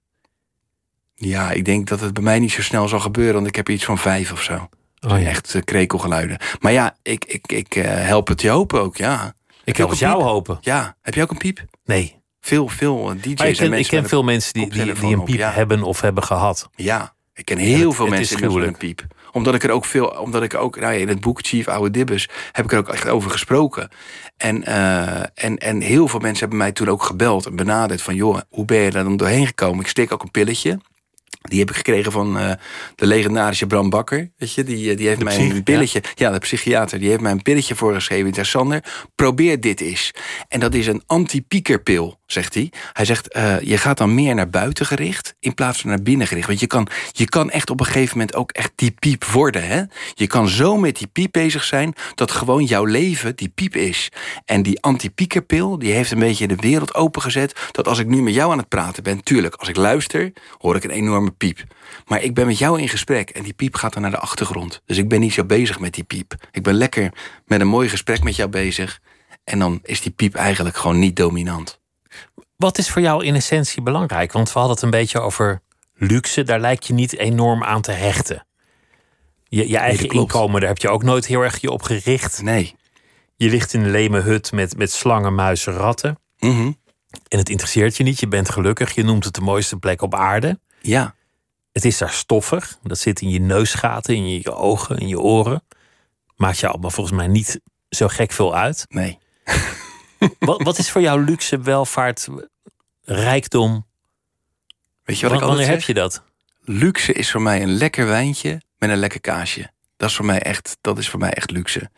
Ja, 1.14 1.50
ik 1.50 1.64
denk 1.64 1.88
dat 1.88 2.00
het 2.00 2.14
bij 2.14 2.22
mij 2.22 2.38
niet 2.38 2.52
zo 2.52 2.62
snel 2.62 2.88
zal 2.88 3.00
gebeuren, 3.00 3.34
want 3.34 3.46
ik 3.46 3.56
heb 3.56 3.68
iets 3.68 3.84
van 3.84 3.98
vijf 3.98 4.32
of 4.32 4.42
zo. 4.42 4.68
Oh, 5.08 5.20
ja. 5.20 5.28
Echt 5.28 5.54
uh, 5.54 5.62
krekelgeluiden. 5.62 6.38
Maar 6.60 6.72
ja, 6.72 6.96
ik, 7.02 7.24
ik, 7.24 7.52
ik 7.52 7.76
uh, 7.76 7.84
help 7.84 8.28
het 8.28 8.40
je 8.40 8.48
hopen 8.48 8.80
ook, 8.80 8.96
ja. 8.96 9.34
Ik 9.64 9.76
help 9.76 9.90
het 9.90 9.98
jou 9.98 10.22
hopen. 10.22 10.58
Ja. 10.60 10.96
Heb 11.02 11.14
je 11.14 11.22
ook 11.22 11.30
een 11.30 11.36
piep? 11.36 11.64
Nee. 11.84 12.20
Veel, 12.40 12.68
veel 12.68 13.14
DJ's 13.20 13.38
maar 13.38 13.48
ik 13.48 13.56
ken, 13.56 13.72
ik 13.72 13.86
ken 13.86 14.08
veel 14.08 14.22
mensen 14.22 14.52
die, 14.52 14.70
die, 14.70 14.94
die 14.94 15.16
een 15.16 15.24
piep 15.24 15.40
hebben 15.40 15.82
of 15.82 16.00
hebben 16.00 16.22
gehad. 16.22 16.68
Ja, 16.74 17.14
ik 17.36 17.44
ken 17.44 17.58
heel 17.58 17.92
veel 17.92 18.06
mensen 18.06 18.48
die 18.48 18.60
een 18.60 18.76
piep 18.76 19.06
omdat 19.36 19.54
ik 19.54 19.62
er 19.62 19.70
ook 19.70 19.84
veel, 19.84 20.06
omdat 20.06 20.42
ik 20.42 20.54
ook, 20.54 20.80
nou 20.80 20.92
ja, 20.92 20.98
in 20.98 21.08
het 21.08 21.20
boek 21.20 21.38
Chief 21.42 21.68
Oude 21.68 21.90
Dibbes 21.90 22.28
heb 22.52 22.64
ik 22.64 22.72
er 22.72 22.78
ook 22.78 22.88
echt 22.88 23.08
over 23.08 23.30
gesproken. 23.30 23.88
En, 24.36 24.62
uh, 24.68 25.18
en, 25.18 25.58
en 25.58 25.80
heel 25.80 26.08
veel 26.08 26.20
mensen 26.20 26.40
hebben 26.40 26.58
mij 26.58 26.72
toen 26.72 26.88
ook 26.88 27.02
gebeld 27.02 27.46
en 27.46 27.56
benaderd 27.56 28.02
van, 28.02 28.14
joh, 28.14 28.40
hoe 28.48 28.64
ben 28.64 28.78
je 28.78 28.90
daar 28.90 29.04
dan 29.04 29.16
doorheen 29.16 29.46
gekomen? 29.46 29.80
Ik 29.80 29.88
steek 29.88 30.12
ook 30.12 30.22
een 30.22 30.30
pilletje. 30.30 30.80
Die 31.40 31.58
heb 31.58 31.70
ik 31.70 31.76
gekregen 31.76 32.12
van 32.12 32.36
uh, 32.36 32.52
de 32.94 33.06
legendarische 33.06 33.66
Bram 33.66 33.90
Bakker. 33.90 34.30
Weet 34.36 34.52
je, 34.52 34.64
die, 34.64 34.94
die 34.94 35.08
heeft 35.08 35.22
mij 35.22 35.38
een 35.38 35.62
pilletje. 35.62 36.02
Ja? 36.14 36.30
de 36.30 36.38
psychiater. 36.38 36.98
Die 36.98 37.08
heeft 37.08 37.20
mij 37.20 37.32
een 37.32 37.42
pilletje 37.42 37.74
voorgeschreven. 37.74 38.24
Die 38.24 38.34
zei: 38.34 38.46
Sander, 38.46 38.84
probeer 39.14 39.60
dit 39.60 39.80
eens. 39.80 40.10
En 40.48 40.60
dat 40.60 40.74
is 40.74 40.86
een 40.86 41.02
anti-piekerpil 41.06 42.18
zegt 42.26 42.54
hij. 42.54 42.72
Hij 42.92 43.04
zegt, 43.04 43.36
uh, 43.36 43.60
je 43.60 43.78
gaat 43.78 43.98
dan 43.98 44.14
meer 44.14 44.34
naar 44.34 44.50
buiten 44.50 44.86
gericht 44.86 45.34
in 45.40 45.54
plaats 45.54 45.80
van 45.80 45.90
naar 45.90 46.02
binnen 46.02 46.26
gericht. 46.26 46.46
Want 46.46 46.60
je 46.60 46.66
kan, 46.66 46.88
je 47.12 47.28
kan 47.28 47.50
echt 47.50 47.70
op 47.70 47.80
een 47.80 47.86
gegeven 47.86 48.18
moment 48.18 48.36
ook 48.36 48.50
echt 48.50 48.72
die 48.74 48.90
piep 48.90 49.24
worden. 49.24 49.66
Hè? 49.66 49.82
Je 50.14 50.26
kan 50.26 50.48
zo 50.48 50.76
met 50.76 50.96
die 50.96 51.06
piep 51.06 51.32
bezig 51.32 51.64
zijn 51.64 51.94
dat 52.14 52.30
gewoon 52.30 52.64
jouw 52.64 52.84
leven 52.84 53.36
die 53.36 53.48
piep 53.48 53.76
is. 53.76 54.08
En 54.44 54.62
die 54.62 54.82
anti-piekerpil, 54.82 55.78
die 55.78 55.92
heeft 55.92 56.10
een 56.10 56.18
beetje 56.18 56.48
de 56.48 56.56
wereld 56.56 56.94
opengezet. 56.94 57.68
Dat 57.70 57.88
als 57.88 57.98
ik 57.98 58.06
nu 58.06 58.22
met 58.22 58.34
jou 58.34 58.52
aan 58.52 58.58
het 58.58 58.68
praten 58.68 59.02
ben, 59.02 59.22
tuurlijk, 59.22 59.54
als 59.54 59.68
ik 59.68 59.76
luister, 59.76 60.32
hoor 60.58 60.76
ik 60.76 60.84
een 60.84 60.90
enorme 60.90 61.30
piep. 61.30 61.62
Maar 62.06 62.22
ik 62.22 62.34
ben 62.34 62.46
met 62.46 62.58
jou 62.58 62.80
in 62.80 62.88
gesprek 62.88 63.30
en 63.30 63.42
die 63.42 63.52
piep 63.52 63.74
gaat 63.74 63.92
dan 63.92 64.02
naar 64.02 64.10
de 64.10 64.18
achtergrond. 64.18 64.82
Dus 64.86 64.98
ik 64.98 65.08
ben 65.08 65.20
niet 65.20 65.32
zo 65.32 65.44
bezig 65.44 65.78
met 65.80 65.94
die 65.94 66.04
piep. 66.04 66.34
Ik 66.50 66.62
ben 66.62 66.74
lekker 66.74 67.12
met 67.46 67.60
een 67.60 67.66
mooi 67.66 67.88
gesprek 67.88 68.22
met 68.22 68.36
jou 68.36 68.48
bezig. 68.48 69.00
En 69.44 69.58
dan 69.58 69.80
is 69.82 70.00
die 70.00 70.12
piep 70.12 70.34
eigenlijk 70.34 70.76
gewoon 70.76 70.98
niet 70.98 71.16
dominant. 71.16 71.80
Wat 72.56 72.78
is 72.78 72.90
voor 72.90 73.02
jou 73.02 73.24
in 73.24 73.34
essentie 73.34 73.82
belangrijk? 73.82 74.32
Want 74.32 74.52
we 74.52 74.58
hadden 74.58 74.74
het 74.74 74.84
een 74.84 74.90
beetje 74.90 75.20
over 75.20 75.62
luxe. 75.94 76.42
Daar 76.42 76.60
lijkt 76.60 76.86
je 76.86 76.92
niet 76.92 77.16
enorm 77.16 77.64
aan 77.64 77.82
te 77.82 77.92
hechten. 77.92 78.46
Je, 79.48 79.68
je 79.68 79.76
eigen 79.76 80.08
inkomen, 80.08 80.60
daar 80.60 80.68
heb 80.68 80.78
je 80.78 80.88
ook 80.88 81.02
nooit 81.02 81.26
heel 81.26 81.40
erg 81.40 81.60
je 81.60 81.70
op 81.70 81.82
gericht. 81.82 82.42
Nee. 82.42 82.76
Je 83.36 83.48
ligt 83.48 83.72
in 83.72 83.80
een 83.80 83.90
leme 83.90 84.20
hut 84.20 84.52
met, 84.52 84.76
met 84.76 84.92
slangen, 84.92 85.34
muizen, 85.34 85.72
ratten. 85.72 86.18
Mhm. 86.38 86.72
En 87.28 87.38
het 87.38 87.48
interesseert 87.48 87.96
je 87.96 88.02
niet. 88.02 88.20
Je 88.20 88.28
bent 88.28 88.50
gelukkig. 88.50 88.94
Je 88.94 89.02
noemt 89.02 89.24
het 89.24 89.34
de 89.34 89.40
mooiste 89.40 89.76
plek 89.76 90.02
op 90.02 90.14
aarde. 90.14 90.60
Ja. 90.80 91.14
Het 91.72 91.84
is 91.84 91.98
daar 91.98 92.12
stoffig. 92.12 92.78
Dat 92.82 92.98
zit 92.98 93.20
in 93.20 93.30
je 93.30 93.40
neusgaten, 93.40 94.14
in 94.14 94.28
je 94.28 94.52
ogen, 94.52 94.98
in 94.98 95.08
je 95.08 95.20
oren. 95.20 95.62
Maakt 96.36 96.58
je 96.58 96.68
allemaal 96.68 96.90
volgens 96.90 97.16
mij 97.16 97.26
niet 97.26 97.60
zo 97.88 98.08
gek 98.08 98.32
veel 98.32 98.54
uit. 98.54 98.84
Nee. 98.88 99.18
Wat, 100.38 100.62
wat 100.62 100.78
is 100.78 100.90
voor 100.90 101.00
jou 101.00 101.24
luxe, 101.24 101.60
welvaart, 101.60 102.28
rijkdom? 103.04 103.86
Weet 105.04 105.18
je 105.18 105.26
wat 105.26 105.36
ik 105.36 105.42
altijd 105.42 105.58
Wanneer 105.58 105.68
heb 105.68 105.86
je 105.86 105.94
dat? 105.94 106.22
Luxe 106.60 107.12
is 107.12 107.30
voor 107.30 107.42
mij 107.42 107.62
een 107.62 107.76
lekker 107.76 108.06
wijntje 108.06 108.60
met 108.78 108.90
een 108.90 108.96
lekker 108.96 109.20
kaasje. 109.20 109.70
Dat 109.96 110.08
is 110.08 110.16
voor 110.16 110.24
mij 110.24 110.42
echt, 110.42 110.76
dat 110.80 110.98
is 110.98 111.08
voor 111.08 111.20
mij 111.20 111.30
echt 111.30 111.50
luxe. 111.50 111.90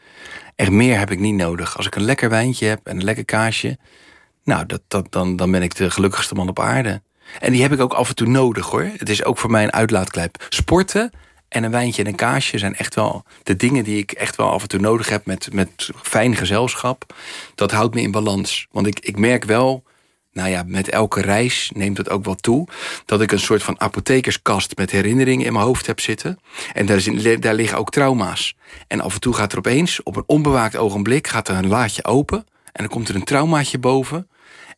Echt 0.55 0.71
meer 0.71 0.99
heb 0.99 1.11
ik 1.11 1.19
niet 1.19 1.35
nodig. 1.35 1.77
Als 1.77 1.87
ik 1.87 1.95
een 1.95 2.03
lekker 2.03 2.29
wijntje 2.29 2.67
heb 2.67 2.87
en 2.87 2.97
een 2.97 3.05
lekker 3.05 3.25
kaasje, 3.25 3.79
nou, 4.45 4.67
dat, 4.67 4.83
dat, 4.89 5.13
dan, 5.13 5.37
dan 5.37 5.51
ben 5.51 5.63
ik 5.63 5.77
de 5.77 5.91
gelukkigste 5.91 6.35
man 6.35 6.49
op 6.49 6.61
aarde. 6.61 7.03
En 7.39 7.53
die 7.53 7.63
heb 7.63 7.73
ik 7.73 7.81
ook 7.81 7.93
af 7.93 8.09
en 8.09 8.15
toe 8.15 8.29
nodig 8.29 8.67
hoor. 8.67 8.91
Het 8.97 9.09
is 9.09 9.25
ook 9.25 9.39
voor 9.39 9.51
mij 9.51 9.63
een 9.63 9.73
uitlaatklep. 9.73 10.47
Sporten 10.49 11.11
en 11.49 11.65
een 11.65 11.71
wijntje 11.71 12.03
en 12.03 12.09
een 12.09 12.15
kaasje 12.15 12.59
zijn 12.59 12.75
echt 12.77 12.95
wel 12.95 13.25
de 13.43 13.57
dingen 13.57 13.85
die 13.85 13.99
ik 13.99 14.13
echt 14.13 14.37
wel 14.37 14.51
af 14.51 14.63
en 14.63 14.69
toe 14.69 14.81
nodig 14.81 15.09
heb 15.09 15.27
met, 15.27 15.49
met 15.53 15.89
fijn 16.03 16.37
gezelschap. 16.37 17.15
Dat 17.55 17.71
houdt 17.71 17.95
me 17.95 18.01
in 18.01 18.11
balans. 18.11 18.67
Want 18.71 18.87
ik, 18.87 18.99
ik 19.01 19.19
merk 19.19 19.45
wel, 19.45 19.83
nou 20.33 20.49
ja, 20.51 20.63
met 20.67 20.89
elke 20.89 21.21
reis 21.21 21.71
neemt 21.75 21.97
het 21.97 22.11
ook 22.11 22.25
wel 22.25 22.35
toe. 22.35 22.67
Dat 23.05 23.21
ik 23.21 23.33
een 23.33 23.39
soort 23.41 23.63
van 23.63 23.81
apothekerskast 23.81 24.77
met 24.77 24.91
herinneringen 24.91 25.47
in 25.47 25.53
mijn 25.53 25.65
hoofd 25.65 25.87
heb 25.87 26.01
zitten. 26.01 26.39
En 26.73 26.87
daar, 26.87 26.97
is- 26.97 27.41
daar 27.41 27.55
liggen 27.55 27.79
ook 27.79 27.91
trauma's. 27.91 28.55
En 28.87 29.01
af 29.01 29.15
en 29.15 29.21
toe 29.21 29.35
gaat 29.35 29.53
er 29.53 29.59
opeens, 29.59 30.03
op 30.03 30.17
een 30.17 30.25
onbewaakt 30.27 30.77
ogenblik, 30.77 31.27
gaat 31.27 31.49
er 31.49 31.57
een 31.57 31.69
laadje 31.69 32.05
open. 32.05 32.39
En 32.73 32.85
dan 32.85 32.89
komt 32.89 33.09
er 33.09 33.15
een 33.15 33.25
traumaatje 33.25 33.79
boven. 33.79 34.29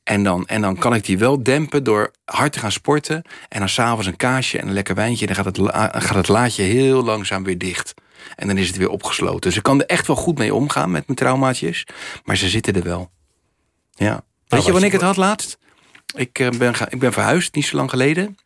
En 0.02 0.22
dan, 0.22 0.46
en 0.46 0.60
dan 0.60 0.76
kan 0.78 0.94
ik 0.94 1.04
die 1.04 1.18
wel 1.18 1.42
dempen 1.42 1.84
door 1.84 2.10
hard 2.24 2.52
te 2.52 2.58
gaan 2.58 2.72
sporten. 2.72 3.22
En 3.48 3.58
dan 3.58 3.68
s'avonds 3.68 4.06
een 4.06 4.16
kaasje 4.16 4.58
en 4.58 4.66
een 4.66 4.72
lekker 4.72 4.94
wijntje. 4.94 5.26
En 5.26 5.34
dan 5.34 5.44
gaat 5.44 5.56
het, 5.56 6.02
gaat 6.04 6.14
het 6.16 6.28
laadje 6.28 6.62
heel 6.62 7.02
langzaam 7.04 7.44
weer 7.44 7.58
dicht. 7.58 7.94
En 8.36 8.46
dan 8.46 8.56
is 8.58 8.66
het 8.66 8.76
weer 8.76 8.88
opgesloten. 8.88 9.40
Dus 9.40 9.56
ik 9.56 9.62
kan 9.62 9.80
er 9.80 9.86
echt 9.86 10.06
wel 10.06 10.16
goed 10.16 10.38
mee 10.38 10.54
omgaan 10.54 10.90
met 10.90 11.06
mijn 11.06 11.18
traumaatjes. 11.18 11.86
Maar 12.24 12.36
ze 12.36 12.48
zitten 12.48 12.74
er 12.74 12.82
wel. 12.82 13.10
Ja. 13.94 14.12
Weet 14.12 14.20
je 14.48 14.56
wat 14.56 14.64
wanneer 14.64 14.80
je- 14.80 14.86
ik 14.86 14.92
het 14.92 15.02
had 15.02 15.16
laatst? 15.16 15.58
Ik, 16.14 16.38
eh, 16.38 16.48
ben, 16.48 16.74
ga- 16.74 16.90
ik 16.90 16.98
ben 16.98 17.12
verhuisd, 17.12 17.54
niet 17.54 17.66
zo 17.66 17.76
lang 17.76 17.90
geleden. 17.90 18.36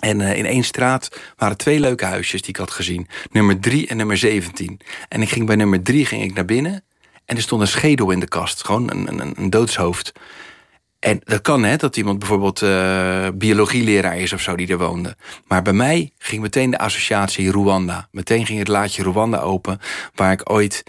En 0.00 0.20
eh, 0.20 0.38
in 0.38 0.46
één 0.46 0.64
straat 0.64 1.20
waren 1.36 1.56
twee 1.56 1.80
leuke 1.80 2.04
huisjes 2.04 2.40
die 2.40 2.50
ik 2.50 2.56
had 2.56 2.70
gezien. 2.70 3.08
Nummer 3.30 3.60
3 3.60 3.86
en 3.86 3.96
nummer 3.96 4.16
17. 4.18 4.80
En 5.08 5.22
ik 5.22 5.28
ging 5.28 5.46
bij 5.46 5.56
nummer 5.56 5.82
3 5.82 6.06
ging 6.06 6.22
ik 6.22 6.34
naar 6.34 6.44
binnen. 6.44 6.84
En 7.24 7.36
er 7.36 7.42
stond 7.42 7.60
een 7.60 7.68
schedel 7.68 8.10
in 8.10 8.20
de 8.20 8.28
kast. 8.28 8.64
Gewoon 8.64 8.90
een, 8.90 9.20
een, 9.20 9.32
een 9.36 9.50
doodshoofd. 9.50 10.12
En 11.04 11.20
dat 11.24 11.40
kan, 11.40 11.64
hè, 11.64 11.76
dat 11.76 11.96
iemand 11.96 12.18
bijvoorbeeld 12.18 12.62
eh, 12.62 13.28
biologieleraar 13.34 14.18
is 14.18 14.32
of 14.32 14.40
zo 14.40 14.56
die 14.56 14.68
er 14.68 14.78
woonde. 14.78 15.16
Maar 15.46 15.62
bij 15.62 15.72
mij 15.72 16.12
ging 16.18 16.42
meteen 16.42 16.70
de 16.70 16.78
associatie 16.78 17.50
Rwanda. 17.50 18.08
Meteen 18.10 18.46
ging 18.46 18.58
het 18.58 18.68
laadje 18.68 19.02
Rwanda 19.02 19.38
open, 19.38 19.80
waar 20.14 20.32
ik 20.32 20.50
ooit 20.50 20.82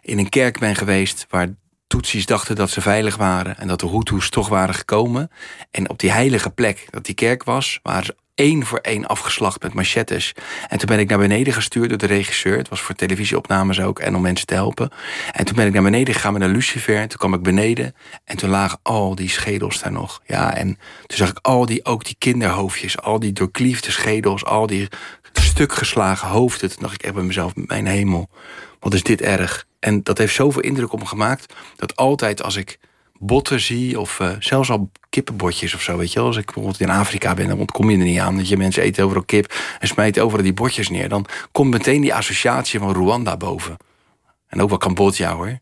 in 0.00 0.18
een 0.18 0.28
kerk 0.28 0.58
ben 0.58 0.76
geweest, 0.76 1.26
waar 1.30 1.54
Tutsis 1.86 2.26
dachten 2.26 2.56
dat 2.56 2.70
ze 2.70 2.80
veilig 2.80 3.16
waren 3.16 3.58
en 3.58 3.68
dat 3.68 3.80
de 3.80 3.88
Hutus 3.88 4.30
toch 4.30 4.48
waren 4.48 4.74
gekomen. 4.74 5.30
En 5.70 5.88
op 5.88 5.98
die 5.98 6.10
heilige 6.10 6.50
plek 6.50 6.86
dat 6.90 7.04
die 7.04 7.14
kerk 7.14 7.44
was, 7.44 7.80
waren 7.82 8.04
ze 8.04 8.16
één 8.38 8.66
voor 8.66 8.78
één 8.78 9.06
afgeslacht 9.06 9.62
met 9.62 9.74
machetes. 9.74 10.32
En 10.68 10.78
toen 10.78 10.88
ben 10.88 10.98
ik 10.98 11.08
naar 11.08 11.18
beneden 11.18 11.52
gestuurd 11.52 11.88
door 11.88 11.98
de 11.98 12.06
regisseur. 12.06 12.56
Het 12.56 12.68
was 12.68 12.80
voor 12.80 12.94
televisieopnames 12.94 13.80
ook 13.80 13.98
en 13.98 14.16
om 14.16 14.22
mensen 14.22 14.46
te 14.46 14.54
helpen. 14.54 14.90
En 15.32 15.44
toen 15.44 15.56
ben 15.56 15.66
ik 15.66 15.72
naar 15.72 15.82
beneden 15.82 16.14
gegaan 16.14 16.32
met 16.32 16.42
een 16.42 16.50
lucifer. 16.50 16.96
En 16.96 17.08
toen 17.08 17.18
kwam 17.18 17.34
ik 17.34 17.42
beneden 17.42 17.94
en 18.24 18.36
toen 18.36 18.50
lagen 18.50 18.78
al 18.82 19.14
die 19.14 19.28
schedels 19.28 19.80
daar 19.80 19.92
nog. 19.92 20.20
Ja, 20.26 20.54
en 20.54 20.78
toen 21.06 21.18
zag 21.18 21.30
ik 21.30 21.38
al 21.42 21.66
die, 21.66 21.84
ook 21.84 22.04
die 22.04 22.16
kinderhoofdjes, 22.18 23.00
al 23.00 23.18
die 23.18 23.32
doorkliefde 23.32 23.90
schedels, 23.90 24.44
al 24.44 24.66
die 24.66 24.88
stuk 25.32 25.72
geslagen 25.72 26.28
hoofden. 26.28 26.70
Toen 26.70 26.82
dacht 26.82 26.94
ik 26.94 27.02
echt 27.02 27.14
bij 27.14 27.22
mezelf, 27.22 27.52
mijn 27.54 27.86
hemel, 27.86 28.28
wat 28.80 28.94
is 28.94 29.02
dit 29.02 29.20
erg. 29.20 29.66
En 29.78 30.02
dat 30.02 30.18
heeft 30.18 30.34
zoveel 30.34 30.62
indruk 30.62 30.92
op 30.92 30.98
me 30.98 31.06
gemaakt, 31.06 31.54
dat 31.76 31.96
altijd 31.96 32.42
als 32.42 32.56
ik 32.56 32.78
botten 33.18 33.60
zie, 33.60 34.00
of 34.00 34.20
eh, 34.20 34.30
zelfs 34.38 34.70
al 34.70 34.90
kippenbotjes 35.08 35.74
of 35.74 35.82
zo, 35.82 35.96
weet 35.96 36.12
je 36.12 36.18
wel. 36.18 36.28
Als 36.28 36.36
ik 36.36 36.44
bijvoorbeeld 36.44 36.80
in 36.80 36.90
Afrika 36.90 37.34
ben, 37.34 37.48
dan 37.48 37.66
kom 37.66 37.90
je 37.90 37.98
er 37.98 38.04
niet 38.04 38.18
aan. 38.18 38.36
Dat 38.36 38.48
je 38.48 38.56
mensen 38.56 38.82
eten 38.82 39.04
overal 39.04 39.24
kip 39.24 39.54
en 39.80 39.88
smijten 39.88 40.22
overal 40.22 40.44
die 40.44 40.52
botjes 40.52 40.88
neer. 40.88 41.08
Dan 41.08 41.26
komt 41.52 41.70
meteen 41.70 42.00
die 42.00 42.14
associatie 42.14 42.78
van 42.78 42.92
Rwanda 42.92 43.36
boven. 43.36 43.76
En 44.48 44.62
ook 44.62 44.68
wel 44.68 44.78
Cambodja 44.78 45.34
hoor. 45.34 45.58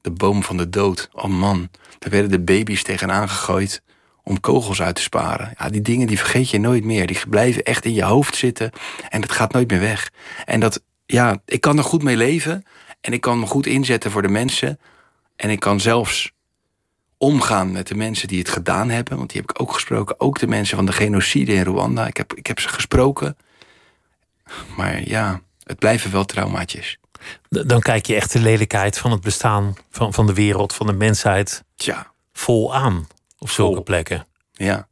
De 0.00 0.10
boom 0.10 0.42
van 0.42 0.56
de 0.56 0.68
dood. 0.68 1.08
Oh 1.12 1.24
man, 1.24 1.68
daar 1.98 2.10
werden 2.10 2.30
de 2.30 2.40
baby's 2.40 2.82
tegenaan 2.82 3.28
gegooid 3.28 3.82
om 4.22 4.40
kogels 4.40 4.82
uit 4.82 4.94
te 4.94 5.02
sparen. 5.02 5.54
Ja, 5.58 5.68
die 5.68 5.82
dingen 5.82 6.06
die 6.06 6.18
vergeet 6.18 6.50
je 6.50 6.58
nooit 6.58 6.84
meer. 6.84 7.06
Die 7.06 7.18
blijven 7.28 7.62
echt 7.62 7.84
in 7.84 7.94
je 7.94 8.04
hoofd 8.04 8.36
zitten 8.36 8.70
en 9.08 9.20
dat 9.20 9.32
gaat 9.32 9.52
nooit 9.52 9.70
meer 9.70 9.80
weg. 9.80 10.10
En 10.44 10.60
dat, 10.60 10.82
ja, 11.06 11.42
ik 11.44 11.60
kan 11.60 11.78
er 11.78 11.84
goed 11.84 12.02
mee 12.02 12.16
leven 12.16 12.64
en 13.00 13.12
ik 13.12 13.20
kan 13.20 13.38
me 13.38 13.46
goed 13.46 13.66
inzetten 13.66 14.10
voor 14.10 14.22
de 14.22 14.28
mensen. 14.28 14.78
En 15.36 15.50
ik 15.50 15.60
kan 15.60 15.80
zelfs 15.80 16.32
omgaan 17.20 17.72
met 17.72 17.86
de 17.86 17.94
mensen 17.94 18.28
die 18.28 18.38
het 18.38 18.48
gedaan 18.48 18.90
hebben. 18.90 19.16
Want 19.16 19.30
die 19.30 19.40
heb 19.40 19.50
ik 19.50 19.60
ook 19.60 19.72
gesproken. 19.72 20.20
Ook 20.20 20.38
de 20.38 20.46
mensen 20.46 20.76
van 20.76 20.86
de 20.86 20.92
genocide 20.92 21.52
in 21.52 21.62
Rwanda. 21.64 22.06
Ik 22.06 22.16
heb, 22.16 22.34
ik 22.34 22.46
heb 22.46 22.60
ze 22.60 22.68
gesproken. 22.68 23.36
Maar 24.76 25.08
ja, 25.08 25.40
het 25.62 25.78
blijven 25.78 26.10
wel 26.10 26.24
traumaatjes. 26.24 26.98
Dan 27.48 27.80
kijk 27.80 28.06
je 28.06 28.14
echt 28.14 28.32
de 28.32 28.38
lelijkheid 28.40 28.98
van 28.98 29.10
het 29.10 29.20
bestaan 29.20 29.74
van, 29.90 30.12
van 30.14 30.26
de 30.26 30.34
wereld, 30.34 30.74
van 30.74 30.86
de 30.86 30.92
mensheid, 30.92 31.64
Tja, 31.76 32.12
vol 32.32 32.74
aan 32.74 33.06
op 33.38 33.50
zulke 33.50 33.74
Vol. 33.74 33.82
plekken. 33.82 34.26
ja. 34.52 34.88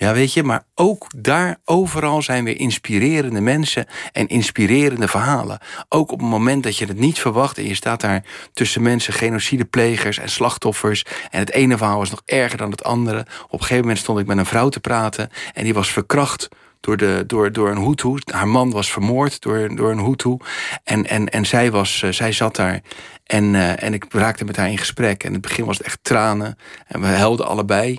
Ja, 0.00 0.12
weet 0.12 0.32
je, 0.32 0.42
maar 0.42 0.64
ook 0.74 1.06
daar 1.16 1.56
overal 1.64 2.22
zijn 2.22 2.44
weer 2.44 2.58
inspirerende 2.60 3.40
mensen 3.40 3.86
en 4.12 4.28
inspirerende 4.28 5.08
verhalen. 5.08 5.58
Ook 5.88 6.12
op 6.12 6.20
het 6.20 6.28
moment 6.28 6.62
dat 6.62 6.76
je 6.76 6.86
het 6.86 6.98
niet 6.98 7.18
verwacht 7.18 7.58
en 7.58 7.66
je 7.66 7.74
staat 7.74 8.00
daar 8.00 8.24
tussen 8.52 8.82
mensen, 8.82 9.12
genocideplegers 9.12 10.18
en 10.18 10.28
slachtoffers. 10.28 11.04
En 11.30 11.38
het 11.38 11.52
ene 11.52 11.76
verhaal 11.76 12.02
is 12.02 12.10
nog 12.10 12.22
erger 12.24 12.58
dan 12.58 12.70
het 12.70 12.84
andere. 12.84 13.20
Op 13.44 13.52
een 13.52 13.58
gegeven 13.60 13.80
moment 13.80 13.98
stond 13.98 14.18
ik 14.18 14.26
met 14.26 14.38
een 14.38 14.46
vrouw 14.46 14.68
te 14.68 14.80
praten 14.80 15.30
en 15.54 15.64
die 15.64 15.74
was 15.74 15.92
verkracht 15.92 16.48
door, 16.80 16.96
de, 16.96 17.24
door, 17.26 17.52
door 17.52 17.70
een 17.70 17.84
Hutu. 17.84 18.18
Haar 18.32 18.48
man 18.48 18.70
was 18.70 18.92
vermoord 18.92 19.40
door, 19.40 19.76
door 19.76 19.90
een 19.90 20.04
Hutu. 20.04 20.36
En, 20.84 21.06
en, 21.06 21.28
en 21.28 21.46
zij, 21.46 21.70
was, 21.70 22.02
eh, 22.02 22.10
zij 22.10 22.32
zat 22.32 22.56
daar. 22.56 22.80
En, 23.24 23.54
eh, 23.54 23.82
en 23.82 23.94
ik 23.94 24.04
raakte 24.08 24.44
met 24.44 24.56
haar 24.56 24.70
in 24.70 24.78
gesprek. 24.78 25.22
En 25.22 25.28
in 25.28 25.32
het 25.32 25.42
begin 25.42 25.64
was 25.64 25.78
het 25.78 25.86
echt 25.86 25.98
tranen. 26.02 26.58
En 26.86 27.00
we 27.00 27.06
helden 27.06 27.46
allebei. 27.46 27.98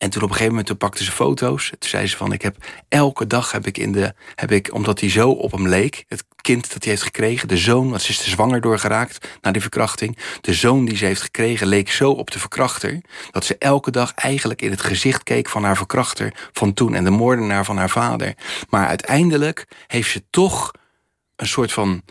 En 0.00 0.10
toen 0.10 0.22
op 0.22 0.28
een 0.28 0.34
gegeven 0.34 0.56
moment 0.56 0.78
pakte 0.78 1.04
ze 1.04 1.12
foto's. 1.12 1.68
Toen 1.78 1.90
zei 1.90 2.06
ze 2.06 2.16
van, 2.16 2.32
ik 2.32 2.42
heb 2.42 2.56
elke 2.88 3.26
dag 3.26 3.52
heb 3.52 3.66
ik 3.66 3.78
in 3.78 3.92
de, 3.92 4.14
heb 4.34 4.52
ik, 4.52 4.74
omdat 4.74 5.00
hij 5.00 5.10
zo 5.10 5.30
op 5.30 5.52
hem 5.52 5.68
leek, 5.68 6.04
het 6.08 6.24
kind 6.36 6.72
dat 6.72 6.82
hij 6.82 6.92
heeft 6.92 7.02
gekregen, 7.02 7.48
de 7.48 7.56
zoon, 7.56 7.90
want 7.90 8.02
ze 8.02 8.10
is 8.10 8.24
er 8.24 8.30
zwanger 8.30 8.60
door 8.60 8.78
geraakt 8.78 9.28
na 9.40 9.50
die 9.50 9.60
verkrachting. 9.60 10.18
De 10.40 10.54
zoon 10.54 10.84
die 10.84 10.96
ze 10.96 11.04
heeft 11.04 11.22
gekregen 11.22 11.66
leek 11.66 11.90
zo 11.90 12.10
op 12.10 12.30
de 12.30 12.38
verkrachter, 12.38 13.00
dat 13.30 13.44
ze 13.44 13.56
elke 13.58 13.90
dag 13.90 14.14
eigenlijk 14.14 14.62
in 14.62 14.70
het 14.70 14.80
gezicht 14.80 15.22
keek 15.22 15.48
van 15.48 15.64
haar 15.64 15.76
verkrachter 15.76 16.48
van 16.52 16.74
toen 16.74 16.94
en 16.94 17.04
de 17.04 17.10
moordenaar 17.10 17.64
van 17.64 17.76
haar 17.76 17.90
vader. 17.90 18.34
Maar 18.68 18.86
uiteindelijk 18.86 19.66
heeft 19.86 20.10
ze 20.10 20.22
toch 20.30 20.70
een 21.36 21.48
soort 21.48 21.72
van 21.72 22.02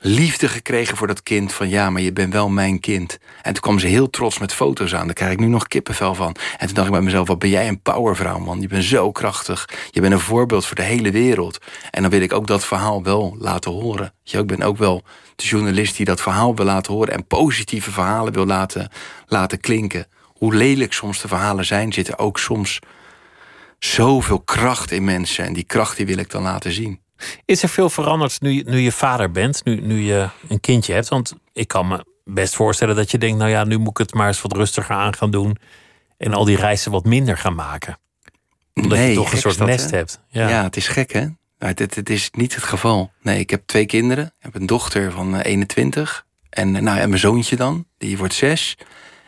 liefde 0.00 0.48
gekregen 0.48 0.96
voor 0.96 1.06
dat 1.06 1.22
kind. 1.22 1.52
Van 1.52 1.68
ja, 1.68 1.90
maar 1.90 2.02
je 2.02 2.12
bent 2.12 2.32
wel 2.32 2.48
mijn 2.48 2.80
kind. 2.80 3.18
En 3.42 3.52
toen 3.52 3.62
kwam 3.62 3.78
ze 3.78 3.86
heel 3.86 4.10
trots 4.10 4.38
met 4.38 4.54
foto's 4.54 4.94
aan. 4.94 5.06
Daar 5.06 5.14
krijg 5.14 5.32
ik 5.32 5.38
nu 5.38 5.46
nog 5.46 5.66
kippenvel 5.66 6.14
van. 6.14 6.36
En 6.58 6.66
toen 6.66 6.74
dacht 6.74 6.86
ik 6.86 6.92
bij 6.92 7.02
mezelf, 7.02 7.28
wat 7.28 7.38
ben 7.38 7.48
jij 7.48 7.68
een 7.68 7.82
powervrouw, 7.82 8.38
man. 8.38 8.60
Je 8.60 8.68
bent 8.68 8.84
zo 8.84 9.12
krachtig. 9.12 9.68
Je 9.90 10.00
bent 10.00 10.12
een 10.12 10.20
voorbeeld 10.20 10.66
voor 10.66 10.76
de 10.76 10.82
hele 10.82 11.10
wereld. 11.10 11.58
En 11.90 12.02
dan 12.02 12.10
wil 12.10 12.20
ik 12.20 12.32
ook 12.32 12.46
dat 12.46 12.64
verhaal 12.64 13.02
wel 13.02 13.36
laten 13.38 13.70
horen. 13.70 14.12
Je, 14.22 14.38
ik 14.38 14.46
ben 14.46 14.62
ook 14.62 14.76
wel 14.76 15.02
de 15.36 15.44
journalist 15.44 15.96
die 15.96 16.06
dat 16.06 16.20
verhaal 16.20 16.54
wil 16.54 16.64
laten 16.64 16.92
horen. 16.92 17.14
En 17.14 17.26
positieve 17.26 17.90
verhalen 17.90 18.32
wil 18.32 18.46
laten, 18.46 18.90
laten 19.26 19.60
klinken. 19.60 20.06
Hoe 20.24 20.54
lelijk 20.54 20.92
soms 20.92 21.20
de 21.20 21.28
verhalen 21.28 21.64
zijn, 21.64 21.92
zit 21.92 22.08
er 22.08 22.18
ook 22.18 22.38
soms 22.38 22.78
zoveel 23.78 24.40
kracht 24.40 24.90
in 24.90 25.04
mensen. 25.04 25.44
En 25.44 25.52
die 25.52 25.64
kracht 25.64 25.96
die 25.96 26.06
wil 26.06 26.18
ik 26.18 26.30
dan 26.30 26.42
laten 26.42 26.72
zien. 26.72 27.00
Is 27.44 27.62
er 27.62 27.68
veel 27.68 27.90
veranderd 27.90 28.40
nu, 28.40 28.50
je- 28.50 28.64
nu 28.66 28.78
je 28.78 28.92
vader 28.92 29.30
bent, 29.30 29.64
nu, 29.64 29.80
nu 29.80 30.00
je 30.00 30.28
een 30.48 30.60
kindje 30.60 30.92
hebt? 30.92 31.08
Want 31.08 31.32
ik 31.52 31.68
kan 31.68 31.88
me 31.88 32.04
best 32.24 32.54
voorstellen 32.54 32.96
dat 32.96 33.10
je 33.10 33.18
denkt, 33.18 33.38
nou 33.38 33.50
ja, 33.50 33.64
nu 33.64 33.78
moet 33.78 33.90
ik 33.90 33.98
het 33.98 34.14
maar 34.14 34.26
eens 34.26 34.42
wat 34.42 34.52
rustiger 34.52 34.94
aan 34.94 35.14
gaan 35.14 35.30
doen. 35.30 35.56
En 36.16 36.34
al 36.34 36.44
die 36.44 36.56
reizen 36.56 36.90
wat 36.90 37.04
minder 37.04 37.36
gaan 37.38 37.54
maken. 37.54 37.98
Omdat 38.74 38.98
je 38.98 39.14
toch 39.14 39.32
een 39.32 39.38
soort 39.38 39.58
dat, 39.58 39.66
nest 39.66 39.90
hè? 39.90 39.96
hebt. 39.96 40.20
Ja. 40.28 40.48
Ja. 40.48 40.62
het 40.62 40.76
is 40.76 40.88
gek, 40.88 41.12
hè? 41.12 41.26
Maar 41.58 41.72
het, 41.74 41.94
het 41.94 42.10
is 42.10 42.30
niet 42.30 42.54
het 42.54 42.64
geval. 42.64 43.10
Nee, 43.22 43.38
ik 43.38 43.50
heb 43.50 43.62
twee 43.66 43.86
kinderen. 43.86 44.24
Ik 44.24 44.32
heb 44.38 44.54
een 44.54 44.66
dochter 44.66 45.10
van 45.12 45.34
eh, 45.36 45.44
21. 45.50 46.26
En, 46.50 46.76
eh, 46.76 46.82
nou, 46.82 46.98
en 46.98 47.08
mijn 47.08 47.20
zoontje 47.20 47.56
dan, 47.56 47.86
die 47.98 48.18
wordt 48.18 48.34
zes. 48.34 48.76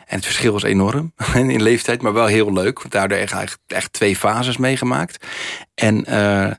En 0.05 0.15
het 0.15 0.25
verschil 0.25 0.55
is 0.55 0.63
enorm 0.63 1.13
in 1.35 1.61
leeftijd, 1.61 2.01
maar 2.01 2.13
wel 2.13 2.25
heel 2.25 2.53
leuk. 2.53 2.79
Want 2.79 2.91
daardoor 2.91 3.17
echt, 3.17 3.57
echt 3.67 3.93
twee 3.93 4.15
fases 4.15 4.57
meegemaakt. 4.57 5.25
En 5.75 6.05
uh, 6.09 6.51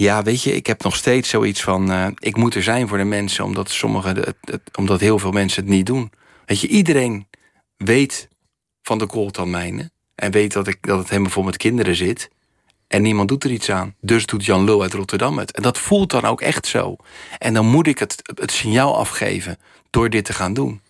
ja, 0.00 0.22
weet 0.22 0.42
je, 0.42 0.54
ik 0.54 0.66
heb 0.66 0.82
nog 0.82 0.96
steeds 0.96 1.28
zoiets 1.28 1.62
van... 1.62 1.90
Uh, 1.90 2.06
ik 2.18 2.36
moet 2.36 2.54
er 2.54 2.62
zijn 2.62 2.88
voor 2.88 2.98
de 2.98 3.04
mensen, 3.04 3.44
omdat, 3.44 3.70
sommige, 3.70 4.08
het, 4.08 4.36
het, 4.40 4.76
omdat 4.76 5.00
heel 5.00 5.18
veel 5.18 5.30
mensen 5.30 5.62
het 5.62 5.72
niet 5.72 5.86
doen. 5.86 6.12
Weet 6.44 6.60
je, 6.60 6.68
iedereen 6.68 7.28
weet 7.76 8.28
van 8.82 8.98
de 8.98 9.06
kooltanmijnen... 9.06 9.92
en 10.14 10.30
weet 10.30 10.52
dat, 10.52 10.66
ik, 10.66 10.78
dat 10.80 10.98
het 10.98 11.08
helemaal 11.08 11.30
vol 11.30 11.42
met 11.42 11.56
kinderen 11.56 11.94
zit... 11.94 12.30
En 12.86 13.02
niemand 13.02 13.28
doet 13.28 13.44
er 13.44 13.50
iets 13.50 13.70
aan. 13.70 13.94
Dus 14.00 14.26
doet 14.26 14.44
Jan 14.44 14.64
Lul 14.64 14.82
uit 14.82 14.92
Rotterdam 14.92 15.38
het. 15.38 15.52
En 15.52 15.62
dat 15.62 15.78
voelt 15.78 16.10
dan 16.10 16.24
ook 16.24 16.40
echt 16.40 16.66
zo. 16.66 16.96
En 17.38 17.54
dan 17.54 17.66
moet 17.66 17.86
ik 17.86 17.98
het, 17.98 18.32
het 18.34 18.50
signaal 18.52 18.96
afgeven 18.96 19.58
door 19.90 20.10
dit 20.10 20.24
te 20.24 20.32
gaan 20.32 20.54
doen. 20.54 20.80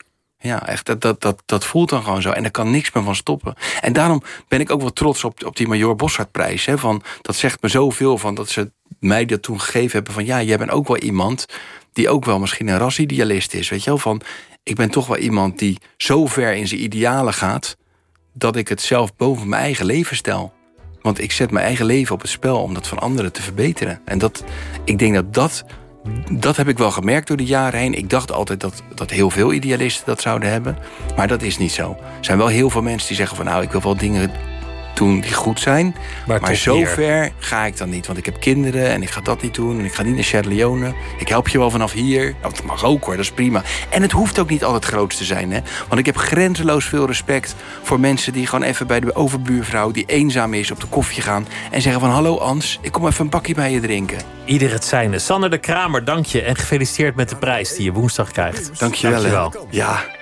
Ja, 0.43 0.67
echt, 0.67 0.87
dat, 0.87 1.01
dat, 1.01 1.21
dat, 1.21 1.43
dat 1.47 1.65
voelt 1.65 1.89
dan 1.89 2.03
gewoon 2.03 2.23
zo. 2.23 2.31
En 2.31 2.43
daar 2.43 2.51
kan 2.51 2.71
niks 2.71 2.93
meer 2.93 3.05
van 3.05 3.15
stoppen. 3.15 3.55
En 3.81 3.93
daarom 3.93 4.23
ben 4.49 4.61
ik 4.61 4.71
ook 4.71 4.81
wel 4.81 4.93
trots 4.93 5.25
op, 5.25 5.45
op 5.45 5.57
die 5.57 5.69
Major 5.69 5.97
Bossardprijs. 5.97 6.65
Hè, 6.65 6.79
van, 6.79 7.03
dat 7.23 7.37
zegt 7.37 7.63
me 7.63 7.69
zoveel 7.69 8.19
van 8.19 8.35
dat 8.35 8.49
ze 8.49 8.71
mij 8.99 9.25
dat 9.25 9.43
toen 9.43 9.61
gegeven 9.61 9.93
hebben. 9.93 10.13
Van 10.13 10.25
ja, 10.25 10.43
jij 10.43 10.59
bent 10.59 10.71
ook 10.71 10.87
wel 10.89 10.99
iemand 10.99 11.47
die 11.93 12.09
ook 12.09 12.25
wel 12.25 12.39
misschien 12.39 12.69
een 12.69 12.79
rassidealist 12.79 13.55
is. 13.55 13.69
Weet 13.69 13.85
je 13.85 13.91
wel, 13.91 13.99
van 13.99 14.21
ik 14.63 14.77
ben 14.77 14.91
toch 14.91 15.07
wel 15.07 15.17
iemand 15.17 15.59
die 15.59 15.79
zo 15.97 16.27
ver 16.27 16.55
in 16.55 16.69
zijn 16.69 16.83
idealen 16.83 17.35
gaat... 17.35 17.77
dat 18.33 18.57
ik 18.57 18.69
het 18.69 18.83
zelf 18.83 19.17
boven 19.17 19.49
mijn 19.49 19.63
eigen 19.63 19.87
leven 19.87 20.17
stel. 20.17 20.53
Want 21.03 21.21
ik 21.21 21.33
zet 21.33 21.51
mijn 21.51 21.67
eigen 21.67 21.87
leven 21.87 22.15
op 22.15 22.21
het 22.21 22.31
spel 22.31 22.63
om 22.63 22.75
dat 22.75 22.87
van 22.87 22.99
anderen 22.99 23.33
te 23.33 23.43
verbeteren. 23.43 24.01
En 24.05 24.19
dat, 24.19 24.45
ik 24.85 24.99
denk 24.99 25.15
dat 25.15 25.35
dat, 25.35 25.65
dat 26.31 26.57
heb 26.57 26.69
ik 26.69 26.79
wel 26.79 26.91
gemerkt 26.91 27.29
door 27.29 27.37
de 27.37 27.45
jaren 27.45 27.81
heen. 27.81 27.95
Ik 27.95 28.11
dacht 28.11 28.33
altijd 28.33 28.61
dat, 28.61 28.83
dat 28.95 29.11
heel 29.11 29.31
veel 29.31 29.53
idealisten 29.53 30.07
dat 30.07 30.21
zouden 30.21 30.51
hebben. 30.51 30.79
Maar 31.17 31.29
dat 31.29 31.43
is 31.43 31.59
niet 31.59 31.73
zo. 31.73 31.91
Er 32.01 32.25
zijn 32.25 32.39
wel 32.39 32.47
heel 32.47 32.71
veel 32.71 32.83
mensen 32.83 33.09
die 33.09 33.17
zeggen 33.17 33.37
van 33.37 33.45
nou, 33.45 33.63
ik 33.63 33.71
wil 33.71 33.83
wel 33.83 33.97
dingen 33.97 34.31
doen 35.01 35.21
die 35.21 35.33
goed 35.33 35.61
zijn. 35.61 35.97
Maar, 36.27 36.41
maar 36.41 36.57
zover 36.57 37.33
ga 37.39 37.65
ik 37.65 37.77
dan 37.77 37.89
niet. 37.89 38.07
Want 38.07 38.19
ik 38.19 38.25
heb 38.25 38.41
kinderen 38.41 38.91
en 38.91 39.03
ik 39.03 39.11
ga 39.11 39.21
dat 39.21 39.43
niet 39.43 39.55
doen. 39.55 39.79
En 39.79 39.85
ik 39.85 39.95
ga 39.95 40.03
niet 40.03 40.15
naar 40.15 40.25
Sierra 40.25 40.49
Leone. 40.49 40.95
Ik 41.19 41.29
help 41.29 41.49
je 41.49 41.59
wel 41.59 41.71
vanaf 41.71 41.93
hier. 41.93 42.35
Nou, 42.41 42.55
dat 42.55 42.65
mag 42.65 42.85
ook 42.85 43.05
hoor, 43.05 43.17
dat 43.17 43.25
is 43.25 43.31
prima. 43.31 43.63
En 43.91 44.03
het 44.03 44.13
hoeft 44.13 44.39
ook 44.39 44.51
niet 44.51 44.65
altijd 44.65 44.85
groot 44.85 45.17
te 45.17 45.25
zijn. 45.25 45.53
Hè? 45.53 45.61
Want 45.89 46.01
ik 46.01 46.07
heb 46.07 46.17
grenzeloos 46.17 46.85
veel 46.85 47.07
respect 47.07 47.55
voor 47.83 48.01
mensen 48.01 48.33
die 48.33 48.47
gewoon 48.47 48.65
even 48.65 48.87
bij 48.87 49.01
de 49.01 49.15
overbuurvrouw... 49.15 49.91
die 49.91 50.05
eenzaam 50.07 50.55
is, 50.55 50.71
op 50.71 50.81
de 50.81 50.87
koffie 50.87 51.23
gaan. 51.23 51.47
En 51.71 51.83
zeggen 51.83 52.01
van 52.01 52.11
hallo 52.11 52.39
Ans, 52.39 52.79
ik 52.83 52.93
kom 52.93 53.07
even 53.07 53.25
een 53.25 53.31
bakje 53.31 53.55
bij 53.55 53.73
je 53.73 53.81
drinken. 53.81 54.19
Ieder 54.45 54.73
het 54.73 54.85
zijne. 54.85 55.19
Sander 55.19 55.51
de 55.51 55.59
Kramer, 55.59 56.05
dank 56.05 56.27
je. 56.27 56.43
En 56.43 56.57
gefeliciteerd 56.57 57.15
met 57.15 57.29
de 57.29 57.37
prijs 57.37 57.75
die 57.75 57.85
je 57.85 57.93
woensdag 57.93 58.31
krijgt. 58.31 58.79
Dank 58.79 58.95
je 58.95 59.09
wel. 59.09 59.67
Ja. 59.71 60.19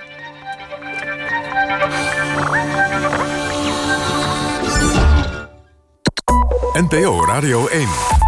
NPO 6.78 7.26
Radio 7.26 7.66
1. 7.66 8.27